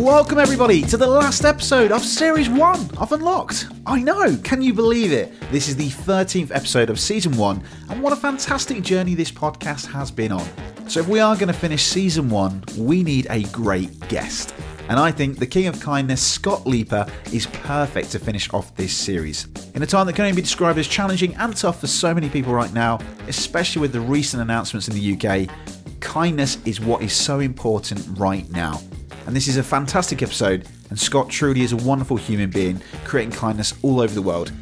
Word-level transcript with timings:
Welcome, 0.00 0.38
everybody, 0.38 0.80
to 0.84 0.96
the 0.96 1.06
last 1.06 1.44
episode 1.44 1.92
of 1.92 2.02
Series 2.02 2.48
1 2.48 2.96
of 2.96 3.12
Unlocked. 3.12 3.66
I 3.84 4.00
know, 4.00 4.34
can 4.38 4.62
you 4.62 4.72
believe 4.72 5.12
it? 5.12 5.30
This 5.52 5.68
is 5.68 5.76
the 5.76 5.90
13th 5.90 6.50
episode 6.56 6.88
of 6.88 6.98
Season 6.98 7.36
1, 7.36 7.62
and 7.90 8.02
what 8.02 8.14
a 8.14 8.16
fantastic 8.16 8.82
journey 8.82 9.14
this 9.14 9.30
podcast 9.30 9.84
has 9.92 10.10
been 10.10 10.32
on. 10.32 10.48
So, 10.88 11.00
if 11.00 11.06
we 11.06 11.20
are 11.20 11.34
going 11.34 11.48
to 11.48 11.52
finish 11.52 11.84
Season 11.84 12.30
1, 12.30 12.64
we 12.78 13.02
need 13.02 13.26
a 13.28 13.42
great 13.48 14.08
guest. 14.08 14.54
And 14.88 14.98
I 14.98 15.12
think 15.12 15.38
the 15.38 15.46
King 15.46 15.66
of 15.66 15.78
Kindness, 15.80 16.26
Scott 16.26 16.64
Leiper, 16.64 17.06
is 17.30 17.44
perfect 17.46 18.10
to 18.12 18.18
finish 18.18 18.50
off 18.54 18.74
this 18.76 18.96
series. 18.96 19.48
In 19.74 19.82
a 19.82 19.86
time 19.86 20.06
that 20.06 20.14
can 20.14 20.24
only 20.24 20.36
be 20.36 20.40
described 20.40 20.78
as 20.78 20.88
challenging 20.88 21.34
and 21.34 21.54
tough 21.54 21.78
for 21.78 21.88
so 21.88 22.14
many 22.14 22.30
people 22.30 22.54
right 22.54 22.72
now, 22.72 23.00
especially 23.28 23.82
with 23.82 23.92
the 23.92 24.00
recent 24.00 24.42
announcements 24.42 24.88
in 24.88 24.94
the 24.94 25.14
UK, 25.14 25.50
kindness 26.00 26.56
is 26.64 26.80
what 26.80 27.02
is 27.02 27.12
so 27.12 27.40
important 27.40 28.02
right 28.18 28.50
now. 28.50 28.80
And 29.26 29.36
this 29.36 29.48
is 29.48 29.58
a 29.58 29.62
fantastic 29.62 30.22
episode, 30.22 30.66
and 30.88 30.98
Scott 30.98 31.28
truly 31.28 31.60
is 31.62 31.72
a 31.72 31.76
wonderful 31.76 32.16
human 32.16 32.50
being, 32.50 32.80
creating 33.04 33.32
kindness 33.32 33.74
all 33.82 34.00
over 34.00 34.14
the 34.14 34.22
world. 34.22 34.52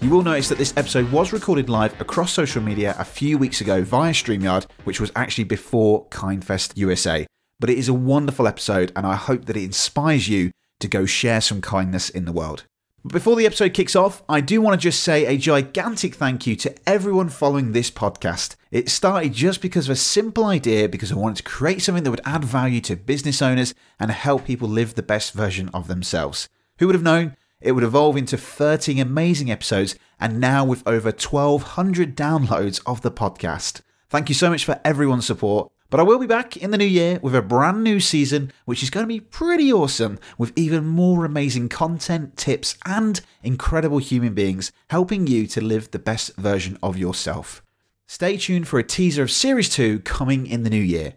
You 0.00 0.10
will 0.10 0.22
notice 0.22 0.48
that 0.48 0.58
this 0.58 0.74
episode 0.76 1.10
was 1.10 1.32
recorded 1.32 1.68
live 1.68 2.00
across 2.00 2.32
social 2.32 2.62
media 2.62 2.94
a 2.98 3.04
few 3.04 3.38
weeks 3.38 3.60
ago 3.60 3.82
via 3.82 4.12
StreamYard, 4.12 4.66
which 4.84 5.00
was 5.00 5.10
actually 5.16 5.44
before 5.44 6.06
Kindfest 6.06 6.76
USA. 6.76 7.26
But 7.58 7.70
it 7.70 7.78
is 7.78 7.88
a 7.88 7.94
wonderful 7.94 8.46
episode, 8.46 8.92
and 8.94 9.06
I 9.06 9.16
hope 9.16 9.46
that 9.46 9.56
it 9.56 9.64
inspires 9.64 10.28
you 10.28 10.52
to 10.80 10.88
go 10.88 11.06
share 11.06 11.40
some 11.40 11.60
kindness 11.60 12.10
in 12.10 12.24
the 12.24 12.32
world. 12.32 12.64
Before 13.08 13.36
the 13.36 13.46
episode 13.46 13.72
kicks 13.72 13.96
off, 13.96 14.22
I 14.28 14.42
do 14.42 14.60
want 14.60 14.78
to 14.78 14.84
just 14.84 15.02
say 15.02 15.24
a 15.24 15.38
gigantic 15.38 16.14
thank 16.16 16.46
you 16.46 16.54
to 16.56 16.74
everyone 16.86 17.30
following 17.30 17.72
this 17.72 17.90
podcast. 17.90 18.54
It 18.70 18.90
started 18.90 19.32
just 19.32 19.62
because 19.62 19.88
of 19.88 19.92
a 19.92 19.96
simple 19.96 20.44
idea, 20.44 20.90
because 20.90 21.10
I 21.10 21.14
wanted 21.14 21.38
to 21.38 21.42
create 21.42 21.80
something 21.80 22.04
that 22.04 22.10
would 22.10 22.20
add 22.26 22.44
value 22.44 22.82
to 22.82 22.96
business 22.96 23.40
owners 23.40 23.72
and 23.98 24.10
help 24.10 24.44
people 24.44 24.68
live 24.68 24.94
the 24.94 25.02
best 25.02 25.32
version 25.32 25.70
of 25.72 25.88
themselves. 25.88 26.50
Who 26.80 26.86
would 26.86 26.94
have 26.94 27.02
known? 27.02 27.34
It 27.62 27.72
would 27.72 27.82
evolve 27.82 28.18
into 28.18 28.36
13 28.36 28.98
amazing 28.98 29.50
episodes, 29.50 29.94
and 30.20 30.38
now 30.38 30.66
with 30.66 30.86
over 30.86 31.08
1,200 31.08 32.14
downloads 32.14 32.82
of 32.84 33.00
the 33.00 33.10
podcast. 33.10 33.80
Thank 34.10 34.28
you 34.28 34.34
so 34.34 34.50
much 34.50 34.66
for 34.66 34.82
everyone's 34.84 35.26
support. 35.26 35.72
But 35.90 36.00
I 36.00 36.02
will 36.02 36.18
be 36.18 36.26
back 36.26 36.54
in 36.54 36.70
the 36.70 36.76
new 36.76 36.84
year 36.84 37.18
with 37.22 37.34
a 37.34 37.40
brand 37.40 37.82
new 37.82 37.98
season, 37.98 38.52
which 38.66 38.82
is 38.82 38.90
going 38.90 39.04
to 39.04 39.08
be 39.08 39.20
pretty 39.20 39.72
awesome, 39.72 40.18
with 40.36 40.52
even 40.54 40.86
more 40.86 41.24
amazing 41.24 41.70
content, 41.70 42.36
tips, 42.36 42.76
and 42.84 43.22
incredible 43.42 43.96
human 43.96 44.34
beings 44.34 44.70
helping 44.90 45.26
you 45.26 45.46
to 45.46 45.62
live 45.62 45.90
the 45.90 45.98
best 45.98 46.36
version 46.36 46.76
of 46.82 46.98
yourself. 46.98 47.62
Stay 48.06 48.36
tuned 48.36 48.68
for 48.68 48.78
a 48.78 48.84
teaser 48.84 49.22
of 49.22 49.30
Series 49.30 49.70
2 49.70 50.00
coming 50.00 50.46
in 50.46 50.62
the 50.62 50.70
new 50.70 50.76
year. 50.76 51.14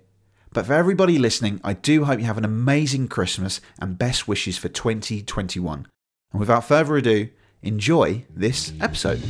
But 0.54 0.66
for 0.66 0.74
everybody 0.74 1.18
listening, 1.18 1.60
I 1.66 1.74
do 1.74 2.06
hope 2.06 2.20
you 2.20 2.26
have 2.26 2.38
an 2.38 2.46
amazing 2.46 3.10
Christmas 3.10 3.60
and 3.80 3.98
best 3.98 4.28
wishes 4.28 4.58
for 4.58 4.70
2021. 4.70 5.88
And 6.32 6.40
without 6.40 6.66
further 6.66 6.96
ado, 6.96 7.30
enjoy 7.62 8.26
this 8.34 8.72
episode. 8.80 9.22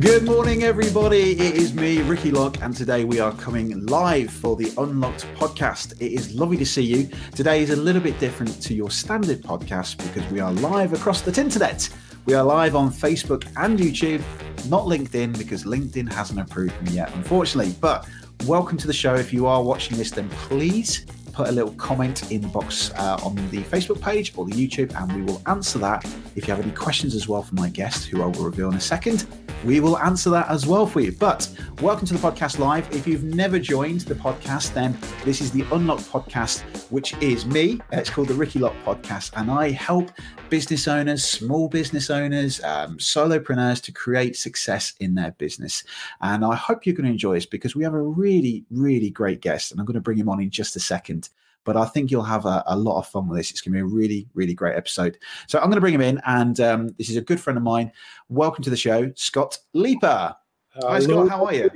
Good 0.00 0.24
morning, 0.24 0.62
everybody. 0.62 1.32
It 1.32 1.56
is 1.56 1.74
me, 1.74 2.00
Ricky 2.00 2.30
Lock, 2.30 2.62
and 2.62 2.74
today 2.74 3.04
we 3.04 3.20
are 3.20 3.32
coming 3.32 3.84
live 3.84 4.30
for 4.30 4.56
the 4.56 4.72
Unlocked 4.78 5.26
podcast. 5.34 5.92
It 6.00 6.12
is 6.12 6.34
lovely 6.34 6.56
to 6.56 6.64
see 6.64 6.80
you. 6.80 7.10
Today 7.34 7.62
is 7.62 7.68
a 7.68 7.76
little 7.76 8.00
bit 8.00 8.18
different 8.18 8.62
to 8.62 8.72
your 8.72 8.90
standard 8.90 9.42
podcast 9.42 9.98
because 9.98 10.24
we 10.32 10.40
are 10.40 10.52
live 10.52 10.94
across 10.94 11.20
the 11.20 11.38
internet. 11.38 11.86
We 12.24 12.32
are 12.32 12.42
live 12.42 12.76
on 12.76 12.90
Facebook 12.90 13.46
and 13.58 13.78
YouTube, 13.78 14.22
not 14.70 14.84
LinkedIn 14.84 15.36
because 15.36 15.64
LinkedIn 15.64 16.10
hasn't 16.10 16.40
approved 16.40 16.80
me 16.80 16.92
yet, 16.92 17.14
unfortunately. 17.14 17.74
But 17.78 18.08
welcome 18.46 18.78
to 18.78 18.86
the 18.86 18.94
show. 18.94 19.16
If 19.16 19.34
you 19.34 19.46
are 19.46 19.62
watching 19.62 19.98
this, 19.98 20.10
then 20.10 20.30
please 20.30 21.04
put 21.34 21.48
a 21.48 21.52
little 21.52 21.74
comment 21.74 22.32
in 22.32 22.40
the 22.40 22.48
box 22.48 22.90
uh, 22.96 23.18
on 23.22 23.34
the 23.50 23.62
Facebook 23.64 24.00
page 24.00 24.32
or 24.34 24.46
the 24.46 24.52
YouTube, 24.52 24.98
and 24.98 25.12
we 25.14 25.30
will 25.30 25.42
answer 25.46 25.78
that. 25.80 26.06
If 26.36 26.48
you 26.48 26.54
have 26.54 26.64
any 26.64 26.72
questions 26.72 27.14
as 27.14 27.28
well 27.28 27.42
for 27.42 27.54
my 27.54 27.68
guest, 27.68 28.06
who 28.06 28.22
I 28.22 28.26
will 28.26 28.44
reveal 28.44 28.70
in 28.70 28.76
a 28.76 28.80
second, 28.80 29.26
we 29.64 29.80
will 29.80 29.98
answer 29.98 30.30
that 30.30 30.48
as 30.48 30.66
well 30.66 30.86
for 30.86 31.00
you. 31.00 31.12
But 31.12 31.48
welcome 31.82 32.06
to 32.06 32.14
the 32.14 32.20
podcast 32.20 32.58
live. 32.58 32.90
If 32.94 33.06
you've 33.06 33.24
never 33.24 33.58
joined 33.58 34.02
the 34.02 34.14
podcast, 34.14 34.72
then 34.72 34.96
this 35.24 35.40
is 35.40 35.50
the 35.50 35.66
Unlock 35.72 35.98
podcast, 36.00 36.62
which 36.90 37.14
is 37.18 37.44
me. 37.44 37.80
It's 37.92 38.08
called 38.08 38.28
the 38.28 38.34
Ricky 38.34 38.58
Lock 38.58 38.74
podcast, 38.84 39.32
and 39.36 39.50
I 39.50 39.70
help 39.70 40.10
business 40.48 40.88
owners, 40.88 41.24
small 41.24 41.68
business 41.68 42.10
owners, 42.10 42.62
um, 42.64 42.96
solopreneurs 42.98 43.82
to 43.82 43.92
create 43.92 44.36
success 44.36 44.94
in 45.00 45.14
their 45.14 45.32
business. 45.32 45.84
And 46.22 46.44
I 46.44 46.56
hope 46.56 46.86
you're 46.86 46.94
going 46.94 47.06
to 47.06 47.12
enjoy 47.12 47.34
this 47.34 47.46
because 47.46 47.76
we 47.76 47.84
have 47.84 47.94
a 47.94 48.02
really, 48.02 48.64
really 48.70 49.10
great 49.10 49.40
guest, 49.40 49.72
and 49.72 49.80
I'm 49.80 49.86
going 49.86 49.94
to 49.94 50.00
bring 50.00 50.18
him 50.18 50.28
on 50.28 50.40
in 50.40 50.50
just 50.50 50.76
a 50.76 50.80
second 50.80 51.28
but 51.64 51.76
I 51.76 51.84
think 51.86 52.10
you'll 52.10 52.22
have 52.22 52.46
a, 52.46 52.62
a, 52.66 52.76
lot 52.76 52.98
of 52.98 53.06
fun 53.06 53.28
with 53.28 53.38
this. 53.38 53.50
It's 53.50 53.60
going 53.60 53.72
to 53.72 53.76
be 53.76 53.80
a 53.80 53.94
really, 53.94 54.28
really 54.34 54.54
great 54.54 54.76
episode. 54.76 55.18
So 55.46 55.58
I'm 55.58 55.66
going 55.66 55.76
to 55.76 55.80
bring 55.80 55.94
him 55.94 56.00
in, 56.00 56.20
and 56.26 56.58
um, 56.60 56.94
this 56.98 57.10
is 57.10 57.16
a 57.16 57.20
good 57.20 57.40
friend 57.40 57.56
of 57.56 57.62
mine. 57.62 57.92
Welcome 58.28 58.64
to 58.64 58.70
the 58.70 58.76
show, 58.76 59.12
Scott 59.16 59.58
Leiper. 59.74 60.34
Hi, 60.82 61.00
Scott. 61.00 61.28
How 61.28 61.46
are 61.46 61.54
you? 61.54 61.70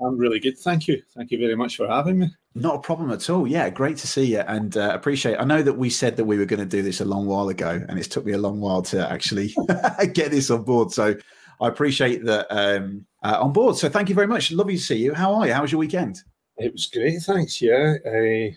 I'm 0.00 0.18
really 0.18 0.40
good. 0.40 0.58
Thank 0.58 0.88
you. 0.88 1.02
Thank 1.14 1.30
you 1.30 1.38
very 1.38 1.56
much 1.56 1.76
for 1.76 1.88
having 1.88 2.18
me. 2.18 2.30
Not 2.54 2.76
a 2.76 2.78
problem 2.80 3.10
at 3.10 3.28
all. 3.28 3.46
Yeah, 3.46 3.68
great 3.70 3.96
to 3.98 4.06
see 4.06 4.24
you 4.24 4.40
and 4.40 4.76
uh, 4.76 4.90
appreciate. 4.94 5.36
I 5.36 5.44
know 5.44 5.62
that 5.62 5.74
we 5.74 5.90
said 5.90 6.16
that 6.16 6.24
we 6.24 6.38
were 6.38 6.46
going 6.46 6.60
to 6.60 6.66
do 6.66 6.82
this 6.82 7.00
a 7.00 7.04
long 7.04 7.26
while 7.26 7.48
ago, 7.48 7.82
and 7.88 7.98
it's 7.98 8.08
took 8.08 8.24
me 8.24 8.32
a 8.32 8.38
long 8.38 8.60
while 8.60 8.82
to 8.82 9.10
actually 9.10 9.54
get 10.12 10.30
this 10.30 10.50
on 10.50 10.62
board. 10.62 10.92
So 10.92 11.14
I 11.60 11.68
appreciate 11.68 12.24
that 12.24 12.46
um, 12.50 13.06
uh, 13.22 13.38
on 13.40 13.52
board. 13.52 13.76
So 13.76 13.88
thank 13.88 14.08
you 14.08 14.14
very 14.14 14.26
much. 14.26 14.52
Lovely 14.52 14.76
to 14.76 14.82
see 14.82 14.96
you. 14.96 15.14
How 15.14 15.34
are 15.34 15.46
you? 15.46 15.52
How 15.52 15.62
was 15.62 15.72
your 15.72 15.78
weekend? 15.78 16.22
It 16.58 16.72
was 16.72 16.86
great. 16.86 17.20
Thanks. 17.22 17.60
Yeah, 17.60 17.96
I 18.06 18.56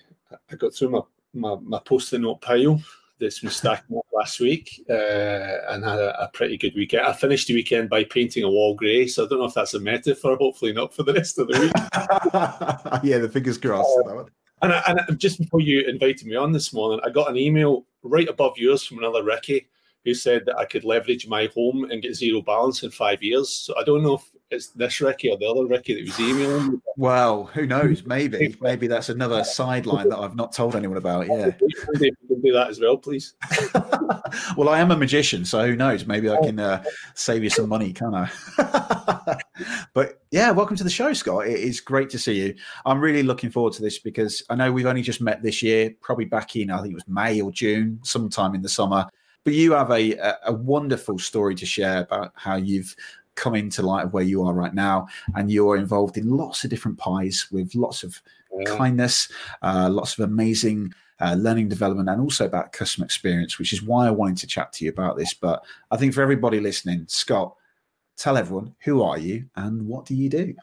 I 0.52 0.56
got 0.56 0.74
through 0.74 0.90
my, 0.90 1.02
my, 1.34 1.56
my 1.62 1.80
post-it 1.80 2.22
note 2.22 2.42
pile 2.42 2.82
that's 3.20 3.40
been 3.40 3.50
stacking 3.50 3.98
up 3.98 4.06
last 4.14 4.40
week 4.40 4.82
uh, 4.90 4.94
and 5.70 5.84
had 5.84 6.00
a, 6.00 6.24
a, 6.24 6.30
pretty 6.30 6.58
good 6.58 6.74
weekend. 6.76 7.06
I 7.06 7.14
finished 7.14 7.48
the 7.48 7.54
weekend 7.54 7.90
by 7.90 8.06
painting 8.06 8.44
a 8.44 8.50
wall 8.50 8.76
grey, 8.76 9.08
so 9.08 9.26
I 9.26 9.28
don't 9.28 9.40
know 9.40 9.46
if 9.46 9.54
that's 9.54 9.74
a 9.74 9.80
metaphor. 9.80 10.38
Hopefully 10.38 10.72
not 10.72 10.94
for 10.94 11.04
the 11.04 11.14
rest 11.14 11.38
of 11.38 11.48
the 11.48 11.60
week. 11.60 11.72
yeah, 13.04 13.18
the 13.18 13.30
fingers 13.30 13.58
crossed. 13.58 13.90
Uh, 14.08 14.24
and, 14.62 14.74
I, 14.74 15.06
and 15.08 15.20
just 15.20 15.40
before 15.40 15.62
you 15.62 15.82
invited 15.82 16.28
me 16.28 16.36
on 16.36 16.52
this 16.52 16.74
morning, 16.74 17.02
I 17.06 17.10
got 17.10 17.30
an 17.30 17.38
email 17.38 17.86
right 18.04 18.30
above 18.30 18.58
yours 18.58 18.84
from 18.84 19.00
another 19.00 19.24
Ricky 19.24 19.68
who 20.06 20.14
said 20.14 20.46
that 20.46 20.58
I 20.58 20.66
could 20.66 20.86
leverage 20.86 21.28
my 21.28 21.50
home 21.54 21.90
and 21.92 22.02
get 22.02 22.16
zero 22.16 22.42
balance 22.42 22.84
in 22.84 22.92
five 22.92 23.22
years. 23.22 23.50
So 23.50 23.78
I 23.78 23.84
don't 23.84 24.04
know 24.04 24.14
if 24.16 24.30
it's 24.52 24.70
this 24.70 25.00
Ricky 25.00 25.30
or 25.30 25.38
the 25.38 25.48
other 25.48 25.66
Ricky 25.66 25.96
that 25.96 26.06
was 26.06 26.20
emailing. 26.20 26.82
Well, 26.98 27.46
who 27.46 27.66
knows? 27.66 28.06
Maybe, 28.06 28.56
maybe 28.62 28.88
that's 28.88 29.10
another 29.10 29.44
sideline 29.44 30.10
that 30.10 30.18
I've 30.18 30.36
not 30.36 30.54
told 30.54 30.76
anyone 30.76 30.98
about. 30.98 31.28
Yeah, 31.28 31.52
do 32.00 32.54
that 32.54 32.70
as 32.70 32.80
well, 32.80 32.98
please. 32.98 33.34
well, 34.58 34.70
I 34.70 34.80
am 34.80 34.92
a 34.92 34.98
magician, 34.98 35.46
so 35.46 35.66
who 35.66 35.76
knows? 35.76 36.06
Maybe 36.06 36.30
I 36.30 36.38
can 36.42 36.60
uh, 36.60 36.84
save 37.14 37.44
you 37.44 37.50
some 37.50 37.68
money, 37.70 37.92
can 37.92 38.16
I? 38.16 38.30
but 39.94 40.22
yeah, 40.32 40.52
welcome 40.52 40.78
to 40.78 40.84
the 40.84 40.90
show, 40.90 41.12
Scott. 41.14 41.48
It 41.48 41.60
is 41.60 41.82
great 41.82 42.10
to 42.12 42.20
see 42.20 42.42
you. 42.42 42.56
I'm 42.86 43.02
really 43.02 43.24
looking 43.24 43.50
forward 43.50 43.74
to 43.74 43.82
this 43.82 44.00
because 44.00 44.42
I 44.50 44.56
know 44.56 44.72
we've 44.72 44.86
only 44.86 45.02
just 45.02 45.22
met 45.22 45.44
this 45.44 45.62
year, 45.62 45.94
probably 46.02 46.26
back 46.26 46.56
in 46.56 46.72
I 46.72 46.82
think 46.82 46.92
it 46.92 46.96
was 46.96 47.08
May 47.08 47.42
or 47.42 47.52
June, 47.52 48.00
sometime 48.04 48.56
in 48.56 48.62
the 48.62 48.70
summer. 48.70 49.06
But 49.44 49.54
you 49.54 49.74
have 49.74 49.92
a, 49.92 50.14
a, 50.14 50.38
a 50.48 50.54
wonderful 50.54 51.20
story 51.20 51.56
to 51.56 51.66
share 51.66 52.02
about 52.02 52.32
how 52.36 52.56
you've 52.56 52.96
come 53.40 53.56
into 53.56 53.82
light 53.82 54.06
of 54.06 54.14
where 54.14 54.24
you 54.24 54.44
are 54.44 54.54
right 54.54 54.74
now, 54.74 55.08
and 55.36 55.50
you're 55.50 55.78
involved 55.78 56.18
in 56.18 56.30
lots 56.30 56.64
of 56.64 56.70
different 56.70 56.98
pies 56.98 57.48
with 57.52 57.74
lots 57.74 58.04
of 58.04 58.22
yeah. 58.60 58.76
kindness, 58.76 59.30
uh, 59.62 59.90
lots 59.90 60.18
of 60.18 60.26
amazing 60.26 60.94
uh, 61.22 61.36
learning 61.36 61.70
development, 61.70 62.10
and 62.10 62.22
also 62.22 62.46
about 62.46 62.74
customer 62.74 63.06
experience, 63.06 63.58
which 63.58 63.74
is 63.74 63.82
why 63.82 64.08
I 64.08 64.12
wanted 64.12 64.38
to 64.38 64.48
chat 64.48 64.74
to 64.74 64.86
you 64.86 64.92
about 64.92 65.18
this. 65.18 65.34
But 65.34 65.64
I 65.90 65.98
think 65.98 66.14
for 66.14 66.22
everybody 66.22 66.60
listening, 66.60 67.06
Scott, 67.08 67.56
tell 68.18 68.38
everyone 68.38 68.76
who 68.84 69.02
are 69.02 69.18
you 69.18 69.46
and 69.56 69.88
what 69.88 70.06
do 70.06 70.14
you 70.14 70.30
do? 70.30 70.54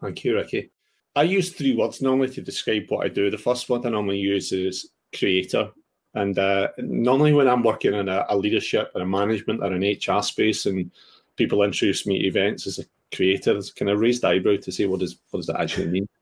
Thank 0.00 0.24
you, 0.24 0.36
Ricky. 0.36 0.70
I 1.16 1.22
use 1.22 1.52
three 1.52 1.76
words 1.76 2.02
normally 2.02 2.30
to 2.30 2.42
describe 2.42 2.86
what 2.88 3.06
I 3.06 3.08
do. 3.08 3.30
The 3.30 3.38
first 3.38 3.68
word 3.68 3.86
I 3.86 3.90
normally 3.90 4.18
use 4.18 4.50
is 4.50 4.90
creator. 5.16 5.70
And 6.14 6.38
uh, 6.38 6.68
normally 6.78 7.32
when 7.32 7.48
I'm 7.48 7.62
working 7.62 7.94
in 7.94 8.08
a, 8.08 8.26
a 8.28 8.36
leadership 8.36 8.90
or 8.94 9.02
a 9.02 9.06
management 9.06 9.60
or 9.62 9.72
an 9.72 9.82
HR 9.82 10.22
space 10.22 10.66
and 10.66 10.90
people 11.36 11.62
introduce 11.62 12.06
me 12.06 12.20
to 12.20 12.26
events 12.26 12.66
as 12.66 12.78
a 12.78 12.84
creator, 13.14 13.56
it's 13.56 13.72
kind 13.72 13.90
of 13.90 14.00
raised 14.00 14.24
eyebrow 14.24 14.56
to 14.56 14.72
say 14.72 14.86
what 14.86 15.00
does 15.00 15.16
what 15.30 15.38
does 15.38 15.46
that 15.46 15.60
actually 15.60 15.88
mean? 15.88 16.08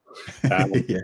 Um, 0.51 0.71
yeah. 0.89 1.01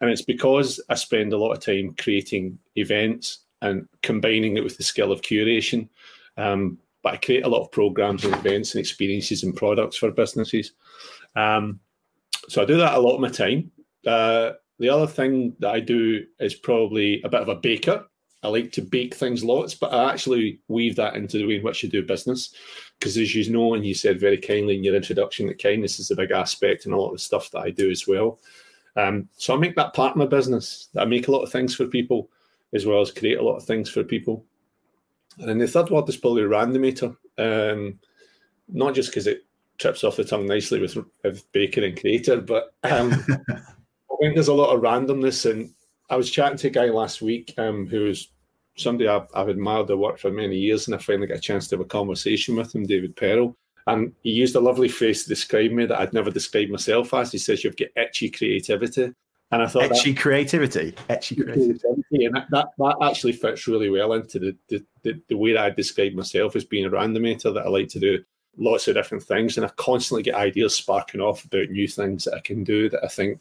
And 0.00 0.10
it's 0.10 0.22
because 0.22 0.80
I 0.88 0.94
spend 0.94 1.34
a 1.34 1.38
lot 1.38 1.52
of 1.52 1.60
time 1.60 1.94
creating 1.98 2.58
events 2.76 3.40
and 3.60 3.86
combining 4.02 4.56
it 4.56 4.64
with 4.64 4.78
the 4.78 4.82
skill 4.82 5.12
of 5.12 5.20
curation. 5.20 5.88
Um, 6.38 6.78
but 7.02 7.14
I 7.14 7.16
create 7.18 7.44
a 7.44 7.48
lot 7.48 7.62
of 7.62 7.70
programs 7.72 8.24
and 8.24 8.34
events 8.34 8.74
and 8.74 8.80
experiences 8.80 9.42
and 9.42 9.54
products 9.54 9.96
for 9.96 10.10
businesses. 10.10 10.72
Um, 11.36 11.80
so 12.48 12.62
I 12.62 12.64
do 12.64 12.76
that 12.78 12.94
a 12.94 13.00
lot 13.00 13.14
of 13.14 13.20
my 13.20 13.28
time. 13.28 13.70
Uh, 14.06 14.52
the 14.78 14.88
other 14.88 15.06
thing 15.06 15.54
that 15.58 15.70
I 15.70 15.80
do 15.80 16.24
is 16.40 16.54
probably 16.54 17.20
a 17.22 17.28
bit 17.28 17.42
of 17.42 17.48
a 17.48 17.54
baker. 17.54 18.06
I 18.42 18.48
like 18.48 18.70
to 18.72 18.82
bake 18.82 19.14
things 19.14 19.42
lots, 19.42 19.74
but 19.74 19.92
I 19.92 20.12
actually 20.12 20.60
weave 20.68 20.94
that 20.96 21.16
into 21.16 21.38
the 21.38 21.46
way 21.46 21.56
in 21.56 21.62
which 21.62 21.82
you 21.82 21.88
do 21.88 22.04
business. 22.04 22.54
Because 22.98 23.16
as 23.16 23.34
you 23.34 23.50
know, 23.52 23.74
and 23.74 23.84
you 23.84 23.94
said 23.94 24.20
very 24.20 24.38
kindly 24.38 24.76
in 24.76 24.84
your 24.84 24.94
introduction, 24.94 25.46
that 25.48 25.62
kindness 25.62 25.98
is 25.98 26.10
a 26.10 26.16
big 26.16 26.30
aspect 26.30 26.86
in 26.86 26.92
a 26.92 26.96
lot 26.96 27.08
of 27.08 27.14
the 27.14 27.18
stuff 27.18 27.50
that 27.50 27.60
I 27.60 27.70
do 27.70 27.90
as 27.90 28.06
well. 28.06 28.38
Um, 28.96 29.28
so 29.36 29.54
I 29.54 29.58
make 29.58 29.76
that 29.76 29.94
part 29.94 30.12
of 30.12 30.16
my 30.16 30.26
business. 30.26 30.88
I 30.96 31.04
make 31.04 31.28
a 31.28 31.32
lot 31.32 31.42
of 31.42 31.52
things 31.52 31.74
for 31.74 31.86
people, 31.86 32.30
as 32.72 32.86
well 32.86 33.00
as 33.00 33.10
create 33.10 33.38
a 33.38 33.42
lot 33.42 33.56
of 33.56 33.64
things 33.64 33.90
for 33.90 34.04
people. 34.04 34.44
And 35.38 35.48
then 35.48 35.58
the 35.58 35.68
third 35.68 35.90
word 35.90 36.08
is 36.08 36.16
probably 36.16 36.42
randomator. 36.42 37.16
Um, 37.38 37.98
not 38.68 38.94
just 38.94 39.10
because 39.10 39.26
it 39.26 39.46
trips 39.78 40.04
off 40.04 40.16
the 40.16 40.24
tongue 40.24 40.46
nicely 40.46 40.80
with, 40.80 40.96
with 41.24 41.52
baker 41.52 41.84
and 41.84 41.98
creator, 41.98 42.40
but 42.40 42.74
um, 42.84 43.12
I 43.50 44.16
think 44.20 44.34
there's 44.34 44.48
a 44.48 44.54
lot 44.54 44.74
of 44.74 44.82
randomness. 44.82 45.48
And 45.48 45.72
I 46.10 46.16
was 46.16 46.30
chatting 46.30 46.58
to 46.58 46.68
a 46.68 46.70
guy 46.70 46.86
last 46.86 47.20
week 47.20 47.54
um, 47.58 47.86
who 47.86 48.04
was 48.04 48.28
somebody 48.76 49.08
I've, 49.08 49.26
I've 49.34 49.48
admired 49.48 49.88
their 49.88 49.96
work 49.96 50.18
for 50.18 50.30
many 50.30 50.56
years, 50.56 50.86
and 50.86 50.94
I 50.94 50.98
finally 50.98 51.26
got 51.26 51.38
a 51.38 51.40
chance 51.40 51.68
to 51.68 51.76
have 51.76 51.84
a 51.84 51.88
conversation 51.88 52.56
with 52.56 52.74
him, 52.74 52.86
David 52.86 53.16
Perel. 53.16 53.54
And 53.86 54.12
he 54.22 54.30
used 54.30 54.54
a 54.54 54.60
lovely 54.60 54.88
phrase 54.88 55.22
to 55.22 55.30
describe 55.30 55.70
me 55.70 55.86
that 55.86 55.98
I'd 55.98 56.12
never 56.12 56.30
described 56.30 56.70
myself 56.70 57.14
as. 57.14 57.32
He 57.32 57.38
says, 57.38 57.64
You've 57.64 57.76
got 57.76 57.88
itchy 57.96 58.30
creativity. 58.30 59.12
And 59.50 59.62
I 59.62 59.66
thought 59.66 59.84
etchy 59.84 60.14
that, 60.14 60.20
creativity, 60.20 60.92
etchy 61.08 61.42
creativity, 61.42 62.26
and 62.26 62.36
that, 62.36 62.50
that, 62.50 62.68
that, 62.76 62.96
actually 63.02 63.32
fits 63.32 63.66
really 63.66 63.88
well 63.88 64.12
into 64.12 64.38
the, 64.38 64.56
the, 64.68 64.84
the, 65.02 65.22
the 65.28 65.36
way 65.38 65.56
I 65.56 65.70
describe 65.70 66.12
myself 66.12 66.54
as 66.54 66.66
being 66.66 66.84
a 66.84 66.90
randomator. 66.90 67.54
That 67.54 67.64
I 67.64 67.68
like 67.70 67.88
to 67.88 67.98
do 67.98 68.22
lots 68.58 68.88
of 68.88 68.94
different 68.94 69.24
things, 69.24 69.56
and 69.56 69.64
I 69.64 69.70
constantly 69.76 70.22
get 70.22 70.34
ideas 70.34 70.74
sparking 70.74 71.22
off 71.22 71.46
about 71.46 71.70
new 71.70 71.88
things 71.88 72.24
that 72.24 72.34
I 72.34 72.40
can 72.40 72.62
do 72.62 72.90
that 72.90 73.02
I 73.02 73.08
think 73.08 73.40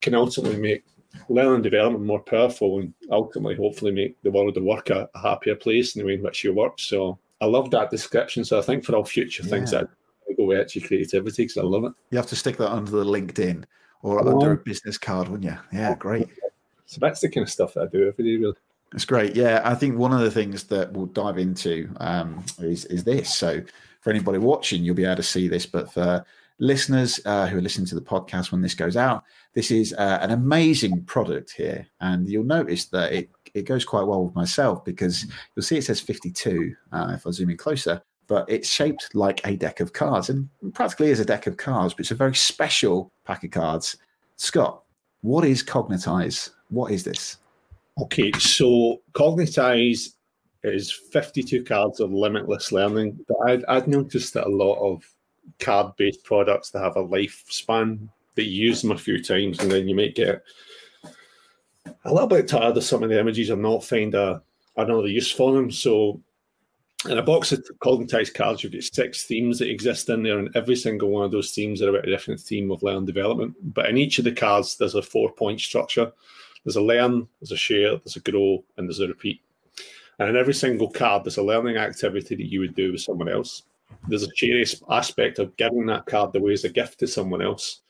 can 0.00 0.16
ultimately 0.16 0.58
make 0.58 0.84
learning 1.28 1.54
and 1.54 1.62
development 1.62 2.04
more 2.04 2.20
powerful, 2.20 2.80
and 2.80 2.92
ultimately, 3.10 3.56
hopefully, 3.56 3.92
make 3.92 4.20
the 4.22 4.30
world 4.30 4.56
of 4.56 4.62
work 4.62 4.90
a, 4.90 5.08
a 5.14 5.20
happier 5.20 5.54
place 5.54 5.94
in 5.94 6.00
the 6.00 6.06
way 6.06 6.14
in 6.14 6.22
which 6.22 6.44
you 6.44 6.54
work. 6.54 6.78
So 6.78 7.18
I 7.40 7.46
love 7.46 7.70
that 7.70 7.90
description. 7.90 8.44
So 8.44 8.58
I 8.58 8.62
think 8.62 8.84
for 8.84 8.94
all 8.94 9.04
future 9.04 9.42
yeah. 9.42 9.50
things, 9.50 9.70
that 9.70 9.88
I 10.28 10.32
go 10.34 10.44
with 10.44 10.74
your 10.74 10.86
creativity 10.86 11.44
because 11.44 11.58
I 11.58 11.62
love 11.62 11.84
it. 11.84 11.92
You 12.10 12.18
have 12.18 12.26
to 12.28 12.36
stick 12.36 12.56
that 12.58 12.72
under 12.72 12.90
the 12.90 13.04
LinkedIn 13.04 13.64
or 14.02 14.26
oh. 14.26 14.32
under 14.32 14.52
a 14.52 14.56
business 14.56 14.98
card, 14.98 15.28
wouldn't 15.28 15.50
you? 15.50 15.58
Yeah, 15.72 15.94
great. 15.94 16.28
So 16.86 16.98
that's 17.00 17.20
the 17.20 17.28
kind 17.28 17.44
of 17.44 17.50
stuff 17.50 17.74
that 17.74 17.82
I 17.82 17.86
do 17.86 18.08
every 18.08 18.24
day, 18.24 18.36
really. 18.36 18.56
It's 18.94 19.04
great. 19.04 19.34
Yeah, 19.34 19.60
I 19.64 19.74
think 19.74 19.98
one 19.98 20.12
of 20.12 20.20
the 20.20 20.30
things 20.30 20.64
that 20.64 20.92
we'll 20.92 21.06
dive 21.06 21.38
into 21.38 21.90
um, 21.98 22.44
is 22.60 22.84
is 22.86 23.02
this. 23.02 23.34
So 23.34 23.60
for 24.00 24.10
anybody 24.10 24.38
watching, 24.38 24.84
you'll 24.84 24.94
be 24.94 25.04
able 25.04 25.16
to 25.16 25.22
see 25.24 25.48
this, 25.48 25.66
but 25.66 25.92
for 25.92 26.24
listeners 26.58 27.20
uh, 27.24 27.46
who 27.46 27.58
are 27.58 27.62
listening 27.62 27.86
to 27.86 27.94
the 27.94 28.00
podcast 28.00 28.52
when 28.52 28.62
this 28.62 28.74
goes 28.74 28.96
out, 28.96 29.24
this 29.54 29.70
is 29.70 29.92
uh, 29.94 30.18
an 30.20 30.30
amazing 30.30 31.04
product 31.04 31.50
here, 31.52 31.86
and 32.00 32.28
you'll 32.28 32.44
notice 32.44 32.86
that 32.86 33.12
it 33.12 33.30
it 33.54 33.62
goes 33.62 33.86
quite 33.86 34.06
well 34.06 34.22
with 34.22 34.34
myself 34.34 34.84
because 34.84 35.24
you'll 35.54 35.62
see 35.62 35.78
it 35.78 35.84
says 35.84 35.98
52 35.98 36.74
uh, 36.92 37.12
if 37.14 37.26
I 37.26 37.30
zoom 37.30 37.48
in 37.48 37.56
closer, 37.56 38.02
but 38.26 38.44
it's 38.50 38.68
shaped 38.68 39.14
like 39.14 39.40
a 39.46 39.56
deck 39.56 39.80
of 39.80 39.94
cards 39.94 40.28
and 40.28 40.48
practically 40.74 41.10
is 41.10 41.20
a 41.20 41.24
deck 41.24 41.46
of 41.46 41.56
cards, 41.56 41.94
but 41.94 42.00
it's 42.00 42.10
a 42.10 42.16
very 42.16 42.34
special 42.34 43.10
pack 43.24 43.44
of 43.44 43.50
cards. 43.50 43.96
Scott, 44.36 44.82
what 45.22 45.44
is 45.46 45.62
Cognitize? 45.62 46.50
What 46.68 46.92
is 46.92 47.02
this? 47.02 47.38
Okay, 47.98 48.30
so 48.32 49.00
Cognitize 49.14 50.10
is 50.62 50.92
52 50.92 51.64
cards 51.64 52.00
of 52.00 52.12
limitless 52.12 52.72
learning. 52.72 53.18
But 53.26 53.36
I'd, 53.46 53.64
I'd 53.66 53.88
noticed 53.88 54.34
that 54.34 54.46
a 54.46 54.50
lot 54.50 54.78
of 54.80 55.02
card 55.58 55.94
based 55.96 56.24
products 56.24 56.70
that 56.70 56.82
have 56.82 56.96
a 56.96 57.04
lifespan 57.04 58.08
that 58.34 58.44
you 58.44 58.68
use 58.68 58.82
them 58.82 58.92
a 58.92 58.98
few 58.98 59.22
times 59.22 59.58
and 59.60 59.70
then 59.70 59.88
you 59.88 59.94
might 59.94 60.14
get 60.14 60.42
a 62.04 62.12
little 62.12 62.28
bit 62.28 62.48
tired 62.48 62.76
of 62.76 62.84
some 62.84 63.02
of 63.02 63.08
the 63.08 63.18
images 63.18 63.50
or 63.50 63.56
not 63.56 63.84
find 63.84 64.14
a, 64.14 64.42
another 64.76 65.08
use 65.08 65.30
for 65.30 65.52
them. 65.52 65.70
So 65.70 66.20
in 67.08 67.18
a 67.18 67.22
box 67.22 67.52
of 67.52 67.64
cognitized 67.80 68.34
cards, 68.34 68.62
you've 68.62 68.72
got 68.72 68.82
six 68.82 69.24
themes 69.24 69.58
that 69.58 69.70
exist 69.70 70.08
in 70.08 70.22
there, 70.22 70.38
and 70.38 70.54
every 70.56 70.76
single 70.76 71.10
one 71.10 71.24
of 71.24 71.30
those 71.30 71.52
themes 71.52 71.82
are 71.82 71.90
about 71.90 72.06
a 72.06 72.10
different 72.10 72.40
theme 72.40 72.70
of 72.70 72.82
learn 72.82 73.04
development. 73.04 73.54
But 73.74 73.88
in 73.88 73.96
each 73.96 74.18
of 74.18 74.24
the 74.24 74.32
cards, 74.32 74.76
there's 74.76 74.94
a 74.94 75.02
four 75.02 75.30
point 75.32 75.60
structure. 75.60 76.12
There's 76.64 76.76
a 76.76 76.82
learn, 76.82 77.28
there's 77.40 77.52
a 77.52 77.56
share, 77.56 77.96
there's 77.98 78.16
a 78.16 78.20
grow, 78.20 78.64
and 78.76 78.88
there's 78.88 79.00
a 79.00 79.06
repeat. 79.06 79.40
And 80.18 80.28
in 80.30 80.36
every 80.36 80.54
single 80.54 80.90
card, 80.90 81.24
there's 81.24 81.36
a 81.36 81.42
learning 81.42 81.76
activity 81.76 82.34
that 82.34 82.50
you 82.50 82.60
would 82.60 82.74
do 82.74 82.92
with 82.92 83.02
someone 83.02 83.28
else. 83.28 83.62
There's 84.08 84.22
a 84.22 84.34
share 84.34 84.62
aspect 84.90 85.38
of 85.38 85.56
giving 85.56 85.86
that 85.86 86.06
card 86.06 86.34
away 86.36 86.52
as 86.52 86.64
a 86.64 86.68
gift 86.68 86.98
to 87.00 87.06
someone 87.06 87.42
else 87.42 87.80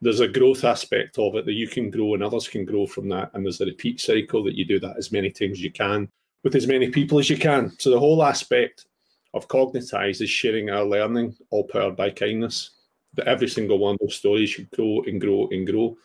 there's 0.00 0.20
a 0.20 0.28
growth 0.28 0.64
aspect 0.64 1.18
of 1.18 1.34
it 1.34 1.44
that 1.44 1.54
you 1.54 1.68
can 1.68 1.90
grow 1.90 2.14
and 2.14 2.22
others 2.22 2.46
can 2.46 2.64
grow 2.64 2.86
from 2.86 3.08
that. 3.08 3.30
And 3.34 3.44
there's 3.44 3.60
a 3.60 3.66
repeat 3.66 4.00
cycle 4.00 4.44
that 4.44 4.54
you 4.54 4.64
do 4.64 4.78
that 4.80 4.96
as 4.96 5.10
many 5.10 5.30
times 5.30 5.58
as 5.58 5.62
you 5.62 5.72
can 5.72 6.08
with 6.44 6.54
as 6.54 6.68
many 6.68 6.88
people 6.90 7.18
as 7.18 7.28
you 7.28 7.36
can. 7.36 7.72
So 7.78 7.90
the 7.90 7.98
whole 7.98 8.22
aspect 8.22 8.86
of 9.34 9.48
Cognitize 9.48 10.22
is 10.22 10.30
sharing 10.30 10.70
our 10.70 10.84
learning, 10.84 11.36
all 11.50 11.64
powered 11.64 11.96
by 11.96 12.10
kindness. 12.10 12.70
That 13.14 13.26
every 13.26 13.48
single 13.48 13.78
one 13.78 13.94
of 13.94 14.00
those 14.00 14.16
stories 14.16 14.50
should 14.50 14.70
grow 14.70 15.02
and 15.06 15.20
grow 15.20 15.48
and 15.50 15.66
grow. 15.66 15.96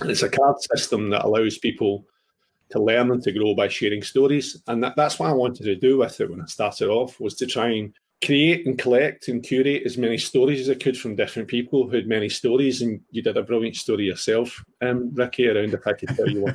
And 0.00 0.10
it's 0.10 0.22
a 0.22 0.30
card 0.30 0.56
system 0.60 1.10
that 1.10 1.24
allows 1.24 1.58
people 1.58 2.06
to 2.70 2.80
learn 2.80 3.10
and 3.10 3.22
to 3.24 3.32
grow 3.32 3.54
by 3.54 3.68
sharing 3.68 4.02
stories. 4.02 4.62
And 4.66 4.82
that, 4.82 4.94
that's 4.96 5.18
what 5.18 5.28
I 5.28 5.34
wanted 5.34 5.64
to 5.64 5.74
do 5.74 5.98
with 5.98 6.20
it 6.20 6.30
when 6.30 6.40
I 6.40 6.46
started 6.46 6.88
off 6.88 7.20
was 7.20 7.34
to 7.36 7.46
try 7.46 7.68
and 7.68 7.92
create 8.24 8.66
and 8.66 8.78
collect 8.78 9.28
and 9.28 9.42
curate 9.42 9.82
as 9.84 9.98
many 9.98 10.18
stories 10.18 10.60
as 10.60 10.70
I 10.70 10.78
could 10.78 10.96
from 10.96 11.16
different 11.16 11.48
people 11.48 11.88
who 11.88 11.96
had 11.96 12.08
many 12.08 12.28
stories. 12.28 12.82
And 12.82 13.00
you 13.10 13.22
did 13.22 13.36
a 13.36 13.42
brilliant 13.42 13.76
story 13.76 14.06
yourself, 14.06 14.64
um, 14.80 15.12
Ricky, 15.14 15.48
around 15.48 15.74
if 15.74 15.86
I 15.86 15.92
could 15.92 16.08
tell 16.10 16.28
you 16.28 16.46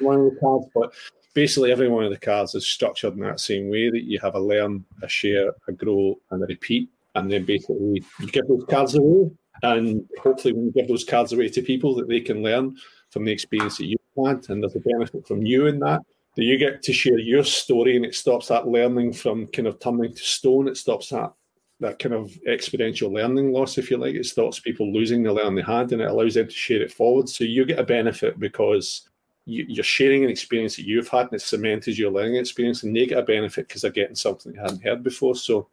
one, 0.00 0.20
of 0.20 0.34
the 0.34 0.40
cards. 0.40 0.66
But 0.74 0.92
basically, 1.34 1.72
every 1.72 1.88
one 1.88 2.04
of 2.04 2.10
the 2.10 2.18
cards 2.18 2.54
is 2.54 2.66
structured 2.66 3.14
in 3.14 3.20
that 3.20 3.40
same 3.40 3.68
way 3.68 3.90
that 3.90 4.04
you 4.04 4.18
have 4.20 4.34
a 4.34 4.40
learn, 4.40 4.84
a 5.02 5.08
share, 5.08 5.52
a 5.68 5.72
grow, 5.72 6.18
and 6.30 6.42
a 6.42 6.46
repeat. 6.46 6.88
And 7.14 7.30
then 7.30 7.44
basically, 7.44 8.02
you 8.20 8.26
give 8.26 8.48
those 8.48 8.64
cards 8.68 8.94
away. 8.94 9.30
And 9.62 10.08
hopefully, 10.22 10.54
when 10.54 10.66
you 10.66 10.72
give 10.72 10.88
those 10.88 11.04
cards 11.04 11.32
away 11.32 11.48
to 11.50 11.62
people, 11.62 11.94
that 11.96 12.08
they 12.08 12.20
can 12.20 12.42
learn 12.42 12.76
from 13.10 13.24
the 13.24 13.32
experience 13.32 13.76
that 13.76 13.86
you've 13.86 14.00
had. 14.24 14.48
And 14.48 14.62
there's 14.62 14.76
a 14.76 14.80
benefit 14.80 15.26
from 15.26 15.42
you 15.42 15.66
in 15.66 15.80
that 15.80 16.00
that 16.40 16.46
you 16.46 16.56
get 16.56 16.82
to 16.82 16.92
share 16.92 17.18
your 17.18 17.44
story 17.44 17.96
and 17.96 18.04
it 18.04 18.14
stops 18.14 18.48
that 18.48 18.66
learning 18.66 19.12
from 19.12 19.46
kind 19.48 19.68
of 19.68 19.78
turning 19.78 20.14
to 20.14 20.22
stone. 20.22 20.68
It 20.68 20.78
stops 20.78 21.10
that 21.10 21.32
that 21.80 21.98
kind 21.98 22.14
of 22.14 22.30
exponential 22.48 23.12
learning 23.12 23.52
loss, 23.52 23.76
if 23.76 23.90
you 23.90 23.98
like. 23.98 24.14
It 24.14 24.24
stops 24.24 24.58
people 24.58 24.90
losing 24.90 25.22
the 25.22 25.32
learning 25.32 25.56
they 25.56 25.62
had 25.62 25.92
and 25.92 26.00
it 26.00 26.08
allows 26.08 26.34
them 26.34 26.46
to 26.46 26.52
share 26.52 26.82
it 26.82 26.92
forward. 26.92 27.28
So 27.28 27.44
you 27.44 27.66
get 27.66 27.78
a 27.78 27.84
benefit 27.84 28.38
because 28.38 29.08
you, 29.44 29.80
are 29.80 29.84
sharing 29.84 30.24
an 30.24 30.30
experience 30.30 30.76
that 30.76 30.86
you've 30.86 31.08
had 31.08 31.26
and 31.26 31.34
it 31.34 31.42
cements 31.42 31.88
your 31.98 32.10
learning 32.10 32.36
experience 32.36 32.82
and 32.82 32.96
they 32.96 33.06
get 33.06 33.18
a 33.18 33.22
benefit 33.22 33.68
because 33.68 33.82
they're 33.82 33.90
getting 33.90 34.16
something 34.16 34.52
they 34.52 34.60
hadn't 34.60 34.82
heard 34.82 35.02
before. 35.02 35.34
So 35.34 35.68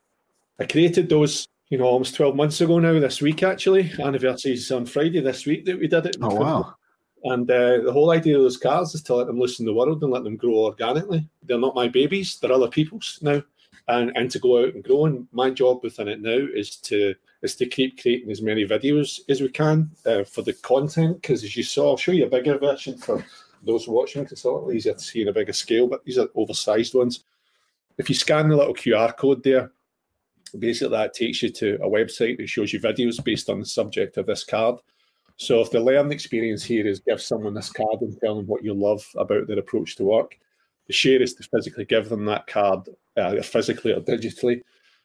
I 0.59 0.65
created 0.65 1.07
those, 1.07 1.47
you 1.69 1.77
know, 1.77 1.86
almost 1.86 2.15
12 2.15 2.36
months 2.36 2.59
ago 2.59 2.79
now, 2.79 3.00
this 3.00 3.21
week 3.21 3.43
actually. 3.43 3.91
Anniversary 4.00 4.53
is 4.53 4.71
on 4.71 4.86
Friday 4.86 5.21
this 5.21 5.45
week 5.45 5.65
that 5.65 5.79
we 5.79 5.88
did 5.88 6.07
it. 6.07 6.17
Oh, 6.21 6.36
wow. 6.36 6.75
And 7.24 7.50
uh, 7.50 7.81
the 7.81 7.91
whole 7.91 8.12
idea 8.12 8.38
of 8.38 8.43
those 8.43 8.57
cards 8.57 8.93
is 8.93 9.01
to 9.03 9.15
let 9.15 9.27
them 9.27 9.39
loose 9.39 9.59
in 9.59 9.65
the 9.65 9.74
world 9.74 10.03
and 10.03 10.12
let 10.12 10.24
them 10.24 10.38
grow 10.38 10.53
organically. 10.53 11.27
They're 11.43 11.59
not 11.59 11.75
my 11.75 11.88
babies; 11.88 12.39
they're 12.39 12.51
other 12.51 12.69
people's 12.69 13.19
now, 13.21 13.41
and 13.88 14.12
and 14.15 14.29
to 14.31 14.39
go 14.39 14.63
out 14.63 14.75
and 14.75 14.83
grow. 14.83 15.05
And 15.05 15.27
my 15.31 15.50
job 15.50 15.79
within 15.83 16.07
it 16.07 16.21
now 16.21 16.47
is 16.53 16.77
to 16.77 17.15
is 17.41 17.55
to 17.55 17.65
keep 17.65 18.01
creating 18.01 18.31
as 18.31 18.41
many 18.41 18.65
videos 18.65 19.19
as 19.29 19.41
we 19.41 19.50
can 19.50 19.91
uh, 20.05 20.24
for 20.24 20.41
the 20.41 20.53
content. 20.53 21.21
Because 21.21 21.43
as 21.43 21.55
you 21.57 21.63
saw, 21.63 21.91
I'll 21.91 21.97
show 21.97 22.12
you 22.12 22.25
a 22.25 22.29
bigger 22.29 22.57
version 22.57 22.97
for 22.97 23.24
those 23.63 23.88
watching. 23.88 24.24
It's 24.24 24.43
a 24.43 24.51
little 24.51 24.71
easier 24.71 24.93
to 24.93 25.00
see 25.00 25.21
in 25.21 25.27
a 25.27 25.33
bigger 25.33 25.53
scale, 25.53 25.88
but 25.88 26.03
these 26.05 26.17
are 26.17 26.29
oversized 26.36 26.93
ones. 26.93 27.24
If 27.97 28.09
you 28.09 28.15
scan 28.15 28.50
the 28.50 28.55
little 28.55 28.75
QR 28.75 29.15
code 29.17 29.43
there, 29.43 29.71
basically 30.57 30.95
that 30.95 31.13
takes 31.13 31.41
you 31.41 31.50
to 31.50 31.75
a 31.75 31.89
website 31.89 32.38
that 32.38 32.47
shows 32.47 32.71
you 32.71 32.79
videos 32.79 33.24
based 33.24 33.50
on 33.50 33.59
the 33.59 33.65
subject 33.65 34.17
of 34.17 34.25
this 34.25 34.43
card. 34.43 34.77
So 35.38 35.62
if 35.62 35.70
the 35.70 35.79
learning 35.79 36.12
experience 36.12 36.63
here 36.63 36.86
is 36.86 37.00
give 37.00 37.22
someone 37.22 37.53
this 37.53 37.72
card 37.72 38.01
and 38.01 38.20
tell 38.20 38.36
them 38.36 38.48
what 38.48 38.63
you 38.63 38.74
love 38.74 39.08
about 39.15 39.48
their 39.48 39.60
approach 39.60 39.96
to 39.96 40.03
work, 40.03 40.38
the 40.88 40.94
share 40.94 41.22
is 41.22 41.36
to 41.36 41.44
physically 41.44 41.86
give 41.86 42.10
them 42.10 42.25
that 42.25 42.48
card, 42.48 42.89
uh, 43.15 43.41
physically 43.44 43.94
or 43.94 44.01
digitally. 44.01 44.62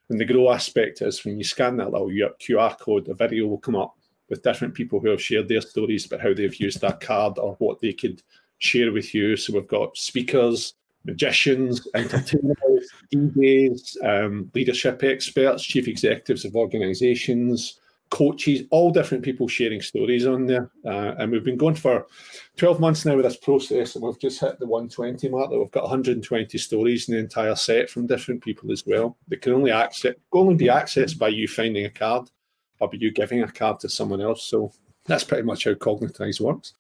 And 0.09 0.19
the 0.19 0.25
grow 0.25 0.51
aspect 0.51 1.03
is 1.03 1.25
when 1.25 1.39
you 1.39 1.45
scan 1.45 1.77
that 1.77 1.91
little 1.91 2.09
QR 2.09 2.79
code, 2.79 3.09
a 3.09 3.15
video 3.15 3.47
will 3.47 3.59
come 3.59 3.77
up 3.77 3.97
with 4.31 4.43
different 4.43 4.75
people 4.75 5.01
who 5.01 5.09
have 5.09 5.23
shared 5.23 5.49
their 5.49 5.61
stories 5.61 6.07
about 6.07 6.23
how 6.23 6.33
they've 6.33 6.57
used 6.57 6.81
that 6.81 7.01
card 7.01 7.39
or 7.39 7.55
what 7.59 7.81
they 7.81 7.93
could 7.93 8.23
share 8.59 8.93
with 8.93 9.15
you. 9.15 9.37
So 9.37 9.53
we've 9.53 9.69
got 9.69 9.97
speakers, 9.97 10.75
magicians, 11.05 11.87
entertainers, 11.95 12.89
DJs, 13.13 13.97
um, 14.05 14.51
leadership 14.55 15.03
experts, 15.03 15.63
chief 15.63 15.89
executives 15.89 16.47
of 16.47 16.57
organizations, 16.57 17.81
coaches, 18.13 18.61
all 18.71 18.91
different 18.91 19.25
people 19.25 19.49
sharing 19.49 19.81
stories 19.81 20.27
on 20.27 20.45
there. 20.45 20.71
Uh, 20.85 21.15
and 21.19 21.33
we've 21.33 21.45
been 21.45 21.57
going 21.57 21.75
for 21.75 22.07
12 22.59 22.79
months 22.79 23.07
now 23.07 23.17
with 23.17 23.25
this 23.25 23.39
process, 23.39 23.95
and 23.95 24.05
we've 24.05 24.21
just 24.21 24.39
hit 24.39 24.59
the 24.59 24.67
120 24.67 25.31
mark. 25.31 25.51
That 25.51 25.59
we've 25.59 25.71
got 25.71 25.85
120 25.85 26.59
stories 26.59 27.09
in 27.09 27.15
the 27.15 27.21
entire 27.21 27.57
set 27.57 27.89
from 27.89 28.07
different 28.07 28.43
people 28.43 28.71
as 28.71 28.85
well. 28.87 29.17
They 29.29 29.37
can 29.37 29.55
only 29.55 29.71
access, 29.71 30.15
only 30.31 30.55
be 30.55 30.67
accessed 30.67 31.19
by 31.19 31.29
you 31.29 31.49
finding 31.49 31.87
a 31.87 31.91
card 31.91 32.29
or 32.81 32.89
by 32.89 32.99
you 33.01 33.11
giving 33.11 33.43
a 33.43 33.51
card 33.51 33.81
to 33.81 33.89
someone 33.89 34.21
else. 34.21 34.45
So 34.45 34.73
that's 35.07 35.25
pretty 35.25 35.45
much 35.45 35.65
how 35.65 35.73
Cognitize 35.73 36.39
works. 36.39 36.75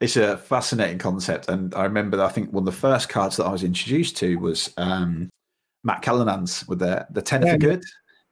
It's 0.00 0.16
a 0.16 0.36
fascinating 0.36 0.98
concept, 0.98 1.48
and 1.48 1.72
I 1.76 1.84
remember 1.84 2.20
I 2.20 2.28
think 2.28 2.52
one 2.52 2.62
of 2.62 2.74
the 2.74 2.80
first 2.80 3.08
cards 3.08 3.36
that 3.36 3.46
I 3.46 3.52
was 3.52 3.62
introduced 3.62 4.16
to 4.16 4.36
was 4.36 4.74
um, 4.78 5.30
Matt 5.84 6.02
Callahan's 6.02 6.66
with 6.66 6.80
the 6.80 7.06
the 7.10 7.22
ten 7.22 7.46
yeah. 7.46 7.52
for 7.52 7.58
good, 7.58 7.84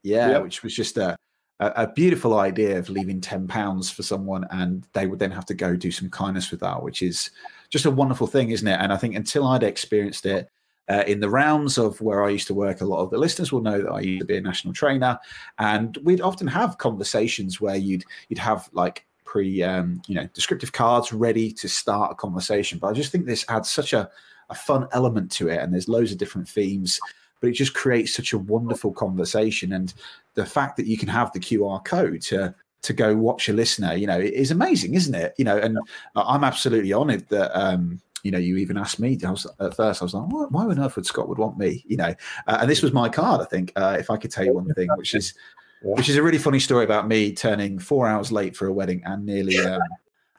yeah, 0.02 0.30
yep. 0.30 0.42
which 0.42 0.64
was 0.64 0.74
just 0.74 0.98
a 0.98 1.16
a, 1.60 1.72
a 1.76 1.92
beautiful 1.92 2.38
idea 2.38 2.78
of 2.78 2.88
leaving 2.88 3.20
ten 3.20 3.46
pounds 3.46 3.90
for 3.90 4.02
someone, 4.02 4.46
and 4.50 4.86
they 4.92 5.06
would 5.06 5.18
then 5.18 5.30
have 5.30 5.46
to 5.46 5.54
go 5.54 5.76
do 5.76 5.90
some 5.90 6.10
kindness 6.10 6.50
with 6.50 6.60
that, 6.60 6.82
which 6.82 7.02
is 7.02 7.30
just 7.70 7.84
a 7.84 7.90
wonderful 7.90 8.26
thing, 8.26 8.50
isn't 8.50 8.68
it? 8.68 8.80
And 8.80 8.92
I 8.92 8.96
think 8.96 9.14
until 9.14 9.46
I'd 9.46 9.62
experienced 9.62 10.26
it. 10.26 10.48
Uh, 10.86 11.02
in 11.06 11.18
the 11.18 11.30
rounds 11.30 11.78
of 11.78 11.98
where 12.02 12.22
I 12.22 12.28
used 12.28 12.46
to 12.48 12.52
work, 12.52 12.82
a 12.82 12.84
lot 12.84 13.00
of 13.00 13.08
the 13.08 13.16
listeners 13.16 13.50
will 13.50 13.62
know 13.62 13.80
that 13.80 13.90
I 13.90 14.00
used 14.00 14.20
to 14.20 14.26
be 14.26 14.36
a 14.36 14.40
national 14.42 14.74
trainer, 14.74 15.18
and 15.58 15.96
we'd 16.02 16.20
often 16.20 16.46
have 16.46 16.76
conversations 16.76 17.58
where 17.58 17.76
you'd 17.76 18.04
you'd 18.28 18.38
have 18.38 18.68
like 18.74 19.06
pre 19.24 19.62
um, 19.62 20.02
you 20.06 20.14
know 20.14 20.28
descriptive 20.34 20.72
cards 20.72 21.10
ready 21.10 21.50
to 21.52 21.68
start 21.70 22.12
a 22.12 22.14
conversation. 22.14 22.78
But 22.78 22.88
I 22.88 22.92
just 22.92 23.10
think 23.10 23.24
this 23.24 23.46
adds 23.48 23.70
such 23.70 23.94
a 23.94 24.10
a 24.50 24.54
fun 24.54 24.86
element 24.92 25.30
to 25.32 25.48
it, 25.48 25.58
and 25.60 25.72
there's 25.72 25.88
loads 25.88 26.12
of 26.12 26.18
different 26.18 26.48
themes. 26.48 27.00
But 27.44 27.50
it 27.50 27.56
just 27.56 27.74
creates 27.74 28.14
such 28.14 28.32
a 28.32 28.38
wonderful 28.38 28.90
conversation, 28.90 29.74
and 29.74 29.92
the 30.32 30.46
fact 30.46 30.78
that 30.78 30.86
you 30.86 30.96
can 30.96 31.08
have 31.08 31.30
the 31.32 31.40
QR 31.40 31.84
code 31.84 32.22
to 32.22 32.54
to 32.80 32.92
go 32.94 33.14
watch 33.14 33.50
a 33.50 33.52
listener, 33.52 33.92
you 33.92 34.06
know, 34.06 34.18
is 34.18 34.50
amazing, 34.50 34.94
isn't 34.94 35.14
it? 35.14 35.34
You 35.36 35.44
know, 35.44 35.58
and 35.58 35.78
I'm 36.16 36.42
absolutely 36.42 36.94
honoured 36.94 37.28
that 37.28 37.54
um, 37.54 38.00
you 38.22 38.30
know, 38.30 38.38
you 38.38 38.56
even 38.56 38.78
asked 38.78 38.98
me. 38.98 39.18
I 39.22 39.30
was, 39.30 39.46
at 39.60 39.76
first, 39.76 40.00
I 40.00 40.06
was 40.06 40.14
like, 40.14 40.26
why, 40.28 40.46
why 40.48 40.64
on 40.64 40.80
earth 40.80 40.96
would 40.96 41.04
Scott 41.04 41.28
would 41.28 41.36
want 41.36 41.58
me? 41.58 41.84
You 41.86 41.98
know, 41.98 42.14
uh, 42.46 42.58
and 42.62 42.70
this 42.70 42.80
was 42.80 42.94
my 42.94 43.10
card. 43.10 43.42
I 43.42 43.44
think 43.44 43.72
uh, 43.76 43.96
if 44.00 44.08
I 44.08 44.16
could 44.16 44.30
tell 44.30 44.46
you 44.46 44.54
one 44.54 44.72
thing, 44.72 44.88
which 44.96 45.14
is 45.14 45.34
which 45.82 46.08
is 46.08 46.16
a 46.16 46.22
really 46.22 46.38
funny 46.38 46.58
story 46.58 46.84
about 46.84 47.06
me 47.06 47.34
turning 47.34 47.78
four 47.78 48.08
hours 48.08 48.32
late 48.32 48.56
for 48.56 48.66
a 48.66 48.72
wedding 48.72 49.02
and 49.04 49.26
nearly 49.26 49.58
um, 49.58 49.82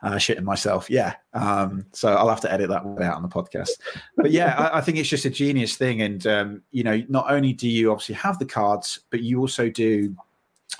uh, 0.06 0.16
shitting 0.18 0.44
myself. 0.44 0.88
Yeah. 0.88 1.16
Um, 1.34 1.86
so 1.92 2.14
I'll 2.14 2.30
have 2.30 2.42
to 2.42 2.54
edit 2.54 2.70
that 2.70 2.86
out 2.86 3.16
on 3.16 3.24
the 3.24 3.28
podcast. 3.28 3.72
But 4.16 4.30
yeah, 4.30 4.54
I, 4.56 4.78
I, 4.78 4.82
think 4.82 5.00
it's 5.00 5.10
just 5.10 5.26
a 5.26 5.32
genius 5.32 5.78
thing. 5.78 6.04
And, 6.04 6.26
um, 6.28 6.62
you 6.72 6.84
know, 6.84 7.04
not 7.10 7.32
only 7.32 7.54
do 7.54 7.68
you 7.68 7.92
obviously 7.92 8.14
have 8.16 8.38
the 8.38 8.46
cards, 8.46 9.00
but 9.10 9.22
you 9.22 9.40
also 9.40 9.68
do 9.68 10.16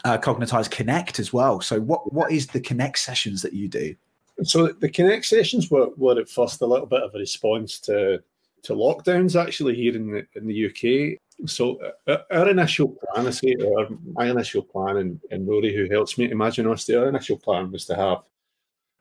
uh, 0.04 0.20
Cognitize 0.20 0.70
Connect 0.70 1.20
as 1.20 1.34
well. 1.34 1.60
So 1.60 1.82
what 1.82 2.14
what 2.14 2.32
is 2.32 2.46
the 2.48 2.60
Connect 2.60 3.00
sessions 3.00 3.42
that 3.42 3.54
you 3.54 3.68
do? 3.68 3.96
So 4.44 4.68
the 4.68 4.90
Connect 4.90 5.26
sessions 5.26 5.72
were, 5.72 5.90
were 5.98 6.20
at 6.20 6.30
first 6.30 6.62
a 6.62 6.66
little 6.68 6.86
bit 6.86 7.02
of 7.02 7.16
a 7.16 7.18
response 7.18 7.80
to 7.82 8.22
to 8.64 8.74
lockdowns 8.74 9.40
actually 9.40 9.76
here 9.76 9.96
in 9.96 10.12
the 10.12 10.28
in 10.36 10.46
the 10.46 10.68
UK. 10.68 11.20
So 11.50 11.80
uh, 12.08 12.18
our 12.32 12.50
initial 12.50 12.90
plan, 12.90 13.28
I 13.28 13.32
say, 13.32 13.56
our, 13.78 13.88
my 14.14 14.30
initial 14.30 14.62
plan, 14.62 14.98
and, 14.98 15.20
and 15.32 15.48
Rory, 15.48 15.76
who 15.76 15.90
helps 15.92 16.18
me 16.18 16.32
imagine 16.32 16.66
Imaginosity, 16.66 16.98
our 16.98 17.10
initial 17.10 17.38
plan 17.38 17.72
was 17.72 17.86
to 17.86 17.96
have 17.96 18.20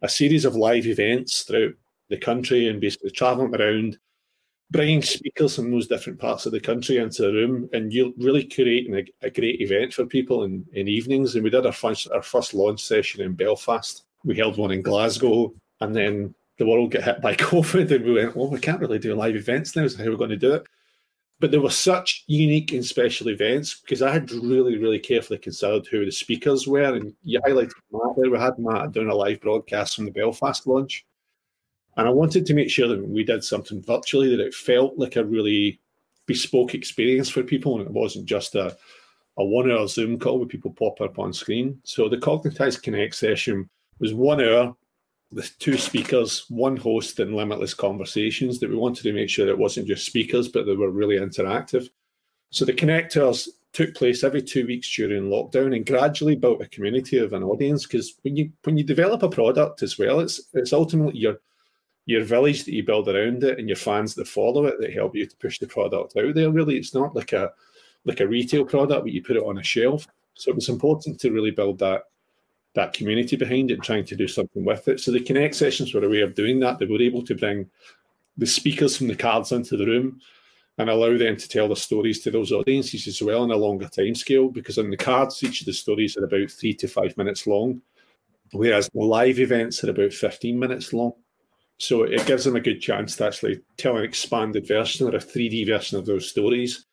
a 0.05 0.09
series 0.09 0.45
of 0.45 0.55
live 0.55 0.87
events 0.87 1.43
throughout 1.45 1.73
the 2.11 2.19
country 2.19 2.69
and 2.69 2.79
basically 2.79 3.11
traveling 3.11 3.57
around, 3.57 3.99
bringing 4.71 5.01
speakers 5.01 5.57
from 5.57 5.71
those 5.71 5.89
different 5.89 6.21
parts 6.21 6.45
of 6.45 6.53
the 6.53 6.61
country 6.61 6.99
into 6.99 7.23
the 7.23 7.33
room, 7.33 7.71
and 7.73 7.91
you're 7.91 8.13
really 8.19 8.45
curating 8.45 8.95
a, 8.95 9.27
a 9.27 9.31
great 9.31 9.63
event 9.63 9.95
for 9.95 10.05
people 10.05 10.45
in, 10.45 10.63
in 10.75 10.89
evenings. 10.89 11.35
And 11.35 11.43
we 11.43 11.49
did 11.49 11.65
our 11.65 11.73
first, 11.73 12.11
our 12.11 12.23
first 12.23 12.53
launch 12.53 12.85
session 12.85 13.23
in 13.23 13.33
Belfast. 13.33 14.05
We 14.25 14.37
held 14.37 14.59
one 14.59 14.73
in 14.73 14.83
Glasgow, 14.83 15.55
and 15.81 15.97
then 15.97 16.35
the 16.59 16.67
world 16.67 16.93
got 16.93 17.03
hit 17.03 17.23
by 17.23 17.35
COVID, 17.37 17.91
and 17.91 18.05
we 18.05 18.13
went, 18.13 18.37
"Well, 18.37 18.51
we 18.51 18.61
can't 18.61 18.81
really 18.81 18.99
do 18.99 19.15
live 19.15 19.37
events 19.37 19.75
now. 19.75 19.87
So 19.89 19.97
how 19.97 20.05
are 20.05 20.11
we 20.11 20.17
going 20.19 20.31
to 20.31 20.37
do 20.37 20.53
it?" 20.53 20.67
But 21.41 21.51
there 21.51 21.61
were 21.61 21.71
such 21.71 22.25
unique 22.27 22.73
and 22.73 22.85
special 22.85 23.29
events 23.29 23.81
because 23.81 24.03
I 24.03 24.13
had 24.13 24.31
really, 24.31 24.79
really 24.79 24.99
carefully 24.99 25.39
considered 25.39 25.87
who 25.87 26.05
the 26.05 26.13
speakers 26.13 26.67
were. 26.67 26.95
And 26.95 27.13
you 27.23 27.41
highlighted 27.41 27.73
Matt 27.93 28.17
there. 28.17 28.31
We 28.31 28.39
had 28.39 28.59
Matt 28.59 28.93
doing 28.93 29.09
a 29.11 29.15
live 29.15 29.41
broadcast 29.41 29.97
from 29.97 30.05
the 30.05 30.11
Belfast 30.11 30.67
launch. 30.67 31.05
And 31.97 32.09
I 32.09 32.11
wanted 32.11 32.47
to 32.47 32.55
make 32.55 32.71
sure 32.71 32.89
that 32.89 33.07
we 33.07 33.25
did 33.25 33.45
something 33.45 33.83
virtually 33.83 34.31
that 34.31 34.45
it 34.45 34.55
felt 34.55 34.97
like 34.97 35.17
a 35.17 35.25
really 35.25 35.81
bespoke 36.27 36.75
experience 36.75 37.29
for 37.29 37.43
people 37.43 37.79
and 37.79 37.87
it 37.87 37.93
wasn't 37.93 38.25
just 38.25 38.55
a, 38.55 38.77
a 39.37 39.45
one 39.45 39.71
hour 39.71 39.87
Zoom 39.87 40.19
call 40.19 40.39
with 40.39 40.49
people 40.49 40.73
pop 40.73 41.01
up 41.01 41.19
on 41.19 41.33
screen. 41.33 41.81
So 41.85 42.09
the 42.09 42.17
Cognitize 42.17 42.81
Connect 42.81 43.15
session 43.15 43.69
was 43.99 44.15
one 44.15 44.41
hour 44.41 44.75
with 45.35 45.59
two 45.59 45.77
speakers, 45.77 46.47
one 46.49 46.77
host, 46.77 47.19
and 47.21 47.35
limitless 47.35 47.75
conversations. 47.75 48.61
That 48.61 48.71
we 48.71 48.77
wanted 48.77 49.03
to 49.03 49.13
make 49.13 49.29
sure 49.29 49.49
it 49.49 49.59
wasn't 49.59 49.89
just 49.89 50.07
speakers, 50.07 50.49
but 50.49 50.65
they 50.65 50.77
were 50.77 50.91
really 50.91 51.17
interactive. 51.19 51.89
So 52.51 52.65
the 52.65 52.73
connectors 52.73 53.49
took 53.73 53.95
place 53.95 54.23
every 54.23 54.41
two 54.41 54.67
weeks 54.67 54.95
during 54.95 55.25
lockdown 55.25 55.75
and 55.75 55.85
gradually 55.85 56.37
built 56.37 56.63
a 56.63 56.69
community 56.69 57.19
of 57.19 57.33
an 57.33 57.43
audience. 57.43 57.85
Because 57.85 58.15
when 58.23 58.37
you 58.37 58.53
when 58.63 58.79
you 58.79 58.85
develop 58.85 59.23
a 59.23 59.29
product 59.29 59.83
as 59.83 59.99
well, 59.99 60.21
it's 60.21 60.41
it's 60.55 60.73
ultimately 60.73 61.19
your 61.19 61.39
your 62.07 62.23
village 62.23 62.65
that 62.65 62.75
you 62.75 62.85
build 62.85 63.09
around 63.09 63.43
it 63.43 63.59
and 63.59 63.69
your 63.69 63.77
fans 63.77 64.15
that 64.15 64.29
follow 64.29 64.67
it 64.67 64.77
that 64.79 64.93
help 64.93 65.17
you 65.17 65.27
to 65.27 65.37
push 65.37 65.59
the 65.59 65.67
product 65.67 66.17
out 66.17 66.35
there. 66.35 66.51
Really, 66.51 66.77
it's 66.77 66.95
not 66.95 67.17
like 67.17 67.33
a 67.33 67.51
like 68.05 68.21
a 68.21 68.29
retail 68.29 68.65
product, 68.65 69.05
but 69.05 69.13
you 69.13 69.23
put 69.23 69.37
it 69.37 69.43
on 69.43 69.59
a 69.59 69.63
shelf. 69.63 70.07
So 70.35 70.51
it 70.51 70.57
was 70.57 70.69
important 70.69 71.19
to 71.21 71.33
really 71.33 71.51
build 71.51 71.79
that 71.81 72.05
that 72.75 72.93
community 72.93 73.37
behind 73.37 73.71
it 73.71 73.75
and 73.75 73.83
trying 73.83 74.05
to 74.05 74.17
do 74.17 74.29
something 74.29 74.65
with 74.65 74.87
it. 74.89 75.01
So 75.01 75.13
the 75.13 75.21
Connect 75.21 75.55
sessions 75.55 75.95
were 75.95 76.05
a 76.05 76.09
way 76.09 76.21
of 76.21 76.35
doing 76.35 76.61
that. 76.61 76.79
They 76.79 76.87
were 76.87 77.01
able 77.01 77.25
to 77.25 77.35
bring 77.35 77.71
the 78.37 78.47
speakers 78.47 78.97
from 78.97 79.09
the 79.09 79.17
cards 79.17 79.53
into 79.53 79.77
the 79.77 79.87
room 79.87 80.21
and 80.79 80.91
allow 80.91 81.17
them 81.17 81.37
to 81.37 81.49
tell 81.49 81.69
their 81.69 81.77
stories 81.77 82.21
to 82.21 82.33
those 82.33 82.51
audiences 82.51 83.07
as 83.07 83.23
well 83.23 83.45
in 83.45 83.53
a 83.53 83.57
longer 83.57 83.89
time 83.89 84.17
scale. 84.17 84.49
Because 84.49 84.77
on 84.77 84.91
the 84.91 84.97
cards, 84.97 85.43
each 85.45 85.61
of 85.61 85.67
the 85.67 85.73
stories 85.73 86.17
are 86.17 86.25
about 86.25 86.51
three 86.51 86.75
to 86.75 86.89
five 86.89 87.17
minutes 87.17 87.47
long, 87.47 87.81
whereas 88.51 88.91
the 88.93 89.05
live 89.05 89.39
events 89.39 89.85
are 89.85 89.91
about 89.91 90.13
15 90.13 90.59
minutes 90.59 90.93
long. 90.93 91.13
So 91.79 92.03
it 92.03 92.27
gives 92.27 92.45
them 92.45 92.57
a 92.57 92.61
good 92.61 92.81
chance 92.81 93.15
to 93.17 93.27
actually 93.27 93.61
tell 93.77 93.97
an 93.97 94.05
expanded 94.05 94.67
version 94.67 95.07
or 95.07 95.15
a 95.15 95.21
3D 95.21 95.67
version 95.67 95.99
of 95.99 96.07
those 96.07 96.29
stories 96.29 96.87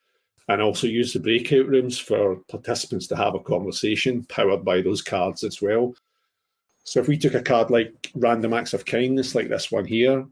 and 0.51 0.61
also 0.61 0.85
use 0.85 1.13
the 1.13 1.19
breakout 1.19 1.65
rooms 1.67 1.97
for 1.97 2.35
participants 2.49 3.07
to 3.07 3.15
have 3.15 3.35
a 3.35 3.39
conversation 3.39 4.25
powered 4.25 4.65
by 4.65 4.81
those 4.81 5.01
cards 5.01 5.45
as 5.45 5.61
well. 5.61 5.95
So 6.83 6.99
if 6.99 7.07
we 7.07 7.17
took 7.17 7.35
a 7.35 7.41
card 7.41 7.69
like 7.69 8.11
random 8.15 8.53
acts 8.53 8.73
of 8.73 8.85
kindness, 8.85 9.33
like 9.33 9.47
this 9.47 9.71
one 9.71 9.85
here, 9.85 10.25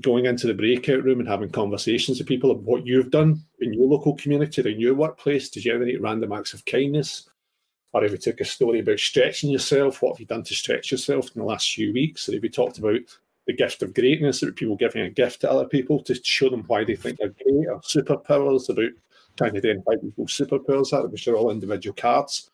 going 0.00 0.24
into 0.24 0.46
the 0.46 0.54
breakout 0.54 1.04
room 1.04 1.20
and 1.20 1.28
having 1.28 1.50
conversations 1.50 2.18
with 2.18 2.26
people 2.26 2.50
of 2.50 2.64
what 2.64 2.86
you've 2.86 3.10
done 3.10 3.42
in 3.60 3.74
your 3.74 3.86
local 3.86 4.14
community, 4.14 4.62
or 4.62 4.68
in 4.68 4.80
your 4.80 4.94
workplace 4.94 5.50
did 5.50 5.62
you 5.64 5.72
to 5.72 5.78
generate 5.78 6.00
random 6.00 6.32
acts 6.32 6.54
of 6.54 6.64
kindness. 6.64 7.28
Or 7.92 8.02
if 8.02 8.12
we 8.12 8.18
took 8.18 8.40
a 8.40 8.46
story 8.46 8.80
about 8.80 8.98
stretching 8.98 9.50
yourself, 9.50 10.00
what 10.00 10.14
have 10.14 10.20
you 10.20 10.26
done 10.26 10.44
to 10.44 10.54
stretch 10.54 10.90
yourself 10.90 11.30
in 11.34 11.40
the 11.40 11.46
last 11.46 11.70
few 11.70 11.92
weeks? 11.92 12.28
Or 12.28 12.34
if 12.34 12.42
we 12.42 12.48
talked 12.48 12.78
about 12.78 13.00
the 13.46 13.52
gift 13.52 13.82
of 13.82 13.94
greatness, 13.94 14.42
about 14.42 14.56
people 14.56 14.76
giving 14.76 15.02
a 15.02 15.10
gift 15.10 15.42
to 15.42 15.50
other 15.50 15.66
people 15.66 16.02
to 16.04 16.14
show 16.22 16.48
them 16.48 16.64
why 16.66 16.82
they 16.84 16.96
think 16.96 17.18
they're 17.18 17.28
great, 17.28 17.68
or 17.68 17.80
superpowers, 17.80 18.70
about 18.70 18.90
trying 19.36 19.52
to 19.52 19.58
identify 19.58 19.96
people's 19.96 20.36
superpowers 20.36 20.92
are, 20.92 21.06
which 21.06 21.28
are 21.28 21.36
all 21.36 21.50
individual 21.50 21.94
cards. 21.94 22.50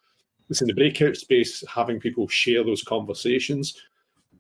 It's 0.50 0.60
in 0.60 0.68
the 0.68 0.74
breakout 0.74 1.16
space, 1.16 1.64
having 1.68 2.00
people 2.00 2.28
share 2.28 2.64
those 2.64 2.82
conversations 2.82 3.80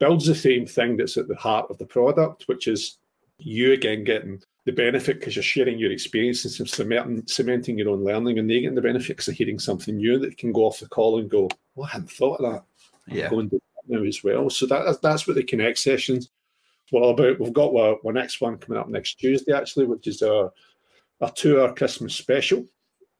builds 0.02 0.26
the 0.26 0.34
same 0.34 0.66
thing 0.66 0.96
that's 0.96 1.16
at 1.16 1.28
the 1.28 1.36
heart 1.36 1.70
of 1.70 1.78
the 1.78 1.86
product, 1.86 2.42
which 2.48 2.66
is 2.66 2.98
you 3.38 3.72
again 3.72 4.02
getting 4.02 4.42
the 4.64 4.72
benefit 4.72 5.20
because 5.20 5.36
you're 5.36 5.44
sharing 5.44 5.78
your 5.78 5.92
experiences 5.92 6.58
and 6.58 6.68
cementing, 6.68 7.22
cementing 7.28 7.78
your 7.78 7.90
own 7.90 8.02
learning, 8.02 8.40
and 8.40 8.50
they 8.50 8.60
getting 8.60 8.74
the 8.74 8.82
benefit 8.82 9.08
because 9.08 9.26
they're 9.26 9.34
hearing 9.36 9.60
something 9.60 9.96
new 9.96 10.18
that 10.18 10.36
can 10.36 10.52
go 10.52 10.62
off 10.62 10.80
the 10.80 10.88
call 10.88 11.20
and 11.20 11.30
go, 11.30 11.48
"Well, 11.76 11.86
I 11.86 11.90
hadn't 11.90 12.10
thought 12.10 12.40
of 12.40 12.52
that." 12.52 12.64
Yeah, 13.06 13.30
go 13.30 13.38
and 13.38 13.48
do 13.48 13.60
that 13.60 13.96
now 13.96 14.04
as 14.04 14.24
well. 14.24 14.50
So 14.50 14.66
that, 14.66 15.00
that's 15.02 15.28
what 15.28 15.36
the 15.36 15.44
Connect 15.44 15.78
sessions 15.78 16.30
were 16.90 17.00
all 17.00 17.10
about. 17.10 17.38
We've 17.38 17.52
got 17.52 17.72
our, 17.72 17.96
our 18.04 18.12
next 18.12 18.40
one 18.40 18.58
coming 18.58 18.80
up 18.80 18.88
next 18.88 19.20
Tuesday, 19.20 19.52
actually, 19.52 19.86
which 19.86 20.08
is 20.08 20.20
our 20.22 20.52
a 21.22 21.32
two-hour 21.34 21.74
Christmas 21.74 22.14
special, 22.14 22.66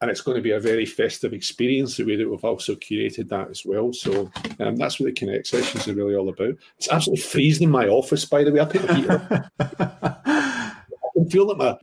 and 0.01 0.11
it's 0.11 0.21
going 0.21 0.35
to 0.35 0.43
be 0.43 0.51
a 0.51 0.59
very 0.59 0.85
festive 0.85 1.33
experience. 1.33 1.97
The 1.97 2.03
way 2.03 2.17
that 2.17 2.29
we've 2.29 2.43
also 2.43 2.75
curated 2.75 3.29
that 3.29 3.49
as 3.49 3.63
well. 3.65 3.93
So 3.93 4.29
um, 4.59 4.75
that's 4.75 4.99
what 4.99 5.07
the 5.07 5.13
Connect 5.13 5.47
sessions 5.47 5.87
are 5.87 5.93
really 5.93 6.15
all 6.15 6.29
about. 6.29 6.55
It's 6.77 6.89
absolutely 6.89 7.23
freezing 7.23 7.63
in 7.63 7.71
my 7.71 7.87
office, 7.87 8.25
by 8.25 8.43
the 8.43 8.51
way. 8.51 8.59
I 8.59 8.65
put 8.65 8.81
the 8.81 8.95
heater. 8.95 9.49
I 9.59 10.75
can 11.15 11.29
feel 11.29 11.47
that 11.47 11.57
my 11.57 11.77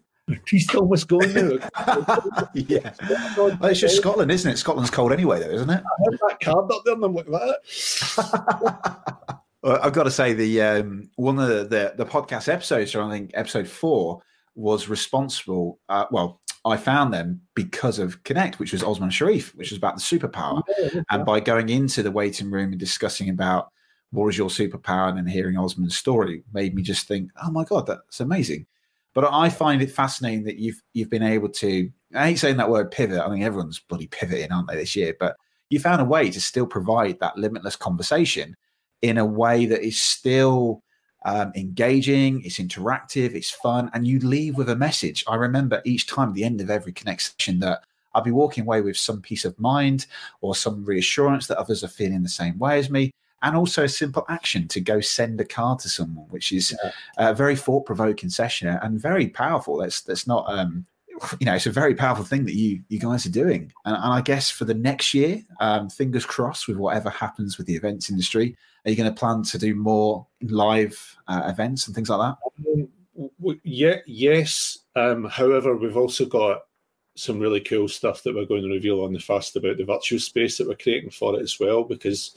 He's 0.47 0.73
almost 0.75 1.09
going 1.09 1.33
now. 1.33 1.51
yeah. 2.55 2.93
Well, 3.37 3.59
it's 3.65 3.81
just 3.81 3.97
Scotland, 3.97 4.31
isn't 4.31 4.53
it? 4.53 4.59
Scotland's 4.59 4.91
cold 4.91 5.13
anyway, 5.13 5.41
though, 5.41 5.51
isn't 5.51 5.71
it? 5.71 5.83
I 5.83 6.05
had 6.05 6.19
that 6.29 6.41
card 6.41 6.71
up 6.71 6.83
there 6.85 6.95
and 6.95 7.05
I'm 7.05 7.15
like 7.15 7.27
that. 7.27 7.59
I've 9.83 9.93
got 9.93 10.05
to 10.05 10.11
say, 10.11 10.33
the 10.33 10.63
um, 10.63 11.11
one 11.17 11.39
of 11.39 11.49
the, 11.49 11.65
the, 11.65 11.95
the 11.97 12.07
podcast 12.07 12.53
episodes, 12.53 12.95
I 12.95 13.11
think 13.11 13.33
episode 13.35 13.69
four, 13.69 14.23
was 14.55 14.89
responsible. 14.89 15.79
Uh, 15.89 16.07
well, 16.11 16.41
I 16.65 16.77
found 16.77 17.15
them 17.15 17.41
because 17.55 17.99
of 17.99 18.23
Connect, 18.25 18.59
which 18.59 18.73
was 18.73 18.83
Osman 18.83 19.11
Sharif, 19.11 19.55
which 19.55 19.71
was 19.71 19.79
about 19.79 19.97
the 19.97 20.03
superpower. 20.03 20.63
Yeah, 20.79 21.03
and 21.11 21.25
by 21.25 21.41
going 21.41 21.69
into 21.69 22.03
the 22.03 22.11
waiting 22.11 22.51
room 22.51 22.71
and 22.73 22.79
discussing 22.79 23.31
about 23.31 23.71
what 24.11 24.29
is 24.29 24.39
your 24.39 24.49
superpower 24.49 25.09
and 25.09 25.17
then 25.17 25.27
hearing 25.27 25.57
Osman's 25.57 25.97
story 25.97 26.43
made 26.53 26.75
me 26.75 26.83
just 26.83 27.07
think, 27.07 27.31
oh 27.43 27.51
my 27.51 27.65
God, 27.65 27.87
that's 27.87 28.21
amazing. 28.21 28.67
But 29.15 29.33
I 29.33 29.49
find 29.49 29.83
it 29.83 29.91
fascinating 29.91 30.45
that 30.45 30.59
you've 30.59 30.81
you've 30.93 31.11
been 31.11 31.23
able 31.23 31.49
to 31.49 31.91
I 32.15 32.29
hate 32.29 32.39
saying 32.39 32.57
that 32.57 32.71
word 32.71 32.91
pivot. 32.91 33.21
I 33.21 33.29
think 33.29 33.45
everyone's 33.45 33.79
bloody 33.79 34.09
pivoting, 34.09 34.53
aren't 34.53 34.69
they, 34.69 34.77
this 34.77 34.97
year? 34.97 35.15
But 35.19 35.37
you 35.69 35.79
found 35.79 36.01
a 36.01 36.05
way 36.05 36.31
to 36.31 36.41
still 36.41 36.67
provide 36.67 37.21
that 37.21 37.39
limitless 37.39 37.77
conversation 37.77 38.57
in 39.03 39.19
a 39.19 39.25
way 39.25 39.67
that 39.67 39.83
is 39.83 40.01
still 40.01 40.83
um, 41.25 41.53
engaging, 41.55 42.43
it's 42.45 42.59
interactive, 42.59 43.35
it's 43.35 43.51
fun, 43.51 43.91
and 43.93 44.07
you 44.07 44.19
leave 44.21 44.57
with 44.57 44.71
a 44.71 44.77
message. 44.77 45.25
I 45.29 45.37
remember 45.37 45.83
each 45.85 46.07
time 46.07 46.31
at 46.31 46.35
the 46.35 46.45
end 46.45 46.61
of 46.61 46.71
every 46.71 46.93
connection 46.93 47.61
that 47.61 47.83
I'll 48.15 48.23
be 48.23 48.31
walking 48.31 48.65
away 48.65 48.81
with 48.81 48.97
some 48.97 49.21
peace 49.21 49.45
of 49.45 49.59
mind 49.59 50.07
or 50.41 50.55
some 50.55 50.85
reassurance 50.85 51.47
that 51.47 51.59
others 51.59 51.85
are 51.85 51.89
feeling 51.89 52.23
the 52.23 52.29
same 52.29 52.59
way 52.59 52.79
as 52.79 52.91
me. 52.91 53.13
And 53.43 53.57
also 53.57 53.85
a 53.85 53.89
simple 53.89 54.27
action 54.29 54.69
to 54.69 54.81
go 54.83 55.01
send 55.01 55.41
a 55.41 55.47
card 55.47 55.79
to 55.81 55.89
someone, 55.89 56.27
which 56.29 56.53
is 56.53 56.77
yeah. 56.85 56.91
a 57.17 57.35
very 57.35 57.57
thought 57.57 57.87
provoking 57.87 58.29
session 58.29 58.69
and 58.69 59.01
very 59.01 59.29
powerful. 59.29 59.79
That's 59.79 60.03
that's 60.03 60.27
not 60.27 60.45
um, 60.47 60.85
you 61.39 61.47
know, 61.47 61.55
it's 61.55 61.67
a 61.67 61.71
very 61.71 61.95
powerful 61.95 62.25
thing 62.25 62.45
that 62.45 62.55
you 62.55 62.83
you 62.89 62.99
guys 62.99 63.27
are 63.27 63.31
doing. 63.31 63.73
And, 63.85 63.97
and 63.97 64.13
I 64.13 64.21
guess 64.21 64.51
for 64.51 64.65
the 64.65 64.75
next 64.75 65.15
year, 65.15 65.43
um, 65.61 65.89
fingers 65.91 66.25
crossed 66.25 66.69
with 66.69 66.77
whatever 66.77 67.11
happens 67.11 67.59
with 67.59 67.67
the 67.67 67.77
events 67.77 68.11
industry, 68.11 68.57
are 68.85 68.91
you 68.91 68.97
going 68.97 69.13
to 69.13 69.19
plan 69.19 69.43
to 69.43 69.59
do 69.59 69.75
more 69.75 70.27
live 70.43 71.17
uh, 71.29 71.43
events 71.47 71.87
and 71.87 71.95
things 71.95 72.09
like 72.09 72.21
that? 72.21 72.37
Um, 72.73 73.61
yeah, 73.65 73.97
yes. 74.07 74.79
Um, 74.97 75.25
however, 75.25 75.77
we've 75.77 75.97
also 75.97 76.25
got 76.25 76.63
some 77.17 77.39
really 77.39 77.61
cool 77.61 77.89
stuff 77.89 78.23
that 78.23 78.35
we're 78.35 78.47
going 78.47 78.63
to 78.63 78.69
reveal 78.69 79.03
on 79.03 79.13
the 79.13 79.19
first 79.19 79.57
about 79.57 79.77
the 79.77 79.85
virtual 79.85 80.19
space 80.19 80.57
that 80.57 80.67
we're 80.67 80.75
creating 80.77 81.11
for 81.11 81.39
it 81.39 81.43
as 81.43 81.59
well, 81.61 81.85
because 81.85 82.37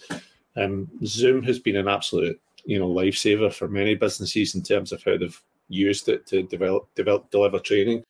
um, 0.58 0.90
Zoom 1.06 1.44
has 1.44 1.60
been 1.60 1.78
an 1.78 1.88
absolute, 1.88 2.40
you 2.66 2.80
know, 2.80 2.90
lifesaver 2.90 3.54
for 3.54 3.68
many 3.68 3.96
businesses 3.96 4.56
in 4.56 4.62
terms 4.62 4.92
of 4.92 5.02
how 5.04 5.18
they've 5.18 5.42
used 5.70 6.10
it 6.10 6.26
to 6.28 6.44
develop, 6.44 6.90
develop, 6.96 7.30
deliver 7.32 7.60
training, 7.60 8.04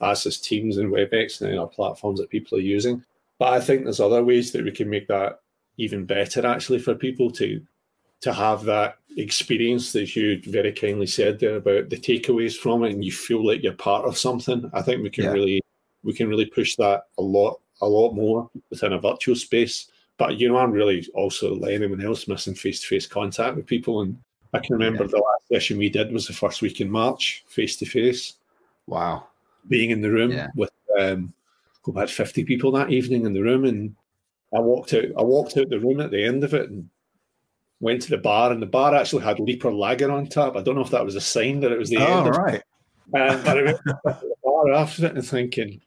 as 0.00 0.26
as 0.26 0.38
Teams 0.38 0.76
and 0.76 0.92
WebEx 0.92 1.40
and 1.40 1.58
our 1.58 1.66
platforms 1.66 2.20
that 2.20 2.30
people 2.30 2.58
are 2.58 2.62
using. 2.62 3.04
But 3.38 3.52
I 3.52 3.60
think 3.60 3.84
there's 3.84 4.00
other 4.00 4.24
ways 4.24 4.52
that 4.52 4.64
we 4.64 4.72
can 4.72 4.90
make 4.90 5.08
that 5.08 5.40
even 5.76 6.04
better, 6.04 6.46
actually, 6.46 6.80
for 6.80 6.94
people 6.94 7.30
to 7.32 7.60
to 8.20 8.32
have 8.32 8.64
that 8.64 8.96
experience 9.16 9.92
that 9.92 10.16
you 10.16 10.40
very 10.46 10.72
kindly 10.72 11.06
said 11.06 11.38
there 11.38 11.56
about 11.56 11.88
the 11.88 11.96
takeaways 11.96 12.56
from 12.56 12.84
it, 12.84 12.92
and 12.92 13.04
you 13.04 13.12
feel 13.12 13.46
like 13.46 13.62
you're 13.62 13.72
part 13.74 14.04
of 14.04 14.18
something. 14.18 14.68
I 14.72 14.82
think 14.82 15.02
we 15.02 15.10
can 15.10 15.24
yeah. 15.24 15.32
really 15.32 15.62
we 16.02 16.12
can 16.12 16.28
really 16.28 16.46
push 16.46 16.76
that 16.76 17.04
a 17.18 17.22
lot 17.22 17.60
a 17.80 17.88
lot 17.88 18.12
more 18.12 18.50
within 18.70 18.92
a 18.92 18.98
virtual 18.98 19.36
space. 19.36 19.90
But 20.16 20.38
you 20.38 20.48
know, 20.48 20.58
I'm 20.58 20.72
really 20.72 21.06
also 21.14 21.54
like 21.54 21.72
anyone 21.72 22.04
else 22.04 22.26
missing 22.26 22.54
face 22.54 22.80
to 22.80 22.86
face 22.86 23.06
contact 23.06 23.56
with 23.56 23.66
people. 23.66 24.00
And 24.00 24.18
I 24.52 24.58
can 24.58 24.74
remember 24.74 25.04
yeah. 25.04 25.10
the 25.10 25.18
last 25.18 25.48
session 25.48 25.78
we 25.78 25.88
did 25.88 26.12
was 26.12 26.26
the 26.26 26.32
first 26.32 26.60
week 26.60 26.80
in 26.80 26.90
March, 26.90 27.44
face 27.46 27.76
to 27.76 27.86
face. 27.86 28.34
Wow. 28.86 29.28
Being 29.68 29.90
in 29.90 30.00
the 30.00 30.10
room 30.10 30.32
yeah. 30.32 30.48
with 30.54 30.70
um 30.98 31.32
we 31.86 31.98
had 31.98 32.10
50 32.10 32.44
people 32.44 32.70
that 32.72 32.90
evening 32.90 33.24
in 33.24 33.32
the 33.32 33.42
room 33.42 33.64
and 33.64 33.94
I 34.54 34.60
walked 34.60 34.92
out 34.92 35.06
I 35.16 35.22
walked 35.22 35.56
out 35.56 35.70
the 35.70 35.80
room 35.80 36.00
at 36.00 36.10
the 36.10 36.24
end 36.24 36.44
of 36.44 36.54
it 36.54 36.68
and 36.70 36.88
went 37.80 38.02
to 38.02 38.10
the 38.10 38.18
bar 38.18 38.50
and 38.52 38.60
the 38.60 38.66
bar 38.66 38.94
actually 38.94 39.22
had 39.22 39.40
Leaper 39.40 39.72
Lager 39.72 40.10
on 40.10 40.26
tap. 40.26 40.56
I 40.56 40.62
don't 40.62 40.74
know 40.74 40.82
if 40.82 40.90
that 40.90 41.04
was 41.04 41.14
a 41.14 41.20
sign 41.20 41.60
that 41.60 41.72
it 41.72 41.78
was 41.78 41.90
the 41.90 41.98
oh, 41.98 42.26
end. 42.26 42.36
right. 42.36 42.62
Um, 43.14 43.42
I 43.46 43.52
remember 43.54 44.00
the 44.04 44.34
bar 44.42 44.72
after 44.72 45.06
it 45.06 45.14
and 45.14 45.26
thinking, 45.26 45.80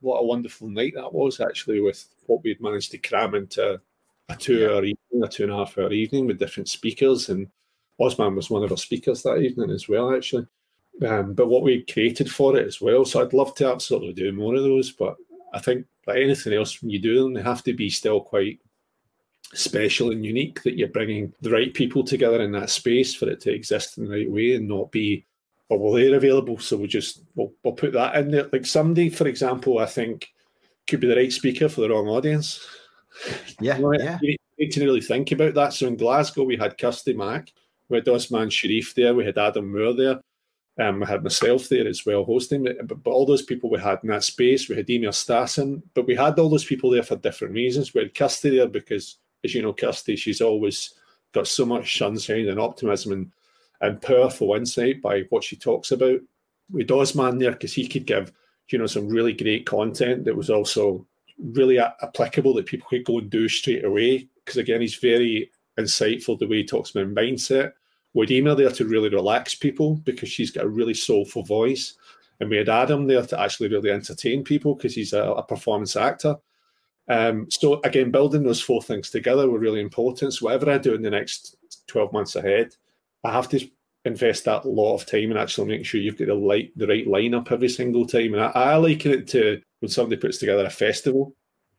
what 0.00 0.18
a 0.18 0.24
wonderful 0.24 0.68
night 0.68 0.94
that 0.94 1.12
was 1.12 1.40
actually 1.40 1.80
with 1.80 2.06
what 2.26 2.42
we'd 2.42 2.60
managed 2.60 2.90
to 2.92 2.98
cram 2.98 3.34
into 3.34 3.80
a 4.28 4.36
two 4.36 4.66
hour 4.66 4.84
evening, 4.84 5.22
a 5.22 5.28
two 5.28 5.44
and 5.44 5.52
a 5.52 5.56
half 5.56 5.76
hour 5.78 5.92
evening 5.92 6.26
with 6.26 6.38
different 6.38 6.68
speakers. 6.68 7.28
And 7.28 7.48
Osman 7.98 8.34
was 8.34 8.50
one 8.50 8.64
of 8.64 8.70
our 8.70 8.76
speakers 8.76 9.22
that 9.22 9.38
evening 9.38 9.70
as 9.70 9.88
well, 9.88 10.14
actually. 10.14 10.46
Um, 11.04 11.34
but 11.34 11.48
what 11.48 11.62
we 11.62 11.84
created 11.84 12.30
for 12.30 12.56
it 12.56 12.66
as 12.66 12.80
well. 12.80 13.04
So 13.04 13.20
I'd 13.20 13.34
love 13.34 13.54
to 13.56 13.70
absolutely 13.70 14.14
do 14.14 14.32
more 14.32 14.54
of 14.54 14.62
those. 14.62 14.92
But 14.92 15.16
I 15.52 15.60
think, 15.60 15.86
like 16.06 16.18
anything 16.18 16.54
else, 16.54 16.80
when 16.80 16.90
you 16.90 16.98
do 16.98 17.22
them, 17.22 17.34
they 17.34 17.42
have 17.42 17.62
to 17.64 17.74
be 17.74 17.90
still 17.90 18.20
quite 18.20 18.60
special 19.54 20.10
and 20.10 20.24
unique 20.24 20.62
that 20.62 20.76
you're 20.76 20.88
bringing 20.88 21.32
the 21.40 21.50
right 21.50 21.72
people 21.72 22.02
together 22.02 22.42
in 22.42 22.50
that 22.52 22.70
space 22.70 23.14
for 23.14 23.28
it 23.28 23.40
to 23.40 23.52
exist 23.52 23.96
in 23.96 24.04
the 24.04 24.10
right 24.10 24.30
way 24.30 24.54
and 24.54 24.66
not 24.66 24.90
be 24.90 25.24
oh 25.70 25.76
well 25.76 25.92
they're 25.92 26.16
available 26.16 26.58
so 26.58 26.76
we'll 26.76 26.86
just 26.86 27.22
we'll, 27.36 27.52
we'll 27.62 27.72
put 27.74 27.92
that 27.92 28.16
in 28.16 28.30
there 28.30 28.48
like 28.52 28.66
somebody 28.66 29.08
for 29.08 29.28
example 29.28 29.78
i 29.78 29.86
think 29.86 30.32
could 30.88 31.00
be 31.00 31.06
the 31.06 31.16
right 31.16 31.32
speaker 31.32 31.68
for 31.68 31.82
the 31.82 31.88
wrong 31.88 32.08
audience 32.08 32.66
yeah, 33.60 33.76
you, 33.76 33.82
know, 33.82 33.92
yeah. 33.92 34.18
you 34.20 34.36
need 34.58 34.72
to 34.72 34.84
really 34.84 35.00
think 35.00 35.30
about 35.30 35.54
that 35.54 35.72
so 35.72 35.86
in 35.86 35.96
glasgow 35.96 36.42
we 36.42 36.56
had 36.56 36.76
kirsty 36.76 37.14
mack 37.14 37.52
we 37.88 37.98
had 37.98 38.08
osman 38.08 38.50
sharif 38.50 38.94
there 38.94 39.14
we 39.14 39.24
had 39.24 39.38
adam 39.38 39.72
moore 39.72 39.94
there 39.94 40.20
um, 40.78 41.00
we 41.00 41.06
had 41.06 41.22
myself 41.22 41.68
there 41.68 41.88
as 41.88 42.04
well 42.04 42.24
hosting, 42.24 42.64
but, 42.64 43.02
but 43.02 43.10
all 43.10 43.24
those 43.24 43.42
people 43.42 43.70
we 43.70 43.78
had 43.78 43.98
in 44.02 44.10
that 44.10 44.24
space, 44.24 44.68
we 44.68 44.76
had 44.76 44.90
Emil 44.90 45.10
Stassen, 45.10 45.82
but 45.94 46.06
we 46.06 46.14
had 46.14 46.38
all 46.38 46.50
those 46.50 46.64
people 46.64 46.90
there 46.90 47.02
for 47.02 47.16
different 47.16 47.54
reasons. 47.54 47.94
We 47.94 48.02
had 48.02 48.14
Kirsty 48.14 48.56
there 48.56 48.68
because 48.68 49.16
as 49.42 49.54
you 49.54 49.62
know, 49.62 49.72
Kirsty, 49.72 50.16
she's 50.16 50.42
always 50.42 50.94
got 51.32 51.48
so 51.48 51.64
much 51.64 51.98
sunshine 51.98 52.48
and 52.48 52.60
optimism 52.60 53.12
and, 53.12 53.32
and 53.80 54.02
powerful 54.02 54.54
insight 54.54 55.00
by 55.00 55.22
what 55.30 55.44
she 55.44 55.56
talks 55.56 55.92
about. 55.92 56.20
With 56.70 56.90
Osman 56.90 57.38
there, 57.38 57.52
because 57.52 57.72
he 57.72 57.86
could 57.86 58.06
give, 58.06 58.32
you 58.70 58.78
know, 58.78 58.86
some 58.86 59.08
really 59.08 59.32
great 59.32 59.66
content 59.66 60.24
that 60.24 60.36
was 60.36 60.50
also 60.50 61.06
really 61.38 61.76
a- 61.76 61.94
applicable 62.02 62.54
that 62.54 62.66
people 62.66 62.88
could 62.88 63.04
go 63.04 63.18
and 63.18 63.30
do 63.30 63.48
straight 63.48 63.84
away. 63.84 64.28
Because 64.44 64.58
again, 64.58 64.80
he's 64.80 64.96
very 64.96 65.50
insightful 65.78 66.38
the 66.38 66.46
way 66.46 66.56
he 66.58 66.64
talks 66.64 66.90
about 66.90 67.14
mindset. 67.14 67.72
With 68.16 68.30
Emil 68.30 68.56
there 68.56 68.70
to 68.70 68.86
really 68.86 69.10
relax 69.10 69.54
people 69.54 69.96
because 69.96 70.30
she's 70.30 70.50
got 70.50 70.64
a 70.64 70.68
really 70.68 70.94
soulful 70.94 71.42
voice. 71.42 71.98
And 72.40 72.48
we 72.48 72.56
had 72.56 72.70
Adam 72.70 73.06
there 73.06 73.20
to 73.26 73.38
actually 73.38 73.68
really 73.68 73.90
entertain 73.90 74.42
people 74.42 74.74
because 74.74 74.94
he's 74.94 75.12
a, 75.12 75.22
a 75.22 75.42
performance 75.42 75.96
actor. 75.96 76.36
Um, 77.08 77.46
so 77.50 77.78
again, 77.84 78.10
building 78.10 78.42
those 78.42 78.62
four 78.62 78.80
things 78.82 79.10
together 79.10 79.50
were 79.50 79.58
really 79.58 79.82
important. 79.82 80.32
So 80.32 80.46
whatever 80.46 80.70
I 80.70 80.78
do 80.78 80.94
in 80.94 81.02
the 81.02 81.10
next 81.10 81.56
12 81.88 82.14
months 82.14 82.36
ahead, 82.36 82.74
I 83.22 83.32
have 83.32 83.50
to 83.50 83.60
invest 84.06 84.46
that 84.46 84.64
lot 84.64 84.94
of 84.94 85.04
time 85.04 85.30
and 85.30 85.38
actually 85.38 85.66
make 85.66 85.84
sure 85.84 86.00
you've 86.00 86.16
got 86.16 86.28
the 86.28 86.34
light 86.34 86.72
the 86.74 86.86
right 86.86 87.06
lineup 87.06 87.52
every 87.52 87.68
single 87.68 88.06
time. 88.06 88.32
And 88.32 88.42
I, 88.44 88.46
I 88.46 88.76
liken 88.76 89.12
it 89.12 89.28
to 89.28 89.60
when 89.80 89.90
somebody 89.90 90.18
puts 90.18 90.38
together 90.38 90.64
a 90.64 90.70
festival 90.70 91.36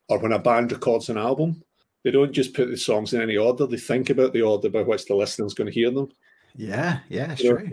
or 0.08 0.20
when 0.20 0.34
a 0.34 0.40
band 0.40 0.72
records 0.72 1.10
an 1.10 1.18
album. 1.18 1.64
They 2.04 2.12
don't 2.12 2.32
just 2.32 2.54
put 2.54 2.70
the 2.70 2.78
songs 2.78 3.14
in 3.14 3.22
any 3.22 3.38
order, 3.38 3.66
they 3.66 3.78
think 3.78 4.12
about 4.12 4.34
the 4.34 4.44
order 4.44 4.70
by 4.70 4.84
which 4.84 5.08
the 5.08 5.16
listener's 5.16 5.56
going 5.56 5.68
to 5.68 5.74
hear 5.74 5.90
them. 5.90 6.10
Yeah, 6.58 7.00
yeah, 7.08 7.36
sure. 7.36 7.64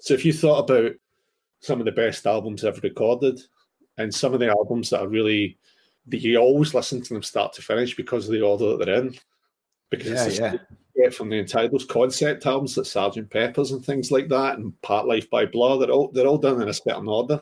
so 0.00 0.12
if 0.12 0.24
you 0.24 0.32
thought 0.32 0.68
about 0.68 0.92
some 1.60 1.78
of 1.78 1.86
the 1.86 1.92
best 1.92 2.26
albums 2.26 2.64
ever 2.64 2.80
recorded 2.82 3.40
and 3.96 4.12
some 4.12 4.34
of 4.34 4.40
the 4.40 4.48
albums 4.48 4.90
that 4.90 5.00
are 5.00 5.08
really 5.08 5.56
that 6.06 6.18
you 6.18 6.36
always 6.36 6.74
listen 6.74 7.00
to 7.00 7.14
them 7.14 7.22
start 7.22 7.52
to 7.54 7.62
finish 7.62 7.96
because 7.96 8.26
of 8.26 8.32
the 8.32 8.42
order 8.42 8.76
that 8.76 8.84
they're 8.84 9.00
in. 9.00 9.14
Because 9.90 10.10
yeah, 10.10 10.24
it's 10.24 10.38
yeah. 10.38 10.56
get 10.96 11.14
from 11.14 11.30
the 11.30 11.36
entire 11.36 11.68
those 11.68 11.84
concept 11.84 12.44
albums 12.44 12.76
like 12.76 12.86
Sergeant 12.86 13.30
Pepper's 13.30 13.70
and 13.70 13.84
things 13.84 14.10
like 14.10 14.28
that, 14.28 14.58
and 14.58 14.72
Parklife 14.82 15.30
by 15.30 15.46
Blur, 15.46 15.78
they're 15.78 15.90
all 15.90 16.08
they're 16.08 16.26
all 16.26 16.38
done 16.38 16.60
in 16.60 16.68
a 16.68 16.74
certain 16.74 17.08
order. 17.08 17.40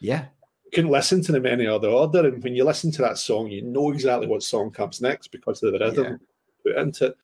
Yeah. 0.00 0.26
You 0.66 0.70
couldn't 0.72 0.90
listen 0.90 1.22
to 1.22 1.32
them 1.32 1.46
any 1.46 1.66
other 1.66 1.88
order. 1.88 2.26
And 2.26 2.42
when 2.42 2.54
you 2.54 2.64
listen 2.64 2.90
to 2.92 3.02
that 3.02 3.18
song, 3.18 3.48
you 3.48 3.62
know 3.62 3.90
exactly 3.90 4.26
what 4.26 4.42
song 4.42 4.70
comes 4.70 5.00
next 5.00 5.28
because 5.28 5.62
of 5.62 5.72
the 5.72 5.78
rhythm 5.78 6.04
yeah. 6.04 6.72
put 6.72 6.82
into 6.82 7.06
it. 7.06 7.16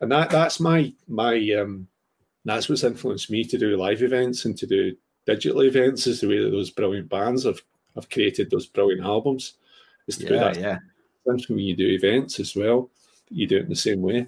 And 0.00 0.10
that 0.12 0.30
that's 0.30 0.60
my 0.60 0.92
my 1.06 1.36
um 1.52 1.86
that's 2.44 2.68
what's 2.68 2.84
influenced 2.84 3.30
me 3.30 3.44
to 3.44 3.58
do 3.58 3.76
live 3.76 4.02
events 4.02 4.44
and 4.44 4.56
to 4.58 4.66
do 4.66 4.96
digital 5.26 5.62
events 5.62 6.06
is 6.06 6.20
the 6.20 6.28
way 6.28 6.42
that 6.42 6.50
those 6.50 6.70
brilliant 6.70 7.08
bands 7.08 7.44
have, 7.44 7.60
have 7.94 8.08
created 8.10 8.50
those 8.50 8.66
brilliant 8.66 9.04
albums 9.04 9.54
is 10.06 10.18
to 10.18 10.34
yeah. 10.34 10.52
Yeah. 10.56 10.78
When 11.24 11.38
you 11.58 11.76
do 11.76 11.86
events 11.86 12.40
as 12.40 12.56
well, 12.56 12.90
you 13.28 13.46
do 13.46 13.58
it 13.58 13.64
in 13.64 13.68
the 13.68 13.76
same 13.76 14.00
way. 14.00 14.26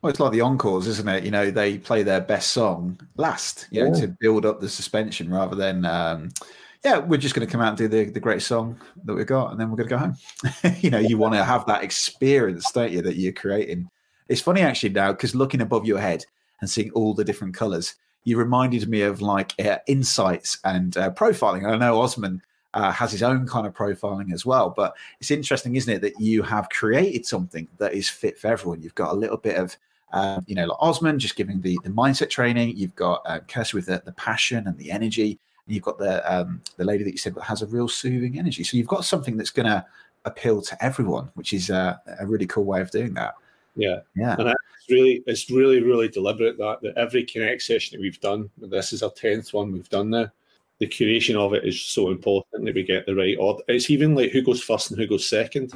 Well, 0.00 0.10
it's 0.10 0.18
like 0.18 0.32
the 0.32 0.40
encores, 0.40 0.88
isn't 0.88 1.08
it? 1.08 1.22
You 1.22 1.30
know, 1.30 1.50
they 1.50 1.78
play 1.78 2.02
their 2.02 2.20
best 2.20 2.50
song 2.50 2.98
last, 3.16 3.68
you 3.70 3.84
know, 3.84 3.94
yeah. 3.94 4.00
to 4.00 4.08
build 4.08 4.44
up 4.44 4.60
the 4.60 4.68
suspension 4.68 5.30
rather 5.30 5.54
than, 5.54 5.84
um, 5.84 6.30
yeah, 6.84 6.98
we're 6.98 7.18
just 7.18 7.36
going 7.36 7.46
to 7.46 7.52
come 7.52 7.60
out 7.60 7.68
and 7.68 7.78
do 7.78 7.86
the, 7.86 8.10
the 8.10 8.18
great 8.18 8.42
song 8.42 8.80
that 9.04 9.14
we've 9.14 9.26
got 9.26 9.52
and 9.52 9.60
then 9.60 9.70
we're 9.70 9.76
going 9.76 9.88
to 9.88 9.94
go 9.94 9.98
home. 9.98 10.16
you 10.80 10.90
know, 10.90 10.98
you 10.98 11.18
want 11.18 11.34
to 11.34 11.44
have 11.44 11.64
that 11.66 11.84
experience, 11.84 12.72
don't 12.72 12.90
you, 12.90 13.02
that 13.02 13.16
you're 13.16 13.32
creating. 13.32 13.88
It's 14.28 14.40
funny 14.40 14.62
actually 14.62 14.88
now 14.88 15.12
because 15.12 15.36
looking 15.36 15.60
above 15.60 15.86
your 15.86 16.00
head 16.00 16.24
and 16.62 16.70
seeing 16.70 16.90
all 16.92 17.12
the 17.12 17.24
different 17.24 17.54
colors, 17.54 17.96
you 18.24 18.38
reminded 18.38 18.88
me 18.88 19.02
of 19.02 19.20
like 19.20 19.52
uh, 19.60 19.78
insights 19.86 20.58
and 20.64 20.96
uh, 20.96 21.10
profiling. 21.10 21.70
I 21.70 21.76
know 21.76 22.00
Osman 22.00 22.40
uh, 22.72 22.90
has 22.92 23.12
his 23.12 23.22
own 23.22 23.46
kind 23.46 23.66
of 23.66 23.74
profiling 23.74 24.32
as 24.32 24.46
well. 24.46 24.70
But 24.70 24.94
it's 25.20 25.30
interesting, 25.30 25.76
isn't 25.76 25.92
it, 25.92 26.00
that 26.00 26.18
you 26.18 26.42
have 26.42 26.70
created 26.70 27.26
something 27.26 27.68
that 27.78 27.92
is 27.92 28.08
fit 28.08 28.38
for 28.38 28.48
everyone. 28.48 28.80
You've 28.80 28.94
got 28.94 29.12
a 29.12 29.16
little 29.16 29.36
bit 29.36 29.56
of, 29.56 29.76
um, 30.12 30.44
you 30.46 30.54
know, 30.54 30.66
like 30.66 30.78
Osman 30.80 31.18
just 31.18 31.36
giving 31.36 31.60
the, 31.60 31.78
the 31.84 31.90
mindset 31.90 32.30
training. 32.30 32.76
You've 32.76 32.94
got 32.94 33.22
uh, 33.26 33.40
Kirsty 33.40 33.76
with 33.76 33.86
the, 33.86 34.00
the 34.04 34.12
passion 34.12 34.66
and 34.66 34.78
the 34.78 34.90
energy. 34.90 35.38
And 35.66 35.74
you've 35.74 35.84
got 35.84 35.98
the 35.98 36.32
um, 36.32 36.62
the 36.76 36.84
lady 36.84 37.04
that 37.04 37.12
you 37.12 37.18
said 37.18 37.36
has 37.42 37.62
a 37.62 37.66
real 37.66 37.88
soothing 37.88 38.38
energy. 38.38 38.64
So 38.64 38.76
you've 38.76 38.88
got 38.88 39.04
something 39.04 39.36
that's 39.36 39.50
going 39.50 39.66
to 39.66 39.84
appeal 40.24 40.62
to 40.62 40.84
everyone, 40.84 41.30
which 41.34 41.52
is 41.52 41.70
uh, 41.70 41.96
a 42.18 42.26
really 42.26 42.46
cool 42.46 42.64
way 42.64 42.80
of 42.80 42.90
doing 42.90 43.14
that. 43.14 43.34
Yeah, 43.74 44.00
yeah, 44.14 44.36
and 44.38 44.48
it's 44.48 44.61
really, 44.92 45.24
it's 45.26 45.50
really, 45.50 45.82
really 45.82 46.08
deliberate 46.08 46.58
that 46.58 46.82
that 46.82 46.96
every 46.96 47.24
connect 47.24 47.62
session 47.62 47.96
that 47.96 48.02
we've 48.02 48.20
done, 48.20 48.50
this 48.58 48.92
is 48.92 49.02
our 49.02 49.10
tenth 49.10 49.52
one 49.52 49.72
we've 49.72 49.88
done 49.88 50.10
now 50.10 50.30
the 50.82 50.88
curation 50.88 51.36
of 51.36 51.54
it 51.54 51.64
is 51.64 51.80
so 51.80 52.10
important 52.10 52.64
that 52.64 52.74
we 52.74 52.82
get 52.82 53.06
the 53.06 53.14
right 53.14 53.36
order. 53.38 53.62
It's 53.68 53.88
even 53.88 54.16
like 54.16 54.32
who 54.32 54.42
goes 54.42 54.60
first 54.60 54.90
and 54.90 54.98
who 54.98 55.06
goes 55.06 55.28
second. 55.28 55.72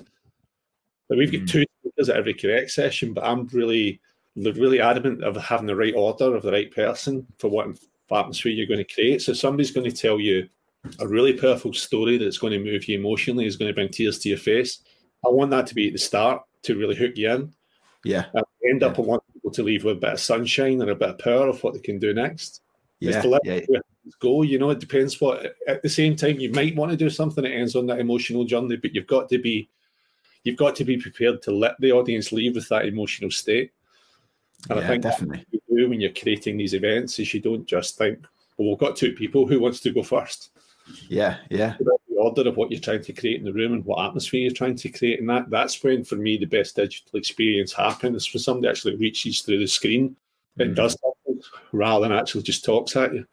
Like 1.09 1.17
we've 1.17 1.31
got 1.31 1.43
mm. 1.43 1.49
two 1.49 1.65
speakers 1.79 2.09
at 2.09 2.17
every 2.17 2.35
connect 2.35 2.73
session, 2.73 3.13
but 3.15 3.23
I'm 3.23 3.47
really, 3.53 4.01
really 4.35 4.81
adamant 4.81 5.23
of 5.23 5.37
having 5.37 5.69
the 5.69 5.77
right 5.77 5.95
order 5.95 6.35
of 6.35 6.43
the 6.43 6.51
right 6.51 6.75
person 6.75 7.25
for 7.39 7.47
what 7.47 7.69
atmosphere 8.11 8.51
you're 8.51 8.67
going 8.67 8.85
to 8.85 8.95
create. 8.95 9.23
So 9.23 9.33
somebody's 9.33 9.71
going 9.71 9.89
to 9.89 9.97
tell 9.97 10.19
you 10.19 10.49
a 10.99 11.07
really 11.07 11.35
powerful 11.35 11.73
story 11.73 12.19
that's 12.19 12.39
going 12.39 12.55
to 12.55 12.59
move 12.59 12.89
you 12.89 12.99
emotionally, 12.99 13.47
is 13.47 13.57
going 13.57 13.69
to 13.69 13.75
bring 13.75 13.91
tears 13.91 14.19
to 14.19 14.29
your 14.29 14.39
face. 14.39 14.81
I 15.25 15.29
want 15.29 15.53
that 15.53 15.69
to 15.69 15.75
be 15.77 15.87
at 15.87 15.93
the 15.93 16.01
start 16.01 16.43
to 16.63 16.77
really 16.77 16.97
hook 16.97 17.13
you 17.15 17.31
in. 17.31 17.55
Yeah. 18.07 18.27
Uh, 18.35 18.41
I 18.41 18.71
end 18.71 18.83
up, 18.83 18.99
I 18.99 19.03
want 19.03 19.23
people 19.33 19.51
to 19.51 19.63
leave 19.63 19.85
with 19.85 19.99
a 19.99 20.01
bit 20.01 20.13
of 20.15 20.21
sunshine 20.21 20.81
and 20.81 20.91
a 20.91 20.95
bit 20.95 21.11
of 21.11 21.19
power 21.19 21.49
of 21.49 21.63
what 21.63 21.75
they 21.75 21.81
can 21.81 21.99
do 21.99 22.15
next. 22.15 22.63
Yeah. 23.01 23.21
to 23.21 23.29
let 23.29 23.43
yeah. 23.45 23.61
go. 24.21 24.43
You 24.43 24.59
know, 24.59 24.71
it 24.71 24.79
depends 24.79 25.21
what. 25.21 25.55
At 25.69 25.83
the 25.83 25.89
same 25.89 26.17
time, 26.17 26.41
you 26.41 26.51
might 26.53 26.75
want 26.75 26.91
to 26.91 26.97
do 26.97 27.11
something 27.11 27.45
that 27.45 27.53
ends 27.53 27.77
on 27.77 27.87
that 27.87 28.01
emotional 28.01 28.45
journey, 28.45 28.77
but 28.77 28.95
you've 28.95 29.07
got 29.07 29.29
to 29.29 29.39
be, 29.39 29.69
you've 30.45 30.57
got 30.57 30.75
to 30.77 30.85
be 30.85 30.97
prepared 30.97 31.43
to 31.43 31.51
let 31.51 31.79
the 31.81 31.93
audience 31.93 32.33
leave 32.33 32.55
with 32.55 32.69
that 32.71 32.87
emotional 32.87 33.31
state. 33.31 33.73
And 34.71 34.79
Yeah, 34.79 34.85
I 34.85 34.89
think 34.89 35.03
definitely. 35.03 35.45
you 35.51 35.61
do 35.69 35.91
when 35.91 36.01
you're 36.01 36.13
creating 36.13 36.57
these 36.57 36.73
events 36.73 37.19
is 37.19 37.35
you 37.35 37.41
don't 37.41 37.67
just 37.67 37.99
think, 37.99 38.25
well, 38.57 38.71
we've 38.71 38.79
got 38.79 38.97
two 38.97 39.13
people. 39.13 39.47
Who 39.47 39.61
wants 39.61 39.81
to 39.81 39.91
go 39.91 40.03
first? 40.03 40.51
Yeah. 41.09 41.37
Yeah. 41.51 41.75
The 42.17 42.23
order 42.23 42.49
of 42.49 42.57
what 42.57 42.71
you're 42.71 42.81
trying 42.81 43.03
to 43.03 43.13
create 43.13 43.39
in 43.39 43.45
the 43.45 43.53
room 43.53 43.75
and 43.75 43.85
what 43.85 44.03
atmosphere 44.03 44.41
you're 44.41 44.51
trying 44.51 44.77
to 44.77 44.89
create. 44.89 45.21
And 45.21 45.29
that 45.29 45.51
that's 45.51 45.85
when, 45.85 46.03
for 46.03 46.17
me, 46.17 46.39
the 46.39 46.47
best 46.47 46.75
digital 46.75 47.19
experience 47.19 47.75
happens 47.75 48.33
when 48.33 48.41
somebody 48.41 48.69
actually 48.71 48.97
reaches 48.97 49.43
through 49.43 49.59
the 49.59 49.67
screen 49.67 50.17
and 50.59 50.71
Mm. 50.73 50.77
does 50.77 50.97
something 51.03 51.43
rather 51.73 52.09
than 52.09 52.17
actually 52.17 52.43
just 52.43 52.65
talks 52.65 52.97
at 52.97 53.13
you. 53.13 53.27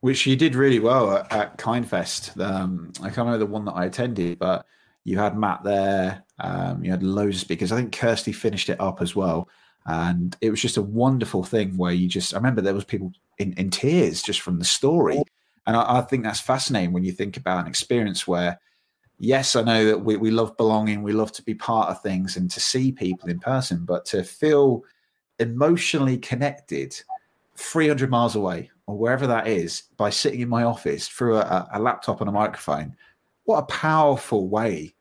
which 0.00 0.26
you 0.26 0.34
did 0.34 0.54
really 0.54 0.80
well 0.80 1.14
at, 1.16 1.30
at 1.32 1.58
Kindfest. 1.58 2.40
Um, 2.42 2.90
I 3.00 3.04
can't 3.04 3.18
remember 3.18 3.38
the 3.38 3.46
one 3.46 3.64
that 3.66 3.72
I 3.74 3.84
attended, 3.84 4.38
but 4.38 4.64
you 5.04 5.18
had 5.18 5.36
Matt 5.38 5.62
there. 5.62 6.24
Um, 6.40 6.82
you 6.82 6.90
had 6.90 7.02
loads 7.02 7.36
of 7.36 7.40
speakers. 7.42 7.70
I 7.70 7.76
think 7.76 7.92
Kirsty 7.92 8.32
finished 8.32 8.68
it 8.70 8.80
up 8.80 9.00
as 9.02 9.14
well, 9.14 9.48
and 9.86 10.36
it 10.40 10.50
was 10.50 10.60
just 10.62 10.76
a 10.76 10.82
wonderful 10.82 11.44
thing 11.44 11.76
where 11.76 11.92
you 11.92 12.08
just. 12.08 12.34
I 12.34 12.38
remember 12.38 12.62
there 12.62 12.74
was 12.74 12.84
people 12.84 13.12
in, 13.38 13.52
in 13.54 13.70
tears 13.70 14.22
just 14.22 14.40
from 14.40 14.58
the 14.58 14.64
story, 14.64 15.22
and 15.66 15.76
I, 15.76 15.98
I 15.98 16.00
think 16.02 16.24
that's 16.24 16.40
fascinating 16.40 16.92
when 16.92 17.04
you 17.04 17.12
think 17.12 17.36
about 17.36 17.60
an 17.60 17.66
experience 17.66 18.26
where. 18.26 18.58
Yes, 19.18 19.54
I 19.54 19.62
know 19.62 19.84
that 19.84 19.98
we, 19.98 20.16
we 20.16 20.32
love 20.32 20.56
belonging, 20.56 21.04
we 21.04 21.12
love 21.12 21.30
to 21.32 21.44
be 21.44 21.54
part 21.54 21.90
of 21.90 22.02
things 22.02 22.36
and 22.36 22.50
to 22.50 22.58
see 22.58 22.90
people 22.90 23.28
in 23.28 23.38
person, 23.38 23.84
but 23.84 24.04
to 24.06 24.24
feel 24.24 24.82
emotionally 25.38 26.18
connected 26.18 27.00
300 27.56 28.10
miles 28.10 28.36
away 28.36 28.70
or 28.86 28.96
wherever 28.96 29.26
that 29.26 29.46
is 29.46 29.84
by 29.96 30.10
sitting 30.10 30.40
in 30.40 30.48
my 30.48 30.64
office 30.64 31.08
through 31.08 31.36
a, 31.36 31.68
a 31.72 31.80
laptop 31.80 32.20
and 32.20 32.28
a 32.28 32.32
microphone 32.32 32.96
what 33.44 33.58
a 33.58 33.66
powerful 33.66 34.48
way 34.48 34.94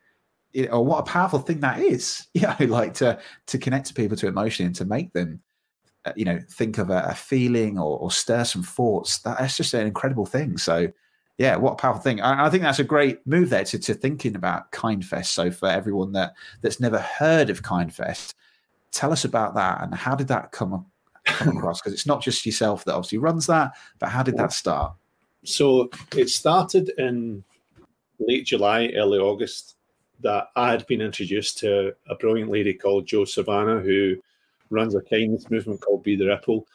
or 0.70 0.84
what 0.84 1.00
a 1.00 1.04
powerful 1.04 1.40
thing 1.40 1.60
that 1.60 1.80
is 1.80 2.28
you 2.34 2.42
know 2.42 2.56
like 2.66 2.94
to 2.94 3.18
to 3.48 3.58
connect 3.58 3.86
to 3.88 3.94
people 3.94 4.18
to 4.18 4.28
emotion 4.28 4.66
and 4.66 4.76
to 4.76 4.86
make 4.86 5.14
them 5.14 5.40
Uh, 6.04 6.12
you 6.16 6.26
know 6.26 6.40
think 6.50 6.80
of 6.80 6.90
a, 6.90 7.04
a 7.10 7.14
feeling 7.14 7.78
or, 7.78 8.00
or 8.00 8.10
stir 8.10 8.44
some 8.44 8.64
thoughts 8.64 9.20
that's 9.20 9.56
just 9.56 9.74
an 9.76 9.86
incredible 9.86 10.26
thing. 10.26 10.58
So 10.58 10.92
yeah 11.38 11.56
what 11.56 11.74
a 11.74 11.76
powerful 11.76 12.02
thing. 12.02 12.22
I, 12.22 12.48
I 12.48 12.50
think 12.50 12.64
that's 12.64 12.80
a 12.80 12.84
great 12.84 13.26
move 13.28 13.52
there 13.52 13.64
to, 13.66 13.78
to 13.78 13.94
thinking 13.94 14.36
about 14.36 14.72
kindfest. 14.72 15.28
So 15.28 15.52
for 15.52 15.68
everyone 15.68 16.12
that 16.14 16.34
that's 16.62 16.80
never 16.80 17.00
heard 17.00 17.52
of 17.52 17.62
kindfest 17.62 18.34
tell 18.92 19.12
us 19.12 19.26
about 19.26 19.54
that 19.56 19.84
and 19.84 19.94
how 19.94 20.16
did 20.16 20.28
that 20.30 20.52
come 20.52 20.86
come 21.26 21.58
across? 21.58 21.80
Because 21.80 21.94
it's 21.94 22.08
not 22.08 22.22
just 22.22 22.46
yourself 22.48 22.84
that 22.86 22.96
obviously 22.96 23.20
runs 23.20 23.46
that 23.48 23.74
but 24.00 24.10
how 24.10 24.24
did 24.24 24.38
that 24.38 24.54
start? 24.54 24.94
So 25.44 25.90
it 26.16 26.30
started 26.30 26.92
in 26.98 27.44
late 28.20 28.46
July, 28.46 28.92
early 28.96 29.20
August, 29.20 29.76
that 30.22 30.48
I 30.56 30.72
had 30.72 30.86
been 30.88 31.02
introduced 31.02 31.58
to 31.60 31.96
a 32.10 32.16
brilliant 32.16 32.52
lady 32.52 32.74
called 32.74 33.06
Jo 33.06 33.22
Suvarna 33.22 33.84
who 33.84 34.18
runs 34.72 34.96
a 34.96 35.02
kindness 35.02 35.50
movement 35.50 35.82
called 35.82 36.04
Be 36.04 36.16
the 36.16 36.28
Ripple. 36.28 36.68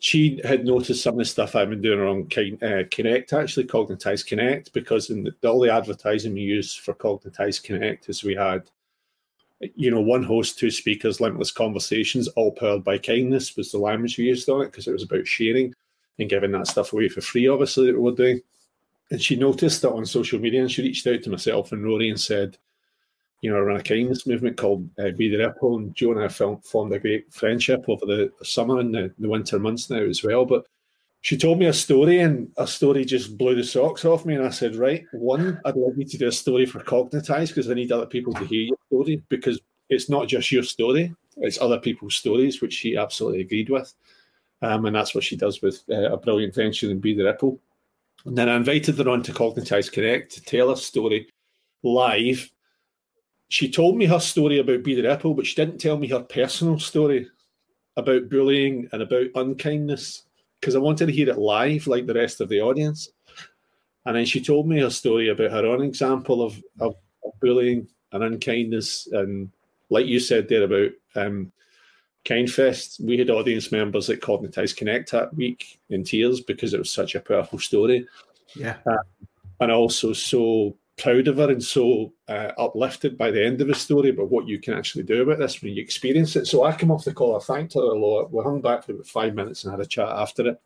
She 0.00 0.40
had 0.44 0.64
noticed 0.64 1.02
some 1.02 1.14
of 1.14 1.18
the 1.18 1.24
stuff 1.24 1.54
I've 1.54 1.70
been 1.70 1.80
doing 1.80 2.00
around 2.00 2.32
uh, 2.62 2.82
Connect, 2.90 3.32
actually, 3.32 3.64
Cognitize 3.64 4.26
Connect, 4.26 4.72
because 4.72 5.10
in 5.10 5.24
the, 5.24 5.48
all 5.48 5.60
the 5.60 5.72
advertising 5.72 6.34
we 6.34 6.40
use 6.40 6.74
for 6.74 6.94
Cognitize 6.94 7.62
Connect 7.62 8.08
is 8.08 8.24
we 8.24 8.34
had, 8.34 8.70
you 9.60 9.90
know, 9.90 10.00
one 10.00 10.22
host, 10.22 10.58
two 10.58 10.70
speakers, 10.70 11.20
limitless 11.20 11.52
conversations, 11.52 12.28
all 12.28 12.52
powered 12.52 12.84
by 12.84 12.98
kindness 12.98 13.56
was 13.56 13.70
the 13.72 13.78
language 13.78 14.18
we 14.18 14.24
used 14.24 14.48
on 14.48 14.62
it 14.62 14.66
because 14.66 14.88
it 14.88 14.92
was 14.92 15.04
about 15.04 15.26
sharing 15.26 15.74
and 16.18 16.28
giving 16.28 16.52
that 16.52 16.66
stuff 16.66 16.92
away 16.92 17.08
for 17.08 17.20
free, 17.20 17.48
obviously, 17.48 17.86
that 17.86 17.94
we 17.94 18.00
we're 18.00 18.12
doing. 18.12 18.40
And 19.10 19.22
she 19.22 19.36
noticed 19.36 19.82
that 19.82 19.92
on 19.92 20.06
social 20.06 20.38
media 20.38 20.60
and 20.60 20.70
she 20.70 20.82
reached 20.82 21.06
out 21.06 21.22
to 21.22 21.30
myself 21.30 21.72
and 21.72 21.84
Rory 21.84 22.08
and 22.08 22.20
said, 22.20 22.58
you 23.44 23.50
know, 23.50 23.58
I 23.58 23.60
run 23.60 23.76
a 23.76 23.82
kindness 23.82 24.26
movement 24.26 24.56
called 24.56 24.88
uh, 24.98 25.10
Be 25.10 25.28
the 25.28 25.36
Ripple. 25.36 25.76
And 25.76 25.94
Jo 25.94 26.12
and 26.12 26.20
I 26.22 26.28
film, 26.28 26.62
formed 26.62 26.94
a 26.94 26.98
great 26.98 27.30
friendship 27.30 27.84
over 27.88 28.06
the, 28.06 28.32
summer 28.42 28.80
and 28.80 28.94
the, 28.94 29.12
the 29.18 29.28
winter 29.28 29.58
months 29.58 29.90
now 29.90 29.98
as 29.98 30.24
well. 30.24 30.46
But 30.46 30.66
she 31.20 31.36
told 31.36 31.58
me 31.58 31.66
a 31.66 31.72
story 31.74 32.20
and 32.20 32.50
a 32.56 32.66
story 32.66 33.04
just 33.04 33.36
blew 33.36 33.54
the 33.54 33.62
socks 33.62 34.06
off 34.06 34.24
me. 34.24 34.36
And 34.36 34.46
I 34.46 34.48
said, 34.48 34.76
right, 34.76 35.04
one, 35.12 35.60
I'd 35.66 35.76
like 35.76 35.92
you 35.94 36.06
to 36.06 36.16
do 36.16 36.28
a 36.28 36.32
story 36.32 36.64
for 36.64 36.80
Cognitize 36.80 37.48
because 37.48 37.70
I 37.70 37.74
need 37.74 37.92
other 37.92 38.06
people 38.06 38.32
to 38.32 38.46
hear 38.46 38.62
your 38.62 38.78
story 38.86 39.22
because 39.28 39.60
it's 39.90 40.08
not 40.08 40.26
just 40.26 40.50
your 40.50 40.62
story, 40.62 41.14
it's 41.36 41.60
other 41.60 41.78
people's 41.78 42.14
stories, 42.14 42.62
which 42.62 42.72
she 42.72 42.96
absolutely 42.96 43.42
agreed 43.42 43.68
with. 43.68 43.92
Um, 44.62 44.86
and 44.86 44.96
that's 44.96 45.14
what 45.14 45.24
she 45.24 45.36
does 45.36 45.60
with 45.60 45.82
uh, 45.90 46.12
a 46.12 46.16
brilliant 46.16 46.54
venture 46.54 46.90
in 46.90 46.98
Be 46.98 47.12
the 47.12 47.24
Ripple. 47.24 47.60
And 48.24 48.38
then 48.38 48.48
I 48.48 48.56
invited 48.56 48.96
her 48.96 49.10
on 49.10 49.22
to 49.24 49.32
Cognitize 49.32 49.92
Connect 49.92 50.32
to 50.32 50.42
tell 50.42 50.70
her 50.70 50.76
story 50.76 51.28
live. 51.82 52.50
She 53.54 53.70
told 53.70 53.96
me 53.96 54.04
her 54.06 54.18
story 54.18 54.58
about 54.58 54.82
Be 54.82 54.96
the 54.96 55.06
Ripple, 55.06 55.32
but 55.32 55.46
she 55.46 55.54
didn't 55.54 55.78
tell 55.78 55.96
me 55.96 56.08
her 56.08 56.24
personal 56.24 56.76
story 56.80 57.28
about 57.96 58.28
bullying 58.28 58.88
and 58.90 59.00
about 59.00 59.28
unkindness 59.36 60.24
because 60.58 60.74
I 60.74 60.80
wanted 60.80 61.06
to 61.06 61.12
hear 61.12 61.28
it 61.28 61.38
live 61.38 61.86
like 61.86 62.04
the 62.04 62.14
rest 62.14 62.40
of 62.40 62.48
the 62.48 62.60
audience. 62.60 63.10
And 64.06 64.16
then 64.16 64.24
she 64.24 64.40
told 64.40 64.66
me 64.66 64.80
her 64.80 64.90
story 64.90 65.28
about 65.28 65.52
her 65.52 65.66
own 65.66 65.82
example 65.82 66.42
of, 66.42 66.60
of, 66.80 66.96
of 67.24 67.30
bullying 67.40 67.86
and 68.10 68.24
unkindness. 68.24 69.06
And 69.12 69.52
like 69.88 70.06
you 70.06 70.18
said 70.18 70.48
there 70.48 70.64
about 70.64 70.90
um, 71.14 71.52
Kindfest, 72.24 73.00
we 73.00 73.18
had 73.18 73.30
audience 73.30 73.70
members 73.70 74.10
at 74.10 74.18
Cognitize 74.18 74.76
Connect 74.76 75.12
that 75.12 75.32
week 75.32 75.78
in 75.90 76.02
tears 76.02 76.40
because 76.40 76.74
it 76.74 76.78
was 76.78 76.90
such 76.90 77.14
a 77.14 77.20
powerful 77.20 77.60
story. 77.60 78.04
yeah 78.56 78.78
And 79.60 79.70
also 79.70 80.12
so 80.12 80.76
proud 80.96 81.26
of 81.26 81.38
her 81.38 81.50
and 81.50 81.62
so 81.62 82.12
uh, 82.28 82.52
uplifted 82.58 83.18
by 83.18 83.30
the 83.30 83.44
end 83.44 83.60
of 83.60 83.66
the 83.66 83.74
story 83.74 84.10
about 84.10 84.30
what 84.30 84.46
you 84.46 84.60
can 84.60 84.74
actually 84.74 85.02
do 85.02 85.22
about 85.22 85.38
this 85.38 85.60
when 85.60 85.72
you 85.72 85.82
experience 85.82 86.36
it. 86.36 86.46
So 86.46 86.64
I 86.64 86.74
came 86.74 86.90
off 86.90 87.04
the 87.04 87.12
call, 87.12 87.36
I 87.36 87.40
thanked 87.40 87.74
her 87.74 87.80
a 87.80 87.98
lot. 87.98 88.32
We 88.32 88.42
hung 88.42 88.60
back 88.60 88.84
for 88.84 88.92
about 88.92 89.06
five 89.06 89.34
minutes 89.34 89.64
and 89.64 89.72
had 89.72 89.80
a 89.80 89.86
chat 89.86 90.08
after 90.08 90.48
it. 90.48 90.60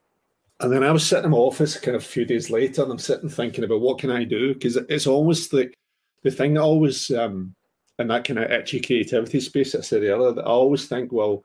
And 0.61 0.73
then 0.73 0.83
I 0.83 0.91
was 0.91 1.07
sitting 1.07 1.27
in 1.27 1.31
my 1.31 1.37
office 1.37 1.79
kind 1.79 1.97
of 1.97 2.03
a 2.03 2.07
few 2.07 2.25
days 2.25 2.51
later 2.51 2.83
and 2.83 2.93
I'm 2.93 2.99
sitting 2.99 3.29
thinking 3.29 3.65
about 3.65 3.81
what 3.81 3.99
can 3.99 4.11
I 4.11 4.25
do? 4.25 4.55
Because 4.55 4.77
it's 4.77 5.07
almost 5.07 5.53
like 5.53 5.79
the 6.23 6.31
thing 6.31 6.55
that 6.55 6.63
always 6.63 7.11
um, 7.11 7.55
in 7.99 8.09
that 8.09 8.25
kind 8.25 8.39
of 8.39 8.51
itchy 8.51 8.81
creativity 8.81 9.41
space 9.41 9.75
I 9.75 9.81
said 9.81 10.03
earlier, 10.03 10.33
that 10.33 10.43
I 10.43 10.51
always 10.51 10.87
think, 10.87 11.13
well, 11.13 11.45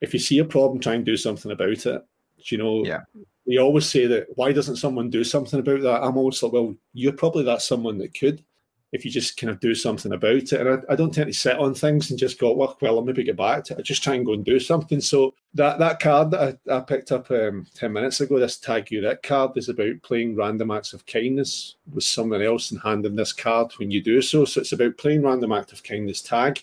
if 0.00 0.12
you 0.12 0.20
see 0.20 0.38
a 0.38 0.44
problem, 0.44 0.80
try 0.80 0.94
and 0.94 1.04
do 1.04 1.16
something 1.16 1.50
about 1.50 1.70
it. 1.70 1.84
Do 1.84 2.02
You 2.44 2.58
know, 2.58 2.84
Yeah. 2.84 3.00
You 3.44 3.60
always 3.60 3.86
say 3.86 4.06
that 4.06 4.26
why 4.36 4.52
doesn't 4.52 4.76
someone 4.76 5.10
do 5.10 5.24
something 5.24 5.58
about 5.60 5.82
that? 5.82 6.02
I'm 6.02 6.16
always 6.16 6.42
like, 6.42 6.52
well, 6.52 6.74
you're 6.92 7.12
probably 7.12 7.44
that 7.44 7.62
someone 7.62 7.98
that 7.98 8.18
could 8.18 8.44
if 8.92 9.06
you 9.06 9.10
just 9.10 9.38
kind 9.38 9.50
of 9.50 9.58
do 9.58 9.74
something 9.74 10.12
about 10.12 10.34
it. 10.34 10.52
And 10.52 10.68
I, 10.68 10.92
I 10.92 10.96
don't 10.96 11.12
tend 11.12 11.26
to 11.28 11.32
sit 11.32 11.58
on 11.58 11.74
things 11.74 12.10
and 12.10 12.18
just 12.18 12.38
go, 12.38 12.52
well, 12.52 12.76
well, 12.82 12.98
I'll 12.98 13.04
maybe 13.04 13.24
get 13.24 13.38
back 13.38 13.64
to 13.64 13.74
it. 13.74 13.78
I 13.78 13.82
just 13.82 14.02
try 14.02 14.14
and 14.14 14.26
go 14.26 14.34
and 14.34 14.44
do 14.44 14.60
something. 14.60 15.00
So 15.00 15.34
that 15.54 15.78
that 15.78 15.98
card 15.98 16.30
that 16.32 16.58
I, 16.68 16.76
I 16.76 16.80
picked 16.80 17.10
up 17.10 17.30
um, 17.30 17.66
10 17.74 17.90
minutes 17.90 18.20
ago, 18.20 18.38
this 18.38 18.58
Tag 18.58 18.90
You 18.90 19.00
That 19.00 19.22
card, 19.22 19.56
is 19.56 19.70
about 19.70 20.02
playing 20.02 20.36
random 20.36 20.70
acts 20.70 20.92
of 20.92 21.06
kindness 21.06 21.76
with 21.90 22.04
someone 22.04 22.42
else 22.42 22.70
and 22.70 22.80
handing 22.82 23.16
this 23.16 23.32
card 23.32 23.72
when 23.78 23.90
you 23.90 24.02
do 24.02 24.20
so. 24.20 24.44
So 24.44 24.60
it's 24.60 24.72
about 24.72 24.98
playing 24.98 25.22
random 25.22 25.52
act 25.52 25.72
of 25.72 25.82
kindness 25.82 26.20
tag. 26.20 26.60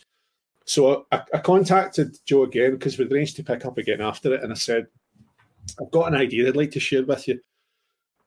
So 0.65 1.07
I, 1.11 1.23
I 1.33 1.39
contacted 1.39 2.19
Jo 2.25 2.43
again 2.43 2.73
because 2.73 2.99
we'd 2.99 3.11
arranged 3.11 3.37
to 3.37 3.43
pick 3.43 3.65
up 3.65 3.79
again 3.79 4.01
after 4.01 4.35
it. 4.35 4.43
And 4.43 4.51
I 4.51 4.55
said, 4.55 4.85
I've 5.81 5.91
got 5.91 6.07
an 6.07 6.15
idea 6.15 6.47
I'd 6.47 6.55
like 6.55 6.71
to 6.71 6.79
share 6.79 7.03
with 7.03 7.27
you. 7.27 7.39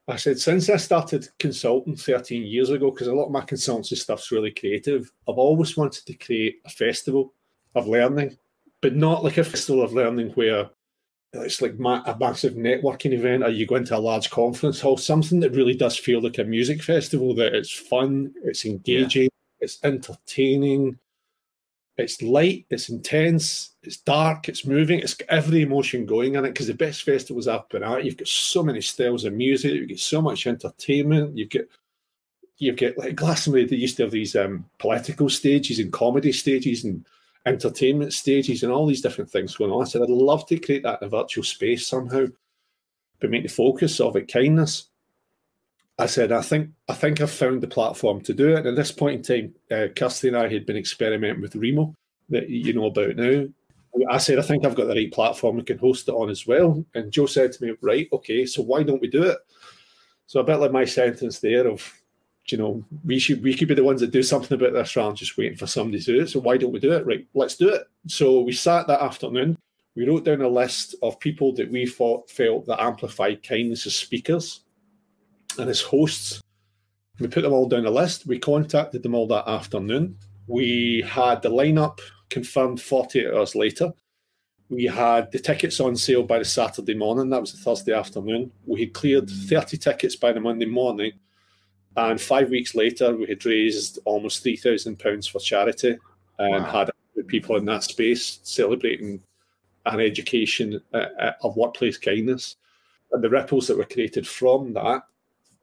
I 0.08 0.16
said, 0.16 0.38
since 0.38 0.68
I 0.68 0.76
started 0.76 1.28
consulting 1.38 1.96
13 1.96 2.42
years 2.42 2.70
ago, 2.70 2.90
because 2.90 3.06
a 3.06 3.14
lot 3.14 3.26
of 3.26 3.32
my 3.32 3.42
consultancy 3.42 3.96
stuff's 3.96 4.32
really 4.32 4.50
creative, 4.50 5.12
I've 5.28 5.38
always 5.38 5.76
wanted 5.76 6.04
to 6.06 6.14
create 6.14 6.56
a 6.64 6.70
festival 6.70 7.32
of 7.74 7.86
learning, 7.86 8.36
but 8.80 8.96
not 8.96 9.22
like 9.22 9.38
a 9.38 9.44
festival 9.44 9.82
of 9.82 9.92
learning 9.92 10.30
where 10.30 10.70
it's 11.34 11.62
like 11.62 11.78
ma- 11.78 12.02
a 12.04 12.18
massive 12.18 12.54
networking 12.54 13.12
event 13.12 13.44
or 13.44 13.48
you 13.48 13.66
go 13.66 13.76
into 13.76 13.96
a 13.96 13.98
large 13.98 14.28
conference 14.30 14.80
hall, 14.80 14.96
something 14.96 15.40
that 15.40 15.54
really 15.54 15.74
does 15.74 15.96
feel 15.96 16.20
like 16.20 16.38
a 16.38 16.44
music 16.44 16.82
festival, 16.82 17.34
that 17.36 17.54
it's 17.54 17.72
fun, 17.72 18.34
it's 18.42 18.66
engaging, 18.66 19.30
it's 19.60 19.78
entertaining, 19.84 20.98
it's 21.96 22.22
light, 22.22 22.64
it's 22.70 22.88
intense, 22.88 23.70
it's 23.82 23.98
dark, 23.98 24.48
it's 24.48 24.66
moving, 24.66 25.00
it's 25.00 25.14
got 25.14 25.28
every 25.28 25.62
emotion 25.62 26.06
going 26.06 26.34
in 26.34 26.44
it. 26.44 26.48
Because 26.48 26.66
the 26.66 26.74
best 26.74 27.02
festivals 27.02 27.48
I've 27.48 27.68
been 27.68 27.82
at, 27.82 28.04
you've 28.04 28.16
got 28.16 28.28
so 28.28 28.62
many 28.62 28.80
styles 28.80 29.24
of 29.24 29.34
music, 29.34 29.72
you 29.72 29.86
get 29.86 29.98
so 29.98 30.22
much 30.22 30.46
entertainment, 30.46 31.36
you've 31.36 31.50
got 31.50 31.62
you've 32.58 32.76
got 32.76 32.96
like 32.96 33.16
Glastonbury, 33.16 33.66
they 33.66 33.76
used 33.76 33.96
to 33.96 34.04
have 34.04 34.12
these 34.12 34.36
um, 34.36 34.64
political 34.78 35.28
stages 35.28 35.78
and 35.78 35.92
comedy 35.92 36.32
stages 36.32 36.84
and 36.84 37.04
entertainment 37.44 38.12
stages 38.12 38.62
and 38.62 38.72
all 38.72 38.86
these 38.86 39.02
different 39.02 39.30
things 39.30 39.56
going 39.56 39.70
on. 39.70 39.82
I 39.82 39.84
said 39.84 40.02
I'd 40.02 40.08
love 40.08 40.46
to 40.46 40.58
create 40.58 40.84
that 40.84 41.02
in 41.02 41.06
a 41.06 41.10
virtual 41.10 41.44
space 41.44 41.86
somehow, 41.86 42.26
but 43.20 43.30
make 43.30 43.42
the 43.42 43.48
focus 43.48 44.00
of 44.00 44.16
it 44.16 44.32
kindness. 44.32 44.88
I 46.02 46.06
said, 46.06 46.32
I 46.32 46.42
think 46.42 46.70
I 46.88 46.94
think 46.94 47.20
I've 47.20 47.30
found 47.30 47.62
the 47.62 47.68
platform 47.68 48.20
to 48.22 48.34
do 48.34 48.54
it. 48.54 48.58
And 48.58 48.66
at 48.66 48.76
this 48.76 48.90
point 48.90 49.30
in 49.30 49.52
time, 49.52 49.54
uh, 49.70 49.86
Kirsty 49.94 50.28
and 50.28 50.36
I 50.36 50.48
had 50.48 50.66
been 50.66 50.76
experimenting 50.76 51.40
with 51.40 51.54
Remo 51.54 51.94
that 52.28 52.50
you 52.50 52.72
know 52.72 52.86
about 52.86 53.14
now. 53.14 53.46
I 54.10 54.18
said, 54.18 54.38
I 54.38 54.42
think 54.42 54.64
I've 54.64 54.74
got 54.74 54.88
the 54.88 54.94
right 54.94 55.12
platform 55.12 55.56
we 55.56 55.62
can 55.62 55.78
host 55.78 56.08
it 56.08 56.12
on 56.12 56.28
as 56.28 56.46
well. 56.46 56.84
And 56.94 57.12
Jo 57.12 57.26
said 57.26 57.52
to 57.52 57.64
me, 57.64 57.74
right, 57.82 58.08
okay, 58.12 58.46
so 58.46 58.62
why 58.62 58.82
don't 58.82 59.02
we 59.02 59.08
do 59.08 59.22
it? 59.22 59.38
So 60.26 60.40
a 60.40 60.44
bit 60.44 60.56
like 60.56 60.72
my 60.72 60.86
sentence 60.86 61.38
there 61.38 61.68
of, 61.68 61.92
you 62.46 62.58
know, 62.58 62.84
we 63.04 63.20
should 63.20 63.42
we 63.42 63.54
could 63.54 63.68
be 63.68 63.74
the 63.74 63.84
ones 63.84 64.00
that 64.00 64.10
do 64.10 64.24
something 64.24 64.56
about 64.56 64.72
this 64.72 64.96
rather 64.96 65.10
than 65.10 65.16
just 65.16 65.38
waiting 65.38 65.58
for 65.58 65.68
somebody 65.68 66.02
to 66.02 66.12
do 66.14 66.22
it. 66.22 66.30
So 66.30 66.40
why 66.40 66.56
don't 66.56 66.72
we 66.72 66.80
do 66.80 66.92
it? 66.92 67.06
Right, 67.06 67.28
let's 67.34 67.56
do 67.56 67.68
it. 67.68 67.82
So 68.08 68.40
we 68.40 68.52
sat 68.52 68.88
that 68.88 69.02
afternoon. 69.02 69.56
We 69.94 70.08
wrote 70.08 70.24
down 70.24 70.40
a 70.40 70.48
list 70.48 70.96
of 71.02 71.20
people 71.20 71.52
that 71.54 71.70
we 71.70 71.86
thought 71.86 72.28
felt 72.28 72.66
that 72.66 72.82
amplified 72.82 73.46
kindness 73.46 73.86
as 73.86 73.94
speakers 73.94 74.62
and 75.58 75.68
his 75.68 75.80
hosts. 75.80 76.40
We 77.18 77.28
put 77.28 77.42
them 77.42 77.52
all 77.52 77.68
down 77.68 77.86
a 77.86 77.90
list. 77.90 78.26
We 78.26 78.38
contacted 78.38 79.02
them 79.02 79.14
all 79.14 79.26
that 79.28 79.48
afternoon. 79.48 80.16
We 80.46 81.04
had 81.06 81.42
the 81.42 81.50
lineup 81.50 81.98
confirmed 82.30 82.80
48 82.80 83.28
hours 83.28 83.54
later. 83.54 83.92
We 84.68 84.84
had 84.84 85.30
the 85.30 85.38
tickets 85.38 85.80
on 85.80 85.96
sale 85.96 86.22
by 86.22 86.38
the 86.38 86.44
Saturday 86.44 86.94
morning. 86.94 87.28
That 87.28 87.42
was 87.42 87.52
the 87.52 87.58
Thursday 87.58 87.92
afternoon. 87.92 88.50
We 88.64 88.80
had 88.80 88.94
cleared 88.94 89.28
30 89.28 89.76
tickets 89.76 90.16
by 90.16 90.32
the 90.32 90.40
Monday 90.40 90.66
morning. 90.66 91.12
And 91.96 92.18
five 92.18 92.48
weeks 92.48 92.74
later, 92.74 93.14
we 93.14 93.26
had 93.26 93.44
raised 93.44 93.98
almost 94.06 94.42
£3,000 94.42 95.30
for 95.30 95.38
charity 95.40 95.98
and 96.38 96.64
wow. 96.64 96.70
had 96.70 96.90
people 97.26 97.56
in 97.56 97.66
that 97.66 97.84
space 97.84 98.40
celebrating 98.42 99.22
an 99.84 100.00
education 100.00 100.80
uh, 100.94 101.06
uh, 101.20 101.32
of 101.42 101.56
workplace 101.56 101.98
kindness. 101.98 102.56
And 103.12 103.22
the 103.22 103.28
ripples 103.28 103.68
that 103.68 103.76
were 103.76 103.84
created 103.84 104.26
from 104.26 104.72
that 104.72 105.02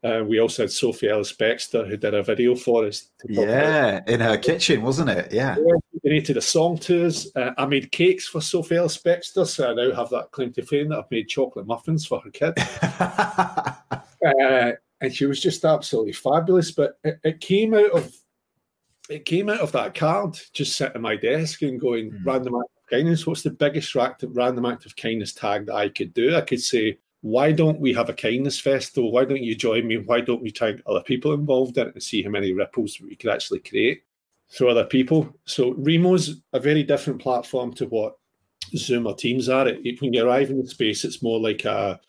uh, 0.03 0.23
we 0.25 0.39
also 0.39 0.63
had 0.63 0.71
Sophie 0.71 1.09
Ellis 1.09 1.33
Bextor 1.33 1.87
who 1.87 1.97
did 1.97 2.13
a 2.13 2.23
video 2.23 2.55
for 2.55 2.85
us. 2.85 3.09
Yeah, 3.27 4.01
in 4.07 4.19
her 4.19 4.37
kitchen, 4.37 4.81
wasn't 4.81 5.09
it? 5.09 5.31
Yeah. 5.31 5.55
yeah 5.57 5.75
donated 6.03 6.37
a 6.37 6.41
song 6.41 6.77
to 6.77 7.05
us. 7.05 7.27
Uh, 7.35 7.51
I 7.57 7.65
made 7.65 7.91
cakes 7.91 8.27
for 8.27 8.41
Sophie 8.41 8.77
Ellis 8.77 8.97
Bextor, 8.97 9.45
so 9.45 9.69
I 9.69 9.73
now 9.73 9.95
have 9.95 10.09
that 10.09 10.31
claim 10.31 10.51
to 10.53 10.63
fame 10.63 10.89
that 10.89 10.99
I've 10.99 11.11
made 11.11 11.27
chocolate 11.27 11.67
muffins 11.67 12.05
for 12.05 12.21
her 12.21 12.31
kid. 12.31 12.53
uh, 12.99 14.71
and 15.01 15.13
she 15.13 15.25
was 15.25 15.41
just 15.41 15.63
absolutely 15.65 16.13
fabulous. 16.13 16.71
But 16.71 16.97
it, 17.03 17.19
it, 17.23 17.39
came 17.39 17.73
out 17.73 17.91
of 17.91 18.13
it 19.09 19.25
came 19.25 19.49
out 19.49 19.61
of 19.61 19.71
that 19.73 19.95
card 19.95 20.37
just 20.53 20.77
sitting 20.77 20.95
at 20.95 21.01
my 21.01 21.15
desk 21.15 21.61
and 21.61 21.79
going 21.79 22.11
mm. 22.11 22.25
random 22.25 22.55
act 22.55 22.71
of 22.77 22.89
kindness. 22.89 23.27
What's 23.27 23.43
the 23.43 23.51
biggest 23.51 23.95
random 23.95 24.65
act 24.65 24.85
of 24.85 24.95
kindness 24.95 25.33
tag 25.33 25.67
that 25.67 25.75
I 25.75 25.89
could 25.89 26.13
do? 26.13 26.35
I 26.35 26.41
could 26.41 26.61
say 26.61 26.97
why 27.21 27.51
don't 27.51 27.79
we 27.79 27.93
have 27.93 28.09
a 28.09 28.13
kindness 28.13 28.59
festival? 28.59 29.11
Why 29.11 29.25
don't 29.25 29.43
you 29.43 29.55
join 29.55 29.87
me? 29.87 29.97
Why 29.97 30.21
don't 30.21 30.41
we 30.41 30.51
tag 30.51 30.81
other 30.85 31.01
people 31.01 31.33
involved 31.33 31.77
in 31.77 31.87
it 31.87 31.93
and 31.93 32.03
see 32.03 32.23
how 32.23 32.29
many 32.29 32.53
ripples 32.53 32.99
we 33.01 33.15
could 33.15 33.31
actually 33.31 33.59
create 33.59 34.03
through 34.49 34.69
other 34.69 34.85
people? 34.85 35.35
So 35.45 35.73
Remo's 35.73 36.41
a 36.53 36.59
very 36.59 36.83
different 36.83 37.21
platform 37.21 37.73
to 37.73 37.87
what 37.87 38.17
Zoom 38.75 39.05
or 39.05 39.15
Teams 39.15 39.49
are. 39.49 39.67
It, 39.67 40.01
when 40.01 40.13
you 40.13 40.25
arrive 40.25 40.49
in 40.49 40.61
the 40.61 40.67
space, 40.67 41.03
it's 41.03 41.21
more 41.21 41.39
like 41.41 41.65
a, 41.65 41.99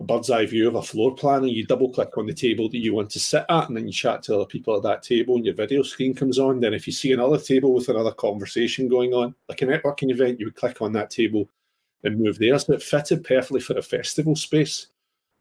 a 0.00 0.04
bird's 0.04 0.30
eye 0.30 0.44
view 0.44 0.68
of 0.68 0.74
a 0.74 0.82
floor 0.82 1.14
plan, 1.14 1.44
and 1.44 1.50
you 1.50 1.64
double 1.64 1.90
click 1.90 2.18
on 2.18 2.26
the 2.26 2.34
table 2.34 2.68
that 2.68 2.78
you 2.78 2.94
want 2.94 3.08
to 3.10 3.20
sit 3.20 3.46
at, 3.48 3.68
and 3.68 3.76
then 3.76 3.86
you 3.86 3.92
chat 3.92 4.22
to 4.24 4.34
other 4.34 4.44
people 4.44 4.76
at 4.76 4.82
that 4.82 5.02
table, 5.02 5.36
and 5.36 5.46
your 5.46 5.54
video 5.54 5.82
screen 5.82 6.14
comes 6.14 6.38
on. 6.38 6.60
Then, 6.60 6.74
if 6.74 6.86
you 6.86 6.92
see 6.92 7.12
another 7.12 7.38
table 7.38 7.72
with 7.72 7.88
another 7.88 8.12
conversation 8.12 8.88
going 8.88 9.14
on, 9.14 9.34
like 9.48 9.62
a 9.62 9.66
networking 9.66 10.10
event, 10.10 10.38
you 10.38 10.46
would 10.46 10.56
click 10.56 10.82
on 10.82 10.92
that 10.92 11.10
table 11.10 11.48
and 12.04 12.18
move 12.18 12.38
there. 12.38 12.58
So 12.58 12.74
it 12.74 12.82
fitted 12.82 13.24
perfectly 13.24 13.60
for 13.60 13.76
a 13.76 13.82
festival 13.82 14.36
space. 14.36 14.88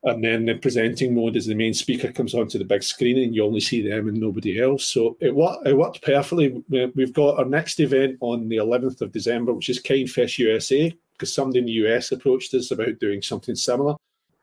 And 0.04 0.24
then 0.24 0.46
the 0.46 0.56
presenting 0.56 1.16
mode 1.16 1.36
is 1.36 1.48
the 1.48 1.56
main 1.56 1.74
speaker 1.74 2.12
comes 2.12 2.34
onto 2.34 2.58
the 2.58 2.66
big 2.66 2.84
screen 2.84 3.18
and 3.18 3.36
you 3.36 3.44
only 3.44 3.60
see 3.60 3.88
them 3.88 4.08
and 4.08 4.20
nobody 4.20 4.62
else. 4.62 4.86
So 4.86 5.18
it 5.20 5.36
worked, 5.36 5.68
it 5.68 5.74
worked 5.74 6.02
perfectly. 6.02 6.64
We've 6.70 7.14
got 7.14 7.40
our 7.40 7.46
next 7.46 7.80
event 7.80 8.18
on 8.22 8.48
the 8.48 8.58
11th 8.58 9.02
of 9.02 9.12
December, 9.12 9.54
which 9.54 9.70
is 9.70 9.82
Kindfest 9.82 10.38
USA, 10.38 10.96
because 11.14 11.34
somebody 11.34 11.60
in 11.60 11.66
the 11.66 11.72
US 11.88 12.12
approached 12.12 12.54
us 12.54 12.72
about 12.72 13.00
doing 13.00 13.22
something 13.22 13.56
similar. 13.56 13.96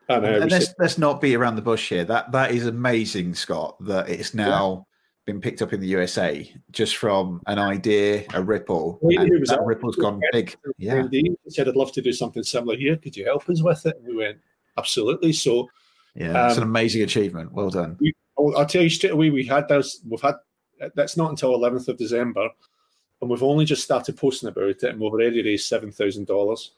And, 0.08 0.24
uh, 0.24 0.28
and 0.28 0.50
let's, 0.50 0.66
said, 0.66 0.74
let's 0.78 0.98
not 0.98 1.20
be 1.20 1.34
around 1.34 1.56
the 1.56 1.62
bush 1.62 1.88
here. 1.88 2.04
That 2.04 2.30
that 2.32 2.50
is 2.50 2.66
amazing, 2.66 3.34
Scott. 3.34 3.76
That 3.80 4.10
it's 4.10 4.34
now 4.34 4.86
been 5.24 5.40
picked 5.40 5.62
up 5.62 5.72
in 5.72 5.80
the 5.80 5.86
USA 5.88 6.50
just 6.70 6.96
from 6.96 7.40
an 7.46 7.58
idea, 7.58 8.24
a 8.34 8.42
ripple. 8.42 8.98
and 9.02 9.46
that 9.46 9.62
ripple's 9.64 9.96
gone 9.96 10.20
big. 10.32 10.54
Yeah. 10.76 11.06
He 11.10 11.34
said, 11.48 11.68
I'd 11.68 11.76
love 11.76 11.92
to 11.92 12.02
do 12.02 12.12
something 12.12 12.42
similar 12.42 12.76
here. 12.76 12.96
Could 12.96 13.16
you 13.16 13.24
help 13.24 13.48
us 13.48 13.62
with 13.62 13.86
it? 13.86 13.96
And 13.96 14.06
we 14.06 14.16
went, 14.16 14.38
absolutely. 14.76 15.32
So, 15.32 15.68
yeah, 16.14 16.42
um, 16.42 16.48
it's 16.48 16.58
an 16.58 16.64
um, 16.64 16.68
amazing 16.68 17.02
achievement. 17.02 17.52
Well 17.52 17.70
done. 17.70 17.96
We, 18.00 18.12
I'll 18.38 18.66
tell 18.66 18.82
you 18.82 18.90
straight 18.90 19.12
away, 19.12 19.30
we 19.30 19.46
had 19.46 19.68
those, 19.68 20.00
we've 20.06 20.20
had, 20.20 20.34
that's 20.94 21.16
not 21.16 21.30
until 21.30 21.58
11th 21.58 21.88
of 21.88 21.96
December. 21.96 22.48
And 23.20 23.30
we've 23.30 23.42
only 23.42 23.64
just 23.64 23.84
started 23.84 24.16
posting 24.16 24.50
about 24.50 24.64
it 24.64 24.82
and 24.82 25.00
we've 25.00 25.10
already 25.10 25.42
raised 25.42 25.70
$7,000. 25.72 26.70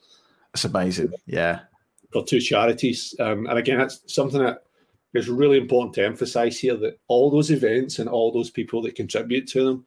That's 0.52 0.64
amazing. 0.64 1.12
Yeah. 1.26 1.60
For 2.12 2.24
two 2.24 2.40
charities. 2.40 3.14
Um, 3.18 3.46
and 3.46 3.58
again, 3.58 3.78
that's 3.78 4.00
something 4.06 4.40
that 4.40 4.65
it's 5.16 5.28
really 5.28 5.58
important 5.58 5.94
to 5.94 6.04
emphasize 6.04 6.58
here 6.58 6.76
that 6.76 6.98
all 7.08 7.30
those 7.30 7.50
events 7.50 7.98
and 7.98 8.08
all 8.08 8.32
those 8.32 8.50
people 8.50 8.82
that 8.82 8.94
contribute 8.94 9.46
to 9.48 9.64
them, 9.64 9.86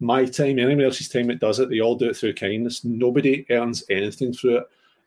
my 0.00 0.24
time, 0.24 0.58
anyone 0.58 0.84
else's 0.84 1.08
time 1.08 1.26
that 1.26 1.40
does 1.40 1.58
it, 1.58 1.70
they 1.70 1.80
all 1.80 1.96
do 1.96 2.10
it 2.10 2.16
through 2.16 2.34
kindness. 2.34 2.84
Nobody 2.84 3.44
earns 3.50 3.82
anything 3.90 4.32
through 4.32 4.58
it 4.58 4.64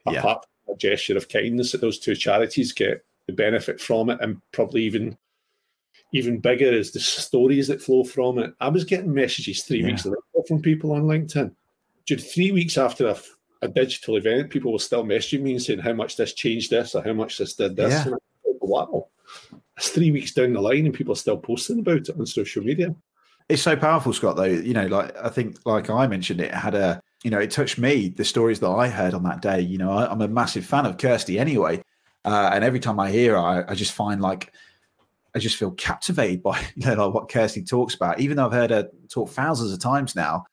yeah. 0.09 0.19
apart 0.19 0.45
from 0.65 0.75
a 0.75 0.77
gesture 0.77 1.17
of 1.17 1.29
kindness 1.29 1.71
that 1.71 1.81
those 1.81 1.99
two 1.99 2.15
charities 2.15 2.71
get 2.71 3.05
the 3.27 3.33
benefit 3.33 3.79
from 3.79 4.09
it 4.09 4.19
and 4.21 4.41
probably 4.51 4.83
even 4.83 5.17
even 6.13 6.39
bigger 6.39 6.65
is 6.65 6.91
the 6.91 6.99
stories 6.99 7.67
that 7.69 7.81
flow 7.81 8.03
from 8.03 8.37
it. 8.37 8.53
I 8.59 8.67
was 8.67 8.83
getting 8.83 9.13
messages 9.13 9.63
three 9.63 9.79
yeah. 9.79 9.87
weeks 9.87 10.05
later 10.05 10.19
from 10.47 10.61
people 10.61 10.91
on 10.91 11.03
LinkedIn. 11.03 11.55
Just 12.05 12.33
three 12.33 12.51
weeks 12.51 12.77
after 12.77 13.07
a, 13.07 13.17
a, 13.61 13.69
digital 13.69 14.17
event, 14.17 14.49
people 14.49 14.73
were 14.73 14.79
still 14.79 15.05
messaging 15.05 15.41
me 15.41 15.51
and 15.51 15.61
saying 15.61 15.79
how 15.79 15.93
much 15.93 16.17
this 16.17 16.33
changed 16.33 16.69
this 16.69 16.95
or 16.95 17.03
how 17.03 17.13
much 17.13 17.37
this 17.37 17.53
did 17.53 17.77
this. 17.77 18.05
Yeah. 18.05 18.15
wow. 18.59 19.07
It's 19.77 19.89
three 19.89 20.11
weeks 20.11 20.31
down 20.31 20.53
the 20.53 20.61
line 20.61 20.85
and 20.85 20.93
people 20.93 21.13
are 21.13 21.17
still 21.17 21.37
posting 21.37 21.79
about 21.79 22.09
it 22.09 22.19
on 22.19 22.25
social 22.25 22.63
media. 22.63 22.95
It's 23.49 23.63
so 23.63 23.75
powerful, 23.75 24.13
Scott, 24.13 24.37
though. 24.37 24.43
You 24.43 24.73
know, 24.73 24.87
like 24.87 25.15
I 25.17 25.29
think, 25.29 25.57
like 25.65 25.89
I 25.89 26.07
mentioned, 26.07 26.39
it 26.39 26.53
had 26.53 26.75
a, 26.75 27.01
you 27.23 27.31
know, 27.31 27.39
it 27.39 27.51
touched 27.51 27.77
me, 27.77 28.09
the 28.09 28.23
stories 28.23 28.59
that 28.61 28.69
I 28.69 28.87
heard 28.87 29.13
on 29.13 29.23
that 29.23 29.41
day. 29.41 29.59
You 29.59 29.77
know, 29.77 29.91
I, 29.91 30.11
am 30.11 30.21
a 30.21 30.27
massive 30.27 30.65
fan 30.65 30.85
of 30.85 30.97
Kirsty 30.97 31.37
anyway. 31.37 31.81
Uh, 32.23 32.51
and 32.53 32.63
every 32.63 32.79
time 32.79 32.99
I 32.99 33.11
hear 33.11 33.33
her, 33.33 33.39
I, 33.39 33.71
I 33.71 33.75
just 33.75 33.93
find 33.93 34.21
like, 34.21 34.53
I 35.35 35.39
just 35.39 35.57
feel 35.57 35.71
captivated 35.71 36.43
by 36.43 36.59
you 36.75 36.85
know 36.85 37.05
like 37.05 37.13
what 37.13 37.29
Kirsty 37.29 37.63
talks 37.63 37.95
about. 37.95 38.19
Even 38.19 38.37
though 38.37 38.45
I've 38.45 38.53
heard 38.53 38.69
her 38.69 38.89
talk 39.09 39.29
thousands 39.29 39.73
of 39.73 39.79
times 39.79 40.15
now, 40.15 40.45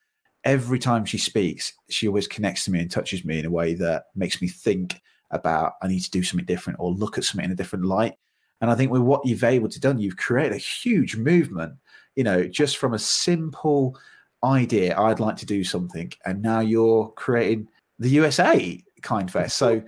every 0.45 0.79
time 0.79 1.05
she 1.05 1.19
speaks, 1.19 1.75
she 1.89 2.09
always 2.09 2.27
connects 2.27 2.65
to 2.65 2.71
me 2.71 2.81
and 2.81 2.91
touches 2.91 3.25
me 3.25 3.39
in 3.39 3.47
a 3.47 3.51
way 3.51 3.75
that 3.75 4.05
makes 4.15 4.41
me 4.41 4.49
think 4.49 5.01
about 5.31 5.75
I 5.83 5.89
need 5.89 6.01
to 6.01 6.11
do 6.11 6.23
something 6.23 6.47
different 6.47 6.81
or 6.81 6.91
look 6.91 7.19
at 7.19 7.25
something 7.25 7.45
in 7.45 7.53
a 7.53 7.57
different 7.57 7.85
light. 7.85 8.15
And 8.61 8.71
I 8.71 8.75
think 8.75 8.91
with 8.91 9.03
what 9.03 9.25
you've 9.25 9.45
able 9.45 9.69
to 9.69 9.81
done, 9.81 9.99
you've 9.99 10.17
created 10.17 10.53
a 10.53 10.59
huge 10.59 11.17
movement, 11.17 11.75
you 12.17 12.25
know, 12.25 12.45
just 12.45 12.79
from 12.79 12.95
a 12.95 12.99
simple 12.99 13.97
idea, 14.45 14.99
I'd 14.99 15.21
like 15.21 15.37
to 15.39 15.47
do 15.47 15.65
something. 15.65 16.13
And 16.25 16.43
now 16.43 16.61
you're 16.61 17.09
creating 17.11 17.69
the 17.99 18.09
USA 18.11 18.83
Kind 19.03 19.31
Fest. 19.31 19.57
So 19.57 19.83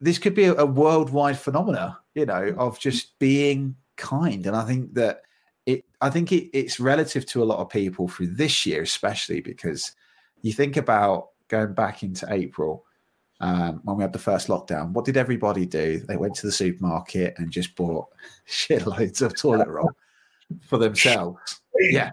this 0.00 0.18
could 0.18 0.34
be 0.34 0.44
a, 0.44 0.54
a 0.54 0.66
worldwide 0.66 1.38
phenomena, 1.38 1.98
you 2.14 2.26
know, 2.26 2.54
of 2.58 2.78
just 2.78 3.18
being 3.18 3.76
kind. 3.96 4.46
And 4.46 4.56
I 4.56 4.64
think 4.64 4.94
that 4.94 5.22
it, 5.66 5.84
I 6.00 6.10
think 6.10 6.32
it, 6.32 6.50
it's 6.56 6.80
relative 6.80 7.26
to 7.26 7.42
a 7.42 7.44
lot 7.44 7.58
of 7.58 7.68
people 7.68 8.08
through 8.08 8.28
this 8.28 8.64
year, 8.64 8.82
especially 8.82 9.40
because 9.40 9.94
you 10.42 10.52
think 10.52 10.76
about 10.76 11.28
going 11.48 11.74
back 11.74 12.02
into 12.02 12.26
April 12.32 12.84
um, 13.40 13.80
when 13.84 13.96
we 13.96 14.02
had 14.02 14.12
the 14.12 14.18
first 14.18 14.48
lockdown, 14.48 14.92
what 14.92 15.04
did 15.04 15.16
everybody 15.16 15.64
do? 15.64 16.00
They 16.00 16.16
went 16.16 16.34
to 16.36 16.46
the 16.46 16.52
supermarket 16.52 17.34
and 17.38 17.50
just 17.50 17.74
bought 17.74 18.08
shitloads 18.48 19.22
of 19.22 19.36
toilet 19.36 19.68
roll 19.68 19.90
for 20.62 20.78
themselves. 20.78 21.60
Yeah. 21.78 22.10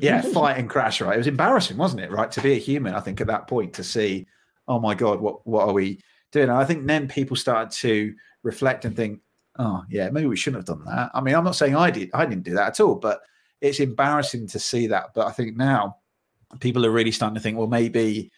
Yeah. 0.00 0.20
Fight 0.32 0.58
and 0.58 0.68
crash, 0.68 1.00
right? 1.00 1.14
It 1.14 1.18
was 1.18 1.26
embarrassing, 1.26 1.76
wasn't 1.76 2.02
it? 2.02 2.10
Right. 2.10 2.30
To 2.32 2.40
be 2.40 2.54
a 2.54 2.58
human, 2.58 2.94
I 2.94 3.00
think 3.00 3.20
at 3.20 3.28
that 3.28 3.46
point 3.46 3.72
to 3.74 3.84
see, 3.84 4.26
oh 4.66 4.80
my 4.80 4.94
God, 4.94 5.20
what, 5.20 5.46
what 5.46 5.68
are 5.68 5.74
we 5.74 6.00
doing? 6.32 6.48
And 6.48 6.58
I 6.58 6.64
think 6.64 6.86
then 6.86 7.06
people 7.06 7.36
started 7.36 7.70
to 7.78 8.14
reflect 8.42 8.84
and 8.84 8.96
think, 8.96 9.20
oh 9.58 9.84
yeah, 9.88 10.10
maybe 10.10 10.26
we 10.26 10.36
shouldn't 10.36 10.66
have 10.66 10.76
done 10.76 10.84
that. 10.86 11.10
I 11.14 11.20
mean, 11.20 11.36
I'm 11.36 11.44
not 11.44 11.54
saying 11.54 11.76
I 11.76 11.90
did, 11.90 12.10
I 12.12 12.26
didn't 12.26 12.42
do 12.42 12.54
that 12.54 12.68
at 12.68 12.80
all, 12.80 12.96
but 12.96 13.20
it's 13.60 13.78
embarrassing 13.78 14.48
to 14.48 14.58
see 14.58 14.88
that. 14.88 15.14
But 15.14 15.28
I 15.28 15.30
think 15.30 15.56
now 15.56 15.98
people 16.58 16.84
are 16.84 16.90
really 16.90 17.12
starting 17.12 17.36
to 17.36 17.40
think, 17.40 17.56
well, 17.56 17.68
maybe 17.68 18.32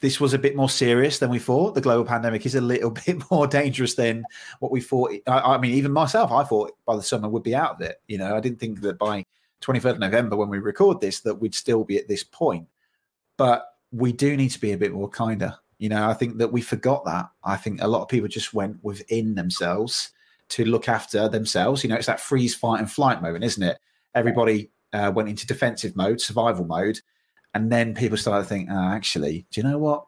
this 0.00 0.20
was 0.20 0.32
a 0.32 0.38
bit 0.38 0.54
more 0.54 0.70
serious 0.70 1.18
than 1.18 1.30
we 1.30 1.38
thought. 1.38 1.74
The 1.74 1.80
global 1.80 2.04
pandemic 2.04 2.46
is 2.46 2.54
a 2.54 2.60
little 2.60 2.90
bit 3.06 3.30
more 3.30 3.46
dangerous 3.46 3.94
than 3.94 4.24
what 4.60 4.70
we 4.70 4.80
thought. 4.80 5.12
I, 5.26 5.40
I, 5.40 5.58
mean, 5.58 5.72
even 5.72 5.92
myself, 5.92 6.30
I 6.30 6.44
thought 6.44 6.72
by 6.86 6.96
the 6.96 7.02
summer 7.02 7.28
would 7.28 7.42
be 7.42 7.54
out 7.54 7.76
of 7.76 7.80
it. 7.80 8.00
You 8.06 8.18
know, 8.18 8.36
I 8.36 8.40
didn't 8.40 8.60
think 8.60 8.80
that 8.82 8.98
by 8.98 9.24
23rd 9.62 9.92
of 9.92 9.98
November, 9.98 10.36
when 10.36 10.48
we 10.48 10.58
record 10.58 11.00
this, 11.00 11.20
that 11.20 11.36
we'd 11.36 11.54
still 11.54 11.84
be 11.84 11.98
at 11.98 12.08
this 12.08 12.22
point. 12.22 12.68
But 13.36 13.66
we 13.90 14.12
do 14.12 14.36
need 14.36 14.50
to 14.50 14.60
be 14.60 14.72
a 14.72 14.78
bit 14.78 14.92
more 14.92 15.08
kinder. 15.08 15.56
You 15.78 15.88
know, 15.88 16.08
I 16.08 16.14
think 16.14 16.38
that 16.38 16.52
we 16.52 16.60
forgot 16.60 17.04
that. 17.04 17.28
I 17.44 17.56
think 17.56 17.80
a 17.80 17.88
lot 17.88 18.02
of 18.02 18.08
people 18.08 18.28
just 18.28 18.52
went 18.52 18.82
within 18.82 19.34
themselves 19.34 20.10
to 20.50 20.64
look 20.64 20.88
after 20.88 21.28
themselves. 21.28 21.82
You 21.82 21.90
know, 21.90 21.96
it's 21.96 22.06
that 22.06 22.20
freeze, 22.20 22.54
fight, 22.54 22.80
and 22.80 22.90
flight 22.90 23.22
moment, 23.22 23.44
isn't 23.44 23.62
it? 23.62 23.78
Everybody 24.14 24.70
uh, 24.92 25.12
went 25.14 25.28
into 25.28 25.46
defensive 25.46 25.94
mode, 25.94 26.20
survival 26.20 26.64
mode, 26.64 27.00
and 27.54 27.70
then 27.72 27.94
people 27.94 28.16
started 28.16 28.44
to 28.44 28.48
think, 28.48 28.68
oh, 28.70 28.88
actually, 28.88 29.46
do 29.50 29.60
you 29.60 29.66
know 29.66 29.78
what? 29.78 30.04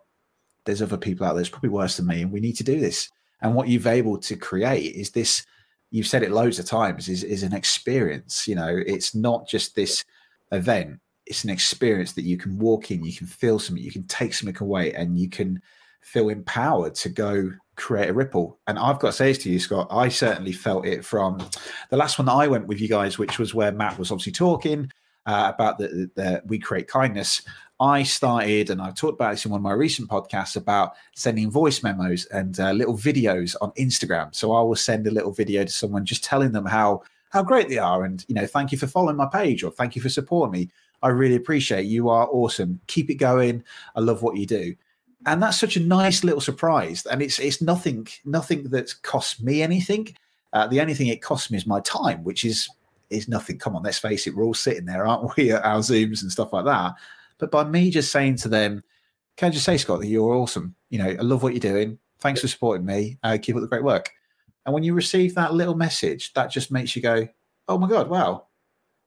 There's 0.65 0.83
other 0.83 0.99
people 0.99 1.27
out 1.27 1.33
there 1.33 1.41
It's 1.41 1.51
probably 1.51 1.71
worse 1.71 1.97
than 1.97 2.07
me, 2.07 2.23
and 2.23 2.31
we 2.31 2.41
need 2.41 2.57
to 2.57 2.65
do 2.65 2.81
this. 2.81 3.09
And 3.41 3.55
what 3.55 3.69
you've 3.69 3.87
able 3.87 4.19
to 4.19 4.37
create 4.37 4.95
is 4.95 5.11
this. 5.11 5.45
You've 5.91 6.07
said 6.07 6.23
it 6.23 6.31
loads 6.31 6.59
of 6.59 6.67
times. 6.67 7.09
Is 7.09 7.25
is 7.25 7.43
an 7.43 7.55
experience. 7.55 8.47
You 8.47 8.57
know, 8.57 8.83
it's 8.87 9.15
not 9.15 9.49
just 9.49 9.75
this 9.75 10.05
event. 10.53 11.01
It's 11.27 11.45
an 11.45 11.51
experience 11.51 12.13
that 12.13 12.25
you 12.25 12.37
can 12.37 12.59
walk 12.59 12.91
in, 12.91 13.05
you 13.05 13.13
can 13.13 13.27
feel 13.27 13.59
something, 13.59 13.83
you 13.83 13.93
can 13.93 14.07
take 14.09 14.35
something 14.35 14.57
away, 14.61 14.93
and 14.95 15.19
you 15.19 15.29
can 15.29 15.63
feel 16.01 16.29
empowered 16.29 16.95
to 16.97 17.09
go 17.09 17.53
create 17.77 18.11
a 18.11 18.13
ripple. 18.13 18.59
And 18.67 18.79
I've 18.79 18.99
got 18.99 19.09
to 19.09 19.13
say 19.13 19.29
this 19.29 19.39
to 19.45 19.51
you, 19.51 19.59
Scott, 19.59 19.87
I 19.91 20.09
certainly 20.09 20.53
felt 20.53 20.87
it 20.87 21.05
from 21.05 21.39
the 21.91 21.97
last 21.97 22.19
one 22.19 22.27
that 22.27 22.33
I 22.33 22.49
went 22.49 22.67
with 22.67 22.81
you 22.81 22.89
guys, 22.89 23.17
which 23.17 23.39
was 23.39 23.55
where 23.55 23.73
Matt 23.73 23.99
was 23.99 24.11
obviously 24.11 24.33
talking 24.33 24.91
uh, 25.27 25.53
about 25.55 25.79
the, 25.79 26.11
the, 26.15 26.43
We 26.47 26.59
Create 26.59 26.89
Kindness. 26.89 27.43
I 27.81 28.03
started, 28.03 28.69
and 28.69 28.83
I've 28.83 28.95
talked 28.95 29.15
about 29.15 29.33
this 29.33 29.45
in 29.45 29.51
one 29.51 29.61
of 29.61 29.63
my 29.63 29.73
recent 29.73 30.09
podcasts 30.09 30.57
about 30.57 30.93
sending 31.15 31.51
voice 31.51 31.83
memos 31.83 32.27
and 32.27 32.59
uh, 32.61 32.73
little 32.73 32.97
videos 32.97 33.57
on 33.63 33.71
Instagram. 33.73 34.35
So 34.35 34.53
I 34.53 34.61
will 34.61 34.77
send 34.77 35.07
a 35.07 35.11
little 35.11 35.33
video 35.33 35.65
to 35.65 35.71
someone 35.71 36.05
just 36.05 36.25
telling 36.25 36.53
them 36.53 36.67
how 36.67 37.03
how 37.31 37.45
great 37.45 37.69
they 37.69 37.79
are, 37.79 38.05
and 38.05 38.25
you 38.29 38.35
know, 38.35 38.47
thank 38.47 38.73
you 38.73 38.79
for 38.79 38.89
following 38.89 39.17
my 39.17 39.27
page 39.27 39.63
or 39.63 39.71
thank 39.71 39.95
you 39.95 40.03
for 40.03 40.09
supporting 40.09 40.61
me. 40.61 40.71
I 41.01 41.09
really 41.09 41.37
appreciate 41.37 41.87
it. 41.87 41.89
you 41.89 42.09
are 42.09 42.29
awesome. 42.29 42.81
Keep 42.89 43.09
it 43.09 43.15
going. 43.15 43.63
I 43.95 44.01
love 44.01 44.23
what 44.23 44.37
you 44.37 44.47
do 44.47 44.75
and 45.27 45.43
that's 45.43 45.61
such 45.61 45.77
a 45.77 45.81
nice 45.81 46.25
little 46.25 46.41
surprise. 46.41 47.07
And 47.07 47.23
it's 47.23 47.39
it's 47.39 47.61
nothing 47.61 48.07
nothing 48.25 48.65
that 48.71 48.95
costs 49.03 49.41
me 49.41 49.63
anything. 49.63 50.15
Uh, 50.53 50.67
the 50.67 50.81
only 50.81 50.95
thing 50.95 51.09
it 51.09 51.23
costs 51.23 51.51
me 51.51 51.59
is 51.59 51.67
my 51.67 51.81
time, 51.81 52.25
which 52.25 52.45
is 52.45 52.69
is 53.11 53.29
nothing. 53.29 53.59
Come 53.59 53.77
on, 53.77 53.83
let's 53.83 53.99
face 53.99 54.27
it, 54.27 54.35
we're 54.35 54.45
all 54.45 54.55
sitting 54.55 54.87
there, 54.87 55.07
aren't 55.07 55.37
we, 55.37 55.53
at 55.53 55.65
our 55.65 55.79
zooms 55.79 56.23
and 56.23 56.31
stuff 56.31 56.53
like 56.53 56.65
that. 56.65 56.95
But 57.39 57.51
by 57.51 57.65
me 57.65 57.91
just 57.91 58.13
saying 58.13 58.37
to 58.37 58.49
them, 58.49 58.83
"Can 59.37 59.49
I 59.49 59.51
just 59.51 59.65
say, 59.65 59.77
Scott, 59.77 60.01
that 60.01 60.07
you're 60.07 60.35
awesome? 60.35 60.75
You 60.91 60.99
know, 60.99 61.09
I 61.09 61.23
love 61.23 61.43
what 61.43 61.53
you're 61.53 61.61
doing. 61.61 61.99
Thanks 62.21 62.41
for 62.41 62.49
supporting 62.49 62.87
me. 62.87 63.19
Uh, 63.23 63.39
keep 63.41 63.57
up 63.57 63.63
the 63.63 63.69
great 63.69 63.85
work." 63.85 64.11
And 64.67 64.75
when 64.75 64.83
you 64.83 64.95
receive 64.95 65.35
that 65.35 65.55
little 65.55 65.75
message, 65.75 66.33
that 66.35 66.51
just 66.51 66.71
makes 66.71 66.95
you 66.95 67.03
go, 67.03 67.27
"Oh 67.69 67.79
my 67.79 67.89
god, 67.89 68.09
wow!" 68.09 68.47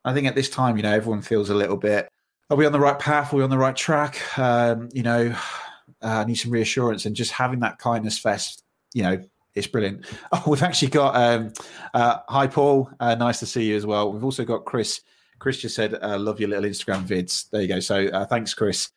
I 0.05 0.13
think 0.13 0.27
at 0.27 0.35
this 0.35 0.49
time, 0.49 0.77
you 0.77 0.83
know, 0.83 0.91
everyone 0.91 1.21
feels 1.21 1.49
a 1.49 1.55
little 1.55 1.77
bit. 1.77 2.09
Are 2.49 2.57
we 2.57 2.65
on 2.65 2.71
the 2.71 2.79
right 2.79 2.99
path? 2.99 3.33
Are 3.33 3.37
we 3.37 3.43
on 3.43 3.49
the 3.49 3.57
right 3.57 3.75
track? 3.75 4.37
Um, 4.37 4.89
you 4.93 5.03
know, 5.03 5.31
uh, 6.01 6.07
I 6.07 6.23
need 6.25 6.35
some 6.35 6.51
reassurance, 6.51 7.05
and 7.05 7.15
just 7.15 7.31
having 7.31 7.59
that 7.59 7.79
kindness 7.79 8.17
fest, 8.17 8.63
you 8.93 9.03
know, 9.03 9.23
it's 9.55 9.67
brilliant. 9.67 10.05
Oh, 10.31 10.43
we've 10.47 10.63
actually 10.63 10.89
got 10.89 11.15
um, 11.15 11.53
uh, 11.93 12.19
hi 12.27 12.47
Paul, 12.47 12.89
uh, 12.99 13.15
nice 13.15 13.39
to 13.39 13.45
see 13.45 13.65
you 13.65 13.75
as 13.75 13.85
well. 13.85 14.11
We've 14.11 14.23
also 14.23 14.43
got 14.43 14.65
Chris. 14.65 15.01
Chris 15.39 15.59
just 15.59 15.75
said, 15.75 15.95
uh, 16.01 16.17
"Love 16.17 16.39
your 16.39 16.49
little 16.49 16.65
Instagram 16.65 17.05
vids." 17.05 17.49
There 17.49 17.61
you 17.61 17.67
go. 17.67 17.79
So 17.79 18.07
uh, 18.07 18.25
thanks, 18.25 18.53
Chris. 18.53 18.89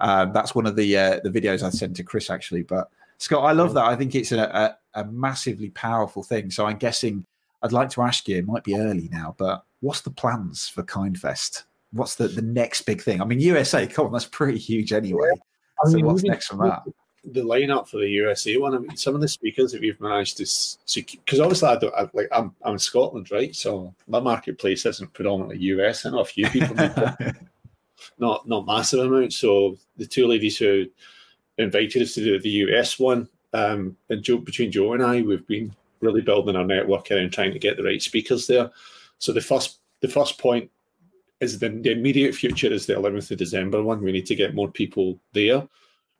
Um, 0.00 0.32
that's 0.32 0.54
one 0.54 0.66
of 0.66 0.76
the 0.76 0.96
uh, 0.96 1.20
the 1.24 1.30
videos 1.30 1.62
I 1.62 1.70
sent 1.70 1.96
to 1.96 2.04
Chris 2.04 2.30
actually. 2.30 2.62
But 2.62 2.88
Scott, 3.18 3.44
I 3.44 3.52
love 3.52 3.74
that. 3.74 3.84
I 3.84 3.96
think 3.96 4.14
it's 4.14 4.32
a, 4.32 4.76
a, 4.94 5.00
a 5.00 5.04
massively 5.06 5.70
powerful 5.70 6.22
thing. 6.22 6.50
So 6.50 6.66
I'm 6.66 6.78
guessing 6.78 7.24
I'd 7.62 7.72
like 7.72 7.90
to 7.90 8.02
ask 8.02 8.28
you. 8.28 8.38
It 8.38 8.46
might 8.46 8.64
be 8.64 8.76
early 8.76 9.08
now, 9.10 9.34
but 9.38 9.64
what's 9.80 10.02
the 10.02 10.10
plans 10.10 10.68
for 10.68 10.82
Kindfest? 10.82 11.64
What's 11.92 12.16
the 12.16 12.28
the 12.28 12.42
next 12.42 12.82
big 12.82 13.02
thing? 13.02 13.20
I 13.20 13.24
mean, 13.24 13.40
USA. 13.40 13.86
Come 13.86 14.06
on, 14.06 14.12
that's 14.12 14.26
pretty 14.26 14.58
huge 14.58 14.92
anyway. 14.92 15.30
I 15.84 15.88
mean, 15.88 16.00
so 16.00 16.06
what's 16.06 16.22
next 16.22 16.46
from 16.46 16.58
that? 16.58 16.82
The 17.32 17.42
lineup 17.42 17.88
for 17.88 17.98
the 17.98 18.08
USA 18.08 18.56
one. 18.56 18.74
I 18.74 18.78
mean, 18.78 18.96
some 18.96 19.14
of 19.14 19.20
the 19.20 19.28
speakers 19.28 19.72
that 19.72 19.80
we've 19.80 20.00
managed 20.00 20.36
to 20.38 20.46
secure, 20.46 21.22
because 21.24 21.40
obviously 21.40 21.68
I 21.68 21.76
don't 21.78 21.94
I, 21.94 22.08
like. 22.12 22.28
I'm 22.32 22.54
I'm 22.62 22.74
in 22.74 22.78
Scotland, 22.78 23.30
right? 23.30 23.54
So 23.54 23.94
my 24.06 24.20
marketplace 24.20 24.84
isn't 24.84 25.12
predominantly 25.12 25.58
US. 25.68 26.04
I 26.04 26.10
know 26.10 26.20
a 26.20 26.24
few 26.24 26.48
people, 26.48 26.76
not 28.18 28.46
not 28.46 28.66
massive 28.66 29.00
amounts. 29.00 29.36
So 29.36 29.78
the 29.96 30.06
two 30.06 30.26
ladies 30.26 30.58
who 30.58 30.86
invited 31.58 32.02
us 32.02 32.14
to 32.14 32.24
do 32.24 32.38
the 32.38 32.50
US 32.50 32.98
one, 32.98 33.28
um, 33.54 33.96
and 34.10 34.22
Jo, 34.22 34.38
between 34.38 34.70
Jo 34.70 34.92
and 34.92 35.02
I, 35.02 35.22
we've 35.22 35.46
been 35.46 35.74
really 36.00 36.20
building 36.20 36.56
our 36.56 36.64
network 36.64 37.10
and 37.10 37.32
trying 37.32 37.52
to 37.52 37.58
get 37.58 37.76
the 37.76 37.84
right 37.84 38.02
speakers 38.02 38.46
there. 38.46 38.70
So 39.18 39.32
the 39.32 39.40
first 39.40 39.78
the 40.00 40.08
first 40.08 40.38
point 40.38 40.70
is 41.40 41.58
the, 41.58 41.68
the 41.68 41.92
immediate 41.92 42.34
future 42.34 42.72
is 42.72 42.86
the 42.86 42.94
11th 42.94 43.30
of 43.30 43.38
December 43.38 43.82
one. 43.82 44.02
We 44.02 44.12
need 44.12 44.26
to 44.26 44.34
get 44.34 44.54
more 44.54 44.70
people 44.70 45.18
there. 45.32 45.66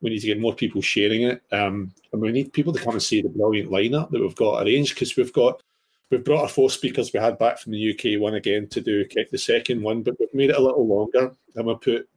We 0.05 0.11
need 0.11 0.19
to 0.19 0.27
get 0.27 0.39
more 0.39 0.53
people 0.53 0.83
sharing 0.83 1.23
it. 1.23 1.41
Um, 1.51 1.91
and 2.13 2.21
we 2.21 2.31
need 2.31 2.53
people 2.53 2.71
to 2.73 2.79
come 2.79 2.93
and 2.93 3.01
see 3.01 3.23
the 3.23 3.29
brilliant 3.29 3.71
lineup 3.71 4.11
that 4.11 4.21
we've 4.21 4.35
got 4.35 4.61
arranged 4.61 4.93
because 4.93 5.17
we've 5.17 5.33
got 5.33 5.63
we've 6.11 6.23
brought 6.23 6.43
our 6.43 6.47
four 6.47 6.69
speakers 6.69 7.11
we 7.11 7.19
had 7.19 7.39
back 7.39 7.57
from 7.57 7.71
the 7.71 7.89
UK 7.91 8.21
one 8.21 8.35
again 8.35 8.67
to 8.67 8.81
do 8.81 9.03
the 9.31 9.37
second 9.39 9.81
one, 9.81 10.03
but 10.03 10.13
we've 10.19 10.31
made 10.31 10.51
it 10.51 10.57
a 10.57 10.61
little 10.61 10.87
longer 10.87 11.33
and 11.55 11.65
we'll 11.65 11.75
put 11.75 12.07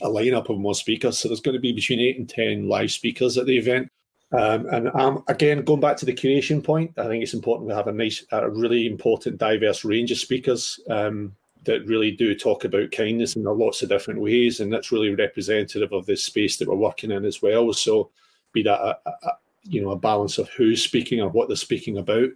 a 0.00 0.06
lineup 0.06 0.48
of 0.48 0.60
more 0.60 0.76
speakers. 0.76 1.18
So 1.18 1.26
there's 1.26 1.40
going 1.40 1.56
to 1.56 1.60
be 1.60 1.72
between 1.72 1.98
eight 1.98 2.18
and 2.18 2.28
ten 2.28 2.68
live 2.68 2.92
speakers 2.92 3.36
at 3.36 3.46
the 3.46 3.58
event. 3.58 3.90
Um, 4.30 4.66
and 4.66 4.88
um, 4.94 5.24
again, 5.26 5.64
going 5.64 5.80
back 5.80 5.96
to 5.96 6.06
the 6.06 6.14
curation 6.14 6.62
point, 6.62 6.92
I 6.98 7.08
think 7.08 7.24
it's 7.24 7.34
important 7.34 7.68
to 7.70 7.74
have 7.74 7.88
a 7.88 7.92
nice, 7.92 8.24
a 8.30 8.48
really 8.48 8.86
important, 8.86 9.38
diverse 9.38 9.84
range 9.84 10.12
of 10.12 10.18
speakers. 10.18 10.78
Um, 10.88 11.34
that 11.64 11.86
really 11.86 12.10
do 12.10 12.34
talk 12.34 12.64
about 12.64 12.90
kindness 12.90 13.36
in 13.36 13.44
lots 13.44 13.82
of 13.82 13.88
different 13.88 14.20
ways, 14.20 14.60
and 14.60 14.72
that's 14.72 14.92
really 14.92 15.14
representative 15.14 15.92
of 15.92 16.06
this 16.06 16.24
space 16.24 16.56
that 16.56 16.68
we're 16.68 16.76
working 16.76 17.10
in 17.10 17.24
as 17.24 17.42
well. 17.42 17.72
So, 17.72 18.10
be 18.52 18.62
that 18.62 18.80
a, 18.80 18.98
a 19.06 19.32
you 19.64 19.82
know 19.82 19.90
a 19.90 19.98
balance 19.98 20.38
of 20.38 20.48
who's 20.50 20.82
speaking 20.82 21.20
or 21.20 21.28
what 21.28 21.48
they're 21.48 21.56
speaking 21.56 21.98
about 21.98 22.30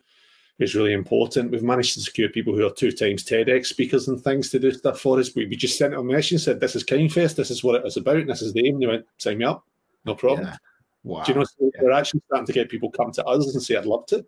is 0.59 0.75
really 0.75 0.93
important. 0.93 1.51
We've 1.51 1.63
managed 1.63 1.95
to 1.95 2.01
secure 2.01 2.29
people 2.29 2.55
who 2.55 2.67
are 2.67 2.71
two 2.71 2.93
times 2.93 3.25
TEDx 3.25 3.67
speakers 3.67 4.09
and 4.09 4.21
things 4.21 4.51
to 4.51 4.59
do 4.59 4.71
stuff 4.71 5.01
for 5.01 5.19
us. 5.19 5.35
We, 5.35 5.47
we 5.47 5.57
just 5.57 5.79
sent 5.79 5.93
them 5.93 6.01
a 6.01 6.13
message 6.13 6.33
and 6.33 6.41
said, 6.41 6.61
"This 6.61 6.77
is 6.77 6.85
Kindfest. 6.85 7.37
This 7.37 7.51
is 7.51 7.65
what 7.65 7.77
it 7.77 7.87
is 7.87 7.97
about. 7.97 8.17
And 8.17 8.31
this 8.31 8.43
is 8.43 8.53
the 8.53 8.67
aim." 8.67 8.75
And 8.75 8.83
they 8.83 8.87
went, 8.87 9.07
"Sign 9.19 9.39
me 9.39 9.45
up, 9.45 9.65
no 10.05 10.15
problem." 10.15 10.49
Yeah. 10.49 10.57
Wow. 11.05 11.25
Do 11.25 11.33
you 11.33 11.39
know? 11.39 11.45
So 11.45 11.55
yeah. 11.61 11.81
We're 11.83 11.93
actually 11.93 12.23
starting 12.27 12.47
to 12.47 12.53
get 12.53 12.69
people 12.69 12.91
come 12.91 13.13
to 13.13 13.25
us 13.25 13.55
and 13.55 13.63
say, 13.63 13.77
"I'd 13.77 13.87
love 13.87 14.07
to." 14.07 14.25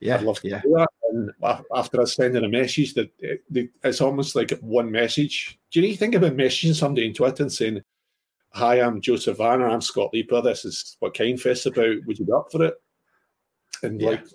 Yeah, 0.00 0.16
I'd 0.16 0.22
love 0.22 0.40
to 0.40 0.48
yeah. 0.48 0.60
do 0.60 0.74
that. 0.76 0.88
And 1.10 1.30
after 1.74 2.00
I 2.00 2.04
sending 2.04 2.44
a 2.44 2.48
message, 2.48 2.94
that 2.94 3.10
eh, 3.22 3.64
it's 3.82 4.00
almost 4.00 4.36
like 4.36 4.50
one 4.60 4.90
message. 4.90 5.58
Do 5.72 5.80
you 5.80 5.96
think 5.96 6.14
about 6.14 6.36
messaging 6.36 6.74
somebody 6.74 7.08
on 7.08 7.14
Twitter 7.14 7.42
and 7.42 7.52
saying, 7.52 7.82
"Hi, 8.50 8.80
I'm 8.80 9.00
Jo 9.00 9.14
Suvarna. 9.14 9.70
I'm 9.70 9.80
Scott 9.80 10.12
Leiper. 10.14 10.42
This 10.42 10.64
is 10.64 10.96
what 11.00 11.14
Kindfest 11.14 11.66
about. 11.66 12.06
Would 12.06 12.18
you 12.18 12.26
be 12.26 12.32
up 12.32 12.52
for 12.52 12.64
it?" 12.64 12.74
And 13.82 14.00
yeah. 14.00 14.10
like 14.10 14.26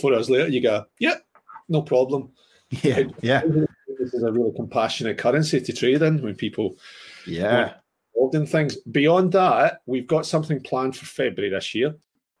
four 0.00 0.14
hours 0.14 0.30
later, 0.30 0.48
you 0.48 0.60
go, 0.60 0.84
"Yeah, 0.98 1.16
no 1.68 1.82
problem." 1.82 2.30
Yeah, 2.82 3.04
yeah. 3.22 3.40
This 3.98 4.12
is 4.12 4.22
a 4.22 4.30
really 4.30 4.52
compassionate 4.54 5.16
currency 5.16 5.60
to 5.60 5.72
trade 5.72 6.02
in 6.02 6.22
when 6.22 6.34
people, 6.34 6.76
yeah, 7.26 7.74
involved 8.14 8.34
in 8.34 8.46
things. 8.46 8.76
Beyond 8.76 9.32
that, 9.32 9.80
we've 9.86 10.06
got 10.06 10.26
something 10.26 10.60
planned 10.60 10.96
for 10.96 11.06
February 11.06 11.50
this 11.50 11.74
year. 11.74 11.96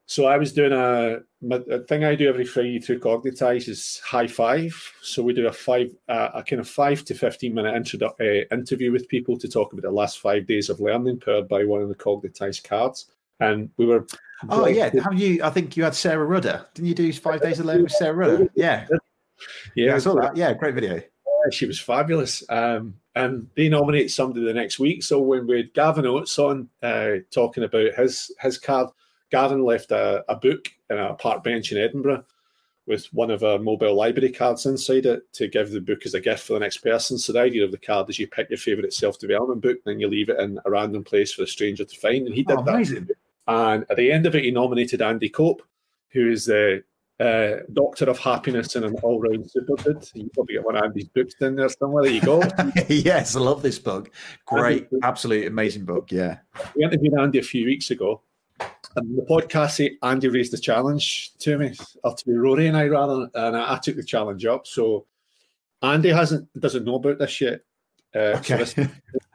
So 0.08 0.24
I 0.24 0.38
was 0.38 0.54
doing 0.54 0.72
a, 0.72 1.18
a 1.50 1.80
thing 1.80 2.02
I 2.02 2.14
do 2.14 2.30
every 2.30 2.46
Friday 2.46 2.80
through 2.80 3.00
Cognitize 3.00 3.68
is 3.68 4.00
high 4.02 4.26
five. 4.26 4.74
So 5.02 5.22
we 5.22 5.34
do 5.34 5.46
a 5.46 5.52
five 5.52 5.90
uh, 6.08 6.30
a 6.32 6.42
kind 6.42 6.60
of 6.60 6.68
five 6.68 7.04
to 7.04 7.14
fifteen 7.14 7.52
minute 7.52 7.74
introdu- 7.74 8.18
uh, 8.18 8.46
interview 8.50 8.90
with 8.90 9.06
people 9.08 9.36
to 9.36 9.46
talk 9.46 9.74
about 9.74 9.82
the 9.82 9.90
last 9.90 10.20
five 10.20 10.46
days 10.46 10.70
of 10.70 10.80
learning 10.80 11.20
powered 11.20 11.46
by 11.46 11.64
one 11.64 11.82
of 11.82 11.90
the 11.90 11.94
Cognitize 11.94 12.64
cards. 12.64 13.10
And 13.40 13.68
we 13.76 13.84
were. 13.84 14.06
Oh 14.48 14.66
yeah, 14.66 14.88
have 15.04 15.12
you? 15.12 15.44
I 15.44 15.50
think 15.50 15.76
you 15.76 15.84
had 15.84 15.94
Sarah 15.94 16.24
Rudder. 16.24 16.64
Didn't 16.72 16.88
you 16.88 16.94
do 16.94 17.12
five 17.12 17.42
days 17.42 17.60
of 17.60 17.66
learning 17.66 17.82
with 17.84 17.92
Sarah 17.92 18.14
Rudder? 18.14 18.48
Yeah. 18.54 18.86
Yeah, 18.90 19.88
yeah 19.88 19.94
I 19.94 19.98
saw 19.98 20.14
that. 20.14 20.38
Yeah, 20.38 20.54
great 20.54 20.74
video. 20.74 20.94
Yeah, 20.94 21.50
she 21.52 21.66
was 21.66 21.78
fabulous. 21.78 22.42
Um, 22.48 22.94
and 23.14 23.46
they 23.56 23.68
nominate 23.68 24.10
somebody 24.10 24.42
the 24.42 24.54
next 24.54 24.78
week. 24.78 25.02
So 25.02 25.20
when 25.20 25.46
we 25.46 25.58
had 25.58 25.74
Gavin 25.74 26.06
Oattes 26.06 26.38
on 26.38 26.70
uh, 26.82 27.20
talking 27.30 27.64
about 27.64 27.94
his 27.94 28.32
his 28.40 28.56
card 28.56 28.88
Gavin 29.30 29.64
left 29.64 29.90
a, 29.90 30.24
a 30.28 30.36
book 30.36 30.68
in 30.90 30.98
a 30.98 31.14
park 31.14 31.44
bench 31.44 31.72
in 31.72 31.78
Edinburgh 31.78 32.24
with 32.86 33.04
one 33.12 33.30
of 33.30 33.44
our 33.44 33.58
mobile 33.58 33.94
library 33.94 34.32
cards 34.32 34.64
inside 34.64 35.04
it 35.04 35.30
to 35.34 35.46
give 35.46 35.70
the 35.70 35.80
book 35.80 36.06
as 36.06 36.14
a 36.14 36.20
gift 36.20 36.44
for 36.44 36.54
the 36.54 36.60
next 36.60 36.78
person. 36.78 37.18
So 37.18 37.34
the 37.34 37.40
idea 37.40 37.62
of 37.62 37.70
the 37.70 37.78
card 37.78 38.08
is 38.08 38.18
you 38.18 38.26
pick 38.26 38.48
your 38.48 38.58
favourite 38.58 38.94
self-development 38.94 39.60
book, 39.60 39.76
then 39.84 40.00
you 40.00 40.08
leave 40.08 40.30
it 40.30 40.40
in 40.40 40.58
a 40.64 40.70
random 40.70 41.04
place 41.04 41.32
for 41.32 41.42
a 41.42 41.46
stranger 41.46 41.84
to 41.84 42.00
find. 42.00 42.26
And 42.26 42.34
he 42.34 42.42
did 42.42 42.56
oh, 42.56 42.62
that. 42.62 42.74
Amazing. 42.74 43.08
And 43.46 43.84
at 43.90 43.96
the 43.98 44.10
end 44.10 44.24
of 44.24 44.34
it, 44.34 44.44
he 44.44 44.50
nominated 44.50 45.02
Andy 45.02 45.28
Cope, 45.28 45.62
who 46.12 46.30
is 46.30 46.46
the 46.46 46.82
uh, 47.20 47.56
Doctor 47.74 48.08
of 48.08 48.18
Happiness 48.18 48.74
and 48.74 48.86
an 48.86 48.94
all-round 49.02 49.50
super 49.50 49.74
good. 49.76 50.08
You 50.14 50.30
probably 50.32 50.54
get 50.54 50.64
one 50.64 50.76
of 50.76 50.84
Andy's 50.84 51.08
books 51.08 51.34
in 51.40 51.56
there 51.56 51.68
somewhere. 51.68 52.04
There 52.04 52.12
you 52.12 52.20
go. 52.22 52.42
yes, 52.88 53.36
I 53.36 53.40
love 53.40 53.60
this 53.60 53.78
book. 53.78 54.10
Great, 54.46 54.88
absolutely 55.02 55.46
amazing 55.46 55.84
book. 55.84 56.10
Yeah. 56.10 56.38
We 56.74 56.84
interviewed 56.84 57.18
Andy 57.18 57.38
a 57.38 57.42
few 57.42 57.66
weeks 57.66 57.90
ago, 57.90 58.22
the 59.00 59.26
podcast, 59.28 59.90
Andy 60.02 60.28
raised 60.28 60.52
the 60.52 60.58
challenge 60.58 61.32
to 61.38 61.58
me, 61.58 61.74
or 62.04 62.14
to 62.14 62.26
be 62.26 62.32
Rory 62.32 62.66
and 62.66 62.76
I 62.76 62.86
rather, 62.86 63.28
and 63.34 63.56
I, 63.56 63.74
I 63.74 63.78
took 63.78 63.96
the 63.96 64.04
challenge 64.04 64.44
up. 64.46 64.66
So 64.66 65.06
Andy 65.82 66.10
hasn't 66.10 66.48
doesn't 66.58 66.84
know 66.84 66.96
about 66.96 67.18
this 67.18 67.40
yet. 67.40 67.60
Uh, 68.14 68.38
okay. 68.38 68.64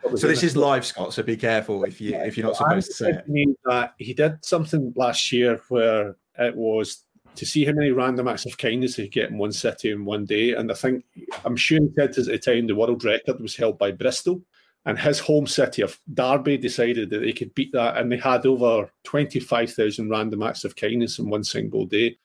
So 0.03 0.09
this, 0.09 0.21
so 0.21 0.27
this 0.27 0.43
is 0.43 0.57
live, 0.57 0.85
Scott. 0.85 1.13
So 1.13 1.23
be 1.23 1.37
careful 1.37 1.85
if 1.85 2.01
you 2.01 2.13
if 2.15 2.37
you're 2.37 2.45
not 2.45 2.57
supposed 2.57 2.87
to 2.87 2.93
say 2.93 3.09
it. 3.11 3.57
That 3.63 3.93
he 3.97 4.13
did 4.13 4.43
something 4.43 4.91
last 4.97 5.31
year 5.31 5.61
where 5.69 6.17
it 6.37 6.55
was 6.55 7.03
to 7.35 7.45
see 7.45 7.65
how 7.65 7.71
many 7.71 7.91
random 7.91 8.27
acts 8.27 8.45
of 8.45 8.57
kindness 8.57 8.97
he 8.97 9.07
get 9.07 9.29
in 9.29 9.37
one 9.37 9.53
city 9.53 9.91
in 9.91 10.05
one 10.05 10.25
day. 10.25 10.53
And 10.53 10.69
I 10.69 10.75
think 10.75 11.05
I'm 11.45 11.55
sure 11.55 11.79
he 11.79 11.89
said 11.95 12.09
at 12.09 12.25
the 12.25 12.37
time 12.37 12.67
the 12.67 12.75
world 12.75 13.03
record 13.03 13.39
was 13.39 13.55
held 13.55 13.77
by 13.77 13.91
Bristol. 13.91 14.41
And 14.85 14.99
his 14.99 15.19
home 15.19 15.47
city 15.47 15.81
of 15.81 15.97
Derby 16.13 16.57
decided 16.57 17.09
that 17.09 17.19
they 17.19 17.31
could 17.31 17.55
beat 17.55 17.71
that, 17.71 17.97
and 17.97 18.11
they 18.11 18.17
had 18.17 18.45
over 18.45 18.91
25,000 19.05 20.09
random 20.09 20.43
acts 20.43 20.65
of 20.65 20.75
kindness 20.75 21.19
in 21.19 21.29
one 21.29 21.43
single 21.43 21.85
day. 21.85 22.17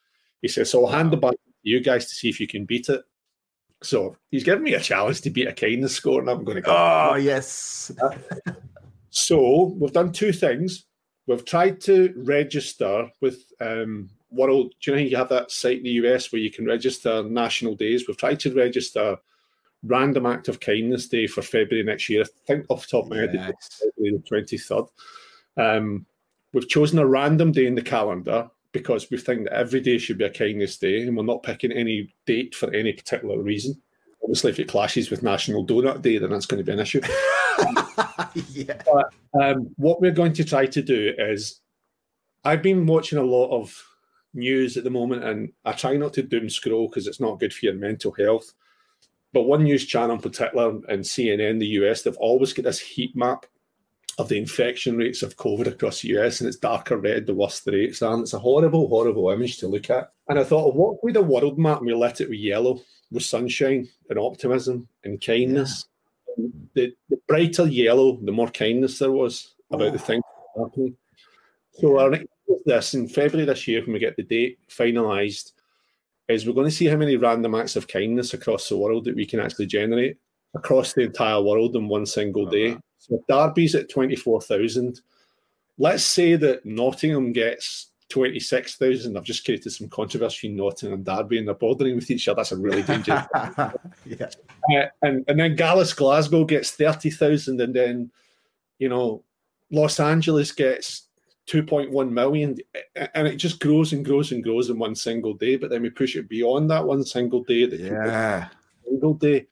He 0.43 0.49
says, 0.49 0.71
So 0.71 0.85
I'll 0.85 0.93
hand 0.93 1.13
the 1.13 1.17
back 1.17 1.33
to 1.33 1.39
you 1.63 1.81
guys 1.81 2.07
to 2.07 2.15
see 2.15 2.29
if 2.29 2.41
you 2.41 2.49
can 2.49 2.65
beat 2.65 2.89
it. 2.89 3.03
So 3.83 4.17
he's 4.31 4.43
giving 4.43 4.65
me 4.65 4.75
a 4.75 4.81
challenge 4.81 5.21
to 5.21 5.31
beat 5.31 5.47
a 5.47 5.53
kindness 5.53 5.95
score, 5.95 6.21
and 6.21 6.29
I'm 6.29 6.45
going 6.45 6.57
to 6.57 6.63
go. 6.63 6.75
Oh, 6.77 7.15
yes. 7.15 7.93
so 9.11 9.77
we've 9.79 9.93
done 9.93 10.11
two 10.11 10.33
things. 10.33 10.85
We've 11.29 11.45
tried 11.45 11.81
to 11.83 12.13
register 12.17 13.09
with 13.21 13.53
um, 13.61 14.11
World. 14.31 14.75
Do 14.81 14.91
you 14.91 14.97
know 14.97 15.03
you 15.03 15.17
have 15.17 15.29
that 15.29 15.51
site 15.51 15.79
in 15.79 15.85
the 15.85 15.91
US 15.91 16.33
where 16.33 16.41
you 16.41 16.51
can 16.51 16.67
register 16.67 17.23
national 17.23 17.77
days? 17.77 18.09
We've 18.09 18.17
tried 18.17 18.41
to 18.41 18.55
register 18.55 19.17
Random 19.83 20.27
Act 20.27 20.49
of 20.49 20.61
Kindness 20.61 21.09
Day 21.09 21.27
for 21.27 21.43
February 21.43 21.85
next 21.85 22.09
year. 22.09 22.23
I 22.23 22.27
think 22.47 22.67
off 22.69 22.83
the 22.83 22.89
top 22.89 23.05
of 23.05 23.11
my 23.11 23.19
head, 23.19 23.31
it's 23.35 23.81
February 23.81 24.19
the 24.19 24.57
23rd. 24.57 24.89
Um, 25.57 26.07
we've 26.53 26.69
chosen 26.69 26.99
a 26.99 27.07
random 27.07 27.53
day 27.53 27.67
in 27.67 27.75
the 27.75 27.83
calendar 27.83 28.51
because 28.73 29.11
we 29.11 29.17
think 29.17 29.45
that 29.45 29.55
every 29.55 29.81
day 29.81 29.99
should 29.99 30.19
be 30.19 30.25
a 30.25 30.31
kindness 30.31 30.77
day 30.77 31.03
and 31.03 31.17
we're 31.17 31.23
not 31.23 31.43
picking 31.43 31.73
any 31.73 32.15
date 32.27 32.55
for 32.55 32.73
any 32.75 32.93
particular 32.93 33.41
reason. 33.41 33.81
Obviously, 34.23 34.51
if 34.51 34.59
it 34.59 34.69
clashes 34.69 35.11
with 35.11 35.23
National 35.23 35.67
Donut 35.67 36.03
Day, 36.03 36.19
then 36.19 36.31
that's 36.31 36.47
going 36.47 36.59
to 36.59 36.65
be 36.65 36.73
an 36.73 36.81
issue. 36.81 37.01
yeah. 38.51 38.83
But 38.85 39.13
um, 39.41 39.71
what 39.77 40.01
we're 40.01 40.11
going 40.11 40.35
to 40.35 40.45
try 40.45 40.67
to 40.67 40.83
do 40.83 41.15
is 41.17 41.61
I've 42.45 42.63
been 42.63 42.87
watching 42.87 43.19
a 43.19 43.23
lot 43.23 43.51
of 43.51 43.83
news 44.35 44.77
at 44.77 44.85
the 44.85 44.91
moment 44.91 45.25
and 45.25 45.53
I 45.65 45.73
try 45.73 45.97
not 45.97 46.13
to 46.15 46.23
doom 46.23 46.51
scroll 46.51 46.89
because 46.89 47.07
it's 47.07 47.21
not 47.21 47.41
good 47.41 47.55
for 47.55 47.67
your 47.67 47.75
mental 47.75 48.13
health. 48.13 48.53
But 49.33 49.43
one 49.43 49.65
news 49.65 49.85
channel 49.85 50.17
in 50.17 50.23
particular 50.23 50.71
and 50.89 51.03
CNN, 51.03 51.59
the 51.59 51.67
US, 51.67 52.03
they've 52.03 52.17
always 52.17 52.53
got 52.53 52.65
this 52.65 52.81
heat 52.81 53.15
map 53.15 53.47
of 54.19 54.29
the 54.29 54.39
infection 54.39 54.97
rates 54.97 55.23
of 55.23 55.37
COVID 55.37 55.69
across 55.69 56.01
the 56.03 56.19
US, 56.19 56.41
and 56.41 56.49
it's 56.49 56.57
darker 56.57 56.97
red 56.97 57.27
the 57.27 57.35
worse 57.35 57.61
the 57.61 57.73
rates 57.73 58.03
are. 58.03 58.15
And 58.15 58.23
it's 58.23 58.33
a 58.33 58.39
horrible, 58.39 58.89
horrible 58.89 59.31
image 59.31 59.59
to 59.59 59.69
look 59.69 59.91
at. 59.91 60.13
And 60.29 60.39
I 60.39 60.45
thought, 60.45 60.75
what 60.75 61.03
would 61.03 61.15
the 61.15 61.23
world 61.23 61.59
map 61.59 61.83
we 61.83 61.95
lit 61.95 62.21
it 62.21 62.29
with 62.29 62.39
yellow, 62.39 62.81
with 63.13 63.23
sunshine 63.23 63.89
and 64.11 64.19
optimism 64.19 64.89
and 65.05 65.21
kindness? 65.21 65.87
Yeah. 66.37 66.47
The, 66.75 66.93
the, 67.09 67.19
brighter 67.27 67.67
yellow, 67.67 68.17
the 68.17 68.33
more 68.33 68.49
kindness 68.49 68.99
there 68.99 69.11
was 69.11 69.55
about 69.71 69.89
oh. 69.89 69.91
the 69.91 69.99
things 69.99 70.25
happening. 70.57 70.97
So 71.73 71.99
our 71.99 72.11
next 72.11 72.27
this 72.65 72.95
in 72.95 73.09
February 73.09 73.47
this 73.47 73.67
year, 73.67 73.81
when 73.83 73.93
we 73.93 73.99
get 73.99 74.17
the 74.17 74.23
date 74.23 74.59
finalised, 74.69 75.53
is 76.29 76.47
we're 76.47 76.53
going 76.53 76.69
to 76.69 76.75
see 76.75 76.87
how 76.87 76.97
many 76.97 77.17
random 77.17 77.55
acts 77.55 77.77
of 77.77 77.89
kindness 77.89 78.35
across 78.35 78.69
the 78.69 78.77
world 78.77 79.05
that 79.05 79.17
we 79.17 79.27
can 79.27 79.41
actually 79.41 79.67
generate 79.67 80.19
across 80.55 80.93
the 80.93 81.03
entire 81.03 81.43
world 81.43 81.75
in 81.77 81.89
one 81.89 82.07
single 82.07 82.47
day. 82.47 82.73
Uh-huh. 82.73 82.81
So 82.99 83.25
Derby's 83.29 83.75
at 83.75 83.89
24,000. 83.89 85.01
Let's 85.79 86.05
say 86.05 86.37
that 86.37 86.67
Nottingham 86.67 87.33
gets 87.33 87.91
26,000. 88.11 89.17
I've 89.17 89.23
just 89.23 89.45
created 89.45 89.71
some 89.71 89.89
controversy 89.89 90.49
in 90.49 90.57
Nottingham 90.57 90.99
and 90.99 91.05
Derby 91.05 91.39
and 91.39 91.49
they're 91.49 91.55
bordering 91.55 91.97
with 91.97 92.11
each 92.11 92.29
other. 92.29 92.37
That's 92.37 92.53
a 92.53 92.57
really 92.57 92.83
dangerous. 92.83 93.25
yeah. 94.05 94.29
Uh, 94.73 94.87
and, 95.03 95.25
and 95.29 95.39
then 95.39 95.57
Gallus 95.57 95.93
Glasgow 95.93 96.45
gets 96.45 96.73
30,000 96.73 97.61
and 97.61 97.75
then, 97.75 98.11
you 98.79 98.89
know, 98.89 99.23
Los 99.71 100.01
Angeles 100.01 100.53
gets 100.53 101.08
2.1 101.49 102.11
million 102.11 102.57
and 103.15 103.27
it 103.27 103.37
just 103.37 103.59
grows 103.59 103.93
and 103.93 104.05
grows 104.05 104.33
and 104.33 104.45
grows 104.45 104.69
in 104.69 104.79
one 104.79 104.95
single 104.95 105.33
day 105.33 105.57
but 105.57 105.71
then 105.71 105.83
we 105.83 105.89
push 105.89 106.15
it 106.15 106.29
beyond 106.29 106.71
that 106.71 106.85
one 106.85 107.03
single 107.03 107.43
day 107.45 107.65
that 107.67 107.81
yeah. 107.81 108.49
single 108.85 109.15
day. 109.15 109.47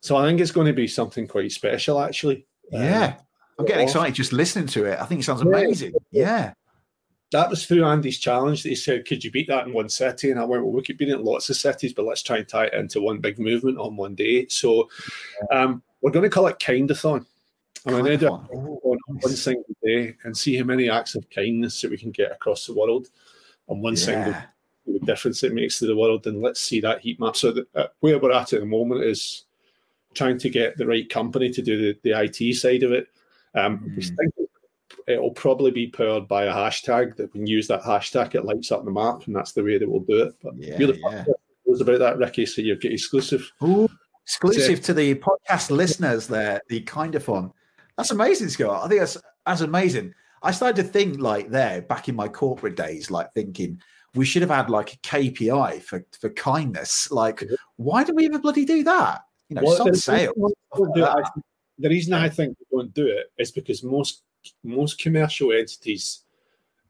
So 0.00 0.16
i 0.16 0.26
think 0.26 0.40
it's 0.40 0.50
going 0.50 0.66
to 0.66 0.72
be 0.72 0.86
something 0.86 1.26
quite 1.26 1.52
special 1.52 2.00
actually. 2.00 2.46
Yeah. 2.70 3.04
Um, 3.04 3.14
i'm 3.60 3.66
getting 3.66 3.84
excited 3.84 4.14
just 4.14 4.32
listening 4.32 4.66
to 4.68 4.84
it. 4.84 5.00
I 5.00 5.06
think 5.06 5.20
it 5.20 5.24
sounds 5.24 5.40
amazing. 5.40 5.94
Yeah. 6.10 6.52
That 7.32 7.48
was 7.48 7.64
through 7.64 7.84
Andy's 7.84 8.18
challenge 8.18 8.64
that 8.64 8.70
he 8.70 8.74
said, 8.74 9.06
Could 9.06 9.22
you 9.22 9.30
beat 9.30 9.46
that 9.48 9.66
in 9.66 9.72
one 9.72 9.88
city? 9.88 10.30
And 10.30 10.40
I 10.40 10.44
went, 10.44 10.64
Well, 10.64 10.72
we 10.72 10.82
could 10.82 10.98
beat 10.98 11.10
it 11.10 11.14
in 11.20 11.24
lots 11.24 11.48
of 11.48 11.56
cities, 11.56 11.92
but 11.92 12.04
let's 12.04 12.22
try 12.22 12.38
and 12.38 12.48
tie 12.48 12.64
it 12.66 12.74
into 12.74 13.00
one 13.00 13.18
big 13.18 13.38
movement 13.38 13.78
on 13.78 13.96
one 13.96 14.16
day. 14.16 14.46
So 14.48 14.88
um, 15.52 15.80
we're 16.02 16.10
going 16.10 16.24
to 16.24 16.30
call 16.30 16.48
it 16.48 16.58
Kindathon. 16.58 17.26
And 17.86 17.96
I'm 17.96 18.04
going 18.04 18.18
to 18.18 18.26
do 18.26 18.34
it 18.34 18.54
on 18.54 19.18
one 19.20 19.36
single 19.36 19.64
day 19.82 20.14
and 20.24 20.36
see 20.36 20.56
how 20.56 20.64
many 20.64 20.90
acts 20.90 21.14
of 21.14 21.28
kindness 21.30 21.80
that 21.80 21.90
we 21.90 21.96
can 21.96 22.10
get 22.10 22.32
across 22.32 22.66
the 22.66 22.74
world 22.74 23.08
on 23.68 23.80
one 23.80 23.94
yeah. 23.94 24.00
single 24.00 24.34
difference 25.04 25.42
it 25.42 25.54
makes 25.54 25.78
to 25.78 25.86
the 25.86 25.96
world. 25.96 26.26
And 26.26 26.42
let's 26.42 26.60
see 26.60 26.80
that 26.80 27.00
heat 27.00 27.18
map. 27.20 27.36
So 27.36 27.54
uh, 27.74 27.86
where 28.00 28.18
we're 28.18 28.32
at 28.32 28.52
at 28.52 28.60
the 28.60 28.66
moment 28.66 29.04
is 29.04 29.44
trying 30.14 30.38
to 30.38 30.50
get 30.50 30.76
the 30.76 30.86
right 30.86 31.08
company 31.08 31.50
to 31.50 31.62
do 31.62 31.78
the, 31.78 31.98
the 32.02 32.20
IT 32.20 32.54
side 32.54 32.82
of 32.82 32.92
it. 32.92 33.08
Um, 33.54 33.78
mm. 33.78 33.96
We 33.96 34.02
think 34.02 34.34
it'll 35.06 35.30
probably 35.30 35.70
be 35.70 35.88
powered 35.88 36.28
by 36.28 36.44
a 36.44 36.52
hashtag 36.52 37.16
that 37.16 37.32
when 37.32 37.46
you 37.46 37.56
use 37.56 37.68
that 37.68 37.82
hashtag, 37.82 38.34
it 38.34 38.44
lights 38.44 38.72
up 38.72 38.84
the 38.84 38.90
map, 38.90 39.26
and 39.26 39.34
that's 39.34 39.52
the 39.52 39.62
way 39.62 39.78
that 39.78 39.88
we'll 39.88 40.00
do 40.00 40.22
it. 40.22 40.34
But 40.42 40.56
yeah, 40.56 40.76
really 40.76 41.00
yeah. 41.02 41.24
was 41.64 41.80
about 41.80 42.00
that, 42.00 42.18
Ricky. 42.18 42.46
So 42.46 42.62
you 42.62 42.76
get 42.76 42.92
exclusive. 42.92 43.50
Ooh, 43.62 43.88
exclusive 44.24 44.78
so, 44.78 44.82
to 44.82 44.94
the 44.94 45.14
podcast 45.16 45.70
listeners 45.70 46.26
there, 46.26 46.60
the 46.68 46.82
Kindathon. 46.82 47.52
That's 48.00 48.12
amazing, 48.12 48.48
Scott. 48.48 48.82
I 48.82 48.88
think 48.88 49.00
that's 49.00 49.18
that's 49.44 49.60
amazing. 49.60 50.14
I 50.42 50.52
started 50.52 50.76
to 50.82 50.88
think 50.88 51.20
like 51.20 51.50
there 51.50 51.82
back 51.82 52.08
in 52.08 52.16
my 52.16 52.28
corporate 52.28 52.74
days, 52.74 53.10
like 53.10 53.30
thinking 53.34 53.78
we 54.14 54.24
should 54.24 54.40
have 54.40 54.50
had 54.50 54.70
like 54.70 54.94
a 54.94 54.96
KPI 54.98 55.82
for 55.82 56.02
for 56.18 56.30
kindness. 56.30 57.10
Like, 57.10 57.44
why 57.76 58.02
do 58.04 58.14
we 58.14 58.24
ever 58.24 58.38
bloody 58.38 58.64
do 58.64 58.82
that? 58.84 59.20
You 59.50 59.56
know, 59.56 59.62
well, 59.64 59.92
sales. 59.92 60.34
The, 60.72 61.30
the 61.78 61.88
reason 61.90 62.14
I 62.14 62.30
think 62.30 62.56
we 62.58 62.78
don't 62.78 62.94
do 62.94 63.06
it 63.06 63.26
is 63.36 63.50
because 63.50 63.82
most 63.82 64.22
most 64.64 64.98
commercial 64.98 65.52
entities 65.52 66.22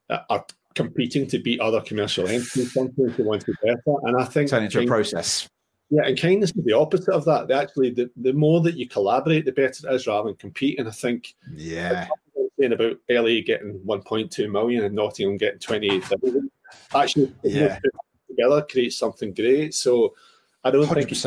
are 0.09 0.47
competing 0.77 1.27
to 1.27 1.41
beat 1.41 1.59
other 1.59 1.81
commercial 1.81 2.29
entities. 2.29 2.73
Sometimes 2.73 3.17
they 3.17 3.25
want 3.25 3.41
to 3.41 3.47
be 3.49 3.59
better, 3.65 3.97
and 4.05 4.17
I 4.17 4.27
think 4.27 4.51
turn 4.51 4.63
into 4.63 4.79
a 4.79 4.87
process. 4.87 5.49
Yeah, 5.91 6.03
and 6.05 6.21
kindness 6.21 6.53
is 6.55 6.65
the 6.65 6.73
opposite 6.73 7.13
of 7.13 7.25
that. 7.25 7.49
They 7.49 7.55
actually, 7.55 7.91
the, 7.91 8.11
the 8.17 8.33
more 8.33 8.61
that 8.61 8.77
you 8.77 8.89
collaborate, 8.89 9.45
the 9.45 9.53
better 9.53 9.89
it 9.89 9.95
is 9.95 10.07
rather 10.07 10.29
than 10.29 10.37
compete. 10.37 10.79
And 10.79 10.87
I 10.87 10.93
think, 10.93 11.35
yeah, 11.53 12.07
saying 12.61 12.73
about 12.73 12.99
LA 13.09 13.41
getting 13.45 13.81
1.2 13.85 14.51
million 14.51 14.85
and 14.85 14.95
Nottingham 14.95 15.37
getting 15.37 15.59
28,000, 15.59 16.51
actually, 16.95 17.35
yeah. 17.43 17.79
together 18.29 18.63
creates 18.71 18.99
something 18.99 19.35
great. 19.35 19.75
So 19.75 20.15
I 20.63 20.71
don't 20.71 20.87
100%. 20.87 20.95
think 20.95 21.13
it's 21.13 21.25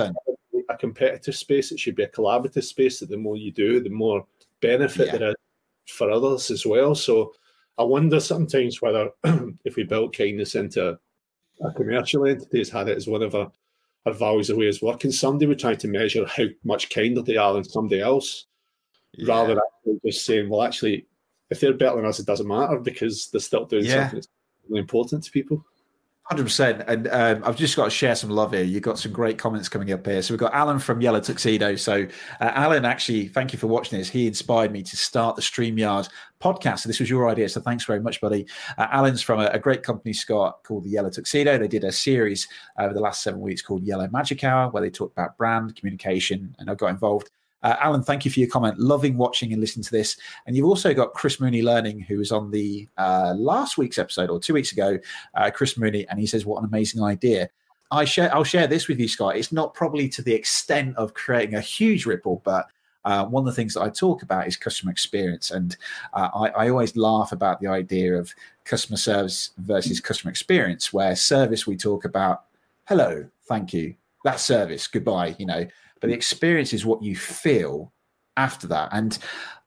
a 0.70 0.78
competitive 0.78 1.36
space. 1.36 1.72
It 1.72 1.80
should 1.80 1.96
be 1.96 2.04
a 2.04 2.10
collaborative 2.10 2.64
space. 2.64 3.00
That 3.00 3.10
the 3.10 3.18
more 3.18 3.36
you 3.36 3.52
do, 3.52 3.82
the 3.82 3.90
more 3.90 4.26
benefit 4.62 5.08
yeah. 5.08 5.18
there 5.18 5.30
is 5.30 5.94
for 5.94 6.10
others 6.10 6.52
as 6.52 6.66
well. 6.66 6.96
So 6.96 7.34
I 7.78 7.84
wonder 7.84 8.20
sometimes 8.20 8.82
whether 8.82 9.10
if 9.66 9.76
we 9.76 9.84
built 9.84 10.16
kindness 10.16 10.56
into 10.56 10.98
a 11.62 11.72
commercial 11.74 12.26
entity, 12.26 12.60
has 12.60 12.70
had 12.70 12.90
it 12.90 12.98
as 12.98 13.08
one 13.08 13.24
of 13.24 13.36
our 13.36 13.52
our 14.06 14.14
values 14.14 14.50
of 14.50 14.58
ways 14.58 14.78
of 14.78 14.84
working. 14.84 15.12
Somebody 15.12 15.46
would 15.46 15.60
try 15.60 15.76
to 15.76 15.88
measure 15.88 16.26
how 16.26 16.46
much 16.64 16.90
kinder 16.90 17.22
they 17.22 17.38
are 17.38 17.54
than 17.54 17.64
somebody 17.64 18.02
else, 18.02 18.46
yeah. 19.14 19.28
rather 19.28 19.56
than 19.86 20.00
just 20.06 20.26
saying, 20.26 20.50
well, 20.50 20.64
actually, 20.64 21.06
if 21.50 21.60
they're 21.60 21.74
better 21.74 21.98
than 21.98 22.06
us, 22.06 22.20
it 22.20 22.26
doesn't 22.26 22.48
matter 22.48 22.80
because 22.80 23.30
they're 23.30 23.40
still 23.40 23.66
doing 23.66 23.86
yeah. 23.86 24.04
something 24.04 24.18
that's 24.18 24.28
really 24.68 24.82
important 24.82 25.24
to 25.24 25.32
people. 25.32 25.66
Hundred 26.28 26.44
percent, 26.44 26.84
and 26.88 27.10
um, 27.10 27.44
I've 27.44 27.58
just 27.58 27.76
got 27.76 27.84
to 27.84 27.90
share 27.90 28.16
some 28.16 28.30
love 28.30 28.54
here. 28.54 28.64
You've 28.64 28.82
got 28.82 28.98
some 28.98 29.12
great 29.12 29.38
comments 29.38 29.68
coming 29.68 29.92
up 29.92 30.06
here. 30.06 30.22
So 30.22 30.34
we've 30.34 30.40
got 30.40 30.54
Alan 30.54 30.80
from 30.80 31.02
Yellow 31.02 31.20
Tuxedo. 31.20 31.76
So 31.76 32.08
uh, 32.40 32.52
Alan, 32.56 32.86
actually, 32.86 33.28
thank 33.28 33.52
you 33.52 33.60
for 33.60 33.68
watching 33.68 34.00
this. 34.00 34.08
He 34.08 34.26
inspired 34.26 34.72
me 34.72 34.84
to 34.84 34.96
start 34.96 35.36
the 35.36 35.42
Streamyard 35.42 36.08
podcast. 36.42 36.80
So 36.80 36.88
this 36.88 37.02
was 37.02 37.10
your 37.10 37.28
idea. 37.28 37.50
So 37.50 37.60
thanks 37.60 37.84
very 37.84 38.00
much, 38.00 38.22
buddy. 38.22 38.48
Uh, 38.78 38.88
Alan's 38.90 39.22
from 39.22 39.42
a, 39.42 39.48
a, 39.48 39.60
great 39.60 39.84
company, 39.84 40.14
Scott, 40.14 40.60
called 40.64 40.86
the 40.86 40.92
Yellow 40.92 41.10
Tuxedo. 41.10 41.58
They 41.58 41.68
did 41.68 41.84
a 41.84 41.92
series 41.92 42.48
over 42.80 42.94
the 42.94 43.02
last 43.02 43.22
seven 43.22 43.42
weeks 43.42 43.62
called 43.62 43.84
Yellow 43.84 44.08
Magic 44.08 44.46
Hour, 44.46 44.72
where 44.72 44.82
they 44.82 44.90
talked 44.90 45.18
about 45.18 45.38
brand 45.38 45.76
communication, 45.76 46.56
and 46.58 46.70
I 46.70 46.76
got 46.76 46.88
involved 46.88 47.32
uh, 47.64 47.78
Alan, 47.80 48.04
thank 48.04 48.26
you 48.26 48.32
for 48.32 48.40
your 48.40 48.50
comment. 48.50 48.78
Loving 48.78 49.18
watching 49.18 49.52
and 49.54 49.62
listening 49.62 49.84
to 49.84 49.92
this. 49.92 50.18
And 50.46 50.56
you've 50.56 50.68
also 50.68 50.94
got 50.94 51.14
Chris 51.14 51.40
Mooney 51.40 51.62
Learning, 51.62 52.00
who 52.00 52.18
was 52.18 52.32
on 52.32 52.52
the 52.52 52.88
uh, 52.98 53.34
last 53.36 53.78
week's 53.78 53.98
episode 53.98 54.30
or 54.30 54.40
two 54.40 54.54
weeks 54.54 54.72
ago. 54.72 55.00
Uh, 55.34 55.50
Chris 55.50 55.78
Mooney, 55.78 56.06
and 56.10 56.20
he 56.20 56.28
says, 56.28 56.46
"What 56.46 56.60
an 56.60 56.66
amazing 56.66 57.02
idea." 57.02 57.50
I 57.90 58.06
share. 58.06 58.34
I'll 58.36 58.44
share 58.44 58.68
this 58.68 58.88
with 58.88 59.00
you, 59.00 59.08
Scott. 59.08 59.38
It's 59.38 59.52
not 59.52 59.74
probably 59.74 60.10
to 60.10 60.22
the 60.22 60.34
extent 60.34 60.96
of 60.98 61.14
creating 61.14 61.56
a 61.56 61.62
huge 61.62 62.06
ripple, 62.06 62.42
but 62.44 62.68
uh, 63.06 63.26
one 63.26 63.42
of 63.42 63.46
the 63.46 63.56
things 63.56 63.76
that 63.76 63.82
I 63.82 63.90
talk 63.90 64.24
about 64.24 64.48
is 64.48 64.58
customer 64.58 64.92
experience, 64.92 65.52
and 65.52 65.78
uh, 66.14 66.30
I, 66.34 66.66
I, 66.66 66.70
always 66.70 66.96
laugh 66.96 67.32
about 67.34 67.60
the 67.60 67.68
idea 67.68 68.18
of 68.18 68.34
customer 68.64 68.98
service 68.98 69.52
versus 69.58 70.00
customer 70.00 70.32
experience. 70.32 70.94
Where 70.94 71.16
service 71.16 71.68
we 71.68 71.76
talk 71.76 72.06
about, 72.06 72.46
hello, 72.86 73.26
thank 73.48 73.74
you, 73.74 73.96
that's 74.24 74.44
service, 74.44 74.88
goodbye, 74.88 75.36
you 75.38 75.46
know, 75.46 75.68
but 76.04 76.10
the 76.10 76.16
experience 76.16 76.74
is 76.74 76.86
what 76.86 77.02
you 77.02 77.16
feel 77.16 77.94
after 78.36 78.68
that. 78.68 78.90
And 78.92 79.18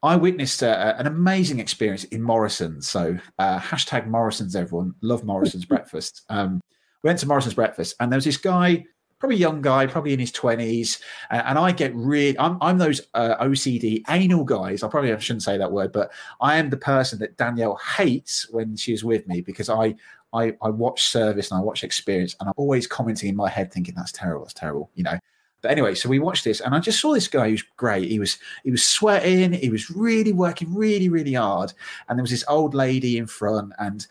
I 0.03 0.17
witnessed 0.17 0.63
an 0.63 1.07
amazing 1.07 1.61
experience 1.61 2.05
in 2.05 2.21
Morrison's. 2.21 2.91
So 2.91 3.17
uh, 3.39 3.59
hashtag 3.59 4.07
Morrison's, 4.07 4.55
everyone. 4.55 4.95
Love 5.01 5.25
Morrison's 5.25 5.65
breakfast. 5.73 6.27
Um, 6.29 6.61
We 7.03 7.09
went 7.09 7.19
to 7.21 7.27
Morrison's 7.27 7.55
breakfast, 7.55 7.97
and 8.01 8.13
there 8.13 8.19
was 8.19 8.27
this 8.27 8.37
guy, 8.37 8.85
probably 9.19 9.39
young 9.39 9.63
guy, 9.63 9.87
probably 9.87 10.13
in 10.13 10.21
his 10.21 10.31
twenties, 10.31 11.01
and, 11.31 11.41
and, 11.47 11.59
I 11.59 11.73
get 11.73 11.95
really, 11.95 12.39
I'm, 12.39 12.59
I'm 12.61 12.77
those 12.77 13.01
uh, 13.15 13.43
OCD 13.43 14.03
anal 14.11 14.45
guys. 14.45 14.83
I 14.83 14.89
probably 14.89 15.19
shouldn't 15.19 15.43
say 15.43 15.57
that 15.57 15.73
word, 15.73 15.91
but 15.91 16.13
I 16.43 16.59
am 16.59 16.69
the 16.69 16.77
person 16.77 17.19
that 17.21 17.39
Danielle 17.39 17.81
hates 17.97 18.47
when 18.51 18.77
she's 18.77 19.03
with 19.03 19.27
me 19.27 19.41
because 19.41 19.71
I, 19.71 19.95
I, 20.35 20.53
I 20.61 20.69
watch 20.69 21.05
service 21.05 21.51
and 21.51 21.59
I 21.59 21.63
watch 21.63 21.83
experience, 21.83 22.37
and 22.41 22.49
I'm 22.51 22.55
always 22.59 22.87
commenting 22.87 23.31
in 23.31 23.37
my 23.37 23.49
head, 23.49 23.73
thinking 23.73 23.95
that's 23.95 24.13
terrible, 24.13 24.45
that's 24.45 24.53
terrible, 24.53 24.91
you 24.95 25.03
know. 25.05 25.19
But 25.63 25.71
anyway, 25.71 25.95
so 25.95 26.09
we 26.09 26.19
watched 26.19 26.45
this, 26.45 26.61
and 26.61 26.75
I 26.75 26.81
just 26.81 27.01
saw 27.01 27.15
this 27.15 27.29
guy 27.29 27.49
who's 27.49 27.65
great. 27.77 28.11
He 28.11 28.19
was 28.19 28.39
he 28.63 28.71
was 28.71 28.85
sweating, 28.85 29.53
he 29.53 29.71
was 29.71 29.91
really 29.91 30.33
working 30.33 30.75
really 30.75 31.09
really 31.09 31.33
hard, 31.35 31.73
and 32.09 32.19
there 32.19 32.23
was 32.23 32.31
this 32.31 32.45
old 32.49 32.75
lady 32.75 33.19
in 33.19 33.27
front, 33.27 33.73
and 33.79 34.07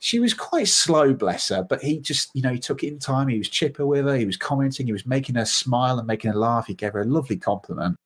she 0.00 0.18
was 0.18 0.32
quite 0.32 0.66
slow, 0.66 1.12
bless 1.12 1.50
her, 1.50 1.62
but 1.62 1.82
he 1.82 2.00
just, 2.00 2.30
you 2.34 2.40
know, 2.40 2.52
he 2.52 2.58
took 2.58 2.82
it 2.82 2.88
in 2.88 2.98
time. 2.98 3.28
He 3.28 3.36
was 3.36 3.50
chipper 3.50 3.86
with 3.86 4.06
her. 4.06 4.16
He 4.16 4.24
was 4.24 4.38
commenting. 4.38 4.86
He 4.86 4.92
was 4.92 5.04
making 5.04 5.34
her 5.34 5.44
smile 5.44 5.98
and 5.98 6.06
making 6.06 6.32
her 6.32 6.38
laugh. 6.38 6.66
He 6.66 6.74
gave 6.74 6.94
her 6.94 7.02
a 7.02 7.04
lovely 7.04 7.36
compliment. 7.36 7.96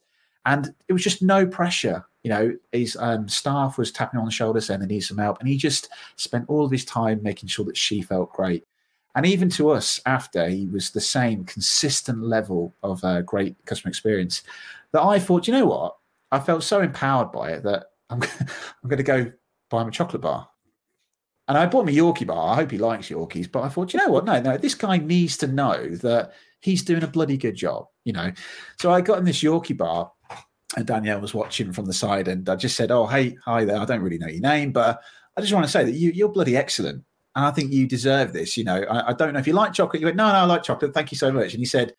And 0.44 0.74
it 0.88 0.92
was 0.92 1.04
just 1.04 1.22
no 1.22 1.46
pressure. 1.46 2.04
You 2.24 2.30
know, 2.30 2.52
his 2.72 2.96
um, 3.00 3.28
staff 3.28 3.78
was 3.78 3.92
tapping 3.92 4.18
on 4.18 4.26
the 4.26 4.32
shoulder 4.32 4.60
saying 4.60 4.80
they 4.80 4.86
need 4.86 5.00
some 5.00 5.18
help. 5.18 5.38
And 5.38 5.48
he 5.48 5.56
just 5.56 5.88
spent 6.16 6.46
all 6.48 6.64
of 6.64 6.72
his 6.72 6.84
time 6.84 7.22
making 7.22 7.48
sure 7.48 7.64
that 7.66 7.76
she 7.76 8.02
felt 8.02 8.32
great. 8.32 8.64
And 9.14 9.26
even 9.26 9.48
to 9.50 9.70
us 9.70 10.00
after, 10.06 10.48
he 10.48 10.66
was 10.66 10.90
the 10.90 11.00
same 11.00 11.44
consistent 11.44 12.22
level 12.22 12.74
of 12.82 13.02
uh, 13.04 13.22
great 13.22 13.56
customer 13.64 13.90
experience 13.90 14.42
that 14.92 15.02
I 15.02 15.18
thought, 15.18 15.46
you 15.46 15.52
know 15.52 15.66
what? 15.66 15.96
I 16.32 16.40
felt 16.40 16.64
so 16.64 16.80
empowered 16.80 17.30
by 17.30 17.52
it 17.52 17.62
that 17.62 17.86
I'm, 18.10 18.22
I'm 18.82 18.88
going 18.88 18.98
to 18.98 19.02
go 19.02 19.32
buy 19.70 19.82
him 19.82 19.88
a 19.88 19.92
chocolate 19.92 20.22
bar. 20.22 20.48
And 21.46 21.58
I 21.58 21.66
bought 21.66 21.86
him 21.86 21.94
a 21.94 21.98
Yorkie 21.98 22.26
bar. 22.26 22.52
I 22.52 22.56
hope 22.56 22.70
he 22.70 22.78
likes 22.78 23.08
Yorkies. 23.08 23.50
But 23.52 23.64
I 23.64 23.68
thought, 23.68 23.92
you 23.92 23.98
know 23.98 24.08
what? 24.08 24.24
No, 24.24 24.40
no, 24.40 24.56
this 24.56 24.74
guy 24.74 24.96
needs 24.96 25.36
to 25.38 25.46
know 25.46 25.88
that 25.96 26.32
he's 26.60 26.82
doing 26.82 27.02
a 27.02 27.08
bloody 27.08 27.36
good 27.36 27.54
job, 27.54 27.86
you 28.04 28.14
know. 28.14 28.32
So 28.80 28.90
I 28.90 29.02
got 29.02 29.18
him 29.18 29.26
this 29.26 29.42
Yorkie 29.42 29.76
bar, 29.76 30.10
and 30.76 30.86
Danielle 30.86 31.20
was 31.20 31.34
watching 31.34 31.72
from 31.72 31.84
the 31.84 31.92
side, 31.92 32.28
and 32.28 32.48
I 32.48 32.56
just 32.56 32.76
said, 32.76 32.90
"Oh, 32.90 33.06
hey, 33.06 33.36
hi 33.44 33.66
there. 33.66 33.76
I 33.76 33.84
don't 33.84 34.00
really 34.00 34.18
know 34.18 34.26
your 34.26 34.40
name, 34.40 34.72
but 34.72 35.02
I 35.36 35.42
just 35.42 35.52
want 35.52 35.66
to 35.66 35.70
say 35.70 35.84
that 35.84 35.92
you, 35.92 36.10
you're 36.12 36.30
bloody 36.30 36.56
excellent, 36.56 37.04
and 37.36 37.44
I 37.44 37.50
think 37.50 37.72
you 37.72 37.86
deserve 37.86 38.32
this. 38.32 38.56
You 38.56 38.64
know, 38.64 38.82
I, 38.84 39.10
I 39.10 39.12
don't 39.12 39.32
know 39.32 39.40
if 39.40 39.46
you 39.46 39.52
like 39.52 39.72
chocolate. 39.72 40.00
You 40.00 40.06
went, 40.06 40.16
no, 40.16 40.28
no, 40.28 40.34
I 40.34 40.44
like 40.44 40.62
chocolate. 40.62 40.94
Thank 40.94 41.12
you 41.12 41.18
so 41.18 41.32
much. 41.32 41.52
And 41.52 41.60
he 41.60 41.66
said, 41.66 41.94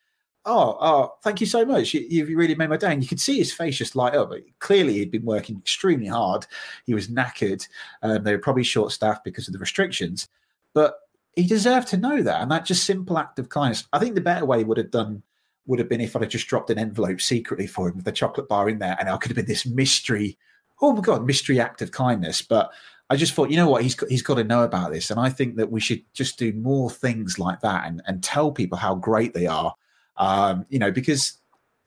oh, 0.46 0.78
oh, 0.80 1.14
thank 1.22 1.40
you 1.40 1.46
so 1.46 1.64
much. 1.64 1.92
You, 1.92 2.24
have 2.24 2.34
really 2.34 2.54
made 2.54 2.70
my 2.70 2.76
day. 2.76 2.92
And 2.92 3.02
you 3.02 3.08
could 3.08 3.20
see 3.20 3.36
his 3.36 3.52
face 3.52 3.76
just 3.76 3.96
light 3.96 4.14
up. 4.14 4.32
Clearly, 4.60 4.94
he'd 4.94 5.10
been 5.10 5.24
working 5.24 5.58
extremely 5.58 6.06
hard. 6.06 6.46
He 6.86 6.94
was 6.94 7.08
knackered. 7.08 7.66
Um, 8.02 8.22
they 8.22 8.32
were 8.32 8.40
probably 8.40 8.62
short 8.62 8.92
staffed 8.92 9.24
because 9.24 9.48
of 9.48 9.52
the 9.52 9.58
restrictions, 9.58 10.28
but 10.72 10.94
he 11.34 11.46
deserved 11.46 11.88
to 11.88 11.96
know 11.96 12.22
that. 12.22 12.40
And 12.40 12.50
that 12.50 12.64
just 12.64 12.84
simple 12.84 13.18
act 13.18 13.38
of 13.38 13.48
kindness. 13.48 13.86
I 13.92 13.98
think 13.98 14.14
the 14.14 14.20
better 14.20 14.46
way 14.46 14.64
would 14.64 14.78
have 14.78 14.90
done 14.90 15.22
would 15.66 15.80
have 15.80 15.88
been 15.88 16.00
if 16.00 16.14
I'd 16.14 16.22
have 16.22 16.30
just 16.30 16.46
dropped 16.46 16.70
an 16.70 16.78
envelope 16.78 17.20
secretly 17.20 17.66
for 17.66 17.88
him 17.88 17.96
with 17.96 18.06
a 18.06 18.12
chocolate 18.12 18.48
bar 18.48 18.68
in 18.68 18.78
there, 18.78 18.96
and 19.00 19.08
I 19.08 19.16
could 19.16 19.30
have 19.30 19.36
been 19.36 19.46
this 19.46 19.66
mystery. 19.66 20.38
Oh 20.80 20.92
my 20.92 21.00
god, 21.00 21.26
mystery 21.26 21.60
act 21.60 21.82
of 21.82 21.90
kindness. 21.90 22.40
But 22.40 22.70
I 23.08 23.16
just 23.16 23.34
thought, 23.34 23.50
you 23.50 23.56
know 23.56 23.70
what, 23.70 23.82
he's 23.82 23.94
got, 23.94 24.08
he's 24.10 24.22
got 24.22 24.34
to 24.34 24.44
know 24.44 24.62
about 24.62 24.92
this, 24.92 25.10
and 25.10 25.20
I 25.20 25.28
think 25.30 25.56
that 25.56 25.70
we 25.70 25.80
should 25.80 26.02
just 26.12 26.38
do 26.38 26.52
more 26.52 26.90
things 26.90 27.38
like 27.38 27.60
that 27.60 27.86
and, 27.86 28.02
and 28.06 28.22
tell 28.22 28.50
people 28.50 28.78
how 28.78 28.94
great 28.94 29.32
they 29.32 29.46
are 29.46 29.74
um, 30.16 30.66
you 30.68 30.78
know, 30.78 30.90
because 30.90 31.38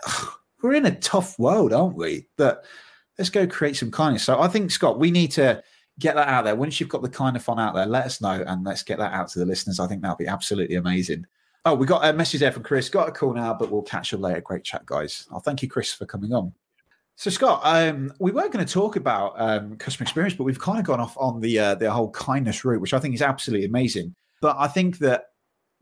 ugh, 0.06 0.34
we're 0.62 0.74
in 0.74 0.86
a 0.86 0.96
tough 0.96 1.38
world, 1.40 1.74
aren't 1.74 1.96
we? 1.96 2.28
That 2.38 2.64
let's 3.18 3.30
go 3.30 3.48
create 3.48 3.76
some 3.76 3.92
kindness. 3.92 4.24
So 4.24 4.40
I 4.40 4.48
think, 4.48 4.72
Scott, 4.72 5.00
we 5.00 5.12
need 5.12 5.32
to 5.32 5.64
get 6.00 6.16
that 6.16 6.28
out 6.28 6.46
there. 6.46 6.56
Once 6.56 6.80
you've 6.80 6.90
got 6.90 7.02
the 7.02 7.10
Kindathon 7.10 7.60
out 7.60 7.76
there, 7.76 7.86
let 7.86 8.06
us 8.06 8.22
know 8.22 8.44
and 8.46 8.64
let's 8.66 8.84
get 8.84 9.00
that 9.00 9.14
out 9.14 9.30
to 9.30 9.40
the 9.40 9.46
listeners. 9.46 9.80
I 9.80 9.88
think 9.88 10.02
that'll 10.02 10.18
be 10.18 10.28
absolutely 10.28 10.76
amazing. 10.76 11.26
Oh, 11.66 11.76
we 11.76 11.86
got 11.86 12.06
a 12.06 12.14
message 12.14 12.40
there 12.40 12.52
from 12.52 12.64
Chris. 12.64 12.90
Got 12.90 13.10
a 13.10 13.12
call 13.12 13.34
now, 13.34 13.54
but 13.54 13.70
we'll 13.70 13.82
catch 13.82 14.12
you 14.12 14.18
later. 14.18 14.42
Great 14.42 14.64
chat, 14.64 14.86
guys. 14.86 15.28
Oh, 15.32 15.40
thank 15.40 15.62
you, 15.62 15.70
Chris, 15.70 15.92
for 15.92 16.06
coming 16.06 16.34
on. 16.34 16.54
So, 17.20 17.30
Scott, 17.30 17.60
um, 17.66 18.14
we 18.20 18.32
weren't 18.32 18.54
going 18.54 18.66
to 18.66 18.74
talk 18.74 18.96
about 18.96 19.34
um, 19.36 19.76
customer 19.76 20.04
experience, 20.04 20.36
but 20.36 20.46
we've 20.46 20.58
kind 20.58 20.80
of 20.80 20.86
gone 20.86 21.02
off 21.02 21.18
on 21.18 21.42
the 21.42 21.60
uh, 21.60 21.76
the 21.76 21.92
whole 21.92 22.12
kindness 22.12 22.64
route, 22.64 22.80
which 22.80 22.94
I 22.94 23.00
think 23.00 23.14
is 23.14 23.22
absolutely 23.22 23.66
amazing. 23.68 24.16
But 24.40 24.56
I 24.58 24.70
think 24.70 25.00
that 25.00 25.26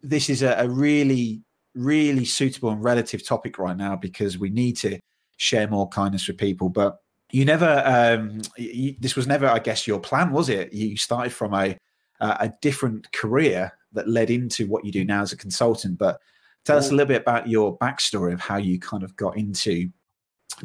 this 0.02 0.32
is 0.32 0.42
a, 0.42 0.56
a 0.58 0.68
really 0.68 1.44
really 1.76 2.26
suitable 2.26 2.72
and 2.72 2.84
relative 2.84 3.24
topic 3.24 3.60
right 3.60 3.78
now 3.78 3.96
because 3.96 4.40
we 4.40 4.50
need 4.50 4.78
to 4.78 4.98
share 5.36 5.68
more 5.68 5.88
kindness 5.90 6.28
with 6.28 6.40
people. 6.40 6.70
But 6.70 6.98
you 7.30 7.46
never, 7.46 7.84
um, 7.86 8.42
you, 8.58 8.96
this 9.00 9.16
was 9.16 9.28
never, 9.28 9.46
I 9.46 9.60
guess, 9.60 9.86
your 9.86 10.00
plan, 10.00 10.32
was 10.32 10.50
it? 10.50 10.74
You 10.74 10.98
started 10.98 11.32
from 11.32 11.54
a 11.54 11.78
a 12.20 12.52
different 12.64 13.12
career 13.12 13.72
that 13.94 14.10
led 14.10 14.32
into 14.32 14.66
what 14.66 14.84
you 14.86 14.92
do 14.92 15.06
now 15.06 15.22
as 15.22 15.34
a 15.34 15.38
consultant. 15.38 16.00
But 16.00 16.20
tell 16.66 16.80
us 16.80 16.90
a 16.90 16.96
little 16.96 17.10
bit 17.10 17.22
about 17.22 17.48
your 17.48 17.78
backstory 17.78 18.34
of 18.34 18.42
how 18.42 18.58
you 18.58 18.80
kind 18.80 19.04
of 19.04 19.16
got 19.16 19.38
into 19.38 19.92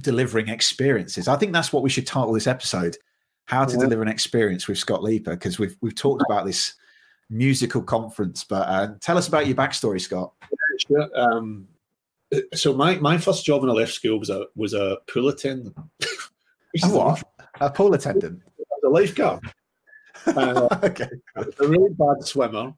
delivering 0.00 0.48
experiences. 0.48 1.28
I 1.28 1.36
think 1.36 1.52
that's 1.52 1.72
what 1.72 1.82
we 1.82 1.90
should 1.90 2.06
title 2.06 2.32
this 2.32 2.46
episode: 2.46 2.96
"How 3.46 3.64
to 3.64 3.74
yeah. 3.74 3.80
Deliver 3.80 4.02
an 4.02 4.08
Experience 4.08 4.68
with 4.68 4.78
Scott 4.78 5.00
Leiper," 5.02 5.32
because 5.32 5.58
we've 5.58 5.76
we've 5.80 5.94
talked 5.94 6.22
about 6.28 6.46
this 6.46 6.74
musical 7.30 7.82
conference. 7.82 8.44
But 8.44 8.68
uh, 8.68 8.94
tell 9.00 9.18
us 9.18 9.28
about 9.28 9.46
your 9.46 9.56
backstory, 9.56 10.00
Scott. 10.00 10.32
Sure. 10.88 11.08
Um, 11.14 11.68
so 12.54 12.74
my, 12.74 12.96
my 12.96 13.18
first 13.18 13.44
job 13.44 13.60
when 13.60 13.70
I 13.70 13.74
left 13.74 13.92
school 13.92 14.18
was 14.18 14.30
a 14.30 14.46
was 14.56 14.74
a 14.74 14.98
pool 15.12 15.28
attendant. 15.28 15.76
a 16.82 16.88
what? 16.88 17.22
A 17.60 17.70
pool 17.70 17.94
attendant. 17.94 18.42
A 18.84 18.88
lifeguard. 18.88 19.40
Uh, 20.24 20.68
okay. 20.84 21.08
a 21.36 21.66
really 21.66 21.92
bad 21.94 22.22
swimmer, 22.22 22.72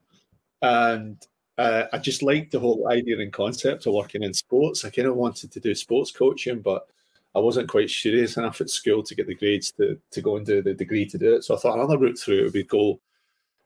and 0.63 1.23
uh, 1.59 1.83
I 1.93 1.99
just 1.99 2.23
liked 2.23 2.51
the 2.51 2.59
whole 2.59 2.87
idea 2.89 3.19
and 3.19 3.31
concept 3.31 3.85
of 3.85 3.93
working 3.93 4.23
in 4.23 4.33
sports. 4.33 4.83
I 4.83 4.89
kind 4.89 5.07
of 5.07 5.15
wanted 5.15 5.51
to 5.51 5.59
do 5.59 5.75
sports 5.75 6.11
coaching, 6.11 6.61
but 6.61 6.87
I 7.35 7.39
wasn't 7.39 7.69
quite 7.69 7.89
serious 7.89 8.37
enough 8.37 8.61
at 8.61 8.69
school 8.69 9.03
to 9.03 9.15
get 9.15 9.27
the 9.27 9.35
grades 9.35 9.71
to 9.73 9.99
to 10.11 10.21
go 10.21 10.37
and 10.37 10.45
do 10.45 10.61
the 10.61 10.73
degree 10.73 11.05
to 11.05 11.17
do 11.17 11.35
it. 11.35 11.43
So 11.43 11.55
I 11.55 11.59
thought 11.59 11.77
another 11.77 11.97
route 11.97 12.17
through 12.17 12.39
it 12.39 12.43
would 12.43 12.53
be 12.53 12.63
go 12.63 12.99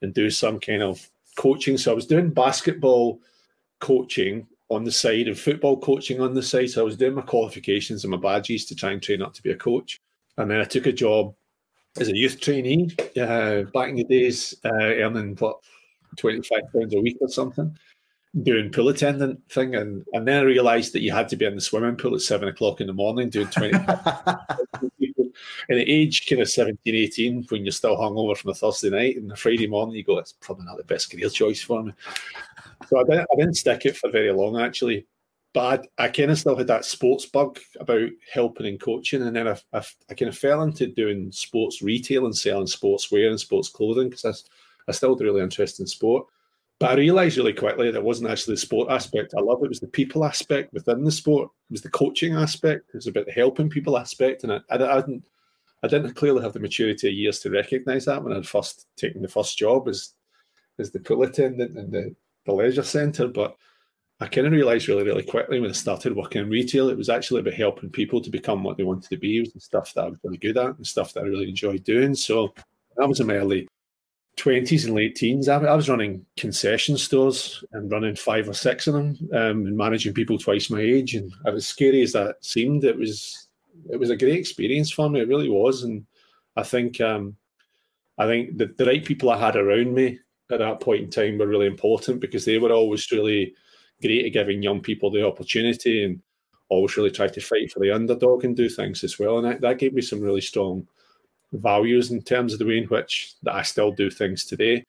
and 0.02 0.14
do 0.14 0.30
some 0.30 0.60
kind 0.60 0.82
of 0.82 1.08
coaching. 1.38 1.78
So 1.78 1.92
I 1.92 1.96
was 1.96 2.08
doing 2.08 2.32
basketball 2.32 3.20
coaching 3.80 4.48
on 4.70 4.84
the 4.84 4.92
side 4.92 5.28
and 5.28 5.38
football 5.38 5.78
coaching 5.78 6.20
on 6.22 6.34
the 6.34 6.44
side. 6.44 6.70
So 6.70 6.82
I 6.82 6.86
was 6.86 6.98
doing 6.98 7.16
my 7.16 7.22
qualifications 7.22 8.04
and 8.04 8.12
my 8.12 8.18
badges 8.18 8.66
to 8.66 8.76
try 8.76 8.92
and 8.92 9.02
train 9.02 9.22
up 9.22 9.34
to 9.34 9.44
be 9.44 9.52
a 9.52 9.56
coach. 9.56 10.00
And 10.38 10.50
then 10.50 10.62
I 10.62 10.64
took 10.64 10.86
a 10.86 10.92
job 10.92 11.36
as 12.00 12.08
a 12.08 12.16
youth 12.16 12.40
trainee 12.40 12.96
uh, 13.20 13.64
back 13.74 13.90
in 13.90 13.96
the 13.96 14.04
days, 14.04 14.56
uh, 14.64 14.70
earning 14.74 15.36
what 15.38 15.58
twenty 16.18 16.42
five 16.42 16.72
pounds 16.74 16.94
a 16.94 17.00
week 17.00 17.18
or 17.20 17.28
something, 17.28 17.78
doing 18.44 18.72
pool 18.72 18.90
attendant 18.90 19.42
thing. 19.52 19.76
And 19.76 20.06
and 20.14 20.28
then 20.28 20.40
I 20.40 20.44
realised 20.44 20.94
that 20.94 21.02
you 21.02 21.12
had 21.12 21.30
to 21.30 21.36
be 21.36 21.46
in 21.46 21.56
the 21.56 21.62
swimming 21.62 21.96
pool 21.96 22.16
at 22.16 22.22
seven 22.22 22.48
o'clock 22.48 22.82
in 22.82 22.88
the 22.88 22.94
morning 22.94 23.30
doing 23.30 23.48
twenty. 23.48 23.78
and 25.70 25.80
at 25.80 25.88
age 25.88 26.28
kind 26.28 26.42
of 26.42 26.50
17, 26.50 26.96
18, 26.96 27.46
when 27.50 27.64
you're 27.64 27.72
still 27.72 27.96
hungover 27.96 28.36
from 28.36 28.52
a 28.52 28.54
Thursday 28.54 28.90
night 28.90 29.18
and 29.18 29.32
a 29.32 29.36
Friday 29.36 29.68
morning, 29.68 29.96
you 29.96 30.04
go, 30.04 30.18
it's 30.18 30.34
probably 30.34 30.66
not 30.66 30.78
the 30.78 30.84
best 30.84 31.12
career 31.12 31.30
choice 31.30 31.62
for 31.62 31.84
me. 31.84 31.94
So 32.88 33.00
I 33.00 33.04
didn't, 33.04 33.28
I 33.32 33.36
didn't 33.38 33.56
stick 33.56 33.86
it 33.86 33.98
for 33.98 34.10
very 34.10 34.32
long, 34.32 34.60
actually. 34.60 35.06
But 35.54 35.86
I, 35.98 36.06
I 36.06 36.08
kind 36.10 36.32
of 36.32 36.40
still 36.40 36.56
had 36.56 36.68
that 36.68 36.86
sports 36.86 37.26
bug 37.26 37.60
about 37.80 38.10
helping 38.32 38.68
and 38.68 38.80
coaching. 38.80 39.24
And 39.24 39.36
then 39.36 39.48
I, 39.48 39.58
I, 39.74 39.84
I 40.10 40.14
kind 40.14 40.30
of 40.30 40.38
fell 40.38 40.62
into 40.64 40.88
doing 40.88 41.32
sports 41.32 41.82
retail 41.82 42.26
and 42.26 42.36
selling 42.36 42.68
sportswear 42.68 43.30
and 43.30 43.40
sports 43.40 43.70
clothing 43.70 44.10
because 44.10 44.26
I, 44.26 44.34
I 44.88 44.92
still 44.92 45.16
had 45.16 45.24
really 45.24 45.42
interested 45.42 45.84
in 45.84 45.88
sport. 45.88 46.28
But 46.80 46.92
I 46.92 46.94
realised 46.94 47.38
really 47.38 47.54
quickly 47.54 47.92
that 47.92 48.00
it 48.00 48.04
wasn't 48.04 48.30
actually 48.30 48.54
the 48.54 48.62
sport 48.62 48.90
aspect 48.90 49.34
I 49.38 49.42
love. 49.42 49.62
It 49.64 49.70
was 49.70 49.82
the 49.82 49.88
people 49.88 50.24
aspect 50.24 50.72
within 50.74 51.04
the 51.04 51.12
sport. 51.12 51.52
It 51.70 51.74
was 51.74 51.82
the 51.82 51.90
coaching 51.90 52.36
aspect. 52.36 52.90
It 52.90 52.98
was 52.98 53.08
about 53.08 53.26
the 53.26 53.34
helping 53.34 53.70
people 53.70 53.98
aspect. 53.98 54.44
And 54.44 54.54
I, 54.54 54.62
I, 54.70 54.98
I 54.98 55.02
didn't 55.02 55.26
I 55.84 55.88
didn't 55.88 56.14
clearly 56.14 56.42
have 56.42 56.54
the 56.54 56.60
maturity 56.60 57.08
of 57.08 57.14
years 57.14 57.40
to 57.40 57.50
recognise 57.50 58.06
that 58.06 58.24
when 58.24 58.34
I'd 58.34 58.48
first 58.48 58.88
taken 58.96 59.22
the 59.22 59.28
first 59.28 59.58
job 59.58 59.88
as 59.88 60.14
as 60.78 60.92
the 60.92 61.00
pool 61.00 61.24
attendant 61.24 61.78
in 61.78 61.92
the, 61.92 62.16
the 62.46 62.54
leisure 62.54 62.84
centre. 62.84 63.28
But 63.28 63.58
I 64.22 64.28
kind 64.28 64.48
of 64.48 64.54
realised 64.54 64.88
really, 64.88 65.04
really 65.04 65.24
quickly 65.24 65.60
when 65.60 65.70
I 65.70 65.74
started 65.74 66.16
working 66.16 66.42
in 66.42 66.50
retail, 66.50 66.90
it 66.90 66.98
was 66.98 67.10
actually 67.10 67.42
about 67.42 67.54
helping 67.54 67.90
people 67.90 68.22
to 68.22 68.30
become 68.30 68.64
what 68.64 68.78
they 68.78 68.84
wanted 68.84 69.10
to 69.10 69.18
be. 69.18 69.38
It 69.38 69.42
was 69.42 69.54
the 69.54 69.60
stuff 69.60 69.94
that 69.94 70.06
I 70.06 70.10
was 70.10 70.20
really 70.24 70.38
good 70.38 70.58
at 70.58 70.78
and 70.78 70.88
stuff 70.88 71.14
that 71.14 71.24
I 71.24 71.28
really 71.28 71.50
enjoyed 71.50 71.84
doing. 71.84 72.16
So 72.16 72.54
that 72.96 73.08
was 73.08 73.20
in 73.20 73.28
my 73.28 73.36
early 73.36 73.68
20s 74.40 74.86
and 74.86 74.96
late 74.96 75.16
teens. 75.16 75.50
I, 75.50 75.58
I 75.58 75.76
was 75.76 75.90
running 75.90 76.26
concession 76.38 76.98
stores 76.98 77.64
and 77.74 77.92
running 77.92 78.16
five 78.16 78.48
or 78.48 78.54
six 78.54 78.88
of 78.88 78.94
them 78.94 79.18
um, 79.34 79.66
and 79.66 79.78
managing 79.78 80.14
people 80.14 80.38
twice 80.38 80.70
my 80.70 80.80
age. 80.80 81.16
And 81.16 81.32
as 81.46 81.68
scary 81.68 82.02
as 82.02 82.14
that 82.14 82.44
seemed, 82.44 82.84
it 82.84 82.98
was 82.98 83.48
it 83.90 83.98
was 83.98 84.10
a 84.10 84.18
great 84.18 84.38
experience 84.38 84.92
for 84.92 85.10
me. 85.10 85.22
It 85.22 85.28
really 85.28 85.50
was, 85.50 85.84
and 85.84 86.06
I 86.56 86.64
think 86.64 87.00
um, 87.02 87.36
I 88.18 88.26
think 88.26 88.58
the, 88.58 88.74
the 88.78 88.86
right 88.86 89.04
people 89.04 89.30
I 89.30 89.38
had 89.38 89.56
around 89.56 89.94
me 89.94 90.20
at 90.52 90.60
that 90.60 90.80
point 90.80 91.04
in 91.04 91.10
time 91.10 91.38
were 91.38 91.48
really 91.48 91.68
important 91.68 92.20
because 92.20 92.46
they 92.46 92.58
were 92.58 92.72
always 92.72 93.12
really 93.12 93.54
great 94.02 94.26
at 94.26 94.34
giving 94.34 94.64
young 94.64 94.82
people 94.82 95.12
the 95.12 95.26
opportunity 95.26 96.04
and 96.04 96.22
always 96.70 96.96
really 96.98 97.12
tried 97.12 97.34
to 97.34 97.42
fight 97.42 97.72
for 97.72 97.80
the 97.80 97.92
underdog 97.92 98.44
and 98.46 98.56
do 98.56 98.70
things 98.70 99.04
as 99.04 99.20
well. 99.20 99.38
And 99.38 99.48
that, 99.48 99.62
that 99.62 99.78
gave 99.80 99.94
me 99.94 100.02
some 100.02 100.22
really 100.22 100.42
strong 100.42 100.88
values 101.54 102.12
in 102.12 102.22
terms 102.22 102.54
of 102.54 102.60
the 102.60 102.66
way 102.66 102.78
in 102.78 102.86
which 102.86 103.34
that 103.44 103.56
I 103.56 103.62
still 103.64 103.92
do 103.92 104.10
things 104.10 104.46
today. 104.46 104.84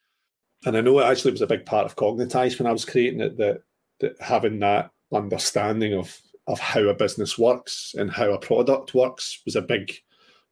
and 0.65 0.77
I 0.77 0.81
know 0.81 0.99
it 0.99 1.05
actually 1.05 1.31
was 1.31 1.41
a 1.41 1.47
big 1.47 1.65
part 1.65 1.85
of 1.85 1.95
Cognitize 1.95 2.59
when 2.59 2.67
I 2.67 2.71
was 2.71 2.85
creating 2.85 3.21
it 3.21 3.37
that, 3.37 3.63
that 3.99 4.15
having 4.21 4.59
that 4.59 4.91
understanding 5.11 5.93
of 5.93 6.19
of 6.47 6.59
how 6.59 6.81
a 6.81 6.93
business 6.93 7.37
works 7.37 7.93
and 7.97 8.11
how 8.11 8.31
a 8.31 8.39
product 8.39 8.93
works 8.93 9.41
was 9.45 9.55
a 9.55 9.61
big 9.61 9.93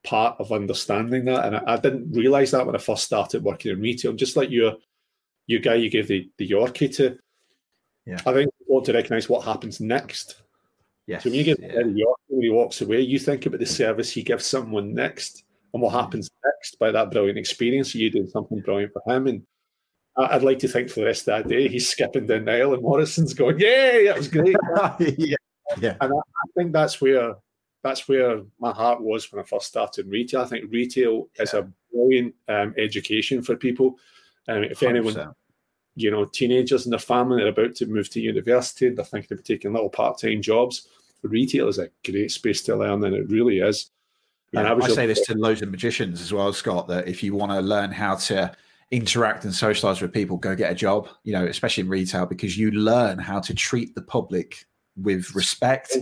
part 0.04 0.40
of 0.40 0.52
understanding 0.52 1.26
that. 1.26 1.46
And 1.46 1.58
I, 1.58 1.64
I 1.66 1.78
didn't 1.78 2.12
realize 2.12 2.52
that 2.52 2.66
when 2.66 2.76
I 2.76 2.80
first 2.80 3.04
started 3.04 3.44
working 3.44 3.72
in 3.72 3.82
retail. 3.82 4.14
Just 4.14 4.38
like 4.38 4.50
your 4.50 4.76
your 5.48 5.60
guy 5.60 5.76
you 5.76 5.90
gave 5.90 6.08
the, 6.08 6.30
the 6.38 6.48
Yorkie 6.48 6.96
to, 6.98 7.18
yeah. 8.06 8.20
I 8.26 8.34
think 8.34 8.52
you 8.60 8.66
want 8.68 8.86
to 8.86 8.94
recognize 8.94 9.28
what 9.28 9.44
happens 9.44 9.80
next. 9.80 10.42
Yes. 11.08 11.24
So 11.24 11.30
when 11.30 11.40
you 11.40 11.44
give 11.44 11.58
yeah. 11.60 11.70
the 11.70 11.84
Yorkie 11.84 12.28
when 12.28 12.42
he 12.44 12.50
walks 12.50 12.82
away, 12.82 13.02
you 13.02 13.18
think 13.18 13.46
about 13.46 13.60
the 13.60 13.66
service 13.66 14.12
he 14.12 14.22
gives 14.22 14.46
someone 14.46 14.94
next 14.94 15.44
and 15.74 15.82
what 15.82 15.94
happens 15.94 16.30
next 16.44 16.80
by 16.80 16.92
that 16.92 17.12
brilliant 17.12 17.38
experience. 17.38 17.94
You 17.96 18.10
doing 18.10 18.28
something 18.28 18.60
brilliant 18.62 18.94
for 18.94 19.14
him. 19.14 19.28
And 19.28 19.44
I'd 20.18 20.44
like 20.44 20.60
to 20.60 20.68
think 20.68 20.90
for 20.90 21.02
the 21.02 21.06
rest 21.06 21.28
of 21.28 21.44
that 21.44 21.48
day, 21.48 21.68
he's 21.68 21.90
skipping 21.90 22.28
down 22.28 22.46
the 22.46 22.54
aisle 22.54 22.74
and 22.74 22.84
Morrison's 22.84 23.34
going, 23.34 23.60
Yay, 23.60 24.06
that 24.06 24.18
was 24.18 24.28
great. 24.28 24.56
yeah. 25.18 25.36
Yeah. 25.80 25.96
And 26.02 26.14
I, 26.14 26.18
I, 26.18 26.48
think 26.58 26.74
that's 26.74 27.00
where 27.00 27.36
that's 27.84 28.08
where 28.08 28.42
my 28.60 28.72
heart 28.72 29.02
was 29.02 29.32
when 29.32 29.42
I 29.42 29.46
first 29.46 29.68
started 29.68 30.08
retail. 30.08 30.42
I 30.42 30.46
think 30.46 30.72
retail 30.72 31.30
yeah. 31.36 31.44
is 31.44 31.54
a 31.54 31.70
brilliant 31.94 32.36
um, 32.48 32.74
education 32.78 33.42
for 33.42 33.56
people. 33.56 33.98
Um, 34.48 34.64
if 34.64 34.80
100%. 34.80 34.90
anyone, 34.90 35.34
you 35.96 36.12
know, 36.12 36.26
teenagers 36.26 36.86
and 36.86 36.94
their 36.94 37.00
family 37.00 37.44
are 37.44 37.50
about 37.50 37.76
to 37.76 37.86
move 37.86 38.10
to 38.12 38.20
university, 38.20 38.90
they're 38.90 39.06
thinking 39.06 39.38
of 39.38 39.44
taking 39.44 39.74
little 39.74 39.90
part-time 39.90 40.42
jobs. 40.42 40.88
Retail 41.22 41.68
is 41.68 41.78
a 41.78 41.90
great 42.06 42.32
space 42.32 42.64
to 42.64 42.76
learn, 42.76 43.04
and 43.04 43.16
it 43.16 43.30
really 43.30 43.60
is. 43.60 43.92
Yeah, 44.52 44.62
um, 44.62 44.74
and 44.74 44.84
I, 44.84 44.86
I 44.86 44.90
say 44.90 45.06
this 45.06 45.22
to 45.28 45.36
loads 45.36 45.62
of 45.62 45.70
magicians 45.70 46.22
as 46.22 46.34
well, 46.34 46.52
Scott. 46.54 46.88
That 46.88 47.08
if 47.08 47.24
you 47.24 47.36
want 47.36 47.52
to 47.52 47.60
learn 47.62 47.92
how 47.92 48.16
to 48.16 48.52
interact 48.92 49.46
and 49.46 49.54
socialize 49.54 50.02
with 50.02 50.12
people, 50.12 50.38
go 50.38 50.56
get 50.56 50.72
a 50.72 50.76
job. 50.76 51.10
You 51.24 51.34
know, 51.34 51.46
especially 51.46 51.82
in 51.82 51.90
retail, 51.90 52.26
because 52.26 52.58
you 52.58 52.72
learn 52.72 53.20
how 53.20 53.40
to 53.40 53.54
treat 53.54 53.96
the 53.96 54.02
public 54.02 54.66
with 54.96 55.36
respect. 55.36 55.96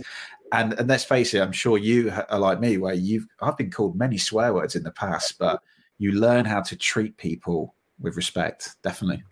And 0.52 0.72
and 0.74 0.88
let's 0.88 1.04
face 1.04 1.34
it, 1.34 1.40
I'm 1.40 1.52
sure 1.52 1.78
you 1.78 2.12
are 2.30 2.38
like 2.38 2.60
me, 2.60 2.78
where 2.78 2.94
you've 2.94 3.26
I've 3.40 3.56
been 3.56 3.70
called 3.70 3.96
many 3.96 4.18
swear 4.18 4.54
words 4.54 4.76
in 4.76 4.82
the 4.82 4.92
past, 4.92 5.38
but 5.38 5.62
you 5.98 6.12
learn 6.12 6.44
how 6.44 6.62
to 6.62 6.76
treat 6.76 7.16
people 7.16 7.74
with 8.00 8.16
respect. 8.16 8.76
Definitely. 8.82 9.22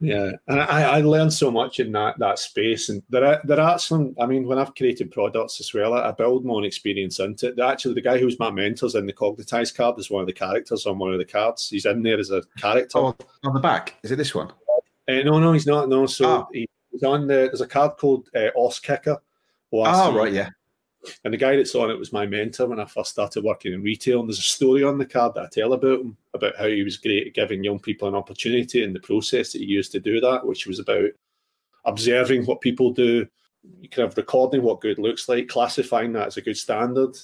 Yeah, 0.00 0.30
and 0.46 0.60
I, 0.60 0.98
I 0.98 1.00
learned 1.00 1.32
so 1.32 1.50
much 1.50 1.80
in 1.80 1.90
that 1.92 2.18
that 2.20 2.38
space, 2.38 2.88
and 2.88 3.02
there 3.10 3.24
are 3.24 3.40
there 3.42 3.58
are 3.58 3.80
some. 3.80 4.14
I 4.20 4.26
mean, 4.26 4.46
when 4.46 4.58
I've 4.58 4.76
created 4.76 5.10
products 5.10 5.58
as 5.58 5.74
well, 5.74 5.94
I 5.94 6.12
build 6.12 6.44
my 6.44 6.54
own 6.54 6.64
experience 6.64 7.18
into 7.18 7.48
it. 7.48 7.58
Actually, 7.58 7.94
the 7.94 8.00
guy 8.02 8.16
who's 8.16 8.38
my 8.38 8.48
mentor's 8.50 8.94
in 8.94 9.06
the 9.06 9.12
Cognitize 9.12 9.74
card 9.74 9.98
is 9.98 10.08
one 10.08 10.20
of 10.20 10.28
the 10.28 10.32
characters 10.32 10.86
on 10.86 10.98
one 10.98 11.12
of 11.12 11.18
the 11.18 11.24
cards. 11.24 11.68
He's 11.68 11.84
in 11.84 12.02
there 12.04 12.20
as 12.20 12.30
a 12.30 12.42
character. 12.58 12.98
Oh, 12.98 13.16
on 13.42 13.54
the 13.54 13.60
back, 13.60 13.96
is 14.04 14.12
it 14.12 14.16
this 14.16 14.36
one? 14.36 14.52
Uh, 15.08 15.22
no, 15.24 15.40
no, 15.40 15.52
he's 15.52 15.66
not. 15.66 15.88
No, 15.88 16.06
so 16.06 16.46
he, 16.52 16.68
he's 16.92 17.02
on 17.02 17.26
the. 17.26 17.34
There's 17.34 17.60
a 17.60 17.66
card 17.66 17.96
called 17.96 18.28
uh, 18.36 18.50
Os 18.56 18.78
Kicker. 18.78 19.20
Oh, 19.72 20.14
right, 20.14 20.32
yeah. 20.32 20.50
And 21.24 21.32
the 21.32 21.38
guy 21.38 21.56
that's 21.56 21.74
on 21.74 21.90
it 21.90 21.98
was 21.98 22.12
my 22.12 22.26
mentor 22.26 22.66
when 22.66 22.80
I 22.80 22.84
first 22.84 23.10
started 23.10 23.44
working 23.44 23.72
in 23.72 23.82
retail. 23.82 24.20
And 24.20 24.28
there's 24.28 24.38
a 24.38 24.42
story 24.42 24.82
on 24.82 24.98
the 24.98 25.06
card 25.06 25.34
that 25.34 25.44
I 25.44 25.48
tell 25.50 25.72
about 25.72 26.00
him 26.00 26.16
about 26.34 26.56
how 26.56 26.66
he 26.66 26.82
was 26.82 26.96
great 26.96 27.28
at 27.28 27.34
giving 27.34 27.64
young 27.64 27.78
people 27.78 28.08
an 28.08 28.14
opportunity 28.14 28.82
and 28.82 28.94
the 28.94 29.00
process 29.00 29.52
that 29.52 29.58
he 29.58 29.64
used 29.64 29.92
to 29.92 30.00
do 30.00 30.20
that, 30.20 30.46
which 30.46 30.66
was 30.66 30.78
about 30.78 31.10
observing 31.84 32.44
what 32.44 32.60
people 32.60 32.90
do, 32.90 33.26
kind 33.90 34.08
of 34.08 34.16
recording 34.16 34.62
what 34.62 34.80
good 34.80 34.98
looks 34.98 35.28
like, 35.28 35.48
classifying 35.48 36.12
that 36.12 36.26
as 36.26 36.36
a 36.36 36.42
good 36.42 36.56
standard, 36.56 37.16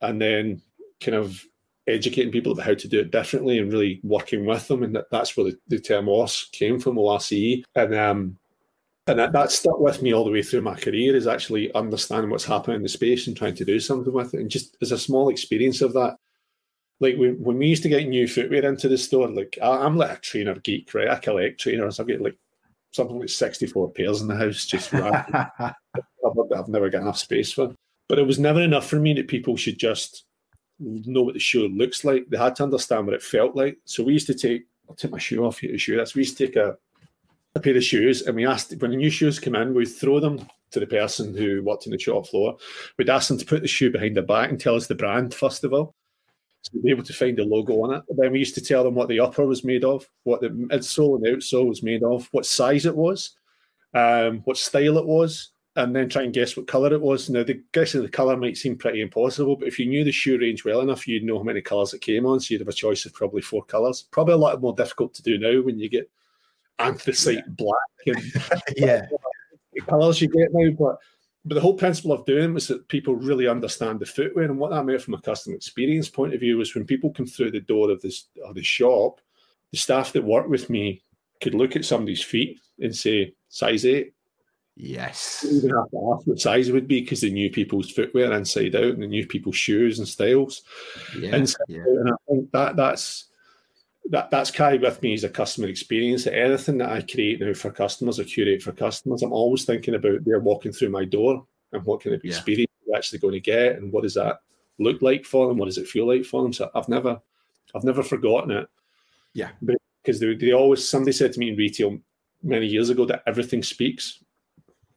and 0.00 0.20
then 0.20 0.62
kind 1.00 1.16
of 1.16 1.44
educating 1.86 2.32
people 2.32 2.52
about 2.52 2.64
how 2.66 2.74
to 2.74 2.88
do 2.88 3.00
it 3.00 3.10
differently 3.10 3.58
and 3.58 3.72
really 3.72 4.00
working 4.02 4.44
with 4.44 4.66
them. 4.68 4.82
And 4.82 4.96
that, 4.96 5.10
that's 5.10 5.36
where 5.36 5.46
the, 5.46 5.58
the 5.68 5.78
term 5.78 6.08
OS 6.08 6.48
came 6.52 6.80
from, 6.80 6.98
ORCE. 6.98 7.62
And 7.74 7.94
um, 7.94 8.38
and 9.06 9.18
that, 9.18 9.32
that 9.32 9.52
stuck 9.52 9.78
with 9.78 10.02
me 10.02 10.12
all 10.12 10.24
the 10.24 10.30
way 10.30 10.42
through 10.42 10.62
my 10.62 10.74
career 10.74 11.14
is 11.14 11.26
actually 11.26 11.72
understanding 11.74 12.30
what's 12.30 12.44
happening 12.44 12.76
in 12.76 12.82
the 12.82 12.88
space 12.88 13.26
and 13.26 13.36
trying 13.36 13.54
to 13.54 13.64
do 13.64 13.78
something 13.78 14.12
with 14.12 14.34
it. 14.34 14.40
And 14.40 14.50
just 14.50 14.76
as 14.82 14.90
a 14.90 14.98
small 14.98 15.28
experience 15.28 15.80
of 15.80 15.92
that 15.92 16.16
like 17.00 17.16
when, 17.16 17.34
when 17.42 17.58
we 17.58 17.66
used 17.66 17.82
to 17.82 17.88
get 17.88 18.08
new 18.08 18.26
footwear 18.26 18.64
into 18.64 18.88
the 18.88 18.98
store 18.98 19.28
like 19.28 19.58
I, 19.62 19.84
am 19.84 19.96
like 19.96 20.18
a 20.18 20.20
trainer 20.20 20.54
geek 20.54 20.92
right? 20.94 21.08
I 21.08 21.16
collect 21.16 21.60
trainers. 21.60 22.00
I've 22.00 22.08
got 22.08 22.20
like 22.20 22.36
something 22.92 23.18
like 23.18 23.28
64 23.28 23.92
pairs 23.92 24.22
in 24.22 24.28
the 24.28 24.36
house 24.36 24.64
just 24.64 24.92
i've 24.94 26.68
never 26.68 26.88
got 26.90 27.02
enough 27.02 27.18
space 27.18 27.52
for. 27.52 27.74
But 28.08 28.18
it 28.18 28.26
was 28.26 28.38
never 28.38 28.60
enough 28.60 28.88
for 28.88 28.96
me 28.96 29.14
that 29.14 29.28
people 29.28 29.56
should 29.56 29.78
just 29.78 30.24
know 30.78 31.22
what 31.22 31.34
the 31.34 31.40
shoe 31.40 31.68
looks 31.68 32.04
like. 32.04 32.28
They 32.28 32.38
had 32.38 32.54
to 32.56 32.62
understand 32.62 33.06
what 33.06 33.14
it 33.14 33.22
felt 33.22 33.56
like. 33.56 33.78
So 33.84 34.04
we 34.04 34.12
used 34.12 34.26
to 34.28 34.34
take 34.34 34.66
I'll 34.88 34.94
take 34.94 35.10
my 35.10 35.18
shoe 35.18 35.44
off 35.44 35.58
here 35.58 35.72
to 35.72 35.78
shoe 35.78 35.96
that's 35.96 36.14
we 36.14 36.22
used 36.22 36.38
to 36.38 36.46
take 36.46 36.56
a 36.56 36.76
a 37.56 37.60
pair 37.60 37.76
of 37.76 37.82
shoes 37.82 38.22
and 38.22 38.36
we 38.36 38.46
asked 38.46 38.74
when 38.78 38.90
the 38.90 38.96
new 38.96 39.10
shoes 39.10 39.38
come 39.40 39.56
in, 39.56 39.74
we'd 39.74 39.86
throw 39.86 40.20
them 40.20 40.46
to 40.70 40.80
the 40.80 40.86
person 40.86 41.34
who 41.36 41.62
worked 41.62 41.86
in 41.86 41.92
the 41.92 41.98
shop 41.98 42.26
floor. 42.26 42.56
We'd 42.98 43.10
ask 43.10 43.28
them 43.28 43.38
to 43.38 43.46
put 43.46 43.62
the 43.62 43.68
shoe 43.68 43.90
behind 43.90 44.16
their 44.16 44.22
back 44.22 44.50
and 44.50 44.60
tell 44.60 44.76
us 44.76 44.86
the 44.86 44.94
brand 44.94 45.34
first 45.34 45.64
of 45.64 45.72
all. 45.72 45.94
So 46.62 46.72
we'd 46.74 46.82
be 46.82 46.90
able 46.90 47.04
to 47.04 47.12
find 47.12 47.36
the 47.36 47.44
logo 47.44 47.82
on 47.82 47.94
it. 47.94 48.02
then 48.08 48.32
we 48.32 48.38
used 48.38 48.54
to 48.56 48.60
tell 48.60 48.84
them 48.84 48.94
what 48.94 49.08
the 49.08 49.20
upper 49.20 49.46
was 49.46 49.64
made 49.64 49.84
of, 49.84 50.08
what 50.24 50.40
the 50.40 50.48
midsole 50.48 51.16
and 51.16 51.24
outsole 51.24 51.68
was 51.68 51.82
made 51.82 52.02
of, 52.02 52.28
what 52.32 52.44
size 52.44 52.86
it 52.86 52.94
was, 52.94 53.36
um, 53.94 54.40
what 54.40 54.56
style 54.56 54.98
it 54.98 55.06
was, 55.06 55.50
and 55.76 55.94
then 55.94 56.08
try 56.08 56.22
and 56.22 56.32
guess 56.32 56.56
what 56.56 56.66
colour 56.66 56.92
it 56.92 57.00
was. 57.00 57.30
Now, 57.30 57.44
the 57.44 57.62
guessing 57.72 58.02
the 58.02 58.08
colour 58.08 58.36
might 58.36 58.56
seem 58.56 58.76
pretty 58.76 59.00
impossible, 59.00 59.56
but 59.56 59.68
if 59.68 59.78
you 59.78 59.86
knew 59.86 60.04
the 60.04 60.12
shoe 60.12 60.38
range 60.38 60.64
well 60.64 60.80
enough, 60.80 61.06
you'd 61.06 61.22
know 61.22 61.38
how 61.38 61.44
many 61.44 61.60
colours 61.60 61.94
it 61.94 62.00
came 62.00 62.26
on. 62.26 62.40
So 62.40 62.52
you'd 62.52 62.62
have 62.62 62.68
a 62.68 62.72
choice 62.72 63.06
of 63.06 63.14
probably 63.14 63.42
four 63.42 63.62
colours. 63.64 64.08
Probably 64.10 64.34
a 64.34 64.38
lot 64.38 64.60
more 64.60 64.74
difficult 64.74 65.14
to 65.14 65.22
do 65.22 65.38
now 65.38 65.62
when 65.62 65.78
you 65.78 65.88
get 65.88 66.10
anthracite 66.78 67.36
yeah. 67.36 67.42
black 67.56 67.76
and 68.06 68.22
yeah 68.76 69.06
colors 69.82 70.20
you 70.20 70.28
get 70.28 70.52
now. 70.52 70.70
But 70.78 70.98
but 71.44 71.54
the 71.54 71.60
whole 71.60 71.74
principle 71.74 72.12
of 72.12 72.24
doing 72.24 72.54
was 72.54 72.66
that 72.68 72.88
people 72.88 73.14
really 73.14 73.46
understand 73.46 74.00
the 74.00 74.06
footwear 74.06 74.46
and 74.46 74.58
what 74.58 74.72
that 74.72 74.84
meant 74.84 75.00
from 75.00 75.14
a 75.14 75.20
customer 75.20 75.54
experience 75.54 76.08
point 76.08 76.34
of 76.34 76.40
view 76.40 76.56
was 76.56 76.74
when 76.74 76.84
people 76.84 77.12
come 77.12 77.26
through 77.26 77.52
the 77.52 77.60
door 77.60 77.90
of 77.90 78.00
this 78.02 78.28
of 78.44 78.54
the 78.54 78.62
shop, 78.62 79.20
the 79.70 79.78
staff 79.78 80.12
that 80.12 80.24
work 80.24 80.48
with 80.48 80.68
me 80.70 81.02
could 81.40 81.54
look 81.54 81.76
at 81.76 81.84
somebody's 81.84 82.22
feet 82.22 82.60
and 82.80 82.94
say 82.94 83.34
size 83.48 83.86
eight. 83.86 84.12
Yes. 84.78 85.40
They 85.40 85.56
even 85.56 85.70
have 85.70 85.90
to 85.90 86.14
ask 86.14 86.26
what 86.26 86.40
size 86.40 86.68
it 86.68 86.72
would 86.72 86.88
be 86.88 87.00
because 87.00 87.22
they 87.22 87.30
knew 87.30 87.50
people's 87.50 87.90
footwear 87.90 88.32
inside 88.32 88.74
out 88.74 88.84
and 88.84 89.02
they 89.02 89.06
knew 89.06 89.26
people's 89.26 89.56
shoes 89.56 89.98
and 89.98 90.06
styles. 90.06 90.62
Yeah, 91.18 91.36
and, 91.36 91.54
yeah. 91.68 91.78
and 91.78 92.10
I 92.10 92.16
think 92.28 92.50
that 92.52 92.76
that's 92.76 93.26
that 94.10 94.30
that's 94.30 94.50
carried 94.50 94.82
with 94.82 95.02
me 95.02 95.14
as 95.14 95.24
a 95.24 95.28
customer 95.28 95.68
experience. 95.68 96.24
That 96.24 96.38
anything 96.38 96.78
that 96.78 96.90
I 96.90 97.02
create 97.02 97.40
now 97.40 97.52
for 97.54 97.70
customers 97.70 98.18
or 98.18 98.24
curate 98.24 98.62
for 98.62 98.72
customers, 98.72 99.22
I'm 99.22 99.32
always 99.32 99.64
thinking 99.64 99.94
about 99.94 100.24
they're 100.24 100.40
walking 100.40 100.72
through 100.72 100.90
my 100.90 101.04
door 101.04 101.44
and 101.72 101.84
what 101.84 102.02
kind 102.02 102.14
of 102.14 102.24
yeah. 102.24 102.30
experience 102.30 102.70
they're 102.86 102.96
actually 102.96 103.18
going 103.18 103.34
to 103.34 103.40
get, 103.40 103.76
and 103.76 103.92
what 103.92 104.02
does 104.02 104.14
that 104.14 104.40
look 104.78 105.02
like 105.02 105.24
for 105.24 105.48
them? 105.48 105.58
What 105.58 105.66
does 105.66 105.78
it 105.78 105.88
feel 105.88 106.06
like 106.06 106.24
for 106.24 106.42
them? 106.42 106.52
So 106.52 106.70
I've 106.74 106.88
never, 106.88 107.20
I've 107.74 107.84
never 107.84 108.02
forgotten 108.02 108.50
it. 108.50 108.68
Yeah, 109.34 109.50
because 110.02 110.20
they, 110.20 110.34
they 110.34 110.52
always 110.52 110.88
somebody 110.88 111.12
said 111.12 111.32
to 111.32 111.40
me 111.40 111.50
in 111.50 111.56
retail 111.56 111.98
many 112.42 112.66
years 112.66 112.90
ago 112.90 113.04
that 113.06 113.22
everything 113.26 113.62
speaks. 113.62 114.22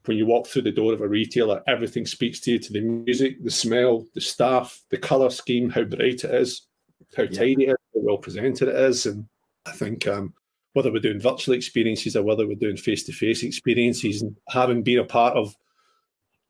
When 0.06 0.18
you 0.18 0.26
walk 0.26 0.48
through 0.48 0.62
the 0.64 0.72
door 0.72 0.94
of 0.94 1.02
a 1.02 1.08
retailer, 1.08 1.62
everything 1.68 2.06
speaks 2.06 2.40
to 2.42 2.52
you 2.52 2.60
to 2.60 2.74
the 2.74 2.82
music, 2.82 3.44
the 3.44 3.52
smell, 3.52 4.06
the 4.16 4.22
staff, 4.22 4.82
the 4.90 4.98
color 4.98 5.30
scheme, 5.30 5.70
how 5.70 5.84
bright 5.84 6.24
it 6.24 6.34
is, 6.34 6.68
how 7.16 7.24
yeah. 7.24 7.30
tidy 7.30 7.66
it 7.66 7.70
is, 7.70 7.76
how 7.94 8.02
well 8.02 8.18
presented 8.18 8.70
it 8.70 8.76
is. 8.76 9.06
And 9.06 9.28
I 9.66 9.72
think 9.72 10.08
um, 10.08 10.34
whether 10.74 10.92
we're 10.92 11.00
doing 11.00 11.20
virtual 11.20 11.56
experiences 11.56 12.16
or 12.16 12.24
whether 12.24 12.48
we're 12.48 12.56
doing 12.56 12.78
face 12.78 13.04
to 13.06 13.14
face 13.14 13.44
experiences, 13.44 14.22
and 14.22 14.36
having 14.50 14.84
been 14.84 15.00
a 15.00 15.06
part 15.06 15.36
of 15.36 15.56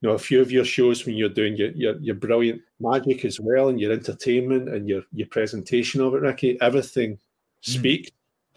you 0.02 0.10
know 0.10 0.16
a 0.16 0.20
few 0.20 0.42
of 0.42 0.52
your 0.52 0.66
shows 0.66 1.06
when 1.06 1.16
you're 1.16 1.30
doing 1.30 1.58
your, 1.58 1.72
your, 1.72 2.00
your 2.00 2.16
brilliant 2.16 2.62
magic 2.80 3.26
as 3.26 3.40
well 3.40 3.70
and 3.70 3.80
your 3.80 3.92
entertainment 3.92 4.70
and 4.70 4.88
your 4.88 5.04
your 5.14 5.28
presentation 5.28 6.02
of 6.02 6.14
it, 6.14 6.22
Ricky, 6.22 6.60
everything 6.62 7.14
mm. 7.14 7.20
speaks 7.62 8.12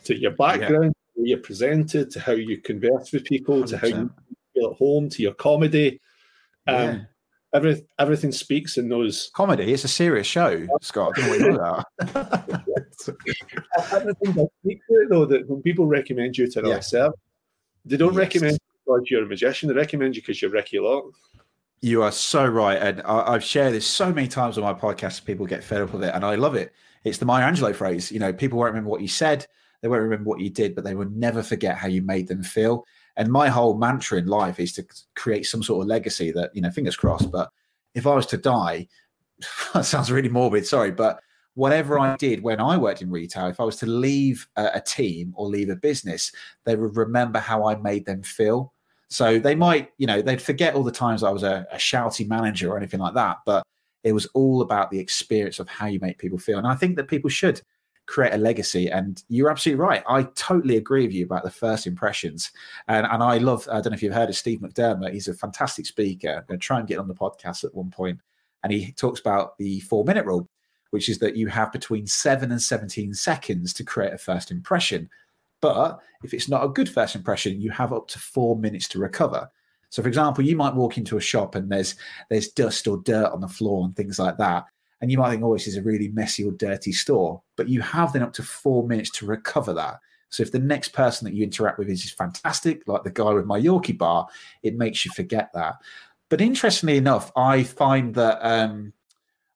to 0.04 0.18
your 0.18 0.32
background, 0.32 0.94
yeah. 1.16 1.34
you're 1.34 1.38
presented, 1.38 2.10
to 2.10 2.20
how 2.20 2.32
you 2.32 2.60
converse 2.60 3.12
with 3.12 3.24
people, 3.24 3.62
100%. 3.62 3.68
to 3.68 3.78
how 3.78 3.86
you 3.86 4.10
feel 4.52 4.70
at 4.70 4.76
home, 4.76 5.08
to 5.08 5.22
your 5.22 5.34
comedy. 5.34 6.00
Um, 6.66 6.76
yeah 6.76 7.00
every, 7.54 7.84
everything 7.98 8.32
speaks 8.32 8.78
in 8.78 8.88
those 8.88 9.30
comedy. 9.34 9.72
It's 9.72 9.84
a 9.84 9.88
serious 9.88 10.26
show, 10.26 10.66
Scott. 10.80 11.12
I 11.16 11.38
don't 11.38 11.52
know 11.52 11.58
that. 11.58 12.62
everything 13.92 14.32
that 14.34 14.48
speak 14.64 14.80
to 14.88 14.94
it, 14.94 15.10
though, 15.10 15.26
that 15.26 15.48
when 15.48 15.62
people 15.62 15.86
recommend 15.86 16.36
you 16.38 16.50
to 16.50 16.62
yes. 16.64 16.90
serve, 16.90 17.12
they 17.84 17.96
don't 17.96 18.14
yes. 18.14 18.18
recommend 18.18 18.52
you 18.52 18.58
because 18.84 19.10
you're 19.10 19.24
a 19.24 19.26
magician. 19.26 19.68
They 19.68 19.74
recommend 19.74 20.16
you 20.16 20.22
because 20.22 20.40
you're 20.40 20.50
Ricky 20.50 20.78
Lock. 20.78 21.04
You 21.80 22.02
are 22.02 22.12
so 22.12 22.46
right, 22.46 22.80
and 22.80 23.02
I, 23.02 23.32
have 23.32 23.42
shared 23.42 23.74
this 23.74 23.86
so 23.86 24.12
many 24.12 24.28
times 24.28 24.56
on 24.56 24.62
my 24.62 24.72
podcast. 24.72 25.24
People 25.24 25.46
get 25.46 25.64
fed 25.64 25.82
up 25.82 25.92
with 25.92 26.04
it, 26.04 26.14
and 26.14 26.24
I 26.24 26.36
love 26.36 26.54
it. 26.54 26.72
It's 27.02 27.18
the 27.18 27.24
Maya 27.24 27.50
Angelou 27.50 27.74
phrase. 27.74 28.12
You 28.12 28.20
know, 28.20 28.32
people 28.32 28.58
won't 28.58 28.70
remember 28.70 28.90
what 28.90 29.00
you 29.00 29.08
said, 29.08 29.46
they 29.82 29.88
won't 29.88 30.02
remember 30.02 30.30
what 30.30 30.40
you 30.40 30.48
did, 30.48 30.74
but 30.74 30.84
they 30.84 30.94
will 30.94 31.10
never 31.10 31.42
forget 31.42 31.76
how 31.76 31.88
you 31.88 32.02
made 32.02 32.28
them 32.28 32.42
feel. 32.42 32.86
And 33.16 33.30
my 33.30 33.48
whole 33.48 33.76
mantra 33.76 34.18
in 34.18 34.26
life 34.26 34.58
is 34.58 34.72
to 34.74 34.86
create 35.16 35.46
some 35.46 35.62
sort 35.62 35.82
of 35.82 35.88
legacy 35.88 36.32
that, 36.32 36.54
you 36.54 36.62
know, 36.62 36.70
fingers 36.70 36.96
crossed. 36.96 37.30
But 37.30 37.50
if 37.94 38.06
I 38.06 38.14
was 38.14 38.26
to 38.26 38.36
die, 38.36 38.88
that 39.74 39.84
sounds 39.84 40.10
really 40.10 40.28
morbid, 40.28 40.66
sorry, 40.66 40.92
but 40.92 41.20
whatever 41.54 41.98
I 41.98 42.16
did 42.16 42.42
when 42.42 42.60
I 42.60 42.76
worked 42.76 43.02
in 43.02 43.10
retail, 43.10 43.48
if 43.48 43.60
I 43.60 43.64
was 43.64 43.76
to 43.76 43.86
leave 43.86 44.46
a, 44.56 44.70
a 44.74 44.80
team 44.80 45.34
or 45.36 45.46
leave 45.46 45.68
a 45.68 45.76
business, 45.76 46.32
they 46.64 46.76
would 46.76 46.96
remember 46.96 47.38
how 47.38 47.68
I 47.68 47.76
made 47.76 48.06
them 48.06 48.22
feel. 48.22 48.72
So 49.10 49.38
they 49.38 49.54
might, 49.54 49.90
you 49.98 50.06
know, 50.06 50.22
they'd 50.22 50.40
forget 50.40 50.74
all 50.74 50.84
the 50.84 50.90
times 50.90 51.22
I 51.22 51.30
was 51.30 51.42
a, 51.42 51.66
a 51.70 51.76
shouty 51.76 52.26
manager 52.26 52.72
or 52.72 52.78
anything 52.78 53.00
like 53.00 53.14
that, 53.14 53.38
but 53.44 53.62
it 54.04 54.12
was 54.12 54.26
all 54.34 54.62
about 54.62 54.90
the 54.90 54.98
experience 54.98 55.58
of 55.58 55.68
how 55.68 55.86
you 55.86 56.00
make 56.00 56.18
people 56.18 56.38
feel. 56.38 56.58
And 56.58 56.66
I 56.66 56.74
think 56.74 56.96
that 56.96 57.08
people 57.08 57.28
should 57.28 57.60
create 58.06 58.34
a 58.34 58.38
legacy. 58.38 58.90
And 58.90 59.22
you're 59.28 59.50
absolutely 59.50 59.80
right. 59.80 60.02
I 60.08 60.24
totally 60.34 60.76
agree 60.76 61.06
with 61.06 61.14
you 61.14 61.24
about 61.24 61.44
the 61.44 61.50
first 61.50 61.86
impressions. 61.86 62.50
And, 62.88 63.06
and 63.06 63.22
I 63.22 63.38
love, 63.38 63.66
I 63.70 63.80
don't 63.80 63.92
know 63.92 63.94
if 63.94 64.02
you've 64.02 64.14
heard 64.14 64.28
of 64.28 64.36
Steve 64.36 64.60
McDermott. 64.60 65.12
He's 65.12 65.28
a 65.28 65.34
fantastic 65.34 65.86
speaker. 65.86 66.28
I'm 66.28 66.44
going 66.46 66.60
to 66.60 66.66
try 66.66 66.78
and 66.78 66.88
get 66.88 66.98
on 66.98 67.08
the 67.08 67.14
podcast 67.14 67.64
at 67.64 67.74
one 67.74 67.90
point. 67.90 68.18
And 68.62 68.72
he 68.72 68.92
talks 68.92 69.20
about 69.20 69.56
the 69.58 69.80
four 69.80 70.04
minute 70.04 70.26
rule, 70.26 70.48
which 70.90 71.08
is 71.08 71.18
that 71.18 71.36
you 71.36 71.48
have 71.48 71.72
between 71.72 72.06
seven 72.06 72.52
and 72.52 72.60
17 72.60 73.14
seconds 73.14 73.72
to 73.74 73.84
create 73.84 74.12
a 74.12 74.18
first 74.18 74.50
impression. 74.50 75.08
But 75.60 76.00
if 76.24 76.34
it's 76.34 76.48
not 76.48 76.64
a 76.64 76.68
good 76.68 76.88
first 76.88 77.14
impression, 77.14 77.60
you 77.60 77.70
have 77.70 77.92
up 77.92 78.08
to 78.08 78.18
four 78.18 78.58
minutes 78.58 78.88
to 78.88 78.98
recover. 78.98 79.48
So, 79.90 80.02
for 80.02 80.08
example, 80.08 80.44
you 80.44 80.56
might 80.56 80.74
walk 80.74 80.96
into 80.96 81.18
a 81.18 81.20
shop 81.20 81.54
and 81.54 81.70
there's 81.70 81.96
there's 82.30 82.48
dust 82.48 82.88
or 82.88 82.98
dirt 82.98 83.30
on 83.30 83.40
the 83.40 83.48
floor 83.48 83.84
and 83.84 83.94
things 83.94 84.18
like 84.18 84.38
that, 84.38 84.64
and 85.02 85.10
you 85.10 85.18
might 85.18 85.30
think, 85.30 85.42
"Oh, 85.42 85.52
this 85.52 85.66
is 85.66 85.76
a 85.76 85.82
really 85.82 86.08
messy 86.08 86.44
or 86.44 86.52
dirty 86.52 86.92
store." 86.92 87.42
But 87.56 87.68
you 87.68 87.82
have 87.82 88.12
then 88.12 88.22
up 88.22 88.32
to 88.34 88.42
four 88.42 88.86
minutes 88.86 89.10
to 89.10 89.26
recover 89.26 89.74
that. 89.74 89.98
So, 90.30 90.42
if 90.42 90.52
the 90.52 90.60
next 90.60 90.94
person 90.94 91.26
that 91.26 91.34
you 91.34 91.42
interact 91.42 91.78
with 91.78 91.88
is 91.88 92.10
fantastic, 92.10 92.86
like 92.86 93.02
the 93.02 93.10
guy 93.10 93.32
with 93.32 93.44
my 93.44 93.60
Yorkie 93.60 93.98
bar, 93.98 94.28
it 94.62 94.76
makes 94.76 95.04
you 95.04 95.10
forget 95.10 95.52
that. 95.52 95.74
But 96.30 96.40
interestingly 96.40 96.96
enough, 96.96 97.30
I 97.36 97.64
find 97.64 98.14
that 98.14 98.38
um, 98.40 98.94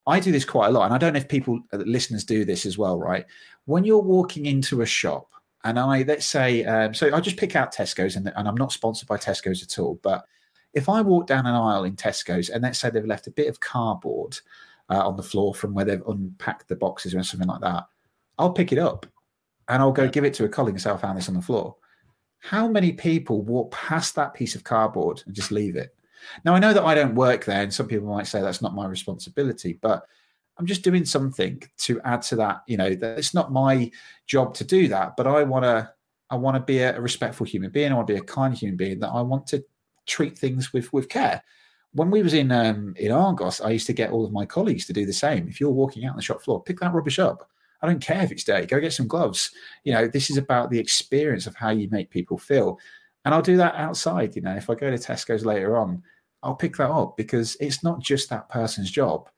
I 0.07 0.21
do 0.21 0.33
this 0.33 0.45
quite 0.45 0.67
a 0.69 0.73
lot, 0.73 0.85
and 0.85 0.93
I 0.93 0.99
don't 0.99 1.15
know 1.15 1.21
if 1.21 1.29
people, 1.29 1.61
uh, 1.73 1.79
listeners, 1.79 2.25
do 2.25 2.45
this 2.45 2.67
as 2.67 2.77
well. 2.77 2.99
Right, 2.99 3.25
when 3.65 3.85
you're 3.85 4.03
walking 4.03 4.47
into 4.47 4.83
a 4.83 4.87
shop 4.87 5.31
and 5.65 5.79
I 5.79 6.03
let's 6.03 6.27
say 6.27 6.65
um, 6.65 6.95
so 6.95 7.13
I 7.15 7.21
just 7.21 7.37
pick 7.37 7.57
out 7.57 7.75
Tesco's 7.75 8.17
and, 8.17 8.33
and 8.37 8.49
I'm 8.49 8.57
not 8.57 8.73
sponsored 8.73 9.09
by 9.09 9.17
Tesco's 9.17 9.63
at 9.63 9.79
all, 9.79 9.99
but 10.03 10.25
if 10.75 10.89
I 10.89 11.01
walk 11.01 11.27
down 11.27 11.47
an 11.47 11.55
aisle 11.55 11.85
in 11.85 11.97
Tesco's 11.97 12.51
and 12.51 12.63
let's 12.63 12.79
say 12.79 12.91
they've 12.91 13.05
left 13.05 13.27
a 13.27 13.33
bit 13.33 13.49
of 13.49 13.61
cardboard 13.61 14.39
uh, 14.91 15.07
on 15.07 15.17
the 15.17 15.23
floor 15.23 15.55
from 15.55 15.75
where 15.75 15.85
they've 15.85 16.07
unpacked 16.07 16.69
the 16.69 16.77
boxes 16.77 17.15
or 17.15 17.23
something 17.23 17.49
like 17.49 17.61
that, 17.61 17.85
I'll 18.39 18.53
pick 18.53 18.73
it 18.73 18.79
up 18.79 19.07
and 19.69 19.83
I'll 19.83 19.93
go 19.93 20.05
yeah. 20.05 20.11
give 20.11 20.25
it 20.25 20.35
to 20.35 20.45
a 20.45 20.49
colleague 20.49 20.75
and 20.75 20.83
say 20.83 20.91
I 20.91 20.97
found 20.97 21.19
this 21.19 21.29
on 21.29 21.35
the 21.35 21.43
floor. 21.43 21.77
How 22.39 22.69
many 22.69 22.93
people 22.93 23.43
walk 23.43 23.73
past 23.73 24.15
that 24.15 24.35
piece 24.35 24.55
of 24.55 24.65
cardboard 24.65 25.23
and 25.27 25.35
just 25.35 25.51
leave 25.51 25.77
it? 25.77 25.95
Now 26.45 26.55
I 26.55 26.59
know 26.59 26.73
that 26.73 26.85
I 26.85 26.95
don't 26.95 27.15
work 27.15 27.45
there, 27.45 27.63
and 27.63 27.73
some 27.73 27.89
people 27.89 28.09
might 28.09 28.27
say 28.27 28.41
that's 28.41 28.63
not 28.63 28.75
my 28.75 28.87
responsibility, 28.87 29.79
but 29.81 30.07
I'm 30.59 30.67
just 30.67 30.83
doing 30.83 31.05
something 31.05 31.63
to 31.79 32.01
add 32.03 32.23
to 32.23 32.37
that. 32.37 32.63
You 32.67 32.77
know, 32.77 32.95
that 32.95 33.19
it's 33.19 33.35
not 33.35 33.53
my 33.53 33.91
job 34.27 34.55
to 34.55 34.65
do 34.65 34.89
that, 34.89 35.17
but 35.17 35.27
I 35.27 35.43
want 35.43 35.65
to. 35.65 35.91
I 36.29 36.35
want 36.35 36.57
to 36.57 36.61
be 36.61 36.79
a, 36.79 37.01
respectful 37.01 37.47
human 37.47 37.71
being. 37.71 37.93
I 37.93 37.95
want 37.95 38.09
to 38.09 38.15
be 38.15 38.19
a 38.19 38.23
kind 38.23 38.53
human 38.53 38.77
being. 38.77 38.99
That 38.99 39.11
I 39.11 39.21
want 39.21 39.47
to 39.49 39.65
treat 40.07 40.37
things 40.37 40.73
with 40.73 40.93
with 40.93 41.09
care. 41.09 41.43
When 41.97 42.11
we 42.11 42.23
was 42.23 42.35
in 42.35 42.53
um, 42.53 42.95
in 42.97 43.13
Argos, 43.13 43.61
I 43.61 43.71
used 43.71 43.87
to 43.87 43.93
get 43.93 44.11
all 44.11 44.25
of 44.25 44.33
my 44.33 44.47
colleagues 44.47 44.87
to 44.87 44.93
do 44.93 45.07
the 45.07 45.13
same. 45.13 45.49
If 45.49 45.61
you're 45.61 45.71
walking 45.71 46.05
out 46.05 46.11
on 46.11 46.17
the 46.17 46.23
shop 46.23 46.43
floor, 46.43 46.63
pick 46.63 46.81
that 46.81 46.93
rubbish 46.93 47.19
up. 47.19 47.49
I 47.83 47.87
don't 47.87 48.01
care 48.01 48.23
if 48.23 48.33
it's 48.33 48.45
dirty. 48.45 48.67
Go 48.67 48.81
get 48.81 48.93
some 48.93 49.09
gloves. 49.09 49.51
You 49.85 49.93
know, 49.93 50.09
this 50.09 50.31
is 50.31 50.37
about 50.37 50.71
the 50.71 50.79
experience 50.79 51.47
of 51.47 51.55
how 51.55 51.71
you 51.71 51.89
make 51.91 52.11
people 52.11 52.39
feel. 52.39 52.79
And 53.25 53.35
I'll 53.35 53.43
do 53.43 53.57
that 53.59 53.75
outside. 53.75 54.37
You 54.37 54.43
know, 54.43 54.55
if 54.55 54.71
I 54.71 54.75
go 54.75 54.91
to 54.91 54.97
Tesco's 54.97 55.45
later 55.45 55.77
on, 55.77 56.03
I'll 56.43 56.55
pick 56.55 56.77
that 56.77 56.91
up 56.91 57.17
because 57.17 57.57
it's 57.61 57.83
not 57.83 58.01
just 58.01 58.31
that 58.31 58.49
person's 58.49 58.91
job 58.91 59.29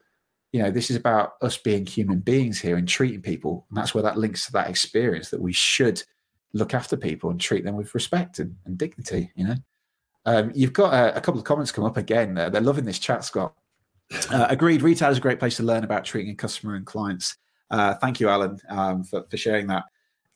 you 0.52 0.62
know, 0.62 0.70
this 0.70 0.90
is 0.90 0.96
about 0.96 1.34
us 1.42 1.56
being 1.58 1.84
human 1.84 2.20
beings 2.20 2.60
here 2.60 2.76
and 2.76 2.88
treating 2.88 3.20
people. 3.20 3.66
And 3.68 3.76
that's 3.76 3.94
where 3.94 4.02
that 4.02 4.16
links 4.16 4.46
to 4.46 4.52
that 4.52 4.70
experience 4.70 5.30
that 5.30 5.40
we 5.40 5.52
should 5.52 6.02
look 6.54 6.72
after 6.72 6.96
people 6.96 7.30
and 7.30 7.40
treat 7.40 7.64
them 7.64 7.76
with 7.76 7.94
respect 7.94 8.38
and, 8.38 8.56
and 8.64 8.78
dignity, 8.78 9.30
you 9.34 9.46
know. 9.46 9.56
Um, 10.28 10.52
you've 10.54 10.74
got 10.74 10.92
a, 10.92 11.16
a, 11.16 11.20
couple 11.22 11.38
of 11.38 11.46
comments 11.46 11.72
come 11.72 11.84
up 11.84 11.96
again. 11.96 12.36
Uh, 12.36 12.50
they're 12.50 12.60
loving 12.60 12.84
this 12.84 12.98
chat, 12.98 13.24
Scott. 13.24 13.54
Uh, 14.30 14.46
agreed. 14.50 14.82
Retail 14.82 15.10
is 15.10 15.16
a 15.16 15.22
great 15.22 15.38
place 15.38 15.56
to 15.56 15.62
learn 15.62 15.84
about 15.84 16.04
treating 16.04 16.32
a 16.32 16.36
customer 16.36 16.74
and 16.74 16.84
clients. 16.84 17.38
Uh, 17.70 17.94
thank 17.94 18.20
you, 18.20 18.28
Alan, 18.28 18.58
um, 18.68 19.04
for, 19.04 19.24
for 19.30 19.38
sharing 19.38 19.68
that. 19.68 19.84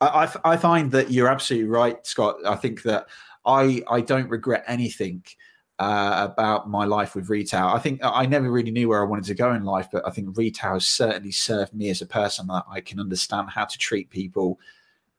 I, 0.01 0.57
find 0.57 0.91
that 0.93 1.11
you're 1.11 1.29
absolutely 1.29 1.69
right, 1.69 2.05
Scott. 2.07 2.37
I 2.47 2.57
think 2.57 2.83
that 2.83 3.07
I 3.45 3.83
I 3.89 4.01
don't 4.01 4.29
regret 4.31 4.65
anything 4.67 5.25
uh, 5.79 6.29
about 6.33 6.71
my 6.71 6.87
life 6.87 7.15
with 7.15 7.29
retail. 7.29 7.67
I 7.67 7.79
think 7.79 8.01
I 8.03 8.25
never 8.25 8.51
really 8.51 8.71
knew 8.71 8.89
where 8.89 9.03
I 9.03 9.07
wanted 9.07 9.27
to 9.27 9.35
go 9.35 9.53
in 9.53 9.63
life, 9.63 9.89
but 9.93 10.07
I 10.07 10.11
think 10.11 10.37
retail 10.37 10.73
has 10.73 10.87
certainly 10.87 11.33
served 11.33 11.75
me 11.75 11.91
as 11.91 12.01
a 12.01 12.07
person 12.07 12.47
that 12.49 12.65
I 12.69 12.81
can 12.81 12.99
understand 12.99 13.51
how 13.51 13.67
to 13.67 13.79
treat 13.79 14.11
people, 14.11 14.59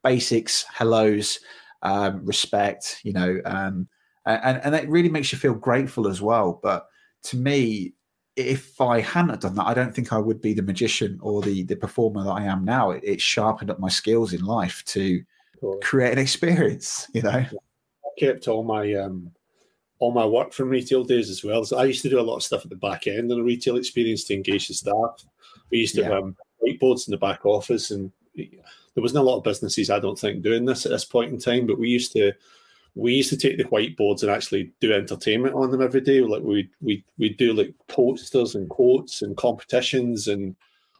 basics, 0.02 0.64
hellos, 0.64 1.38
um, 1.82 2.26
respect, 2.26 3.00
you 3.04 3.12
know, 3.12 3.40
um, 3.44 3.88
and 4.26 4.60
and 4.64 4.74
it 4.74 4.88
really 4.88 5.08
makes 5.08 5.32
you 5.32 5.38
feel 5.38 5.54
grateful 5.54 6.08
as 6.08 6.22
well. 6.22 6.60
But 6.62 6.86
to 7.24 7.36
me, 7.36 7.94
if 8.36 8.80
I 8.80 9.00
hadn't 9.00 9.42
done 9.42 9.54
that, 9.56 9.66
I 9.66 9.74
don't 9.74 9.94
think 9.94 10.12
I 10.12 10.18
would 10.18 10.40
be 10.40 10.54
the 10.54 10.62
magician 10.62 11.18
or 11.22 11.42
the 11.42 11.62
the 11.64 11.76
performer 11.76 12.24
that 12.24 12.30
I 12.30 12.44
am 12.44 12.64
now. 12.64 12.90
It, 12.90 13.04
it 13.04 13.20
sharpened 13.20 13.70
up 13.70 13.78
my 13.78 13.88
skills 13.88 14.32
in 14.32 14.44
life 14.44 14.82
to 14.86 15.22
create 15.82 16.12
an 16.12 16.18
experience, 16.18 17.08
you 17.14 17.22
know. 17.22 17.30
I 17.30 17.48
kept 18.18 18.48
all 18.48 18.64
my 18.64 18.94
um 18.94 19.30
all 19.98 20.12
my 20.12 20.26
work 20.26 20.52
from 20.52 20.68
retail 20.68 21.04
days 21.04 21.30
as 21.30 21.44
well. 21.44 21.64
So 21.64 21.78
I 21.78 21.84
used 21.84 22.02
to 22.02 22.10
do 22.10 22.20
a 22.20 22.22
lot 22.22 22.36
of 22.36 22.42
stuff 22.42 22.64
at 22.64 22.70
the 22.70 22.76
back 22.76 23.06
end 23.06 23.30
in 23.30 23.38
a 23.38 23.42
retail 23.42 23.76
experience 23.76 24.24
to 24.24 24.34
engage 24.34 24.68
the 24.68 24.74
staff. 24.74 25.24
We 25.70 25.78
used 25.78 25.94
to 25.94 26.02
yeah. 26.02 26.08
have 26.08 26.22
um, 26.22 26.36
whiteboards 26.62 27.06
in 27.06 27.12
the 27.12 27.18
back 27.18 27.46
office, 27.46 27.90
and 27.90 28.10
there 28.34 28.48
wasn't 28.96 29.20
a 29.20 29.26
lot 29.26 29.38
of 29.38 29.44
businesses, 29.44 29.90
I 29.90 30.00
don't 30.00 30.18
think, 30.18 30.42
doing 30.42 30.64
this 30.64 30.84
at 30.84 30.92
this 30.92 31.04
point 31.04 31.32
in 31.32 31.38
time. 31.38 31.66
But 31.66 31.78
we 31.78 31.88
used 31.88 32.12
to 32.12 32.32
we 32.94 33.14
used 33.14 33.30
to 33.30 33.36
take 33.36 33.58
the 33.58 33.64
whiteboards 33.64 34.22
and 34.22 34.30
actually 34.30 34.72
do 34.80 34.92
entertainment 34.92 35.54
on 35.54 35.70
them 35.70 35.82
every 35.82 36.00
day. 36.00 36.20
Like 36.20 36.42
we 36.42 36.70
we 36.80 37.04
we 37.18 37.30
do 37.30 37.52
like 37.52 37.74
posters 37.88 38.54
and 38.54 38.68
quotes 38.68 39.22
and 39.22 39.36
competitions 39.36 40.28
and 40.28 40.54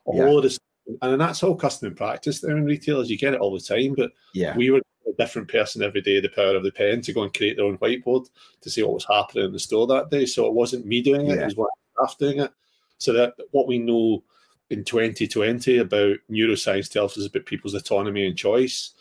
all 0.04 0.16
yeah. 0.16 0.36
of 0.36 0.42
this. 0.42 0.58
And 1.00 1.20
that's 1.20 1.42
all 1.42 1.56
custom 1.56 1.94
practice 1.94 2.40
there 2.40 2.56
in 2.56 2.64
retailers. 2.64 3.08
You 3.08 3.16
get 3.16 3.32
it 3.32 3.40
all 3.40 3.54
the 3.54 3.60
time, 3.60 3.94
but 3.96 4.10
yeah, 4.34 4.56
we 4.56 4.70
were 4.70 4.82
a 5.06 5.12
different 5.16 5.48
person 5.48 5.82
every 5.82 6.00
day 6.00 6.20
the 6.20 6.28
power 6.28 6.56
of 6.56 6.62
the 6.62 6.72
pen 6.72 7.00
to 7.02 7.12
go 7.12 7.22
and 7.22 7.32
create 7.32 7.56
their 7.56 7.66
own 7.66 7.78
whiteboard 7.78 8.28
to 8.60 8.70
see 8.70 8.82
what 8.82 8.94
was 8.94 9.06
happening 9.06 9.46
in 9.46 9.52
the 9.52 9.58
store 9.58 9.86
that 9.86 10.10
day. 10.10 10.26
So 10.26 10.46
it 10.46 10.52
wasn't 10.52 10.86
me 10.86 11.00
doing 11.00 11.26
it, 11.26 11.36
yeah. 11.36 11.42
it 11.42 11.44
was 11.46 11.56
one 11.56 11.68
staff 11.94 12.18
doing 12.18 12.40
it. 12.40 12.52
So 12.98 13.12
that 13.12 13.34
what 13.52 13.66
we 13.66 13.78
know 13.78 14.22
in 14.70 14.84
2020 14.84 15.78
about 15.78 16.16
neuroscience 16.30 16.90
tells 16.90 17.16
us 17.18 17.26
about 17.26 17.46
people's 17.46 17.74
autonomy 17.74 18.26
and 18.26 18.36
choice. 18.36 18.94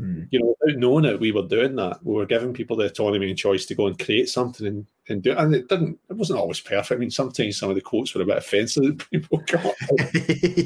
Mm. 0.00 0.28
You 0.30 0.40
know, 0.40 0.56
without 0.60 0.78
knowing 0.78 1.04
it, 1.06 1.20
we 1.20 1.32
were 1.32 1.46
doing 1.46 1.74
that. 1.76 2.00
We 2.02 2.14
were 2.14 2.26
giving 2.26 2.52
people 2.52 2.76
the 2.76 2.86
autonomy 2.86 3.28
and 3.28 3.38
choice 3.38 3.64
to 3.66 3.74
go 3.74 3.86
and 3.86 3.98
create 3.98 4.28
something 4.28 4.66
and, 4.66 4.86
and 5.08 5.22
do 5.22 5.32
it. 5.32 5.38
And 5.38 5.54
it 5.54 5.68
didn't, 5.68 5.98
it 6.10 6.16
wasn't 6.16 6.38
always 6.38 6.60
perfect. 6.60 6.92
I 6.92 7.00
mean, 7.00 7.10
sometimes 7.10 7.56
some 7.56 7.70
of 7.70 7.76
the 7.76 7.80
quotes 7.80 8.14
were 8.14 8.22
a 8.22 8.26
bit 8.26 8.36
offensive 8.36 8.98
people 9.10 9.42
come 9.46 9.66
up 9.66 9.74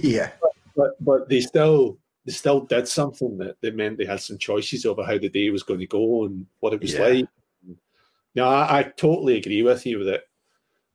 yeah. 0.02 0.30
But, 0.40 0.52
but, 0.76 1.04
but 1.04 1.28
they 1.28 1.40
still 1.40 1.98
they 2.24 2.32
still 2.32 2.60
did 2.60 2.86
something 2.86 3.38
that, 3.38 3.60
that 3.60 3.76
meant 3.76 3.98
they 3.98 4.04
had 4.04 4.20
some 4.20 4.38
choices 4.38 4.84
over 4.84 5.04
how 5.04 5.18
the 5.18 5.28
day 5.28 5.50
was 5.50 5.62
going 5.62 5.80
to 5.80 5.86
go 5.86 6.24
and 6.26 6.46
what 6.60 6.72
it 6.72 6.80
was 6.80 6.94
yeah. 6.94 7.06
like. 7.06 7.28
Now, 8.34 8.48
I, 8.48 8.78
I, 8.78 8.82
totally 8.84 9.38
agree 9.38 9.62
with 9.62 9.84
you 9.86 10.04
that, 10.04 10.24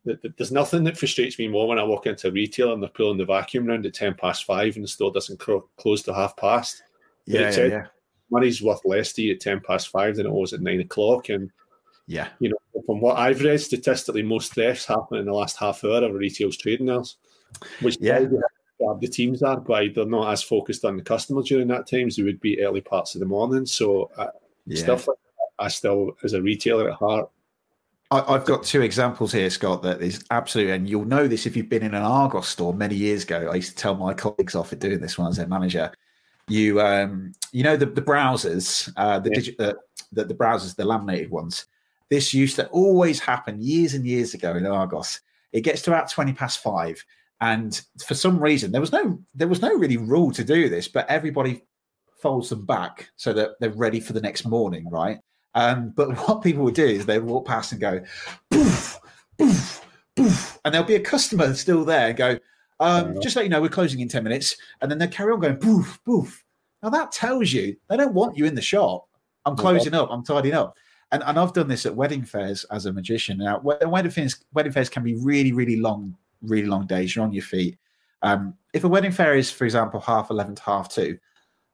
that, 0.05 0.21
that, 0.21 0.38
there's 0.38 0.51
nothing 0.51 0.86
that 0.86 0.97
frustrates 0.97 1.38
me 1.38 1.47
more 1.47 1.67
when 1.67 1.79
I 1.79 1.83
walk 1.83 2.05
into 2.05 2.31
retail 2.31 2.73
and 2.73 2.81
they're 2.81 2.89
pulling 2.89 3.17
the 3.17 3.25
vacuum 3.25 3.65
round 3.65 3.86
at 3.86 3.93
10 3.93 4.13
past 4.13 4.45
five 4.45 4.75
and 4.75 4.83
the 4.83 4.88
store 4.88 5.11
doesn't 5.11 5.39
cro- 5.39 5.67
close 5.77 6.01
to 6.03 6.13
half 6.13 6.38
past. 6.38 6.83
Yeah, 7.25 7.51
yeah, 7.51 7.65
yeah. 7.65 7.86
Money's 8.32 8.61
worth 8.61 8.82
less 8.86 9.13
to 9.13 9.21
you 9.21 9.34
at 9.34 9.39
10 9.39 9.61
past 9.61 9.89
five 9.89 10.15
than 10.15 10.26
it 10.26 10.32
was 10.32 10.53
at 10.53 10.61
nine 10.61 10.82
o'clock. 10.82 11.30
And, 11.30 11.51
yeah, 12.07 12.30
you 12.39 12.49
know, 12.49 12.82
from 12.86 13.01
what 13.01 13.17
I've 13.17 13.41
read, 13.41 13.61
statistically, 13.61 14.23
most 14.23 14.53
thefts 14.53 14.86
happen 14.86 15.17
in 15.17 15.26
the 15.26 15.34
last 15.34 15.57
half 15.57 15.84
hour 15.84 16.03
of 16.03 16.13
retail's 16.13 16.57
trading 16.57 16.89
hours, 16.89 17.17
which 17.82 17.97
yeah 17.99 18.26
the 18.99 19.07
teams 19.07 19.41
are, 19.41 19.59
but 19.59 19.93
they're 19.93 20.05
not 20.05 20.32
as 20.32 20.43
focused 20.43 20.86
on 20.86 20.97
the 20.97 21.03
customer 21.03 21.41
during 21.41 21.67
that 21.69 21.88
time 21.88 22.07
as 22.07 22.15
they 22.15 22.23
would 22.23 22.41
be 22.41 22.61
early 22.61 22.82
parts 22.82 23.15
of 23.15 23.19
the 23.19 23.26
morning. 23.26 23.65
So 23.65 24.11
uh, 24.17 24.28
yeah. 24.65 24.84
stuff 24.84 25.07
like 25.07 25.17
that, 25.17 25.65
I 25.65 25.67
still, 25.69 26.11
as 26.23 26.34
a 26.34 26.41
retailer 26.41 26.89
at 26.89 26.97
heart, 26.97 27.30
I, 28.11 28.34
have 28.34 28.45
got 28.45 28.63
two 28.63 28.82
examples 28.82 29.32
here, 29.32 29.49
Scott, 29.49 29.82
that 29.82 30.01
is 30.01 30.23
absolutely, 30.30 30.73
and 30.73 30.88
you'll 30.88 31.05
know 31.05 31.28
this 31.28 31.47
if 31.47 31.57
you've 31.57 31.69
been 31.69 31.82
in 31.84 31.95
an 31.95 32.03
Argos 32.03 32.47
store 32.47 32.73
many 32.73 32.95
years 32.95 33.23
ago. 33.23 33.49
I 33.51 33.55
used 33.55 33.71
to 33.71 33.76
tell 33.76 33.95
my 33.95 34.13
colleagues 34.13 34.53
off 34.53 34.69
for 34.69 34.76
doing 34.76 35.01
this 35.01 35.17
when 35.17 35.26
I 35.26 35.30
was 35.30 35.38
their 35.38 35.47
manager. 35.47 35.91
You, 36.47 36.81
um, 36.81 37.33
you 37.51 37.63
know, 37.63 37.75
the, 37.75 37.87
the 37.87 38.01
browsers, 38.01 38.91
uh, 38.97 39.19
the, 39.19 39.31
yeah. 39.31 39.39
digi- 39.39 39.57
the, 39.57 39.77
the, 40.11 40.25
the 40.25 40.35
browsers, 40.35 40.75
the 40.75 40.85
laminated 40.85 41.31
ones. 41.31 41.65
This 42.09 42.33
used 42.33 42.55
to 42.57 42.67
always 42.67 43.19
happen 43.19 43.61
years 43.61 43.93
and 43.93 44.05
years 44.05 44.33
ago 44.33 44.55
in 44.55 44.65
Argos. 44.65 45.21
It 45.53 45.61
gets 45.61 45.81
to 45.83 45.91
about 45.91 46.11
20 46.11 46.33
past 46.33 46.59
five 46.61 47.03
and 47.41 47.81
for 48.05 48.15
some 48.15 48.39
reason, 48.39 48.71
there 48.71 48.81
was 48.81 48.91
no 48.91 49.19
there 49.33 49.47
was 49.47 49.61
no 49.61 49.73
really 49.73 49.97
rule 49.97 50.31
to 50.31 50.43
do 50.43 50.69
this, 50.69 50.87
but 50.87 51.07
everybody 51.09 51.63
folds 52.21 52.49
them 52.49 52.65
back 52.65 53.09
so 53.17 53.33
that 53.33 53.51
they're 53.59 53.71
ready 53.71 53.99
for 53.99 54.13
the 54.13 54.21
next 54.21 54.45
morning, 54.45 54.89
right? 54.89 55.19
Um, 55.53 55.93
but 55.95 56.15
what 56.27 56.41
people 56.41 56.63
would 56.63 56.75
do 56.75 56.85
is 56.85 57.05
they 57.05 57.19
would 57.19 57.29
walk 57.29 57.45
past 57.45 57.71
and 57.71 57.81
go, 57.81 58.01
poof, 58.49 58.99
poof, 59.37 59.85
poof, 60.15 60.59
and 60.63 60.73
there'll 60.73 60.87
be 60.87 60.95
a 60.95 60.99
customer 60.99 61.53
still 61.55 61.83
there 61.83 62.09
and 62.09 62.17
go, 62.17 62.39
Um, 62.80 63.15
just 63.21 63.36
let 63.36 63.45
you 63.45 63.49
know, 63.49 63.61
we're 63.61 63.69
closing 63.69 63.99
in 63.99 64.09
10 64.09 64.23
minutes. 64.23 64.57
And 64.82 64.91
then 64.91 64.97
they 64.97 65.07
carry 65.07 65.32
on 65.32 65.39
going, 65.39 65.59
boof, 65.59 65.99
boof. 66.05 66.43
Now 66.84 66.89
that 66.89 67.11
tells 67.11 67.51
you 67.51 67.76
they 67.89 67.97
don't 67.97 68.13
want 68.13 68.38
you 68.38 68.45
in 68.45 68.55
the 68.55 68.61
shop. 68.61 69.07
I'm 69.45 69.55
closing 69.55 69.93
up, 69.93 70.09
I'm 70.11 70.23
tidying 70.23 70.55
up. 70.55 70.76
And, 71.11 71.23
and 71.23 71.39
I've 71.39 71.53
done 71.53 71.67
this 71.67 71.86
at 71.86 71.95
wedding 71.95 72.26
fairs 72.26 72.63
as 72.65 72.88
a 72.88 72.93
magician. 72.93 73.38
Now, 73.38 73.59
wedding 73.59 74.11
fairs, 74.11 74.43
wedding 74.53 74.71
fairs 74.71 74.89
can 74.89 75.03
be 75.03 75.15
really, 75.15 75.51
really 75.51 75.78
long, 75.78 76.17
really 76.41 76.67
long 76.67 76.88
days. 76.88 77.15
You're 77.15 77.26
on 77.26 77.32
your 77.32 77.43
feet. 77.43 77.78
Um, 78.23 78.55
if 78.73 78.84
a 78.84 78.88
wedding 78.88 79.11
fair 79.11 79.36
is, 79.36 79.51
for 79.51 79.65
example, 79.65 79.99
half 79.99 80.32
11 80.32 80.55
to 80.55 80.63
half 80.63 80.89
two, 80.89 81.17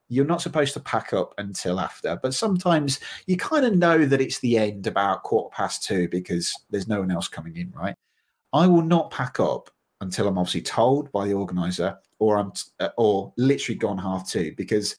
you're 0.10 0.26
not 0.26 0.42
supposed 0.42 0.74
to 0.74 0.82
pack 0.82 1.14
up 1.14 1.34
until 1.38 1.80
after. 1.80 2.20
But 2.22 2.34
sometimes 2.34 3.00
you 3.26 3.38
kind 3.38 3.66
of 3.66 3.78
know 3.78 4.06
that 4.06 4.20
it's 4.20 4.40
the 4.40 4.58
end 4.58 4.86
about 4.86 5.24
quarter 5.24 5.54
past 5.56 5.84
two 5.84 6.10
because 6.10 6.54
there's 6.70 6.90
no 6.90 7.00
one 7.00 7.12
else 7.12 7.30
coming 7.30 7.56
in, 7.56 7.72
right? 7.72 7.96
I 8.52 8.68
will 8.68 8.82
not 8.82 9.12
pack 9.12 9.40
up 9.40 9.72
until 10.02 10.28
I'm 10.28 10.38
obviously 10.38 10.62
told 10.62 11.12
by 11.12 11.28
the 11.28 11.34
organizer 11.34 11.98
or 12.20 12.38
I'm 12.38 12.52
uh, 12.80 12.90
or 12.98 13.34
literally 13.38 13.78
gone 13.78 13.98
half 13.98 14.30
two 14.30 14.54
because 14.58 14.96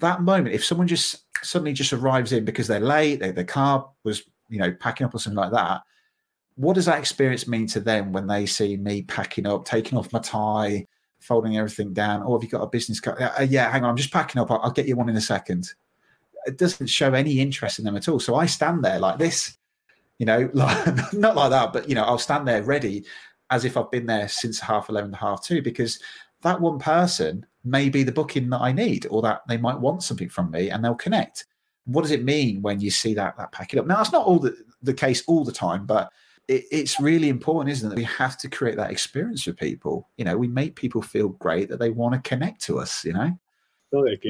that 0.00 0.22
moment 0.22 0.54
if 0.54 0.64
someone 0.64 0.88
just 0.88 1.24
suddenly 1.44 1.72
just 1.72 1.92
arrives 1.92 2.32
in 2.32 2.44
because 2.44 2.66
they're 2.66 2.80
late 2.80 3.20
they, 3.20 3.30
their 3.30 3.44
car 3.44 3.88
was 4.04 4.24
you 4.48 4.58
know 4.58 4.72
packing 4.72 5.06
up 5.06 5.14
or 5.14 5.18
something 5.18 5.38
like 5.38 5.52
that 5.52 5.82
what 6.56 6.74
does 6.74 6.84
that 6.84 6.98
experience 6.98 7.48
mean 7.48 7.66
to 7.66 7.80
them 7.80 8.12
when 8.12 8.26
they 8.26 8.44
see 8.44 8.76
me 8.76 9.02
packing 9.02 9.46
up 9.46 9.64
taking 9.64 9.96
off 9.96 10.12
my 10.12 10.18
tie 10.18 10.86
folding 11.20 11.56
everything 11.56 11.92
down? 11.92 12.22
Oh 12.26 12.36
have 12.36 12.42
you 12.42 12.50
got 12.50 12.62
a 12.62 12.68
business 12.68 13.00
card? 13.00 13.22
Uh, 13.22 13.46
yeah 13.48 13.70
hang 13.70 13.84
on 13.84 13.90
i'm 13.90 13.96
just 13.96 14.12
packing 14.12 14.40
up. 14.40 14.50
I'll, 14.50 14.60
I'll 14.62 14.70
get 14.72 14.86
you 14.86 14.96
one 14.96 15.08
in 15.08 15.16
a 15.16 15.20
second. 15.20 15.72
It 16.44 16.58
doesn't 16.58 16.88
show 16.88 17.14
any 17.14 17.38
interest 17.38 17.78
in 17.78 17.84
them 17.84 17.96
at 17.96 18.08
all. 18.08 18.18
So 18.18 18.34
i 18.34 18.46
stand 18.46 18.84
there 18.84 18.98
like 18.98 19.18
this 19.18 19.56
you 20.18 20.26
know 20.26 20.48
like, 20.52 21.12
not 21.12 21.34
like 21.34 21.50
that 21.50 21.72
but 21.72 21.88
you 21.88 21.96
know 21.96 22.04
i'll 22.04 22.18
stand 22.18 22.46
there 22.46 22.62
ready 22.62 23.04
as 23.52 23.66
if 23.66 23.76
I've 23.76 23.90
been 23.90 24.06
there 24.06 24.28
since 24.28 24.58
half 24.58 24.88
11 24.88 25.10
to 25.10 25.16
half 25.18 25.44
two 25.44 25.60
because 25.60 26.00
that 26.40 26.60
one 26.60 26.78
person 26.78 27.44
may 27.64 27.90
be 27.90 28.02
the 28.02 28.10
booking 28.10 28.48
that 28.50 28.62
I 28.62 28.72
need 28.72 29.06
or 29.10 29.20
that 29.22 29.42
they 29.46 29.58
might 29.58 29.78
want 29.78 30.02
something 30.02 30.30
from 30.30 30.50
me 30.50 30.70
and 30.70 30.82
they'll 30.82 30.94
connect. 30.94 31.44
What 31.84 32.02
does 32.02 32.12
it 32.12 32.24
mean 32.24 32.62
when 32.62 32.80
you 32.80 32.90
see 32.90 33.12
that 33.14 33.36
that 33.36 33.52
pack 33.52 33.74
it 33.74 33.78
up? 33.78 33.86
Now, 33.86 33.96
that's 33.96 34.10
not 34.10 34.26
all 34.26 34.38
the, 34.38 34.56
the 34.82 34.94
case 34.94 35.22
all 35.26 35.44
the 35.44 35.52
time, 35.52 35.84
but 35.84 36.10
it, 36.48 36.64
it's 36.72 36.98
really 36.98 37.28
important, 37.28 37.72
isn't 37.72 37.92
it? 37.92 37.96
We 37.96 38.04
have 38.04 38.38
to 38.38 38.48
create 38.48 38.76
that 38.76 38.90
experience 38.90 39.42
for 39.42 39.52
people. 39.52 40.08
You 40.16 40.24
know, 40.24 40.36
we 40.36 40.48
make 40.48 40.74
people 40.74 41.02
feel 41.02 41.28
great 41.28 41.68
that 41.68 41.78
they 41.78 41.90
want 41.90 42.14
to 42.14 42.28
connect 42.28 42.62
to 42.62 42.78
us, 42.78 43.04
you 43.04 43.12
know? 43.12 43.38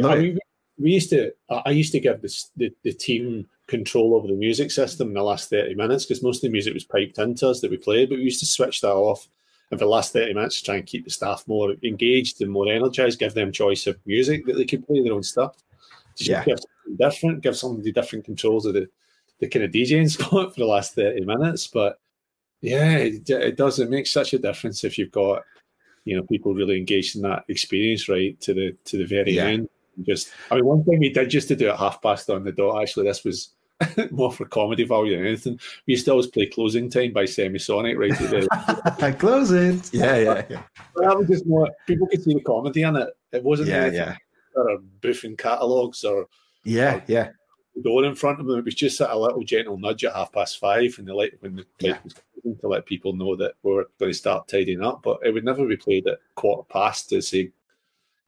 I 0.04 0.16
mean, 0.16 0.38
we 0.82 0.92
used 0.92 1.10
to, 1.10 1.32
I 1.50 1.70
used 1.70 1.92
to 1.92 2.00
give 2.00 2.20
this, 2.20 2.50
the, 2.56 2.72
the 2.82 2.92
team 2.92 3.46
control 3.66 4.14
over 4.14 4.26
the 4.26 4.34
music 4.34 4.70
system 4.70 5.08
in 5.08 5.14
the 5.14 5.22
last 5.22 5.50
30 5.50 5.74
minutes 5.74 6.04
because 6.04 6.22
most 6.22 6.38
of 6.38 6.42
the 6.42 6.52
music 6.52 6.74
was 6.74 6.84
piped 6.84 7.18
into 7.18 7.48
us 7.48 7.60
that 7.60 7.70
we 7.70 7.76
played, 7.76 8.08
but 8.08 8.18
we 8.18 8.24
used 8.24 8.40
to 8.40 8.46
switch 8.46 8.80
that 8.80 8.92
off. 8.92 9.28
And 9.70 9.80
for 9.80 9.86
the 9.86 9.90
last 9.90 10.12
30 10.12 10.34
minutes, 10.34 10.60
try 10.60 10.76
and 10.76 10.86
keep 10.86 11.04
the 11.04 11.10
staff 11.10 11.44
more 11.46 11.74
engaged 11.82 12.42
and 12.42 12.50
more 12.50 12.68
energized, 12.70 13.18
give 13.18 13.32
them 13.32 13.52
choice 13.52 13.86
of 13.86 13.98
music 14.04 14.44
that 14.44 14.54
they 14.56 14.66
could 14.66 14.86
play 14.86 15.02
their 15.02 15.14
own 15.14 15.22
stuff. 15.22 15.56
Just 16.16 16.28
yeah. 16.28 16.44
give 16.44 16.58
something 16.58 16.96
different, 16.98 17.42
give 17.42 17.56
somebody 17.56 17.92
different 17.92 18.26
controls 18.26 18.66
of 18.66 18.74
the, 18.74 18.88
the 19.40 19.48
kind 19.48 19.64
of 19.64 19.70
DJing 19.70 20.10
spot 20.10 20.52
for 20.52 20.60
the 20.60 20.66
last 20.66 20.94
30 20.94 21.24
minutes. 21.24 21.68
But 21.68 21.98
yeah, 22.60 22.96
it, 22.96 23.28
it 23.30 23.56
does. 23.56 23.78
It 23.78 23.88
makes 23.88 24.12
such 24.12 24.34
a 24.34 24.38
difference 24.38 24.84
if 24.84 24.98
you've 24.98 25.10
got, 25.10 25.42
you 26.04 26.16
know, 26.16 26.22
people 26.24 26.52
really 26.54 26.76
engaged 26.76 27.16
in 27.16 27.22
that 27.22 27.44
experience 27.48 28.08
right 28.08 28.38
to 28.40 28.52
the 28.52 28.76
to 28.84 28.98
the 28.98 29.06
very 29.06 29.32
yeah. 29.32 29.46
end. 29.46 29.68
Just, 30.02 30.30
I 30.50 30.56
mean, 30.56 30.64
one 30.64 30.84
thing 30.84 30.98
we 30.98 31.10
did 31.10 31.30
just 31.30 31.48
to 31.48 31.56
do 31.56 31.68
at 31.68 31.78
half 31.78 32.00
past 32.00 32.30
on 32.30 32.44
the 32.44 32.52
dot. 32.52 32.82
Actually, 32.82 33.06
this 33.06 33.24
was 33.24 33.50
more 34.10 34.32
for 34.32 34.44
comedy 34.46 34.84
value 34.84 35.16
than 35.16 35.26
anything. 35.26 35.58
We 35.86 35.92
used 35.92 36.04
to 36.06 36.12
always 36.12 36.26
play 36.28 36.46
Closing 36.46 36.90
Time 36.90 37.12
by 37.12 37.24
Semisonic 37.24 37.98
right 37.98 38.12
at 38.12 38.98
the 38.98 39.12
Closing. 39.18 39.82
Yeah, 39.92 40.16
yeah, 40.16 40.44
yeah. 40.48 40.62
But 40.94 41.04
that 41.04 41.18
was 41.18 41.28
just 41.28 41.46
more, 41.46 41.70
people 41.86 42.06
could 42.06 42.22
see 42.22 42.34
the 42.34 42.40
comedy 42.40 42.82
in 42.82 42.96
it. 42.96 43.08
It 43.32 43.42
wasn't 43.42 43.68
yeah, 43.68 43.86
yeah. 43.86 44.16
or 44.54 44.78
boofing 45.00 45.38
catalogues 45.38 46.04
or 46.04 46.26
yeah, 46.64 46.96
or 46.96 47.04
yeah. 47.06 47.28
door 47.82 48.04
in 48.04 48.14
front 48.14 48.40
of 48.40 48.46
them. 48.46 48.58
It 48.58 48.64
was 48.64 48.74
just 48.74 49.00
a 49.00 49.18
little 49.18 49.42
gentle 49.42 49.78
nudge 49.78 50.04
at 50.04 50.14
half 50.14 50.32
past 50.32 50.58
five 50.58 50.94
and 50.98 51.08
the 51.08 51.14
light 51.14 51.32
when 51.40 51.56
the 51.56 51.66
yeah. 51.80 51.98
was 52.04 52.14
to 52.60 52.68
let 52.68 52.86
people 52.86 53.12
know 53.12 53.36
that 53.36 53.54
we're 53.62 53.84
going 53.98 54.12
to 54.12 54.18
start 54.18 54.48
tidying 54.48 54.82
up. 54.82 55.02
But 55.02 55.20
it 55.22 55.32
would 55.32 55.44
never 55.44 55.66
be 55.66 55.76
played 55.76 56.06
at 56.06 56.18
quarter 56.34 56.64
past 56.68 57.08
to 57.10 57.22
say, 57.22 57.50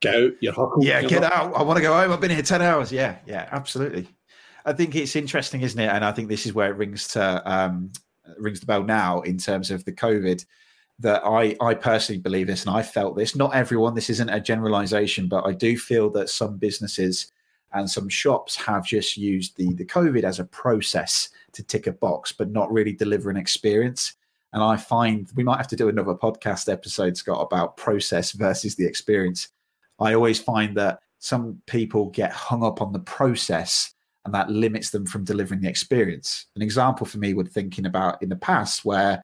get 0.04 0.14
out, 0.14 0.32
you're 0.40 0.52
huckled. 0.52 0.84
Yeah, 0.84 1.02
get 1.02 1.24
out. 1.24 1.54
I 1.54 1.62
want 1.62 1.76
to 1.76 1.82
go 1.82 1.92
home. 1.92 2.12
I've 2.12 2.20
been 2.20 2.30
here 2.30 2.42
10 2.42 2.62
hours. 2.62 2.92
Yeah, 2.92 3.16
yeah, 3.26 3.48
absolutely. 3.52 4.08
I 4.64 4.72
think 4.72 4.94
it's 4.94 5.16
interesting, 5.16 5.60
isn't 5.62 5.78
it? 5.78 5.88
And 5.88 6.04
I 6.04 6.12
think 6.12 6.28
this 6.28 6.46
is 6.46 6.54
where 6.54 6.70
it 6.70 6.76
rings 6.76 7.08
to 7.08 7.42
um, 7.50 7.92
rings 8.38 8.60
the 8.60 8.66
bell 8.66 8.82
now 8.82 9.20
in 9.20 9.38
terms 9.38 9.70
of 9.70 9.84
the 9.84 9.92
COVID. 9.92 10.44
That 11.00 11.24
I 11.24 11.56
I 11.60 11.74
personally 11.74 12.20
believe 12.20 12.46
this, 12.46 12.64
and 12.64 12.74
I 12.74 12.82
felt 12.82 13.16
this. 13.16 13.34
Not 13.34 13.54
everyone. 13.54 13.94
This 13.94 14.10
isn't 14.10 14.28
a 14.28 14.40
generalization, 14.40 15.28
but 15.28 15.44
I 15.44 15.52
do 15.52 15.76
feel 15.76 16.08
that 16.10 16.30
some 16.30 16.56
businesses 16.56 17.32
and 17.72 17.90
some 17.90 18.08
shops 18.08 18.54
have 18.54 18.86
just 18.86 19.16
used 19.16 19.56
the 19.56 19.74
the 19.74 19.84
COVID 19.84 20.22
as 20.22 20.38
a 20.38 20.44
process 20.44 21.30
to 21.52 21.64
tick 21.64 21.88
a 21.88 21.92
box, 21.92 22.30
but 22.30 22.50
not 22.52 22.72
really 22.72 22.92
deliver 22.92 23.28
an 23.28 23.36
experience. 23.36 24.14
And 24.52 24.62
I 24.62 24.76
find 24.76 25.28
we 25.34 25.42
might 25.42 25.56
have 25.56 25.68
to 25.68 25.76
do 25.76 25.88
another 25.88 26.14
podcast 26.14 26.72
episode, 26.72 27.16
Scott, 27.16 27.44
about 27.44 27.76
process 27.76 28.30
versus 28.30 28.76
the 28.76 28.86
experience. 28.86 29.48
I 30.00 30.14
always 30.14 30.40
find 30.40 30.76
that 30.76 31.00
some 31.18 31.60
people 31.66 32.10
get 32.10 32.32
hung 32.32 32.64
up 32.64 32.82
on 32.82 32.92
the 32.92 33.00
process 33.00 33.94
and 34.24 34.34
that 34.34 34.50
limits 34.50 34.90
them 34.90 35.06
from 35.06 35.24
delivering 35.24 35.60
the 35.60 35.68
experience. 35.68 36.46
An 36.56 36.62
example 36.62 37.06
for 37.06 37.18
me 37.18 37.34
would 37.34 37.50
thinking 37.50 37.86
about 37.86 38.22
in 38.22 38.28
the 38.28 38.36
past 38.36 38.84
where 38.84 39.22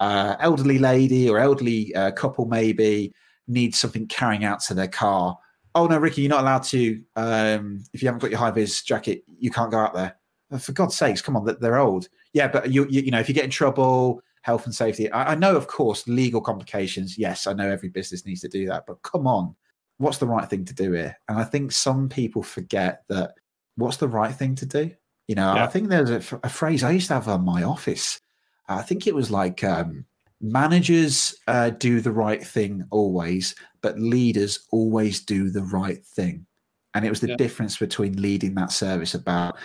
uh, 0.00 0.36
elderly 0.40 0.78
lady 0.78 1.28
or 1.28 1.38
elderly 1.38 1.94
uh, 1.94 2.10
couple 2.12 2.46
maybe 2.46 3.12
needs 3.46 3.78
something 3.78 4.06
carrying 4.06 4.44
out 4.44 4.60
to 4.60 4.74
their 4.74 4.88
car. 4.88 5.38
Oh 5.74 5.86
no, 5.86 5.98
Ricky, 5.98 6.22
you're 6.22 6.30
not 6.30 6.42
allowed 6.42 6.62
to. 6.64 7.02
Um, 7.16 7.84
if 7.92 8.02
you 8.02 8.08
haven't 8.08 8.20
got 8.20 8.30
your 8.30 8.38
high 8.38 8.50
vis 8.50 8.82
jacket, 8.82 9.22
you 9.38 9.50
can't 9.50 9.70
go 9.70 9.78
out 9.78 9.94
there. 9.94 10.16
Oh, 10.50 10.58
for 10.58 10.72
God's 10.72 10.96
sakes, 10.96 11.20
come 11.20 11.36
on, 11.36 11.44
they're 11.60 11.78
old. 11.78 12.08
Yeah, 12.32 12.48
but 12.48 12.70
you, 12.70 12.86
you, 12.88 13.02
you 13.02 13.10
know, 13.10 13.20
if 13.20 13.28
you 13.28 13.34
get 13.34 13.44
in 13.44 13.50
trouble, 13.50 14.22
health 14.42 14.64
and 14.64 14.74
safety. 14.74 15.10
I, 15.12 15.32
I 15.32 15.34
know, 15.34 15.56
of 15.56 15.66
course, 15.66 16.06
legal 16.08 16.40
complications. 16.40 17.18
Yes, 17.18 17.46
I 17.46 17.52
know 17.52 17.68
every 17.68 17.90
business 17.90 18.24
needs 18.24 18.40
to 18.40 18.48
do 18.48 18.66
that, 18.68 18.84
but 18.86 19.02
come 19.02 19.26
on, 19.26 19.54
what's 19.98 20.18
the 20.18 20.26
right 20.26 20.48
thing 20.48 20.64
to 20.64 20.74
do 20.74 20.92
here? 20.92 21.18
And 21.28 21.38
I 21.38 21.44
think 21.44 21.72
some 21.72 22.08
people 22.08 22.42
forget 22.42 23.02
that 23.08 23.34
what's 23.76 23.98
the 23.98 24.08
right 24.08 24.34
thing 24.34 24.54
to 24.56 24.66
do? 24.66 24.90
You 25.26 25.34
know, 25.34 25.54
yeah. 25.54 25.64
I 25.64 25.66
think 25.66 25.88
there's 25.88 26.10
a, 26.10 26.40
a, 26.42 26.48
phrase 26.48 26.82
I 26.82 26.92
used 26.92 27.08
to 27.08 27.14
have 27.14 27.28
on 27.28 27.44
my 27.44 27.62
office. 27.62 28.20
I 28.66 28.82
think 28.82 29.06
it 29.06 29.14
was 29.14 29.30
like 29.30 29.62
um, 29.62 30.06
managers 30.40 31.36
uh, 31.46 31.70
do 31.70 32.00
the 32.00 32.12
right 32.12 32.44
thing 32.44 32.84
always, 32.90 33.54
but 33.82 33.98
leaders 33.98 34.66
always 34.70 35.24
do 35.24 35.50
the 35.50 35.62
right 35.62 36.04
thing. 36.04 36.46
And 36.94 37.04
it 37.04 37.10
was 37.10 37.20
the 37.20 37.28
yeah. 37.28 37.36
difference 37.36 37.76
between 37.76 38.20
leading 38.20 38.54
that 38.54 38.72
service 38.72 39.14
about, 39.14 39.58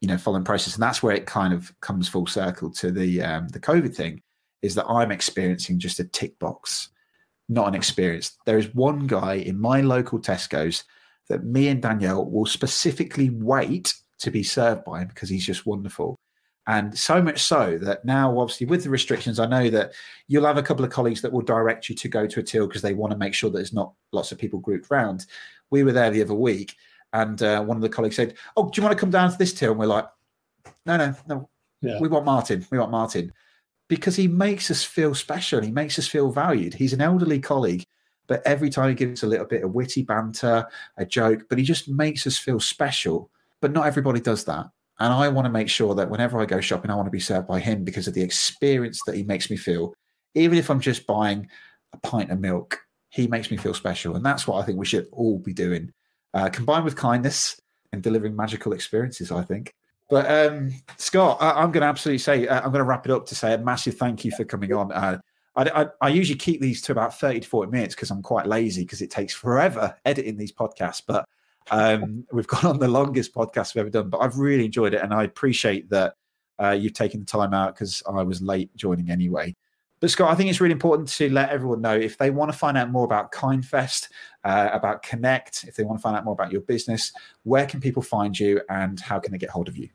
you 0.00 0.08
know, 0.08 0.16
following 0.16 0.44
process. 0.44 0.74
And 0.74 0.82
that's 0.82 1.02
where 1.02 1.14
it 1.14 1.26
kind 1.26 1.52
of 1.52 1.72
comes 1.80 2.08
full 2.08 2.26
circle 2.26 2.70
to 2.72 2.90
the 2.90 3.22
um, 3.22 3.48
the 3.48 3.60
COVID 3.60 3.94
thing 3.94 4.22
is 4.62 4.74
that 4.74 4.86
I'm 4.86 5.12
experiencing 5.12 5.78
just 5.78 6.00
a 6.00 6.04
tick 6.04 6.38
box, 6.38 6.88
not 7.48 7.68
an 7.68 7.74
experience. 7.74 8.36
There 8.46 8.58
is 8.58 8.74
one 8.74 9.06
guy 9.06 9.34
in 9.34 9.58
my 9.58 9.80
local 9.80 10.18
Tesco's 10.18 10.84
that 11.28 11.44
me 11.44 11.68
and 11.68 11.80
Danielle 11.80 12.30
will 12.30 12.46
specifically 12.46 13.30
wait 13.30 13.94
to 14.18 14.30
be 14.30 14.42
served 14.42 14.84
by 14.84 15.00
him 15.00 15.08
because 15.08 15.28
he's 15.28 15.46
just 15.46 15.66
wonderful. 15.66 16.16
And 16.66 16.98
so 16.98 17.20
much 17.20 17.42
so 17.42 17.76
that 17.78 18.04
now, 18.06 18.38
obviously, 18.38 18.66
with 18.66 18.84
the 18.84 18.90
restrictions, 18.90 19.38
I 19.38 19.46
know 19.46 19.68
that 19.68 19.92
you'll 20.28 20.46
have 20.46 20.56
a 20.56 20.62
couple 20.62 20.84
of 20.84 20.90
colleagues 20.90 21.20
that 21.20 21.32
will 21.32 21.42
direct 21.42 21.90
you 21.90 21.94
to 21.94 22.08
go 22.08 22.26
to 22.26 22.40
a 22.40 22.42
till 22.42 22.66
because 22.66 22.80
they 22.80 22.94
want 22.94 23.10
to 23.10 23.18
make 23.18 23.34
sure 23.34 23.50
that 23.50 23.58
there's 23.58 23.74
not 23.74 23.92
lots 24.12 24.32
of 24.32 24.38
people 24.38 24.60
grouped 24.60 24.90
round. 24.90 25.26
We 25.70 25.82
were 25.82 25.92
there 25.92 26.10
the 26.10 26.22
other 26.22 26.34
week, 26.34 26.74
and 27.12 27.42
uh, 27.42 27.62
one 27.62 27.76
of 27.76 27.82
the 27.82 27.88
colleagues 27.90 28.16
said, 28.16 28.34
"Oh, 28.56 28.70
do 28.70 28.80
you 28.80 28.82
want 28.82 28.96
to 28.96 29.00
come 29.00 29.10
down 29.10 29.30
to 29.30 29.36
this 29.36 29.52
till?" 29.52 29.72
And 29.72 29.80
we're 29.80 29.86
like, 29.86 30.06
"No, 30.86 30.96
no, 30.96 31.14
no. 31.28 31.50
Yeah. 31.82 32.00
We 32.00 32.08
want 32.08 32.24
Martin. 32.24 32.66
We 32.70 32.78
want 32.78 32.90
Martin." 32.90 33.30
Because 33.88 34.16
he 34.16 34.28
makes 34.28 34.70
us 34.70 34.82
feel 34.82 35.14
special. 35.14 35.60
He 35.60 35.70
makes 35.70 35.98
us 35.98 36.06
feel 36.06 36.30
valued. 36.30 36.74
He's 36.74 36.92
an 36.92 37.00
elderly 37.00 37.38
colleague 37.38 37.84
but 38.26 38.42
every 38.46 38.70
time 38.70 38.88
he 38.88 38.94
gives 38.94 39.22
a 39.22 39.26
little 39.26 39.46
bit 39.46 39.64
of 39.64 39.74
witty 39.74 40.02
banter, 40.02 40.66
a 40.96 41.04
joke, 41.04 41.42
but 41.48 41.58
he 41.58 41.64
just 41.64 41.88
makes 41.88 42.26
us 42.26 42.38
feel 42.38 42.60
special. 42.60 43.30
But 43.60 43.72
not 43.72 43.86
everybody 43.86 44.20
does 44.20 44.44
that. 44.44 44.66
And 45.00 45.12
I 45.12 45.28
want 45.28 45.46
to 45.46 45.52
make 45.52 45.68
sure 45.68 45.94
that 45.94 46.08
whenever 46.08 46.40
I 46.40 46.46
go 46.46 46.60
shopping, 46.60 46.90
I 46.90 46.94
want 46.94 47.06
to 47.06 47.10
be 47.10 47.20
served 47.20 47.48
by 47.48 47.60
him 47.60 47.84
because 47.84 48.06
of 48.06 48.14
the 48.14 48.22
experience 48.22 49.00
that 49.06 49.16
he 49.16 49.24
makes 49.24 49.50
me 49.50 49.56
feel. 49.56 49.94
Even 50.34 50.56
if 50.56 50.70
I'm 50.70 50.80
just 50.80 51.06
buying 51.06 51.48
a 51.92 51.98
pint 51.98 52.30
of 52.30 52.40
milk, 52.40 52.78
he 53.10 53.26
makes 53.26 53.50
me 53.50 53.56
feel 53.56 53.74
special. 53.74 54.16
And 54.16 54.24
that's 54.24 54.46
what 54.46 54.62
I 54.62 54.66
think 54.66 54.78
we 54.78 54.86
should 54.86 55.06
all 55.12 55.38
be 55.38 55.52
doing, 55.52 55.92
uh, 56.32 56.48
combined 56.48 56.84
with 56.84 56.96
kindness 56.96 57.60
and 57.92 58.02
delivering 58.02 58.36
magical 58.36 58.72
experiences, 58.72 59.30
I 59.30 59.42
think. 59.42 59.74
But 60.14 60.30
um, 60.30 60.72
Scott, 60.96 61.38
I, 61.40 61.60
am 61.60 61.72
going 61.72 61.80
to 61.80 61.88
absolutely 61.88 62.18
say, 62.18 62.46
uh, 62.46 62.58
I'm 62.58 62.70
going 62.70 62.74
to 62.74 62.84
wrap 62.84 63.04
it 63.04 63.10
up 63.10 63.26
to 63.26 63.34
say 63.34 63.52
a 63.52 63.58
massive 63.58 63.96
thank 63.96 64.24
you 64.24 64.30
for 64.30 64.44
coming 64.44 64.72
on. 64.72 64.92
Uh, 64.92 65.18
I, 65.56 65.64
I, 65.64 65.86
I, 66.02 66.08
usually 66.08 66.38
keep 66.38 66.60
these 66.60 66.80
to 66.82 66.92
about 66.92 67.18
30 67.18 67.40
to 67.40 67.48
40 67.48 67.72
minutes 67.72 67.96
because 67.96 68.12
I'm 68.12 68.22
quite 68.22 68.46
lazy 68.46 68.82
because 68.82 69.02
it 69.02 69.10
takes 69.10 69.34
forever 69.34 69.92
editing 70.04 70.36
these 70.36 70.52
podcasts. 70.52 71.02
But 71.04 71.26
um, 71.72 72.24
we've 72.30 72.46
gone 72.46 72.64
on 72.64 72.78
the 72.78 72.86
longest 72.86 73.34
podcast 73.34 73.74
we've 73.74 73.80
ever 73.80 73.90
done. 73.90 74.08
But 74.08 74.18
I've 74.18 74.38
really 74.38 74.66
enjoyed 74.66 74.94
it. 74.94 75.02
And 75.02 75.12
I 75.12 75.24
appreciate 75.24 75.90
that 75.90 76.14
uh, 76.62 76.70
you've 76.70 76.94
taken 76.94 77.18
the 77.18 77.26
time 77.26 77.52
out 77.52 77.74
because 77.74 78.00
I 78.08 78.22
was 78.22 78.40
late 78.40 78.70
joining 78.76 79.10
anyway. 79.10 79.56
But 79.98 80.12
Scott, 80.12 80.30
I 80.30 80.36
think 80.36 80.48
it's 80.48 80.60
really 80.60 80.74
important 80.74 81.08
to 81.08 81.28
let 81.28 81.48
everyone 81.48 81.80
know 81.80 81.96
if 81.96 82.18
they 82.18 82.30
want 82.30 82.52
to 82.52 82.56
find 82.56 82.78
out 82.78 82.88
more 82.88 83.04
about 83.04 83.32
Kindfest, 83.32 84.10
uh, 84.44 84.70
about 84.72 85.02
Connect, 85.02 85.64
if 85.64 85.74
they 85.74 85.82
want 85.82 85.98
to 85.98 86.02
find 86.02 86.16
out 86.16 86.24
more 86.24 86.34
about 86.34 86.52
your 86.52 86.60
business, 86.60 87.12
where 87.42 87.66
can 87.66 87.80
people 87.80 88.00
find 88.00 88.38
you 88.38 88.60
and 88.68 89.00
how 89.00 89.18
can 89.18 89.32
they 89.32 89.38
get 89.38 89.50
hold 89.50 89.66
of 89.66 89.76
you? 89.76 89.88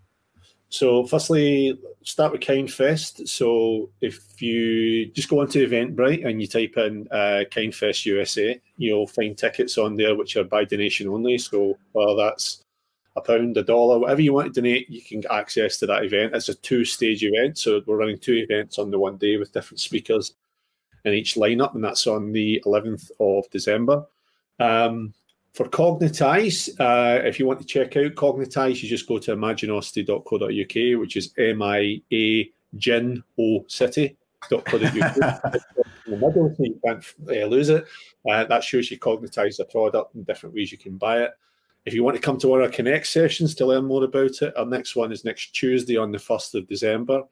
So, 0.69 1.03
firstly, 1.05 1.79
start 2.03 2.31
with 2.31 2.41
Kindfest. 2.41 3.27
So, 3.27 3.89
if 4.01 4.41
you 4.41 5.07
just 5.07 5.29
go 5.29 5.41
onto 5.41 5.67
Eventbrite 5.67 6.25
and 6.25 6.39
you 6.39 6.47
type 6.47 6.77
in 6.77 7.07
uh, 7.09 7.43
Kindfest 7.51 8.05
USA, 8.05 8.59
you'll 8.77 9.07
find 9.07 9.37
tickets 9.37 9.77
on 9.77 9.95
there 9.95 10.15
which 10.15 10.35
are 10.37 10.43
by 10.43 10.65
donation 10.65 11.07
only. 11.07 11.39
So, 11.39 11.77
whether 11.93 12.15
that's 12.15 12.63
a 13.15 13.21
pound, 13.21 13.57
a 13.57 13.63
dollar, 13.63 13.99
whatever 13.99 14.21
you 14.21 14.33
want 14.33 14.53
to 14.53 14.61
donate, 14.61 14.89
you 14.89 15.01
can 15.01 15.21
get 15.21 15.31
access 15.31 15.77
to 15.77 15.85
that 15.87 16.03
event. 16.03 16.33
It's 16.33 16.49
a 16.49 16.55
two 16.55 16.85
stage 16.85 17.23
event. 17.23 17.57
So 17.57 17.81
we're 17.85 17.97
running 17.97 18.17
two 18.17 18.35
events 18.35 18.79
on 18.79 18.91
the 18.91 18.99
one 18.99 19.17
day 19.17 19.37
with 19.37 19.53
different 19.53 19.79
speakers 19.79 20.33
in 21.05 21.13
each 21.13 21.35
lineup, 21.35 21.75
and 21.75 21.83
that's 21.83 22.07
on 22.07 22.31
the 22.31 22.61
11th 22.65 23.11
of 23.19 23.49
December. 23.51 24.05
Um, 24.59 25.13
for 25.53 25.67
Cognitize, 25.67 26.69
uh, 26.79 27.21
if 27.25 27.39
you 27.39 27.45
want 27.45 27.59
to 27.59 27.65
check 27.65 27.97
out 27.97 28.13
Cognitize, 28.15 28.81
you 28.81 28.89
just 28.89 29.07
go 29.07 29.17
to 29.19 29.35
imaginosity.co.uk, 29.35 30.99
which 30.99 31.17
is 31.17 31.33
M 31.37 31.61
I 31.61 32.01
A 32.13 32.49
Gin 32.77 33.23
O 33.39 33.65
City.co.uk. 33.67 34.73
in 36.05 36.11
the 36.11 36.17
middle, 36.17 36.53
so 36.55 36.63
you 36.63 36.79
can't 36.85 37.03
uh, 37.27 37.45
lose 37.45 37.69
it. 37.69 37.85
Uh, 38.29 38.43
that 38.45 38.63
shows 38.63 38.91
you 38.91 38.99
Cognitize 38.99 39.57
the 39.57 39.65
product 39.65 40.15
and 40.15 40.25
different 40.25 40.55
ways 40.55 40.71
you 40.71 40.77
can 40.77 40.97
buy 40.97 41.23
it. 41.23 41.31
If 41.85 41.93
you 41.93 42.03
want 42.03 42.15
to 42.15 42.21
come 42.21 42.37
to 42.39 42.47
one 42.47 42.59
of 42.59 42.65
our 42.65 42.71
Connect 42.71 43.07
sessions 43.07 43.55
to 43.55 43.65
learn 43.65 43.85
more 43.85 44.03
about 44.03 44.41
it, 44.41 44.55
our 44.55 44.65
next 44.65 44.95
one 44.95 45.11
is 45.11 45.25
next 45.25 45.55
Tuesday 45.55 45.97
on 45.97 46.11
the 46.11 46.17
1st 46.17 46.55
of 46.55 46.67
December. 46.67 47.23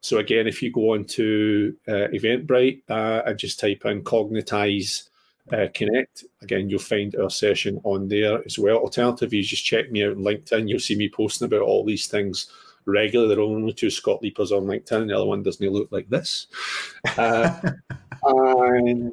So, 0.00 0.18
again, 0.18 0.46
if 0.46 0.62
you 0.62 0.70
go 0.70 0.94
on 0.94 1.04
to 1.06 1.74
uh, 1.88 2.08
Eventbrite 2.14 2.82
uh, 2.88 3.22
and 3.26 3.38
just 3.38 3.58
type 3.58 3.84
in 3.86 4.04
Cognitize 4.04 5.08
uh, 5.52 5.66
Connect, 5.74 6.24
again, 6.42 6.68
you'll 6.68 6.78
find 6.80 7.14
our 7.16 7.30
session 7.30 7.80
on 7.84 8.08
there 8.08 8.44
as 8.44 8.58
well. 8.58 8.78
Alternatively, 8.78 9.38
you 9.38 9.44
just 9.44 9.64
check 9.64 9.90
me 9.90 10.04
out 10.04 10.12
on 10.12 10.18
LinkedIn. 10.18 10.68
You'll 10.68 10.80
see 10.80 10.96
me 10.96 11.08
posting 11.08 11.46
about 11.46 11.62
all 11.62 11.84
these 11.84 12.06
things 12.06 12.50
regularly. 12.84 13.34
There 13.34 13.44
are 13.44 13.46
only 13.46 13.72
two 13.72 13.90
Scott 13.90 14.22
Leipers 14.22 14.52
on 14.52 14.64
LinkedIn. 14.64 15.08
The 15.08 15.16
other 15.16 15.26
one 15.26 15.42
doesn't 15.42 15.68
look 15.70 15.90
like 15.92 16.08
this. 16.08 16.48
Uh, 17.16 17.60
and 18.24 19.12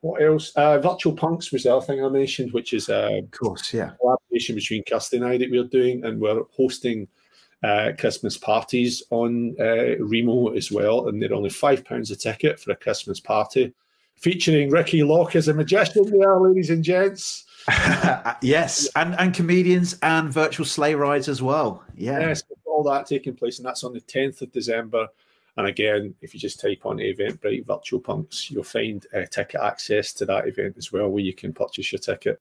what 0.00 0.22
else? 0.22 0.52
Uh, 0.56 0.78
Virtual 0.78 1.12
Punks 1.12 1.52
was 1.52 1.64
the 1.64 1.74
other 1.74 1.84
thing 1.84 2.04
I 2.04 2.08
mentioned, 2.08 2.52
which 2.52 2.72
is 2.72 2.88
a 2.88 3.18
of 3.18 3.30
course, 3.30 3.72
yeah, 3.74 3.92
collaboration 4.00 4.54
between 4.54 4.84
Kirsty 4.84 5.16
and 5.16 5.26
I 5.26 5.38
that 5.38 5.50
we're 5.50 5.64
doing, 5.64 6.04
and 6.04 6.20
we're 6.20 6.42
hosting 6.56 7.08
uh, 7.62 7.92
Christmas 7.98 8.36
parties 8.36 9.02
on 9.10 9.56
uh, 9.60 9.98
Remo 9.98 10.48
as 10.48 10.70
well, 10.70 11.08
and 11.08 11.20
they're 11.20 11.34
only 11.34 11.50
five 11.50 11.84
pounds 11.84 12.10
a 12.10 12.16
ticket 12.16 12.60
for 12.60 12.70
a 12.70 12.76
Christmas 12.76 13.18
party, 13.18 13.74
featuring 14.18 14.70
Ricky 14.70 15.02
Locke 15.02 15.36
as 15.36 15.48
a 15.48 15.54
magician 15.54 16.10
there, 16.10 16.40
ladies 16.40 16.70
and 16.70 16.84
gents. 16.84 17.44
yes, 18.42 18.88
and 18.96 19.14
and 19.18 19.34
comedians 19.34 19.98
and 20.02 20.30
virtual 20.30 20.66
sleigh 20.66 20.94
rides 20.94 21.28
as 21.28 21.42
well. 21.42 21.82
Yeah. 21.94 22.20
Yes, 22.20 22.42
all 22.64 22.82
that 22.84 23.06
taking 23.06 23.34
place, 23.34 23.58
and 23.58 23.66
that's 23.66 23.84
on 23.84 23.92
the 23.92 24.00
tenth 24.00 24.42
of 24.42 24.52
December. 24.52 25.08
And 25.56 25.66
again, 25.66 26.14
if 26.22 26.34
you 26.34 26.40
just 26.40 26.60
type 26.60 26.86
on 26.86 26.98
Eventbrite 26.98 27.66
Virtual 27.66 27.98
Punks, 27.98 28.48
you'll 28.48 28.62
find 28.62 29.04
uh, 29.12 29.26
ticket 29.28 29.60
access 29.60 30.12
to 30.14 30.24
that 30.26 30.46
event 30.46 30.76
as 30.78 30.92
well, 30.92 31.08
where 31.08 31.22
you 31.22 31.34
can 31.34 31.52
purchase 31.52 31.90
your 31.90 31.98
ticket 31.98 32.40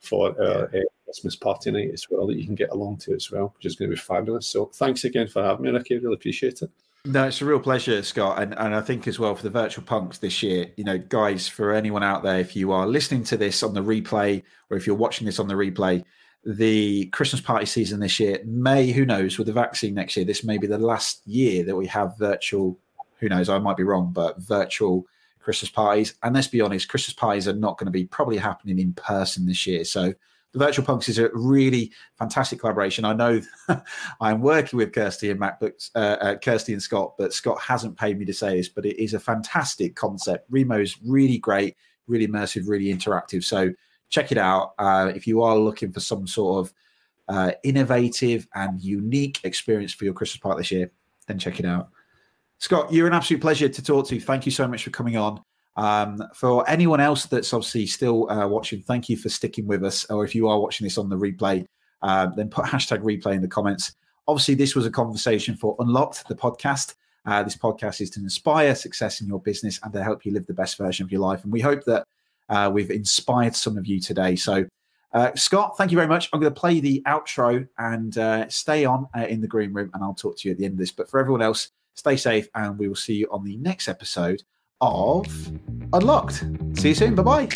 for 0.00 0.28
our 0.40 0.68
yeah. 0.72 0.80
uh, 0.80 0.84
Christmas 1.06 1.34
party 1.34 1.70
night 1.70 1.90
as 1.92 2.06
well 2.10 2.26
that 2.26 2.36
you 2.36 2.44
can 2.44 2.54
get 2.54 2.70
along 2.70 2.98
to 2.98 3.14
as 3.14 3.30
well, 3.30 3.54
which 3.56 3.64
is 3.64 3.76
going 3.76 3.90
to 3.90 3.96
be 3.96 4.00
fabulous. 4.00 4.46
So 4.46 4.66
thanks 4.66 5.04
again 5.04 5.28
for 5.28 5.42
having 5.42 5.64
me, 5.64 5.70
Ricky. 5.70 5.96
Really 5.96 6.14
appreciate 6.14 6.60
it. 6.60 6.70
No, 7.04 7.28
it's 7.28 7.40
a 7.40 7.44
real 7.44 7.60
pleasure, 7.60 8.02
Scott. 8.02 8.42
And, 8.42 8.54
and 8.58 8.74
I 8.74 8.80
think 8.80 9.06
as 9.06 9.18
well 9.18 9.34
for 9.34 9.42
the 9.42 9.50
virtual 9.50 9.84
punks 9.84 10.18
this 10.18 10.42
year, 10.42 10.70
you 10.76 10.84
know, 10.84 10.98
guys, 10.98 11.48
for 11.48 11.72
anyone 11.72 12.02
out 12.02 12.22
there, 12.22 12.40
if 12.40 12.56
you 12.56 12.72
are 12.72 12.86
listening 12.86 13.24
to 13.24 13.36
this 13.36 13.62
on 13.62 13.72
the 13.72 13.82
replay 13.82 14.42
or 14.68 14.76
if 14.76 14.86
you're 14.86 14.96
watching 14.96 15.24
this 15.24 15.38
on 15.38 15.48
the 15.48 15.54
replay, 15.54 16.04
the 16.44 17.06
Christmas 17.06 17.40
party 17.40 17.66
season 17.66 18.00
this 18.00 18.20
year 18.20 18.40
may, 18.44 18.90
who 18.90 19.04
knows, 19.04 19.38
with 19.38 19.46
the 19.46 19.52
vaccine 19.52 19.94
next 19.94 20.16
year, 20.16 20.26
this 20.26 20.44
may 20.44 20.58
be 20.58 20.66
the 20.66 20.78
last 20.78 21.26
year 21.26 21.64
that 21.64 21.76
we 21.76 21.86
have 21.86 22.18
virtual, 22.18 22.78
who 23.18 23.28
knows, 23.28 23.48
I 23.48 23.58
might 23.58 23.76
be 23.76 23.84
wrong, 23.84 24.12
but 24.12 24.38
virtual 24.40 25.06
Christmas 25.40 25.70
parties. 25.70 26.14
And 26.22 26.34
let's 26.34 26.48
be 26.48 26.60
honest, 26.60 26.88
Christmas 26.88 27.14
parties 27.14 27.48
are 27.48 27.54
not 27.54 27.78
going 27.78 27.86
to 27.86 27.92
be 27.92 28.04
probably 28.04 28.36
happening 28.36 28.78
in 28.78 28.92
person 28.92 29.46
this 29.46 29.66
year. 29.66 29.84
So 29.84 30.14
the 30.52 30.58
Virtual 30.58 30.84
Punks 30.84 31.08
is 31.08 31.18
a 31.18 31.30
really 31.34 31.92
fantastic 32.18 32.60
collaboration. 32.60 33.04
I 33.04 33.12
know 33.12 33.40
I'm 34.20 34.40
working 34.40 34.78
with 34.78 34.92
Kirsty 34.92 35.30
and 35.30 35.40
MacBooks, 35.40 35.90
uh, 35.94 36.16
uh, 36.20 36.36
Kirsty 36.36 36.72
and 36.72 36.82
Scott, 36.82 37.14
but 37.18 37.34
Scott 37.34 37.60
hasn't 37.60 37.98
paid 37.98 38.18
me 38.18 38.24
to 38.24 38.32
say 38.32 38.56
this, 38.56 38.68
but 38.68 38.86
it 38.86 39.02
is 39.02 39.14
a 39.14 39.20
fantastic 39.20 39.94
concept. 39.94 40.46
Remo 40.50 40.80
is 40.80 40.96
really 41.04 41.38
great, 41.38 41.76
really 42.06 42.26
immersive, 42.26 42.66
really 42.66 42.86
interactive. 42.86 43.44
So 43.44 43.72
check 44.08 44.32
it 44.32 44.38
out. 44.38 44.72
Uh, 44.78 45.12
if 45.14 45.26
you 45.26 45.42
are 45.42 45.56
looking 45.56 45.92
for 45.92 46.00
some 46.00 46.26
sort 46.26 46.66
of 46.66 46.74
uh, 47.28 47.52
innovative 47.62 48.48
and 48.54 48.80
unique 48.80 49.40
experience 49.44 49.92
for 49.92 50.04
your 50.04 50.14
Christmas 50.14 50.40
party 50.40 50.60
this 50.60 50.70
year, 50.70 50.90
then 51.26 51.38
check 51.38 51.60
it 51.60 51.66
out. 51.66 51.90
Scott, 52.58 52.92
you're 52.92 53.06
an 53.06 53.12
absolute 53.12 53.40
pleasure 53.40 53.68
to 53.68 53.82
talk 53.82 54.08
to. 54.08 54.18
Thank 54.18 54.46
you 54.46 54.52
so 54.52 54.66
much 54.66 54.82
for 54.82 54.90
coming 54.90 55.16
on. 55.16 55.42
Um, 55.78 56.20
for 56.34 56.68
anyone 56.68 57.00
else 57.00 57.26
that's 57.26 57.54
obviously 57.54 57.86
still 57.86 58.28
uh, 58.30 58.48
watching, 58.48 58.82
thank 58.82 59.08
you 59.08 59.16
for 59.16 59.28
sticking 59.28 59.64
with 59.68 59.84
us. 59.84 60.04
Or 60.10 60.24
if 60.24 60.34
you 60.34 60.48
are 60.48 60.58
watching 60.58 60.84
this 60.84 60.98
on 60.98 61.08
the 61.08 61.16
replay, 61.16 61.64
uh, 62.02 62.26
then 62.26 62.50
put 62.50 62.64
hashtag 62.64 63.02
replay 63.02 63.34
in 63.34 63.42
the 63.42 63.48
comments. 63.48 63.94
Obviously, 64.26 64.56
this 64.56 64.74
was 64.74 64.86
a 64.86 64.90
conversation 64.90 65.56
for 65.56 65.76
Unlocked, 65.78 66.26
the 66.26 66.34
podcast. 66.34 66.96
Uh, 67.24 67.44
this 67.44 67.56
podcast 67.56 68.00
is 68.00 68.10
to 68.10 68.20
inspire 68.20 68.74
success 68.74 69.20
in 69.20 69.28
your 69.28 69.40
business 69.40 69.78
and 69.84 69.92
to 69.92 70.02
help 70.02 70.26
you 70.26 70.32
live 70.32 70.46
the 70.46 70.52
best 70.52 70.76
version 70.78 71.04
of 71.04 71.12
your 71.12 71.20
life. 71.20 71.44
And 71.44 71.52
we 71.52 71.60
hope 71.60 71.84
that 71.84 72.04
uh, 72.48 72.70
we've 72.72 72.90
inspired 72.90 73.54
some 73.54 73.78
of 73.78 73.86
you 73.86 74.00
today. 74.00 74.34
So, 74.34 74.66
uh, 75.12 75.30
Scott, 75.36 75.78
thank 75.78 75.92
you 75.92 75.96
very 75.96 76.08
much. 76.08 76.28
I'm 76.32 76.40
going 76.40 76.52
to 76.52 76.60
play 76.60 76.80
the 76.80 77.02
outro 77.06 77.68
and 77.78 78.18
uh, 78.18 78.48
stay 78.48 78.84
on 78.84 79.06
uh, 79.16 79.26
in 79.26 79.40
the 79.40 79.46
green 79.46 79.72
room, 79.72 79.92
and 79.94 80.02
I'll 80.02 80.14
talk 80.14 80.38
to 80.38 80.48
you 80.48 80.52
at 80.52 80.58
the 80.58 80.64
end 80.64 80.72
of 80.72 80.78
this. 80.78 80.90
But 80.90 81.08
for 81.08 81.20
everyone 81.20 81.42
else, 81.42 81.70
stay 81.94 82.16
safe, 82.16 82.48
and 82.56 82.76
we 82.78 82.88
will 82.88 82.96
see 82.96 83.14
you 83.14 83.28
on 83.30 83.44
the 83.44 83.56
next 83.58 83.86
episode 83.86 84.42
of 84.80 85.26
Unlocked. 85.92 86.44
See 86.74 86.90
you 86.90 86.94
soon. 86.94 87.14
Bye 87.14 87.22
bye. 87.22 87.48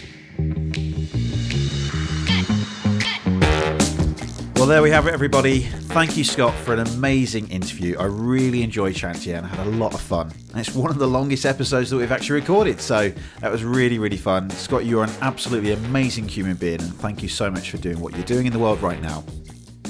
Well, 4.56 4.68
there 4.68 4.82
we 4.82 4.90
have 4.90 5.08
it, 5.08 5.14
everybody. 5.14 5.62
Thank 5.62 6.16
you, 6.16 6.22
Scott, 6.22 6.54
for 6.54 6.72
an 6.72 6.78
amazing 6.78 7.48
interview. 7.50 7.98
I 7.98 8.04
really 8.04 8.62
enjoyed 8.62 8.94
chatting 8.94 9.20
to 9.22 9.30
you 9.30 9.34
and 9.34 9.46
had 9.46 9.66
a 9.66 9.70
lot 9.70 9.92
of 9.92 10.00
fun. 10.00 10.30
And 10.50 10.60
it's 10.60 10.72
one 10.72 10.90
of 10.90 10.98
the 10.98 11.06
longest 11.06 11.44
episodes 11.44 11.90
that 11.90 11.96
we've 11.96 12.12
actually 12.12 12.40
recorded, 12.40 12.80
so 12.80 13.12
that 13.40 13.50
was 13.50 13.64
really, 13.64 13.98
really 13.98 14.16
fun. 14.16 14.48
Scott, 14.50 14.84
you 14.84 15.00
are 15.00 15.04
an 15.04 15.12
absolutely 15.20 15.72
amazing 15.72 16.28
human 16.28 16.54
being, 16.54 16.80
and 16.80 16.94
thank 16.94 17.24
you 17.24 17.28
so 17.28 17.50
much 17.50 17.72
for 17.72 17.78
doing 17.78 17.98
what 17.98 18.14
you're 18.14 18.22
doing 18.22 18.46
in 18.46 18.52
the 18.52 18.58
world 18.58 18.80
right 18.82 19.02
now. 19.02 19.24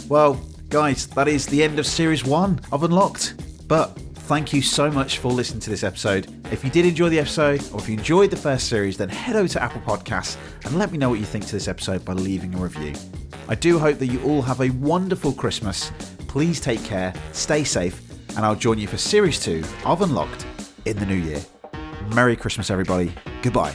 Well, 0.08 0.40
guys, 0.70 1.06
that 1.08 1.28
is 1.28 1.44
the 1.44 1.62
end 1.62 1.78
of 1.78 1.86
Series 1.86 2.24
1 2.24 2.60
of 2.72 2.82
Unlocked. 2.82 3.34
But 3.68 3.98
thank 4.32 4.54
you 4.54 4.62
so 4.62 4.90
much 4.90 5.18
for 5.18 5.30
listening 5.30 5.60
to 5.60 5.68
this 5.68 5.84
episode. 5.84 6.26
If 6.50 6.64
you 6.64 6.70
did 6.70 6.86
enjoy 6.86 7.10
the 7.10 7.18
episode, 7.18 7.62
or 7.70 7.78
if 7.80 7.86
you 7.86 7.98
enjoyed 7.98 8.30
the 8.30 8.36
first 8.38 8.66
series, 8.66 8.96
then 8.96 9.10
head 9.10 9.36
over 9.36 9.46
to 9.48 9.62
Apple 9.62 9.82
Podcasts 9.82 10.38
and 10.64 10.78
let 10.78 10.90
me 10.90 10.96
know 10.96 11.10
what 11.10 11.18
you 11.18 11.26
think 11.26 11.44
to 11.44 11.52
this 11.52 11.68
episode 11.68 12.02
by 12.02 12.14
leaving 12.14 12.54
a 12.54 12.56
review. 12.56 12.94
I 13.46 13.56
do 13.56 13.78
hope 13.78 13.98
that 13.98 14.06
you 14.06 14.22
all 14.22 14.40
have 14.40 14.62
a 14.62 14.70
wonderful 14.70 15.34
Christmas. 15.34 15.92
Please 16.28 16.60
take 16.60 16.82
care, 16.82 17.12
stay 17.32 17.62
safe, 17.62 18.00
and 18.30 18.38
I'll 18.38 18.56
join 18.56 18.78
you 18.78 18.86
for 18.86 18.96
Series 18.96 19.38
2 19.38 19.62
of 19.84 20.00
Unlocked 20.00 20.46
in 20.86 20.96
the 20.96 21.04
new 21.04 21.14
year. 21.14 21.42
Merry 22.14 22.34
Christmas, 22.34 22.70
everybody. 22.70 23.12
Goodbye. 23.42 23.74